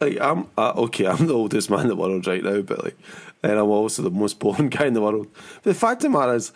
like 0.00 0.20
I'm 0.20 0.46
uh, 0.56 0.72
okay. 0.76 1.06
I'm 1.06 1.26
the 1.26 1.34
oldest 1.34 1.68
man 1.70 1.80
in 1.80 1.88
the 1.88 1.96
world 1.96 2.26
right 2.26 2.42
now, 2.42 2.60
but 2.62 2.84
like, 2.84 2.96
and 3.42 3.52
I'm 3.52 3.68
also 3.68 4.02
the 4.02 4.10
most 4.10 4.38
boring 4.38 4.68
guy 4.70 4.86
in 4.86 4.94
the 4.94 5.00
world. 5.00 5.28
But 5.62 5.72
the 5.72 5.74
fact 5.74 6.04
of 6.04 6.12
the 6.12 6.18
matter 6.18 6.34
is, 6.34 6.52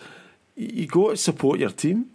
you 0.54 0.68
you 0.72 0.86
go 0.86 1.10
to 1.10 1.16
support 1.16 1.58
your 1.58 1.70
team. 1.70 2.10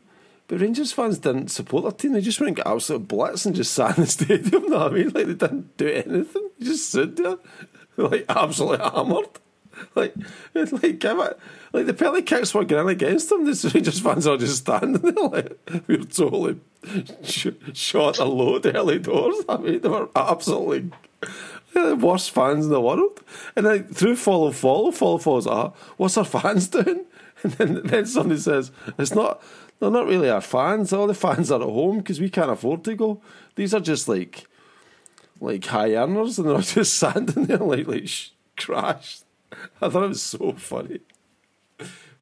But 0.47 0.59
Rangers 0.59 0.91
fans 0.91 1.17
didn't 1.17 1.47
support 1.47 1.83
their 1.83 1.93
team. 1.93 2.11
They 2.11 2.19
just 2.19 2.41
went 2.41 2.49
and 2.49 2.57
got 2.57 2.67
absolute 2.67 3.07
blitz 3.07 3.45
and 3.45 3.55
just 3.55 3.73
sat 3.75 3.97
in 3.97 4.03
the 4.03 4.09
stadium. 4.09 4.69
Know 4.69 4.79
what 4.79 4.91
I 4.91 4.95
mean? 4.95 5.09
Like 5.09 5.27
they 5.27 5.33
didn't 5.33 5.77
do 5.77 5.87
anything. 5.87 6.49
They 6.59 6.65
just 6.65 6.89
stood 6.89 7.17
there, 7.17 7.37
like 7.97 8.25
absolutely 8.27 8.85
hammered. 8.89 9.29
Like, 9.95 10.13
like 10.53 10.99
give 10.99 11.19
it. 11.19 11.39
Like 11.73 11.85
the 11.85 11.93
penalty 11.93 12.23
kicks 12.23 12.53
were 12.53 12.65
going 12.65 12.89
against 12.89 13.29
them. 13.29 13.45
The 13.45 13.71
Rangers 13.73 13.99
fans 13.99 14.27
are 14.27 14.37
just 14.37 14.57
standing 14.57 15.01
there 15.01 15.27
like 15.27 15.57
we 15.87 15.97
were 15.97 16.03
totally 16.03 16.59
sh- 17.23 17.47
shot 17.73 18.19
a 18.19 18.25
load 18.25 18.65
early 18.65 18.99
doors. 18.99 19.37
I 19.47 19.57
mean, 19.57 19.79
they 19.79 19.89
were 19.89 20.09
absolutely 20.15 20.91
worst 21.75 22.31
fans 22.31 22.65
in 22.65 22.71
the 22.71 22.81
world. 22.81 23.21
And 23.55 23.65
then 23.65 23.83
through 23.85 24.15
follow 24.15 24.51
follow 24.51 24.91
follow 24.91 25.17
follows 25.17 25.47
ah, 25.47 25.71
what's 25.97 26.17
our 26.17 26.25
fans 26.25 26.67
doing? 26.77 27.05
And 27.43 27.53
then 27.53 27.81
then 27.83 28.05
somebody 28.05 28.39
says 28.39 28.71
it's 28.97 29.15
not. 29.15 29.41
They're 29.79 29.89
not 29.89 30.05
really 30.05 30.29
our 30.29 30.41
fans. 30.41 30.93
All 30.93 31.07
the 31.07 31.15
fans 31.15 31.49
are 31.51 31.59
at 31.59 31.67
home 31.67 31.97
because 31.97 32.21
we 32.21 32.29
can't 32.29 32.51
afford 32.51 32.83
to 32.83 32.95
go. 32.95 33.19
These 33.55 33.73
are 33.73 33.79
just 33.79 34.07
like 34.07 34.45
like 35.39 35.65
high 35.65 35.95
earners, 35.95 36.37
and 36.37 36.47
they're 36.47 36.55
all 36.55 36.61
just 36.79 36.93
standing 36.93 37.45
there 37.45 37.57
like 37.57 37.87
like 37.87 38.07
sh- 38.07 38.29
crashed. 38.57 39.23
I 39.81 39.89
thought 39.89 40.03
it 40.03 40.09
was 40.09 40.21
so 40.21 40.53
funny. 40.53 40.99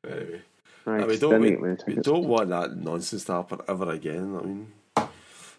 Anyway. 0.08 0.42
Right, 0.86 1.04
I 1.04 1.08
mean, 1.08 1.20
don't, 1.20 1.42
we, 1.42 1.96
we 1.96 2.02
don't 2.02 2.26
want 2.26 2.50
that 2.50 2.76
nonsense 2.76 3.26
to 3.26 3.34
happen 3.34 3.60
ever 3.68 3.92
again. 3.92 4.36
I 4.36 4.44
mean, 4.44 4.72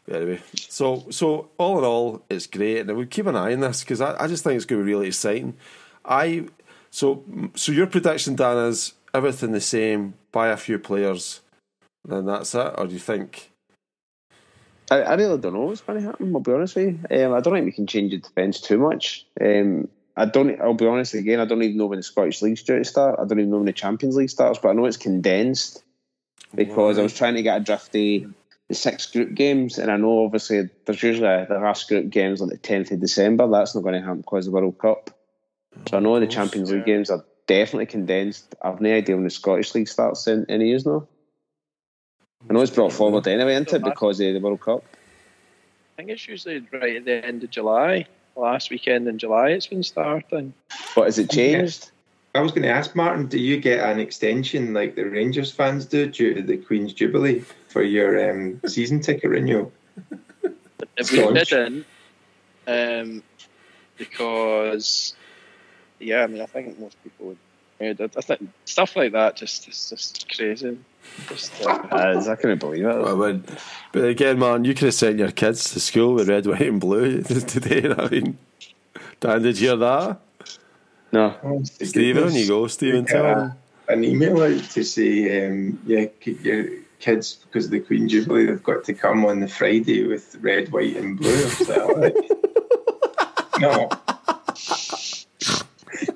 anyway, 0.08 0.40
so 0.54 1.06
so 1.10 1.50
all 1.58 1.78
in 1.78 1.84
all, 1.84 2.22
it's 2.30 2.46
great, 2.46 2.80
and 2.80 2.96
we 2.96 3.06
keep 3.06 3.26
an 3.26 3.36
eye 3.36 3.52
on 3.52 3.60
this 3.60 3.82
because 3.82 4.00
I, 4.00 4.22
I 4.22 4.26
just 4.26 4.44
think 4.44 4.56
it's 4.56 4.64
going 4.64 4.80
to 4.80 4.86
be 4.86 4.92
really 4.92 5.08
exciting. 5.08 5.56
I 6.04 6.46
so 6.90 7.24
so 7.54 7.72
your 7.72 7.86
prediction, 7.86 8.36
Dan, 8.36 8.56
is 8.68 8.94
everything 9.12 9.52
the 9.52 9.60
same, 9.60 10.14
buy 10.32 10.48
a 10.48 10.56
few 10.56 10.78
players, 10.78 11.40
then 12.04 12.26
that's 12.26 12.54
it, 12.54 12.74
or 12.78 12.86
do 12.86 12.92
you 12.92 13.00
think? 13.00 13.50
I, 14.90 15.02
I 15.02 15.14
really 15.14 15.38
don't 15.38 15.54
know 15.54 15.62
what's 15.62 15.80
going 15.80 16.00
to 16.00 16.04
happen. 16.04 16.34
I'll 16.34 16.40
be 16.40 16.52
honest 16.52 16.74
with 16.74 16.98
you. 17.10 17.24
Um, 17.26 17.32
I 17.32 17.40
don't 17.40 17.54
think 17.54 17.66
we 17.66 17.72
can 17.72 17.86
change 17.86 18.10
the 18.10 18.18
defence 18.18 18.60
too 18.60 18.78
much. 18.78 19.24
Um, 19.40 19.88
I 20.16 20.24
don't. 20.24 20.60
I'll 20.60 20.74
be 20.74 20.86
honest 20.86 21.14
again. 21.14 21.40
I 21.40 21.44
don't 21.44 21.62
even 21.62 21.76
know 21.76 21.86
when 21.86 21.98
the 21.98 22.02
Scottish 22.02 22.42
League's 22.42 22.62
due 22.62 22.78
to 22.78 22.84
start. 22.84 23.18
I 23.18 23.24
don't 23.24 23.38
even 23.38 23.50
know 23.50 23.58
when 23.58 23.66
the 23.66 23.72
Champions 23.72 24.16
League 24.16 24.30
starts. 24.30 24.58
But 24.58 24.70
I 24.70 24.72
know 24.72 24.86
it's 24.86 24.96
condensed 24.96 25.82
because 26.54 26.98
I 26.98 27.02
was 27.02 27.16
trying 27.16 27.34
to 27.34 27.42
get 27.42 27.60
a 27.60 27.64
draft 27.64 27.92
the 28.70 28.76
six 28.76 29.06
group 29.06 29.34
games, 29.34 29.78
and 29.78 29.90
I 29.90 29.96
know 29.96 30.24
obviously 30.24 30.70
there's 30.84 31.02
usually 31.02 31.26
a, 31.26 31.44
the 31.44 31.58
last 31.58 31.88
group 31.88 32.08
games 32.08 32.40
on 32.40 32.48
the 32.48 32.56
tenth 32.56 32.92
of 32.92 33.00
December. 33.00 33.48
That's 33.48 33.74
not 33.74 33.82
going 33.82 33.94
to 33.94 34.00
happen 34.00 34.20
because 34.20 34.46
of 34.46 34.52
the 34.52 34.60
World 34.60 34.78
Cup. 34.78 35.10
So 35.88 35.96
I 35.96 36.00
know 36.00 36.20
the 36.20 36.26
oh, 36.26 36.28
Champions 36.28 36.70
League 36.70 36.86
games 36.86 37.10
are 37.10 37.24
definitely 37.48 37.86
condensed. 37.86 38.54
I've 38.62 38.80
no 38.80 38.94
idea 38.94 39.16
when 39.16 39.24
the 39.24 39.30
Scottish 39.30 39.74
League 39.74 39.88
starts 39.88 40.28
in 40.28 40.46
any 40.48 40.68
years 40.68 40.86
now. 40.86 41.08
I 42.48 42.52
know 42.52 42.60
it's 42.60 42.70
brought 42.70 42.92
forward 42.92 43.26
anyway, 43.26 43.54
isn't 43.54 43.72
it, 43.72 43.82
because 43.82 44.20
of 44.20 44.34
the 44.34 44.38
World 44.38 44.60
Cup? 44.60 44.84
I 44.94 45.96
think 45.96 46.10
it's 46.10 46.28
usually 46.28 46.64
right 46.72 46.96
at 46.96 47.04
the 47.04 47.26
end 47.26 47.42
of 47.42 47.50
July. 47.50 48.06
Last 48.36 48.70
weekend 48.70 49.08
in 49.08 49.18
July, 49.18 49.50
it's 49.50 49.66
been 49.66 49.82
starting. 49.82 50.54
But 50.94 51.06
has 51.06 51.18
it 51.18 51.28
changed? 51.28 51.90
I 52.34 52.40
was 52.40 52.52
going 52.52 52.62
to 52.62 52.68
ask 52.68 52.94
Martin, 52.94 53.26
do 53.26 53.38
you 53.38 53.58
get 53.58 53.80
an 53.80 53.98
extension 53.98 54.72
like 54.72 54.94
the 54.94 55.02
Rangers 55.02 55.50
fans 55.50 55.84
do 55.84 56.06
due 56.06 56.34
to 56.34 56.42
the 56.42 56.56
Queen's 56.56 56.92
Jubilee 56.92 57.40
for 57.68 57.82
your 57.82 58.30
um, 58.30 58.60
season 58.66 59.00
ticket 59.00 59.30
renewal? 59.30 59.72
If 60.96 61.10
we 61.10 61.18
Staunch. 61.18 61.48
didn't, 61.50 61.86
um, 62.68 63.22
because 63.96 65.14
yeah, 65.98 66.22
I 66.22 66.26
mean, 66.26 66.42
I 66.42 66.46
think 66.46 66.78
most 66.78 67.02
people 67.02 67.26
would. 67.26 67.38
I 67.80 67.96
I 68.04 68.20
think 68.20 68.50
stuff 68.66 68.94
like 68.94 69.12
that 69.12 69.36
just 69.36 69.66
is 69.68 69.90
just 69.90 70.26
crazy. 70.36 70.78
Just 71.28 71.52
uh, 71.64 71.70
Uh, 71.90 72.24
I 72.30 72.36
couldn't 72.36 72.58
believe 72.58 72.84
it. 72.84 72.88
I 72.88 73.12
would. 73.12 73.44
But 73.92 74.04
again, 74.04 74.38
man, 74.38 74.64
you 74.64 74.74
could 74.74 74.86
have 74.86 74.94
sent 74.94 75.18
your 75.18 75.30
kids 75.30 75.72
to 75.72 75.80
school 75.80 76.14
with 76.14 76.28
red, 76.28 76.46
white, 76.46 76.60
and 76.60 76.80
blue 76.80 77.22
today. 77.22 77.92
I 77.96 78.08
mean, 78.08 78.38
Dan, 79.20 79.42
did 79.42 79.58
you 79.58 79.68
hear 79.68 79.76
that? 79.76 80.20
No. 81.12 81.62
Stephen, 81.64 82.24
on 82.24 82.34
you 82.34 82.46
go, 82.46 82.66
Stephen. 82.66 83.04
Tell 83.04 83.22
them. 83.22 83.52
an 83.88 84.04
email 84.04 84.42
out 84.42 84.62
to 84.70 84.84
say, 84.84 85.46
um, 85.46 85.80
yeah, 85.84 86.06
keep 86.20 86.44
your 86.44 86.66
kids 87.00 87.34
because 87.34 87.64
of 87.64 87.72
the 87.72 87.80
Queen 87.80 88.08
Jubilee, 88.08 88.46
they've 88.46 88.62
got 88.62 88.84
to 88.84 88.94
come 88.94 89.24
on 89.24 89.40
the 89.40 89.48
Friday 89.48 90.06
with 90.06 90.36
red, 90.40 90.70
white, 90.70 90.96
and 90.96 91.18
blue. 91.18 91.30
I 91.30 91.44
was 91.44 91.96
like, 91.96 92.14
no. 93.60 93.88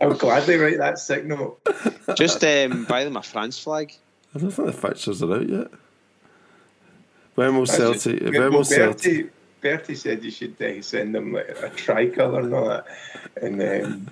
I'll 0.00 0.14
gladly 0.14 0.56
write 0.56 0.78
that 0.78 0.98
signal. 0.98 1.58
Just 2.14 2.44
um, 2.44 2.84
buy 2.84 3.04
them 3.04 3.16
a 3.16 3.22
France 3.22 3.58
flag. 3.58 3.94
I 4.34 4.38
don't 4.38 4.50
think 4.50 4.66
the 4.66 4.72
fixtures 4.72 5.22
are 5.22 5.34
out 5.34 5.48
yet. 5.48 5.68
When 7.34 7.56
will 7.56 7.66
Celtic? 7.66 8.22
it. 8.22 8.32
When 8.32 8.40
Well, 8.40 8.50
will 8.50 8.64
Celtic? 8.64 9.02
Bertie, 9.02 9.30
Bertie 9.60 9.94
said 9.94 10.22
you 10.22 10.30
should 10.30 10.60
uh, 10.62 10.80
send 10.82 11.14
them 11.14 11.32
like 11.32 11.48
a 11.48 11.70
tricolour 11.70 12.40
and 12.40 12.54
all 12.54 12.68
that, 12.68 12.86
and 13.40 13.62
um, 13.62 14.10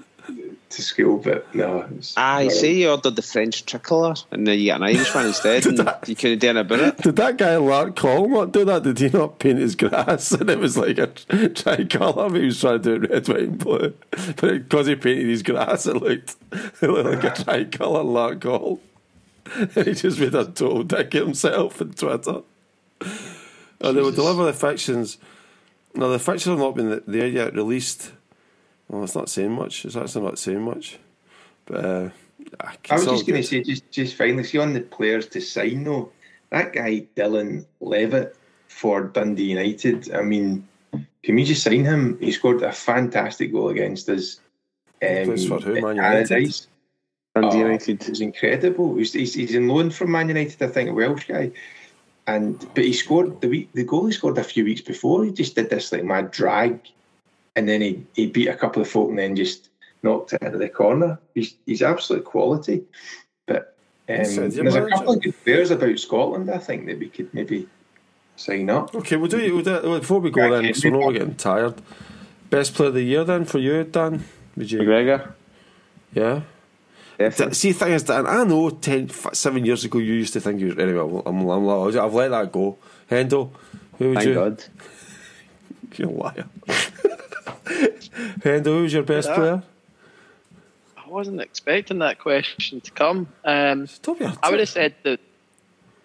to 0.72 0.82
school. 0.82 1.18
But 1.18 1.54
no, 1.54 1.86
was- 1.96 2.14
Ah, 2.16 2.40
you 2.40 2.48
no. 2.48 2.54
say 2.54 2.72
you 2.74 2.90
ordered 2.90 3.16
the 3.16 3.22
French 3.22 3.64
tricolour 3.66 4.14
and 4.30 4.46
then 4.46 4.58
you 4.58 4.66
get 4.66 4.76
an 4.76 4.82
Irish 4.82 5.14
one 5.14 5.26
instead 5.26 5.64
and 5.66 5.78
you 6.06 6.16
couldn't 6.16 6.38
do 6.40 6.48
anything 6.48 6.56
about 6.58 6.80
it. 6.80 6.96
Did 7.02 7.16
that 7.16 7.36
guy 7.38 7.56
Lark 7.56 7.96
Call 7.96 8.28
not 8.28 8.52
do 8.52 8.64
that? 8.64 8.82
Did 8.82 8.98
he 8.98 9.08
not 9.08 9.38
paint 9.38 9.58
his 9.58 9.74
grass 9.76 10.32
and 10.32 10.48
it 10.50 10.58
was 10.58 10.76
like 10.76 10.98
a 10.98 11.06
tricolour? 11.06 12.28
But 12.30 12.40
he 12.40 12.46
was 12.46 12.60
trying 12.60 12.82
to 12.82 12.98
do 12.98 13.04
it 13.04 13.10
red, 13.10 13.28
white, 13.28 13.38
and 13.40 13.58
blue. 13.58 13.94
But 14.10 14.40
because 14.40 14.86
he 14.86 14.96
painted 14.96 15.26
his 15.28 15.42
grass, 15.42 15.86
it 15.86 15.96
looked, 15.96 16.36
it 16.52 16.82
looked 16.88 17.24
like 17.24 17.38
a 17.38 17.44
tricolour 17.44 18.02
Lark 18.02 18.40
Call. 18.42 18.80
And 19.54 19.86
he 19.86 19.94
just 19.94 20.18
made 20.20 20.34
a 20.34 20.44
total 20.44 20.84
dick 20.84 21.14
of 21.14 21.26
himself 21.26 21.80
on 21.80 21.92
Twitter. 21.92 22.42
Oh, 23.80 23.92
they 23.92 24.00
will 24.00 24.12
deliver 24.12 24.44
the 24.44 24.52
fictions. 24.52 25.18
Now, 25.94 26.06
the 26.08 26.18
fictions 26.20 26.44
have 26.46 26.58
not 26.58 26.76
been 26.76 27.02
there 27.06 27.26
yet. 27.26 27.54
Released. 27.54 28.12
Well, 28.88 29.04
it's 29.04 29.14
not 29.14 29.28
saying 29.28 29.52
much. 29.52 29.84
It's 29.84 29.96
actually 29.96 30.24
not 30.24 30.38
saying 30.38 30.62
much. 30.62 30.98
But 31.66 31.84
uh, 31.84 32.10
I 32.90 32.94
was 32.94 33.06
just 33.06 33.26
going 33.26 33.40
to 33.40 33.46
say, 33.46 33.62
just 33.62 33.90
just 33.90 34.16
finally, 34.16 34.44
see 34.44 34.58
on 34.58 34.72
the 34.72 34.80
players 34.80 35.26
to 35.28 35.40
sign 35.40 35.84
though, 35.84 36.10
that 36.50 36.72
guy 36.72 37.06
Dylan 37.16 37.64
Levitt 37.80 38.36
for 38.68 39.04
Dundee 39.04 39.50
United. 39.50 40.12
I 40.14 40.22
mean, 40.22 40.66
can 41.22 41.34
we 41.36 41.44
just 41.44 41.62
sign 41.62 41.84
him? 41.84 42.18
He 42.18 42.32
scored 42.32 42.62
a 42.62 42.72
fantastic 42.72 43.52
goal 43.52 43.68
against 43.68 44.08
us. 44.08 44.40
Um, 45.02 45.24
Plays 45.24 45.46
for 45.46 45.60
who, 45.60 45.80
Man 45.80 45.98
Allardyce. 45.98 46.30
United? 46.30 46.66
Dundee 47.34 47.56
Oh, 47.56 47.66
United. 47.66 48.02
It 48.02 48.08
was 48.10 48.20
incredible. 48.20 48.96
He's, 48.96 49.12
he's, 49.12 49.34
he's 49.34 49.54
in 49.54 49.68
loan 49.68 49.90
from 49.90 50.10
Man 50.10 50.28
United, 50.28 50.62
I 50.62 50.66
think, 50.66 50.90
a 50.90 50.92
Welsh 50.92 51.26
guy. 51.26 51.50
And 52.26 52.58
but 52.74 52.84
he 52.84 52.92
scored 52.92 53.40
the 53.40 53.48
week 53.48 53.72
the 53.72 53.82
goal 53.82 54.06
he 54.06 54.12
scored 54.12 54.38
a 54.38 54.44
few 54.44 54.64
weeks 54.64 54.80
before. 54.80 55.24
He 55.24 55.32
just 55.32 55.56
did 55.56 55.70
this 55.70 55.90
like 55.90 56.04
mad 56.04 56.30
drag, 56.30 56.78
and 57.56 57.68
then 57.68 57.80
he, 57.80 58.04
he 58.14 58.26
beat 58.26 58.48
a 58.48 58.56
couple 58.56 58.82
of 58.82 58.88
folk 58.88 59.10
and 59.10 59.18
then 59.18 59.36
just 59.36 59.68
knocked 60.02 60.32
it 60.32 60.42
into 60.42 60.58
the 60.58 60.68
corner. 60.68 61.18
He's 61.34 61.54
he's 61.66 61.82
absolute 61.82 62.24
quality. 62.24 62.84
But 63.46 63.76
um, 64.08 64.24
Said 64.24 64.52
your 64.52 64.64
there's 64.64 64.74
a 64.74 64.88
couple 64.88 65.14
of 65.14 65.22
good 65.22 65.44
players 65.44 65.70
about 65.70 65.98
Scotland. 65.98 66.50
I 66.50 66.58
think 66.58 66.86
that 66.86 66.98
we 66.98 67.08
could 67.08 67.32
maybe 67.34 67.68
sign 68.36 68.70
up. 68.70 68.94
Okay, 68.94 69.16
we'll 69.16 69.28
do 69.28 69.38
it. 69.38 69.52
We'll 69.52 69.62
do. 69.62 70.00
Before 70.00 70.20
we 70.20 70.30
go 70.30 70.44
Yeah, 70.44 70.62
then, 70.62 70.74
so 70.74 70.90
we're 70.90 71.00
not 71.00 71.12
getting 71.12 71.34
tired. 71.34 71.80
Best 72.50 72.74
player 72.74 72.88
of 72.88 72.94
the 72.94 73.02
year 73.02 73.24
then 73.24 73.44
for 73.44 73.58
you, 73.58 73.84
Dan? 73.84 74.24
Would 74.56 74.70
you? 74.70 74.80
McGregor. 74.80 75.32
Yeah. 76.12 76.42
Definitely. 77.18 77.54
See, 77.54 77.72
the 77.72 77.78
thing 77.78 77.92
is, 77.92 78.02
Dan, 78.02 78.26
I 78.26 78.44
know 78.44 78.70
10, 78.70 79.10
seven 79.32 79.64
years 79.64 79.84
ago 79.84 79.98
you 79.98 80.14
used 80.14 80.32
to 80.32 80.40
think 80.40 80.60
you 80.60 80.74
were. 80.74 80.80
Anyway, 80.80 81.22
I'm, 81.26 81.46
I'm, 81.46 81.48
I'm, 81.48 81.98
I've 81.98 82.14
let 82.14 82.30
that 82.30 82.52
go. 82.52 82.78
Hendo, 83.10 83.50
who 83.98 84.10
would 84.10 84.18
Thank 84.18 84.28
you? 84.28 84.34
God. 84.34 84.64
You're 85.96 86.08
a 86.08 86.12
liar. 86.12 86.44
Hendo, 88.14 88.64
who 88.66 88.82
was 88.82 88.92
your 88.92 89.02
best 89.02 89.28
Yeah. 89.28 89.34
player? 89.34 89.62
I 90.96 91.08
wasn't 91.08 91.40
expecting 91.40 91.98
that 91.98 92.18
question 92.18 92.80
to 92.80 92.90
come. 92.90 93.28
Um, 93.44 93.86
Top 94.02 94.18
I 94.42 94.50
would 94.50 94.60
have 94.60 94.68
said 94.68 94.94
that 95.02 95.20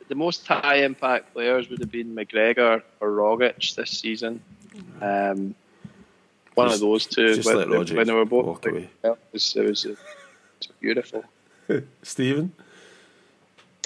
the 0.10 0.16
most 0.16 0.46
high 0.48 0.78
impact 0.84 1.34
players 1.34 1.70
would 1.70 1.80
have 1.80 1.92
been 1.92 2.16
McGregor 2.16 2.82
or 3.00 3.10
Rogic 3.12 3.76
this 3.76 3.92
season. 3.92 4.42
Um, 5.02 5.56
one 6.56 6.70
Just- 6.70 6.76
of 6.76 6.82
those 6.82 7.06
two. 7.06 7.36
just 7.36 7.48
when, 7.48 7.58
let 7.58 7.68
Rogic 7.68 7.96
when 7.96 8.08
they 8.08 8.14
were 8.14 8.26
both 8.26 8.46
walk 8.46 8.66
like, 8.66 8.74
away. 8.74 8.90
yeah, 9.04 9.12
it 9.12 9.18
was, 9.32 9.56
it 9.56 9.66
was, 9.68 9.86
it 9.86 9.90
was 10.60 10.68
beautiful. 10.80 11.24
Stephen. 12.04 12.54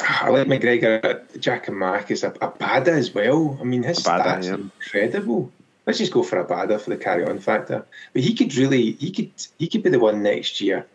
I 0.03 0.29
like 0.29 0.47
McGregor. 0.47 1.39
Jack 1.39 1.67
and 1.67 1.77
Mack 1.77 2.09
is 2.09 2.23
a, 2.23 2.31
Abada 2.31 2.87
as 2.87 3.13
well. 3.13 3.57
I 3.59 3.63
mean, 3.63 3.83
his 3.83 3.99
Abada, 3.99 4.23
stats 4.39 4.45
yeah. 4.45 4.53
incredible. 4.55 5.51
Let's 5.91 5.99
just 5.99 6.13
go 6.13 6.23
for 6.23 6.41
Abada 6.41 6.79
for 6.79 6.89
the 6.89 6.95
carry 6.95 7.25
on 7.25 7.37
factor. 7.37 7.85
But 8.13 8.21
he 8.21 8.33
could 8.33 8.55
really, 8.55 8.91
he 8.93 9.11
could, 9.11 9.29
he 9.59 9.67
could 9.67 9.83
be 9.83 9.89
the 9.89 9.99
one 9.99 10.23
next 10.23 10.61
year 10.61 10.87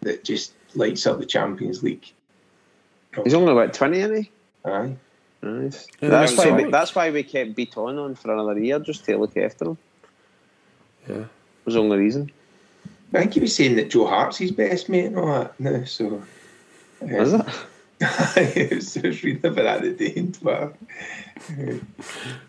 that 0.00 0.24
just 0.24 0.54
lights 0.74 1.06
up 1.06 1.18
the 1.18 1.26
Champions 1.26 1.82
League. 1.82 2.10
He's 3.22 3.34
only 3.34 3.52
about 3.52 3.74
twenty, 3.74 3.98
isn't 3.98 4.16
he? 4.16 4.30
Aye. 4.64 4.96
Nice. 5.42 5.86
Yeah, 6.00 6.08
that's 6.08 6.34
that's 6.34 6.48
why. 6.48 6.56
We, 6.56 6.70
that's 6.70 6.94
why 6.94 7.10
we 7.10 7.22
kept 7.22 7.54
Beaton 7.54 7.98
on 7.98 8.14
for 8.14 8.32
another 8.32 8.58
year, 8.58 8.78
just 8.78 9.04
to 9.04 9.18
look 9.18 9.36
after 9.36 9.66
him. 9.66 9.78
Yeah. 11.06 11.24
Was 11.66 11.74
the 11.74 11.80
only 11.82 11.98
reason. 11.98 12.32
I 13.12 13.18
think 13.18 13.34
he 13.34 13.40
was 13.40 13.54
saying 13.54 13.76
that 13.76 13.90
Joe 13.90 14.06
Hart's 14.06 14.38
his 14.38 14.52
best 14.52 14.88
mate 14.88 15.04
and 15.04 15.18
all 15.18 15.26
that. 15.26 15.60
No, 15.60 15.84
so. 15.84 16.22
Is 17.02 17.34
um, 17.34 17.42
it? 17.42 17.46
It? 18.00 18.74
was, 18.74 18.96
I 18.96 19.00
was 19.08 19.22
reading 19.22 19.44
about 19.46 19.62
that 19.64 19.82
today 19.82 20.12
in 20.16 20.32
Twitter. 20.32 20.72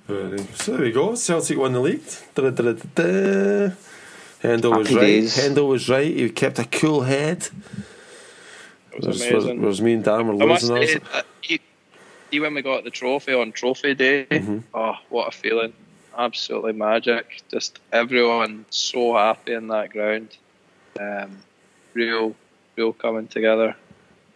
Very- 0.08 0.44
So 0.56 0.72
there 0.74 0.82
we 0.82 0.92
go. 0.92 1.16
Celtic 1.16 1.58
won 1.58 1.74
the 1.74 1.80
league. 1.80 2.02
Da-da-da-da-da. 2.36 3.72
Hendo 4.42 4.76
was 4.78 4.92
right. 4.94 5.02
days. 5.02 5.38
Hendo 5.38 5.68
was 5.68 5.88
right. 5.90 6.14
He 6.16 6.30
kept 6.30 6.58
a 6.60 6.66
cool 6.66 7.02
head. 7.02 7.48
It 8.94 9.06
was 9.06 9.20
Whereas, 9.20 9.22
amazing. 9.46 9.62
whereas 9.62 9.82
me 9.82 9.94
and 9.94 10.04
Dan 10.04 10.28
were 10.28 10.34
losing 10.36 10.76
ours. 10.78 10.92
say, 10.94 11.00
he, 11.42 11.60
he, 12.32 12.40
when 12.40 12.54
we 12.54 12.62
got 12.62 12.84
the 12.84 12.90
trophy 12.90 13.34
on 13.34 13.52
Trophy 13.52 13.94
Day, 13.94 14.26
Mm-hmm. 14.30 14.60
oh, 14.74 14.96
what 15.10 15.28
a 15.28 15.32
feeling! 15.32 15.74
Absolutely 16.18 16.74
magic. 16.74 17.42
Just 17.50 17.80
everyone 17.94 18.66
so 18.70 19.16
happy 19.16 19.54
in 19.54 19.68
that 19.68 19.92
ground. 19.92 20.36
Um, 21.00 21.38
real, 21.94 22.36
real 22.76 22.92
coming 22.92 23.28
together. 23.28 23.76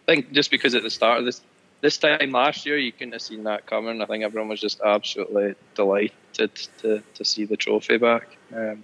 I 0.07 0.11
think 0.11 0.31
just 0.31 0.51
because 0.51 0.75
at 0.75 0.83
the 0.83 0.89
start 0.89 1.19
of 1.19 1.25
this 1.25 1.41
this 1.81 1.97
time 1.97 2.31
last 2.31 2.65
year, 2.65 2.77
you 2.77 2.91
couldn't 2.91 3.13
have 3.13 3.21
seen 3.21 3.43
that 3.43 3.65
coming. 3.65 4.01
I 4.01 4.05
think 4.05 4.23
everyone 4.23 4.49
was 4.49 4.61
just 4.61 4.81
absolutely 4.81 5.55
delighted 5.75 6.55
to, 6.79 7.03
to 7.13 7.25
see 7.25 7.45
the 7.45 7.57
trophy 7.57 7.97
back. 7.97 8.37
Um, 8.55 8.83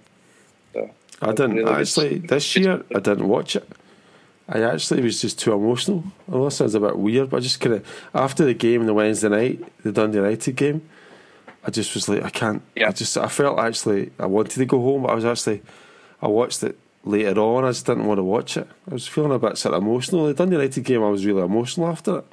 so 0.72 0.90
I 1.20 1.26
didn't 1.28 1.54
really 1.54 1.64
good- 1.64 1.80
actually 1.80 2.18
this 2.18 2.56
year. 2.56 2.84
I 2.94 3.00
didn't 3.00 3.26
watch 3.28 3.56
it. 3.56 3.68
I 4.48 4.62
actually 4.62 5.02
was 5.02 5.20
just 5.20 5.38
too 5.38 5.52
emotional. 5.52 6.04
I 6.28 6.32
know 6.32 6.46
it 6.48 6.50
sounds 6.50 6.74
a 6.74 6.80
bit 6.80 6.98
weird, 6.98 7.30
but 7.30 7.38
I 7.38 7.40
just 7.40 7.60
kind 7.60 7.76
of 7.76 7.86
after 8.14 8.44
the 8.44 8.54
game 8.54 8.80
on 8.80 8.86
the 8.86 8.94
Wednesday 8.94 9.28
night, 9.28 9.82
the 9.82 9.92
Dundee 9.92 10.18
United 10.18 10.56
game, 10.56 10.88
I 11.64 11.70
just 11.70 11.94
was 11.94 12.08
like, 12.08 12.22
I 12.22 12.30
can't. 12.30 12.62
Yeah. 12.74 12.88
I 12.88 12.92
just 12.92 13.16
I 13.16 13.28
felt 13.28 13.58
actually 13.58 14.10
I 14.18 14.26
wanted 14.26 14.58
to 14.58 14.64
go 14.66 14.80
home, 14.80 15.02
but 15.02 15.10
I 15.10 15.14
was 15.14 15.24
actually 15.24 15.62
I 16.20 16.26
watched 16.28 16.62
it 16.64 16.76
later 17.04 17.40
on. 17.40 17.64
I 17.64 17.70
just 17.70 17.86
didn't 17.86 18.06
want 18.06 18.18
to 18.18 18.24
watch 18.24 18.56
it. 18.56 18.68
I 18.90 18.94
was 18.94 19.08
feeling 19.08 19.32
a 19.32 19.38
bit 19.38 19.58
sort 19.58 19.74
of 19.74 19.82
emotional. 19.82 20.26
The 20.26 20.34
Dundee 20.34 20.56
United 20.56 20.84
game, 20.84 21.02
I 21.02 21.10
was 21.10 21.26
really 21.26 21.42
emotional 21.42 21.88
after 21.88 22.18
it. 22.18 22.24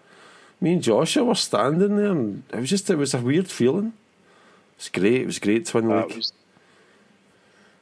Me 0.62 0.74
and 0.74 0.84
Joshua 0.84 1.24
were 1.24 1.36
standing 1.36 1.98
there, 1.98 2.12
and 2.12 2.44
it 2.52 2.60
was 2.60 2.70
just 2.70 2.90
it 2.90 2.98
was 2.98 3.14
a 3.14 3.20
weird 3.20 3.50
feeling. 3.50 3.88
It 3.88 4.78
was 4.78 4.90
great. 4.90 5.22
It 5.22 5.26
was 5.26 5.40
great 5.40 5.66
to 5.66 5.78
win 5.78 5.88
the 5.88 5.96
league. 5.96 6.24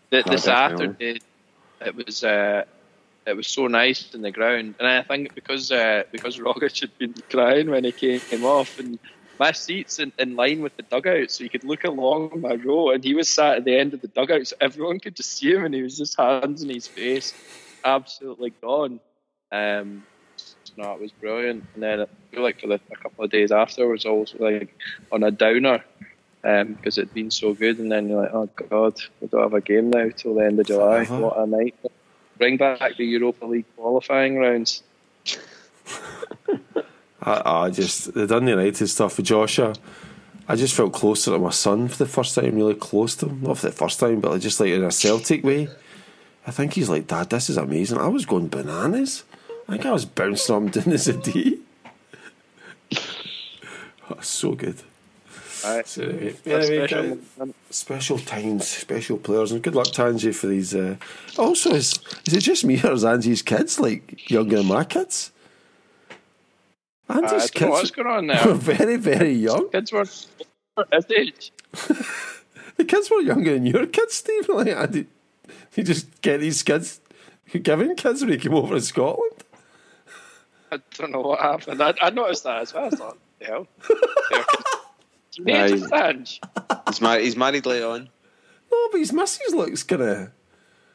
the, 0.09 0.23
the. 0.23 0.37
Saturday. 0.37 1.19
It 1.79 1.95
was 1.95 2.23
uh, 2.23 2.65
it 3.25 3.35
was 3.35 3.47
so 3.47 3.67
nice 3.67 4.13
in 4.13 4.21
the 4.21 4.31
ground, 4.31 4.75
and 4.79 4.87
I 4.87 5.01
think 5.03 5.35
because 5.35 5.71
uh, 5.71 6.03
because 6.11 6.37
Rogic 6.37 6.79
had 6.79 6.97
been 6.97 7.13
crying 7.29 7.69
when 7.69 7.83
he 7.83 7.91
came 7.91 8.45
off, 8.45 8.79
and 8.79 8.99
my 9.39 9.51
seats 9.51 9.99
in, 9.99 10.11
in 10.17 10.35
line 10.35 10.61
with 10.61 10.75
the 10.77 10.83
dugout, 10.83 11.31
so 11.31 11.43
you 11.43 11.49
could 11.49 11.63
look 11.63 11.83
along 11.83 12.41
my 12.41 12.53
row, 12.53 12.91
and 12.91 13.03
he 13.03 13.13
was 13.13 13.29
sat 13.29 13.57
at 13.57 13.65
the 13.65 13.77
end 13.77 13.93
of 13.93 14.01
the 14.01 14.07
dugout, 14.07 14.47
so 14.47 14.55
everyone 14.59 14.99
could 14.99 15.15
just 15.15 15.37
see 15.37 15.53
him, 15.53 15.65
and 15.65 15.73
he 15.73 15.81
was 15.81 15.97
just 15.97 16.17
hands 16.17 16.63
in 16.63 16.69
his 16.69 16.87
face, 16.87 17.33
absolutely 17.83 18.51
gone. 18.61 18.99
Um, 19.51 20.03
no, 20.77 20.93
it 20.93 21.01
was 21.01 21.11
brilliant. 21.11 21.65
And 21.73 21.83
then 21.83 22.01
I 22.01 22.05
feel 22.31 22.43
like 22.43 22.61
for 22.61 22.67
the, 22.67 22.79
a 22.91 22.95
couple 22.95 23.23
of 23.23 23.31
days 23.31 23.51
after, 23.51 23.87
was 23.87 24.05
also 24.05 24.37
like 24.39 24.75
on 25.11 25.23
a 25.23 25.31
downer 25.31 25.83
because 26.41 26.97
it'd 26.97 27.13
been 27.13 27.31
so 27.31 27.53
good. 27.53 27.79
And 27.79 27.91
then 27.91 28.09
you're 28.09 28.21
like, 28.21 28.33
oh 28.33 28.49
god, 28.69 28.99
we 29.19 29.27
don't 29.27 29.41
have 29.41 29.53
a 29.53 29.61
game 29.61 29.89
now 29.89 30.09
till 30.15 30.35
the 30.35 30.45
end 30.45 30.59
of 30.59 30.67
July. 30.67 31.05
Forever. 31.05 31.23
What 31.23 31.39
a 31.39 31.47
night! 31.47 31.75
Bring 32.37 32.57
back 32.57 32.97
the 32.97 33.05
Europa 33.05 33.45
League 33.45 33.65
qualifying 33.75 34.37
rounds. 34.37 34.83
I, 37.27 37.65
I 37.65 37.69
just 37.69 38.13
done 38.13 38.13
the 38.13 38.27
Dundee 38.27 38.51
United 38.51 38.87
stuff 38.87 39.17
with 39.17 39.25
Joshua. 39.25 39.73
I 40.47 40.55
just 40.55 40.73
felt 40.73 40.93
closer 40.93 41.31
to 41.31 41.39
my 41.39 41.49
son 41.49 41.89
for 41.89 41.97
the 41.97 42.05
first 42.05 42.33
time, 42.35 42.55
really 42.55 42.73
close 42.73 43.15
to 43.17 43.27
him. 43.27 43.41
Not 43.41 43.57
for 43.57 43.67
the 43.67 43.73
first 43.73 43.99
time, 43.99 44.21
but 44.21 44.39
just 44.39 44.61
like 44.61 44.69
in 44.69 44.83
a 44.83 44.91
Celtic 44.91 45.43
way. 45.43 45.67
I 46.45 46.51
think 46.51 46.73
he's 46.73 46.87
like, 46.87 47.07
Dad, 47.07 47.29
this 47.29 47.49
is 47.49 47.57
amazing. 47.57 47.97
I 47.97 48.07
was 48.07 48.25
going 48.25 48.47
bananas. 48.47 49.25
I 49.67 49.73
think 49.73 49.85
I 49.85 49.91
was 49.91 50.05
bouncing 50.05 50.55
on 50.55 50.67
down 50.67 50.93
as 50.93 51.09
a 51.09 51.13
D. 51.13 51.59
Oh, 54.09 54.21
so 54.21 54.53
good. 54.53 54.81
Right. 55.65 55.85
So, 55.85 56.03
anyway, 56.03 56.35
anyway, 56.45 56.87
special 56.87 57.17
guys, 57.17 57.53
special 57.71 58.19
times, 58.19 58.67
special 58.67 59.17
players, 59.17 59.51
and 59.51 59.61
good 59.61 59.75
luck 59.75 59.87
to 59.87 60.07
Ange 60.07 60.33
for 60.33 60.47
these. 60.47 60.73
Uh, 60.73 60.95
also, 61.37 61.71
is 61.71 61.99
is 62.25 62.33
it 62.35 62.41
just 62.41 62.63
me 62.63 62.79
or 62.81 62.93
is 62.93 63.03
Ange's 63.03 63.41
kids 63.41 63.79
like 63.79 64.31
younger 64.31 64.57
than 64.57 64.67
my 64.67 64.85
kids? 64.85 65.31
I 67.09 67.17
Ange's 67.17 67.51
don't 67.51 67.69
what's 67.69 67.91
kids 67.91 67.91
going 67.91 68.07
on 68.07 68.47
were 68.47 68.53
very, 68.75 68.97
very 68.97 69.31
young. 69.33 69.69
Kids 69.69 69.91
were 69.91 70.05
his 70.05 71.05
age. 71.15 71.51
The 72.77 72.85
kids 72.85 73.09
were 73.09 73.21
younger 73.21 73.53
than 73.53 73.65
your 73.65 73.87
kids, 73.87 74.13
Steve. 74.13 74.47
Like, 74.53 74.67
I 74.67 74.85
did, 74.85 75.07
you 75.75 75.83
just 75.83 76.21
get 76.21 76.39
these 76.41 76.61
kids, 76.61 77.01
you 77.51 77.59
giving 77.59 77.95
kids 77.95 78.21
when 78.21 78.31
you 78.33 78.37
came 78.39 78.53
over 78.53 78.75
to 78.75 78.81
Scotland. 78.81 79.43
I 80.71 80.79
don't 80.95 81.11
know 81.11 81.21
what 81.21 81.39
happened. 81.39 81.81
I, 81.81 81.93
I 82.01 82.11
noticed 82.11 82.43
that 82.43 82.61
as 82.61 82.73
well. 82.73 82.85
I 82.85 82.89
thought, 82.89 83.17
the 83.39 83.45
hell. 83.45 83.67
Aye. 85.47 86.09
Age. 86.09 86.41
He's, 86.87 87.01
mar- 87.01 87.19
he's 87.19 87.35
married 87.37 87.65
later 87.65 87.87
on. 87.87 88.09
No, 88.71 88.89
but 88.91 88.99
his 88.99 89.13
missus 89.13 89.53
looks 89.53 89.83
kind 89.83 90.01
of 90.01 90.31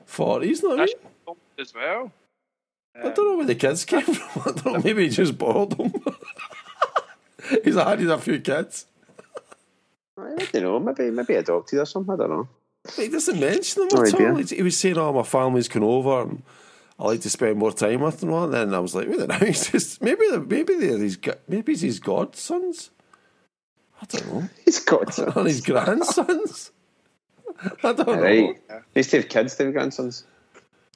forties, 0.05 0.62
not 0.62 0.78
I 0.80 0.84
mean? 0.84 1.36
As 1.59 1.74
well. 1.74 2.12
I 2.94 3.10
don't 3.10 3.19
know 3.19 3.36
where 3.36 3.47
the 3.47 3.55
kids 3.55 3.85
came 3.85 4.01
from. 4.02 4.43
I 4.43 4.60
don't 4.60 4.66
know. 4.74 4.78
Maybe 4.81 5.05
he 5.05 5.09
just 5.10 5.36
borrowed 5.39 5.77
them. 5.77 5.93
he's 7.64 7.74
had 7.74 7.98
he's 7.98 8.09
a 8.09 8.19
few 8.19 8.40
kids. 8.40 8.86
I 10.19 10.35
don't 10.52 10.62
know. 10.62 10.78
Maybe 10.78 11.10
maybe 11.10 11.35
adopted 11.35 11.78
or 11.78 11.86
something. 11.86 12.14
I 12.14 12.16
don't 12.16 12.31
know. 12.31 12.48
But 12.85 12.94
he 12.94 13.09
doesn't 13.09 13.39
mention 13.40 13.81
them 13.81 13.89
No 13.94 14.02
at 14.02 14.14
idea. 14.14 14.31
all. 14.32 14.36
He 14.43 14.62
was 14.62 14.77
saying, 14.77 14.98
"Oh, 14.98 15.12
my 15.12 15.23
family's 15.23 15.69
come 15.69 15.85
over, 15.85 16.23
and 16.23 16.43
I 16.98 17.05
like 17.06 17.20
to 17.23 17.31
spend 17.31 17.56
more 17.59 17.73
time 17.73 18.01
with 18.01 18.20
them." 18.20 18.32
And 18.32 18.52
then 18.52 18.74
I 18.74 18.78
was 18.78 18.94
like, 18.94 19.09
"Wait 19.09 19.20
a 19.20 19.27
minute, 19.27 19.43
he's 19.47 19.70
just 19.70 20.02
maybe 20.02 20.27
they're, 20.31 20.40
maybe 20.40 20.74
they're 20.74 20.98
his 20.98 21.19
maybe 21.48 21.73
he's 21.73 21.81
his 21.81 22.01
godsons. 22.01 22.90
I 24.01 24.05
don't 24.06 24.32
know, 24.35 24.48
He's 24.64 24.81
got 24.81 25.16
and 25.19 25.47
his 25.47 25.60
grandsons. 25.60 26.73
I 27.85 27.93
don't 27.93 28.06
know. 28.06 28.20
Right. 28.20 28.56
He 28.94 28.98
used 29.01 29.10
to 29.10 29.19
have 29.19 29.28
kids 29.28 29.55
to 29.56 29.64
have 29.66 29.73
grandsons. 29.74 30.24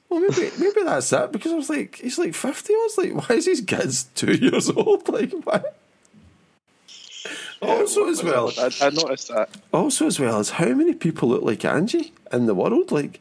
Well, 0.09 0.21
maybe 0.21 0.51
maybe 0.57 0.83
that's 0.83 1.11
it 1.11 1.31
because 1.31 1.51
I 1.51 1.55
was 1.55 1.69
like, 1.69 1.95
he's 1.95 2.17
like 2.17 2.33
fifty. 2.33 2.73
I 2.73 2.77
was 2.77 2.97
like, 2.97 3.29
why 3.29 3.35
is 3.35 3.45
his 3.45 3.61
kid's 3.61 4.03
two 4.15 4.33
years 4.41 4.69
old? 4.69 5.07
Like, 5.09 5.31
why? 5.43 5.61
Also, 7.61 8.07
as 8.07 8.23
well, 8.23 8.51
I, 8.57 8.69
I 8.81 8.89
noticed 8.91 9.29
that. 9.29 9.49
also 9.73 10.05
as 10.05 10.19
well 10.19 10.39
as 10.39 10.51
how 10.51 10.67
many 10.67 10.93
people 10.93 11.29
look 11.29 11.41
like 11.41 11.65
Ange 11.65 12.11
in 12.31 12.45
the 12.45 12.53
world? 12.55 12.91
Like, 12.91 13.19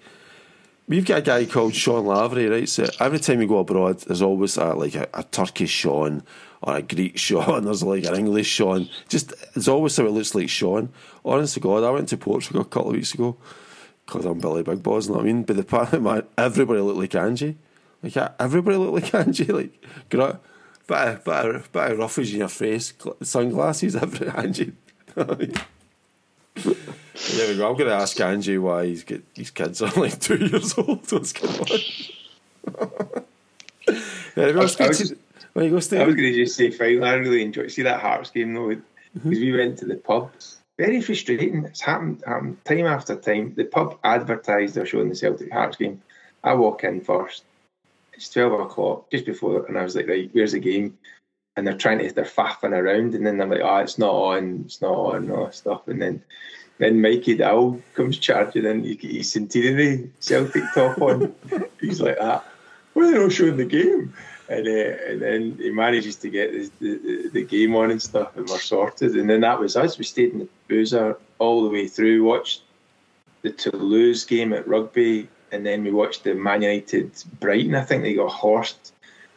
We've 0.89 1.05
got 1.05 1.19
a 1.19 1.23
guy 1.23 1.47
called 1.47 1.75
Sean 1.75 2.07
Lavery, 2.07 2.47
right? 2.47 2.69
So 2.69 2.87
every 3.01 3.19
time 3.19 3.41
you 3.41 3.49
go 3.49 3.59
abroad, 3.59 3.99
there's 4.03 4.23
always 4.23 4.57
a, 4.57 4.67
like 4.75 4.95
a, 4.95 5.09
a 5.15 5.25
Turkish 5.25 5.71
Sean 5.71 6.23
or 6.63 6.77
a 6.77 6.83
Greek 6.83 7.19
Sean. 7.27 7.65
There's 7.65 7.83
like 7.83 8.05
an 8.05 8.15
English 8.15 8.47
Sean. 8.47 8.89
Just 9.09 9.35
there's 9.55 9.67
always 9.67 9.95
something 9.95 10.15
it 10.15 10.17
looks 10.17 10.35
like 10.37 10.49
Sean. 10.49 10.91
Honest 11.25 11.55
to 11.55 11.61
God, 11.61 11.83
I 11.83 11.91
went 11.91 12.09
to 12.11 12.17
Portugal 12.17 12.61
a 12.61 12.65
couple 12.65 12.91
of 12.91 12.95
weeks 12.97 13.15
ago 13.15 13.37
because 14.07 14.25
I'm 14.25 14.39
Billy 14.39 14.63
Big 14.63 14.83
Boss, 14.83 15.07
you 15.07 15.13
know 15.13 15.19
what 15.19 15.25
I 15.25 15.27
mean? 15.27 15.43
But 15.43 15.57
the 15.57 16.01
man, 16.01 16.23
everybody 16.39 16.81
looked 16.81 16.99
like 16.99 17.15
Ange. 17.15 17.57
Like 18.03 18.17
everybody 18.39 18.77
looked 18.77 19.15
like 19.15 19.15
Ange. 19.27 19.49
Like, 19.49 19.85
got 20.09 20.41
bit 20.87 21.09
of, 21.09 21.25
bit 21.25 21.47
of, 21.47 21.73
bit 21.73 21.93
of 21.93 21.99
roughies 21.99 22.33
in 22.33 22.39
your 22.39 22.49
face, 22.49 22.95
sunglasses, 23.23 23.97
every 23.97 24.29
Ange. 24.29 24.73
There 25.15 25.27
we 27.49 27.57
go. 27.57 27.69
I'm 27.69 27.77
going 27.77 27.89
to 27.89 27.95
ask 27.95 28.21
Ange 28.21 28.57
why 28.59 28.87
he's 28.87 29.03
get 29.03 29.25
his 29.35 29.51
kids 29.51 29.83
are 29.83 29.91
like 29.93 30.21
two 30.21 30.37
years 30.37 30.79
old. 30.79 30.89
What's 31.13 31.33
going 31.33 31.61
on? 31.61 31.67
yeah, 34.37 34.45
I 34.45 34.53
was, 34.53 34.81
I 34.81 34.89
was, 34.89 34.99
to, 34.99 35.17
I 35.55 35.63
was 35.65 35.89
going 35.89 36.17
to 36.17 36.35
just 36.35 36.57
say, 36.57 36.71
finally, 36.71 37.03
I 37.03 37.15
really 37.15 37.43
enjoyed. 37.43 37.73
See 37.73 37.83
that 37.83 38.01
Hearts 38.01 38.31
game 38.31 38.55
though, 38.55 38.77
because 39.15 39.39
we 39.39 39.57
went 39.57 39.79
to 39.79 39.87
the 39.87 39.97
pub. 39.97 40.31
Very 40.79 41.01
frustrating. 41.01 41.65
It's 41.65 41.81
happened, 41.81 42.23
happened 42.27 42.63
time 42.65 42.87
after 42.87 43.17
time. 43.17 43.55
The 43.55 43.65
pub 43.65 43.99
advertised 44.05 44.75
they're 44.75 44.87
showing 44.87 45.09
the 45.09 45.15
Celtic 45.17 45.53
Hearts 45.53 45.77
game. 45.77 46.03
I 46.45 46.55
walk 46.55 46.85
in 46.85 47.01
first. 47.01 47.45
It's 48.13 48.31
twelve 48.31 48.59
o'clock, 48.61 49.11
just 49.11 49.27
before, 49.27 49.67
and 49.67 49.79
I 49.79 49.83
was 49.83 49.97
like, 49.97 50.09
right, 50.09 50.31
where's 50.33 50.53
the 50.53 50.59
game? 50.59 50.99
And 51.57 51.67
they're 51.67 51.77
trying 51.77 51.99
to, 51.99 52.13
they're 52.13 52.25
faffing 52.25 52.73
around, 52.73 53.15
and 53.15 53.27
then 53.27 53.39
they're 53.39 53.47
like, 53.47 53.61
oh, 53.63 53.79
it's 53.79 53.99
not 53.99 54.13
on, 54.13 54.63
it's 54.67 54.81
not 54.83 54.93
on, 54.93 55.31
all 55.31 55.47
that 55.47 55.55
stuff, 55.55 55.89
and 55.89 56.01
then 56.01 56.23
then 56.79 57.01
Mikey 57.01 57.37
Dow 57.37 57.79
comes 57.95 58.19
charging 58.19 58.67
in, 58.67 58.85
he's 58.85 59.33
Centenary 59.33 60.11
Celtic 60.21 60.65
top 60.75 61.01
on. 61.01 61.35
he's 61.81 62.01
like 62.01 62.19
that. 62.19 62.45
Why 62.93 63.05
are 63.05 63.13
they 63.13 63.19
not 63.19 63.33
showing 63.33 63.57
the 63.57 63.65
game? 63.65 64.15
And, 64.49 64.67
uh, 64.67 65.11
and 65.11 65.23
then 65.23 65.59
he 65.59 65.71
manages 65.71 66.17
to 66.17 66.31
get 66.31 66.53
the, 66.53 66.71
the, 66.81 67.31
the, 67.33 67.45
game 67.45 67.75
on 67.75 67.91
and 67.91 68.01
stuff, 68.01 68.37
and 68.37 68.49
we're 68.49 68.59
sorted. 68.59 69.17
And 69.17 69.29
then 69.29 69.41
that 69.41 69.59
was 69.59 69.77
us. 69.77 69.99
We 69.99 70.05
stayed 70.05 70.33
in 70.33 70.39
the 70.41 70.49
boozer 70.69 71.19
all 71.39 71.65
the 71.65 71.71
way 71.71 71.89
through, 71.89 72.23
watched 72.23 72.63
the 73.43 73.51
Toulouse 73.51 74.25
game 74.25 74.53
at 74.53 74.69
rugby, 74.69 75.29
and 75.51 75.67
then 75.67 75.83
we 75.83 75.91
watched 75.91 76.23
the 76.23 76.35
Man 76.35 76.63
United 76.63 77.11
Brighton. 77.41 77.75
I 77.75 77.83
think 77.83 78.05
they 78.05 78.15
got 78.15 78.31
horsed, 78.31 78.93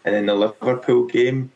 and 0.06 0.14
then 0.14 0.27
the 0.27 0.36
Liverpool 0.36 1.06
game. 1.06 1.52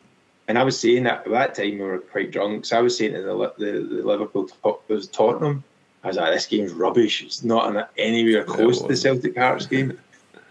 And 0.48 0.58
I 0.58 0.64
was 0.64 0.78
saying 0.78 1.04
that 1.04 1.24
at 1.26 1.30
that 1.30 1.54
time 1.54 1.78
we 1.78 1.84
were 1.84 2.00
quite 2.00 2.32
drunk, 2.32 2.66
so 2.66 2.76
I 2.76 2.82
was 2.82 2.98
saying 2.98 3.12
to 3.12 3.22
the, 3.22 3.52
the, 3.56 3.72
the 3.72 4.02
Liverpool 4.06 4.50
was 4.88 5.06
Tottenham 5.06 5.62
I 6.04 6.08
was 6.08 6.18
like, 6.18 6.34
this 6.34 6.46
game's 6.46 6.72
rubbish. 6.72 7.22
It's 7.22 7.42
not 7.42 7.90
anywhere 7.96 8.44
close 8.44 8.82
to 8.82 8.88
the 8.88 8.96
Celtic 8.96 9.38
Hearts 9.38 9.66
game. 9.66 9.98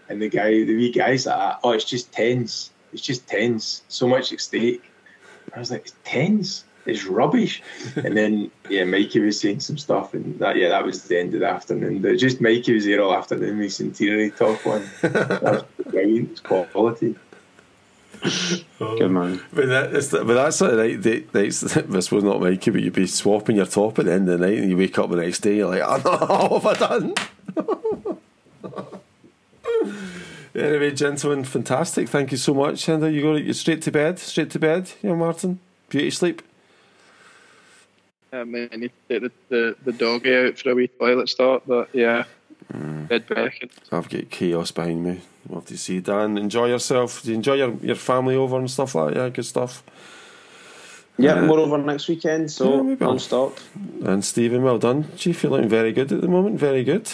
And 0.08 0.20
the 0.20 0.28
guy, 0.28 0.50
the 0.50 0.74
wee 0.74 0.90
guy's 0.90 1.26
like, 1.26 1.58
oh, 1.62 1.70
it's 1.70 1.84
just 1.84 2.12
tense. 2.12 2.70
It's 2.94 3.02
just 3.02 3.26
tense. 3.26 3.82
So 3.88 4.08
much 4.08 4.32
at 4.32 4.40
stake. 4.40 4.82
I 5.54 5.58
was 5.58 5.70
like, 5.70 5.82
it's 5.82 5.94
tense. 6.04 6.64
It's 6.86 7.04
rubbish. 7.04 7.62
and 7.96 8.16
then, 8.16 8.50
yeah, 8.70 8.84
Mikey 8.84 9.20
was 9.20 9.40
saying 9.40 9.60
some 9.60 9.78
stuff, 9.78 10.14
and 10.14 10.38
that, 10.38 10.56
yeah, 10.56 10.68
that 10.68 10.84
was 10.84 11.04
the 11.04 11.18
end 11.18 11.34
of 11.34 11.40
the 11.40 11.48
afternoon. 11.48 12.00
But 12.00 12.16
just 12.16 12.40
Mikey 12.40 12.74
was 12.74 12.84
there 12.84 13.02
all 13.02 13.14
afternoon 13.14 13.58
with 13.58 13.72
Centenary 13.72 14.30
top 14.30 14.66
on. 14.66 14.88
that 15.02 15.42
was 15.42 15.86
brilliant. 15.86 16.30
It's 16.30 16.40
quality. 16.40 17.16
Good 18.78 19.10
man. 19.10 19.40
But, 19.52 19.66
that, 19.66 20.24
but 20.26 20.34
that's 20.34 20.56
sort 20.56 20.72
of 20.72 20.78
night, 20.78 21.02
the, 21.02 21.26
nights, 21.34 21.60
this 21.60 22.10
was 22.12 22.24
not 22.24 22.40
Mikey, 22.40 22.70
but 22.70 22.80
you'd 22.80 22.92
be 22.92 23.06
swapping 23.06 23.56
your 23.56 23.66
top 23.66 23.98
at 23.98 24.06
the 24.06 24.12
end 24.12 24.28
of 24.28 24.38
the 24.38 24.46
night 24.46 24.58
and 24.58 24.70
you 24.70 24.76
wake 24.76 24.98
up 24.98 25.10
the 25.10 25.16
next 25.16 25.40
day, 25.40 25.56
you're 25.56 25.68
like, 25.68 25.82
oh 25.84 26.00
no, 26.04 26.46
what 26.58 26.62
have 26.62 26.82
I 26.82 26.98
done? 26.98 27.14
anyway, 30.54 30.92
gentlemen, 30.92 31.44
fantastic. 31.44 32.08
Thank 32.08 32.32
you 32.32 32.38
so 32.38 32.54
much. 32.54 32.88
And 32.88 33.14
you 33.14 33.22
go 33.22 33.52
straight 33.52 33.82
to 33.82 33.90
bed, 33.90 34.18
straight 34.18 34.50
to 34.50 34.58
bed, 34.58 34.92
you 35.02 35.10
know, 35.10 35.16
Martin? 35.16 35.58
Beauty 35.88 36.10
sleep. 36.10 36.42
Um, 38.32 38.54
I 38.54 38.76
need 38.76 38.90
to 39.08 39.20
take 39.20 39.22
the, 39.22 39.32
the, 39.48 39.76
the 39.84 39.92
doggy 39.92 40.34
out 40.34 40.58
for 40.58 40.70
a 40.70 40.74
wee 40.74 40.88
toilet 40.88 41.28
start, 41.28 41.62
but 41.66 41.88
yeah, 41.92 42.24
mm. 42.72 43.06
bed 43.06 43.28
back. 43.28 43.70
I've 43.92 44.08
got 44.08 44.30
chaos 44.30 44.72
behind 44.72 45.04
me. 45.04 45.20
Love 45.48 45.66
to 45.66 45.78
see 45.78 46.00
Dan. 46.00 46.36
Enjoy 46.36 46.66
yourself. 46.66 47.22
Do 47.22 47.30
you 47.30 47.36
enjoy 47.36 47.54
your, 47.54 47.74
your 47.82 47.94
family 47.94 48.34
over 48.34 48.58
and 48.58 48.68
stuff 48.68 48.96
like 48.96 49.14
that? 49.14 49.20
Yeah, 49.20 49.28
good 49.28 49.44
stuff. 49.44 49.84
Yeah, 51.16 51.34
uh, 51.34 51.46
we're 51.46 51.60
over 51.60 51.78
next 51.78 52.08
weekend, 52.08 52.50
so 52.50 52.82
yeah, 52.82 52.96
non-stop. 52.98 53.58
And 54.04 54.24
Stephen, 54.24 54.62
well 54.62 54.78
done, 54.78 55.06
Chief. 55.16 55.44
You're 55.44 55.52
looking 55.52 55.68
very 55.68 55.92
good 55.92 56.10
at 56.10 56.20
the 56.20 56.26
moment. 56.26 56.58
Very 56.58 56.82
good. 56.82 57.08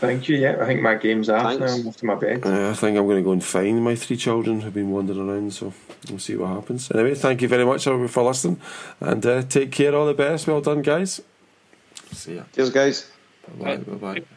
Thank 0.00 0.28
you. 0.28 0.36
Yeah, 0.36 0.58
I 0.60 0.66
think 0.66 0.82
my 0.82 0.94
game's 0.94 1.28
off 1.30 1.42
Thanks. 1.42 1.60
now. 1.60 1.74
I'm 1.74 1.88
off 1.88 1.96
to 1.98 2.06
my 2.06 2.14
bed. 2.16 2.44
Uh, 2.44 2.70
I 2.70 2.74
think 2.74 2.98
I'm 2.98 3.06
going 3.06 3.16
to 3.16 3.22
go 3.22 3.32
and 3.32 3.42
find 3.42 3.82
my 3.82 3.94
three 3.94 4.16
children 4.16 4.60
who've 4.60 4.74
been 4.74 4.90
wandering 4.90 5.28
around. 5.28 5.54
So 5.54 5.72
we'll 6.10 6.18
see 6.18 6.36
what 6.36 6.48
happens. 6.48 6.90
Anyway, 6.90 7.14
thank 7.14 7.40
you 7.40 7.48
very 7.48 7.64
much 7.64 7.84
for 7.84 8.22
listening, 8.22 8.60
and 9.00 9.24
uh, 9.24 9.42
take 9.42 9.72
care. 9.72 9.94
All 9.94 10.06
the 10.06 10.14
best. 10.14 10.46
Well 10.46 10.60
done, 10.60 10.82
guys. 10.82 11.22
See 12.12 12.36
ya. 12.36 12.42
Cheers, 12.54 12.70
guys. 12.70 13.10
Bye 13.58 13.76
bye. 13.76 13.76
Bye 13.76 14.20
bye. 14.20 14.35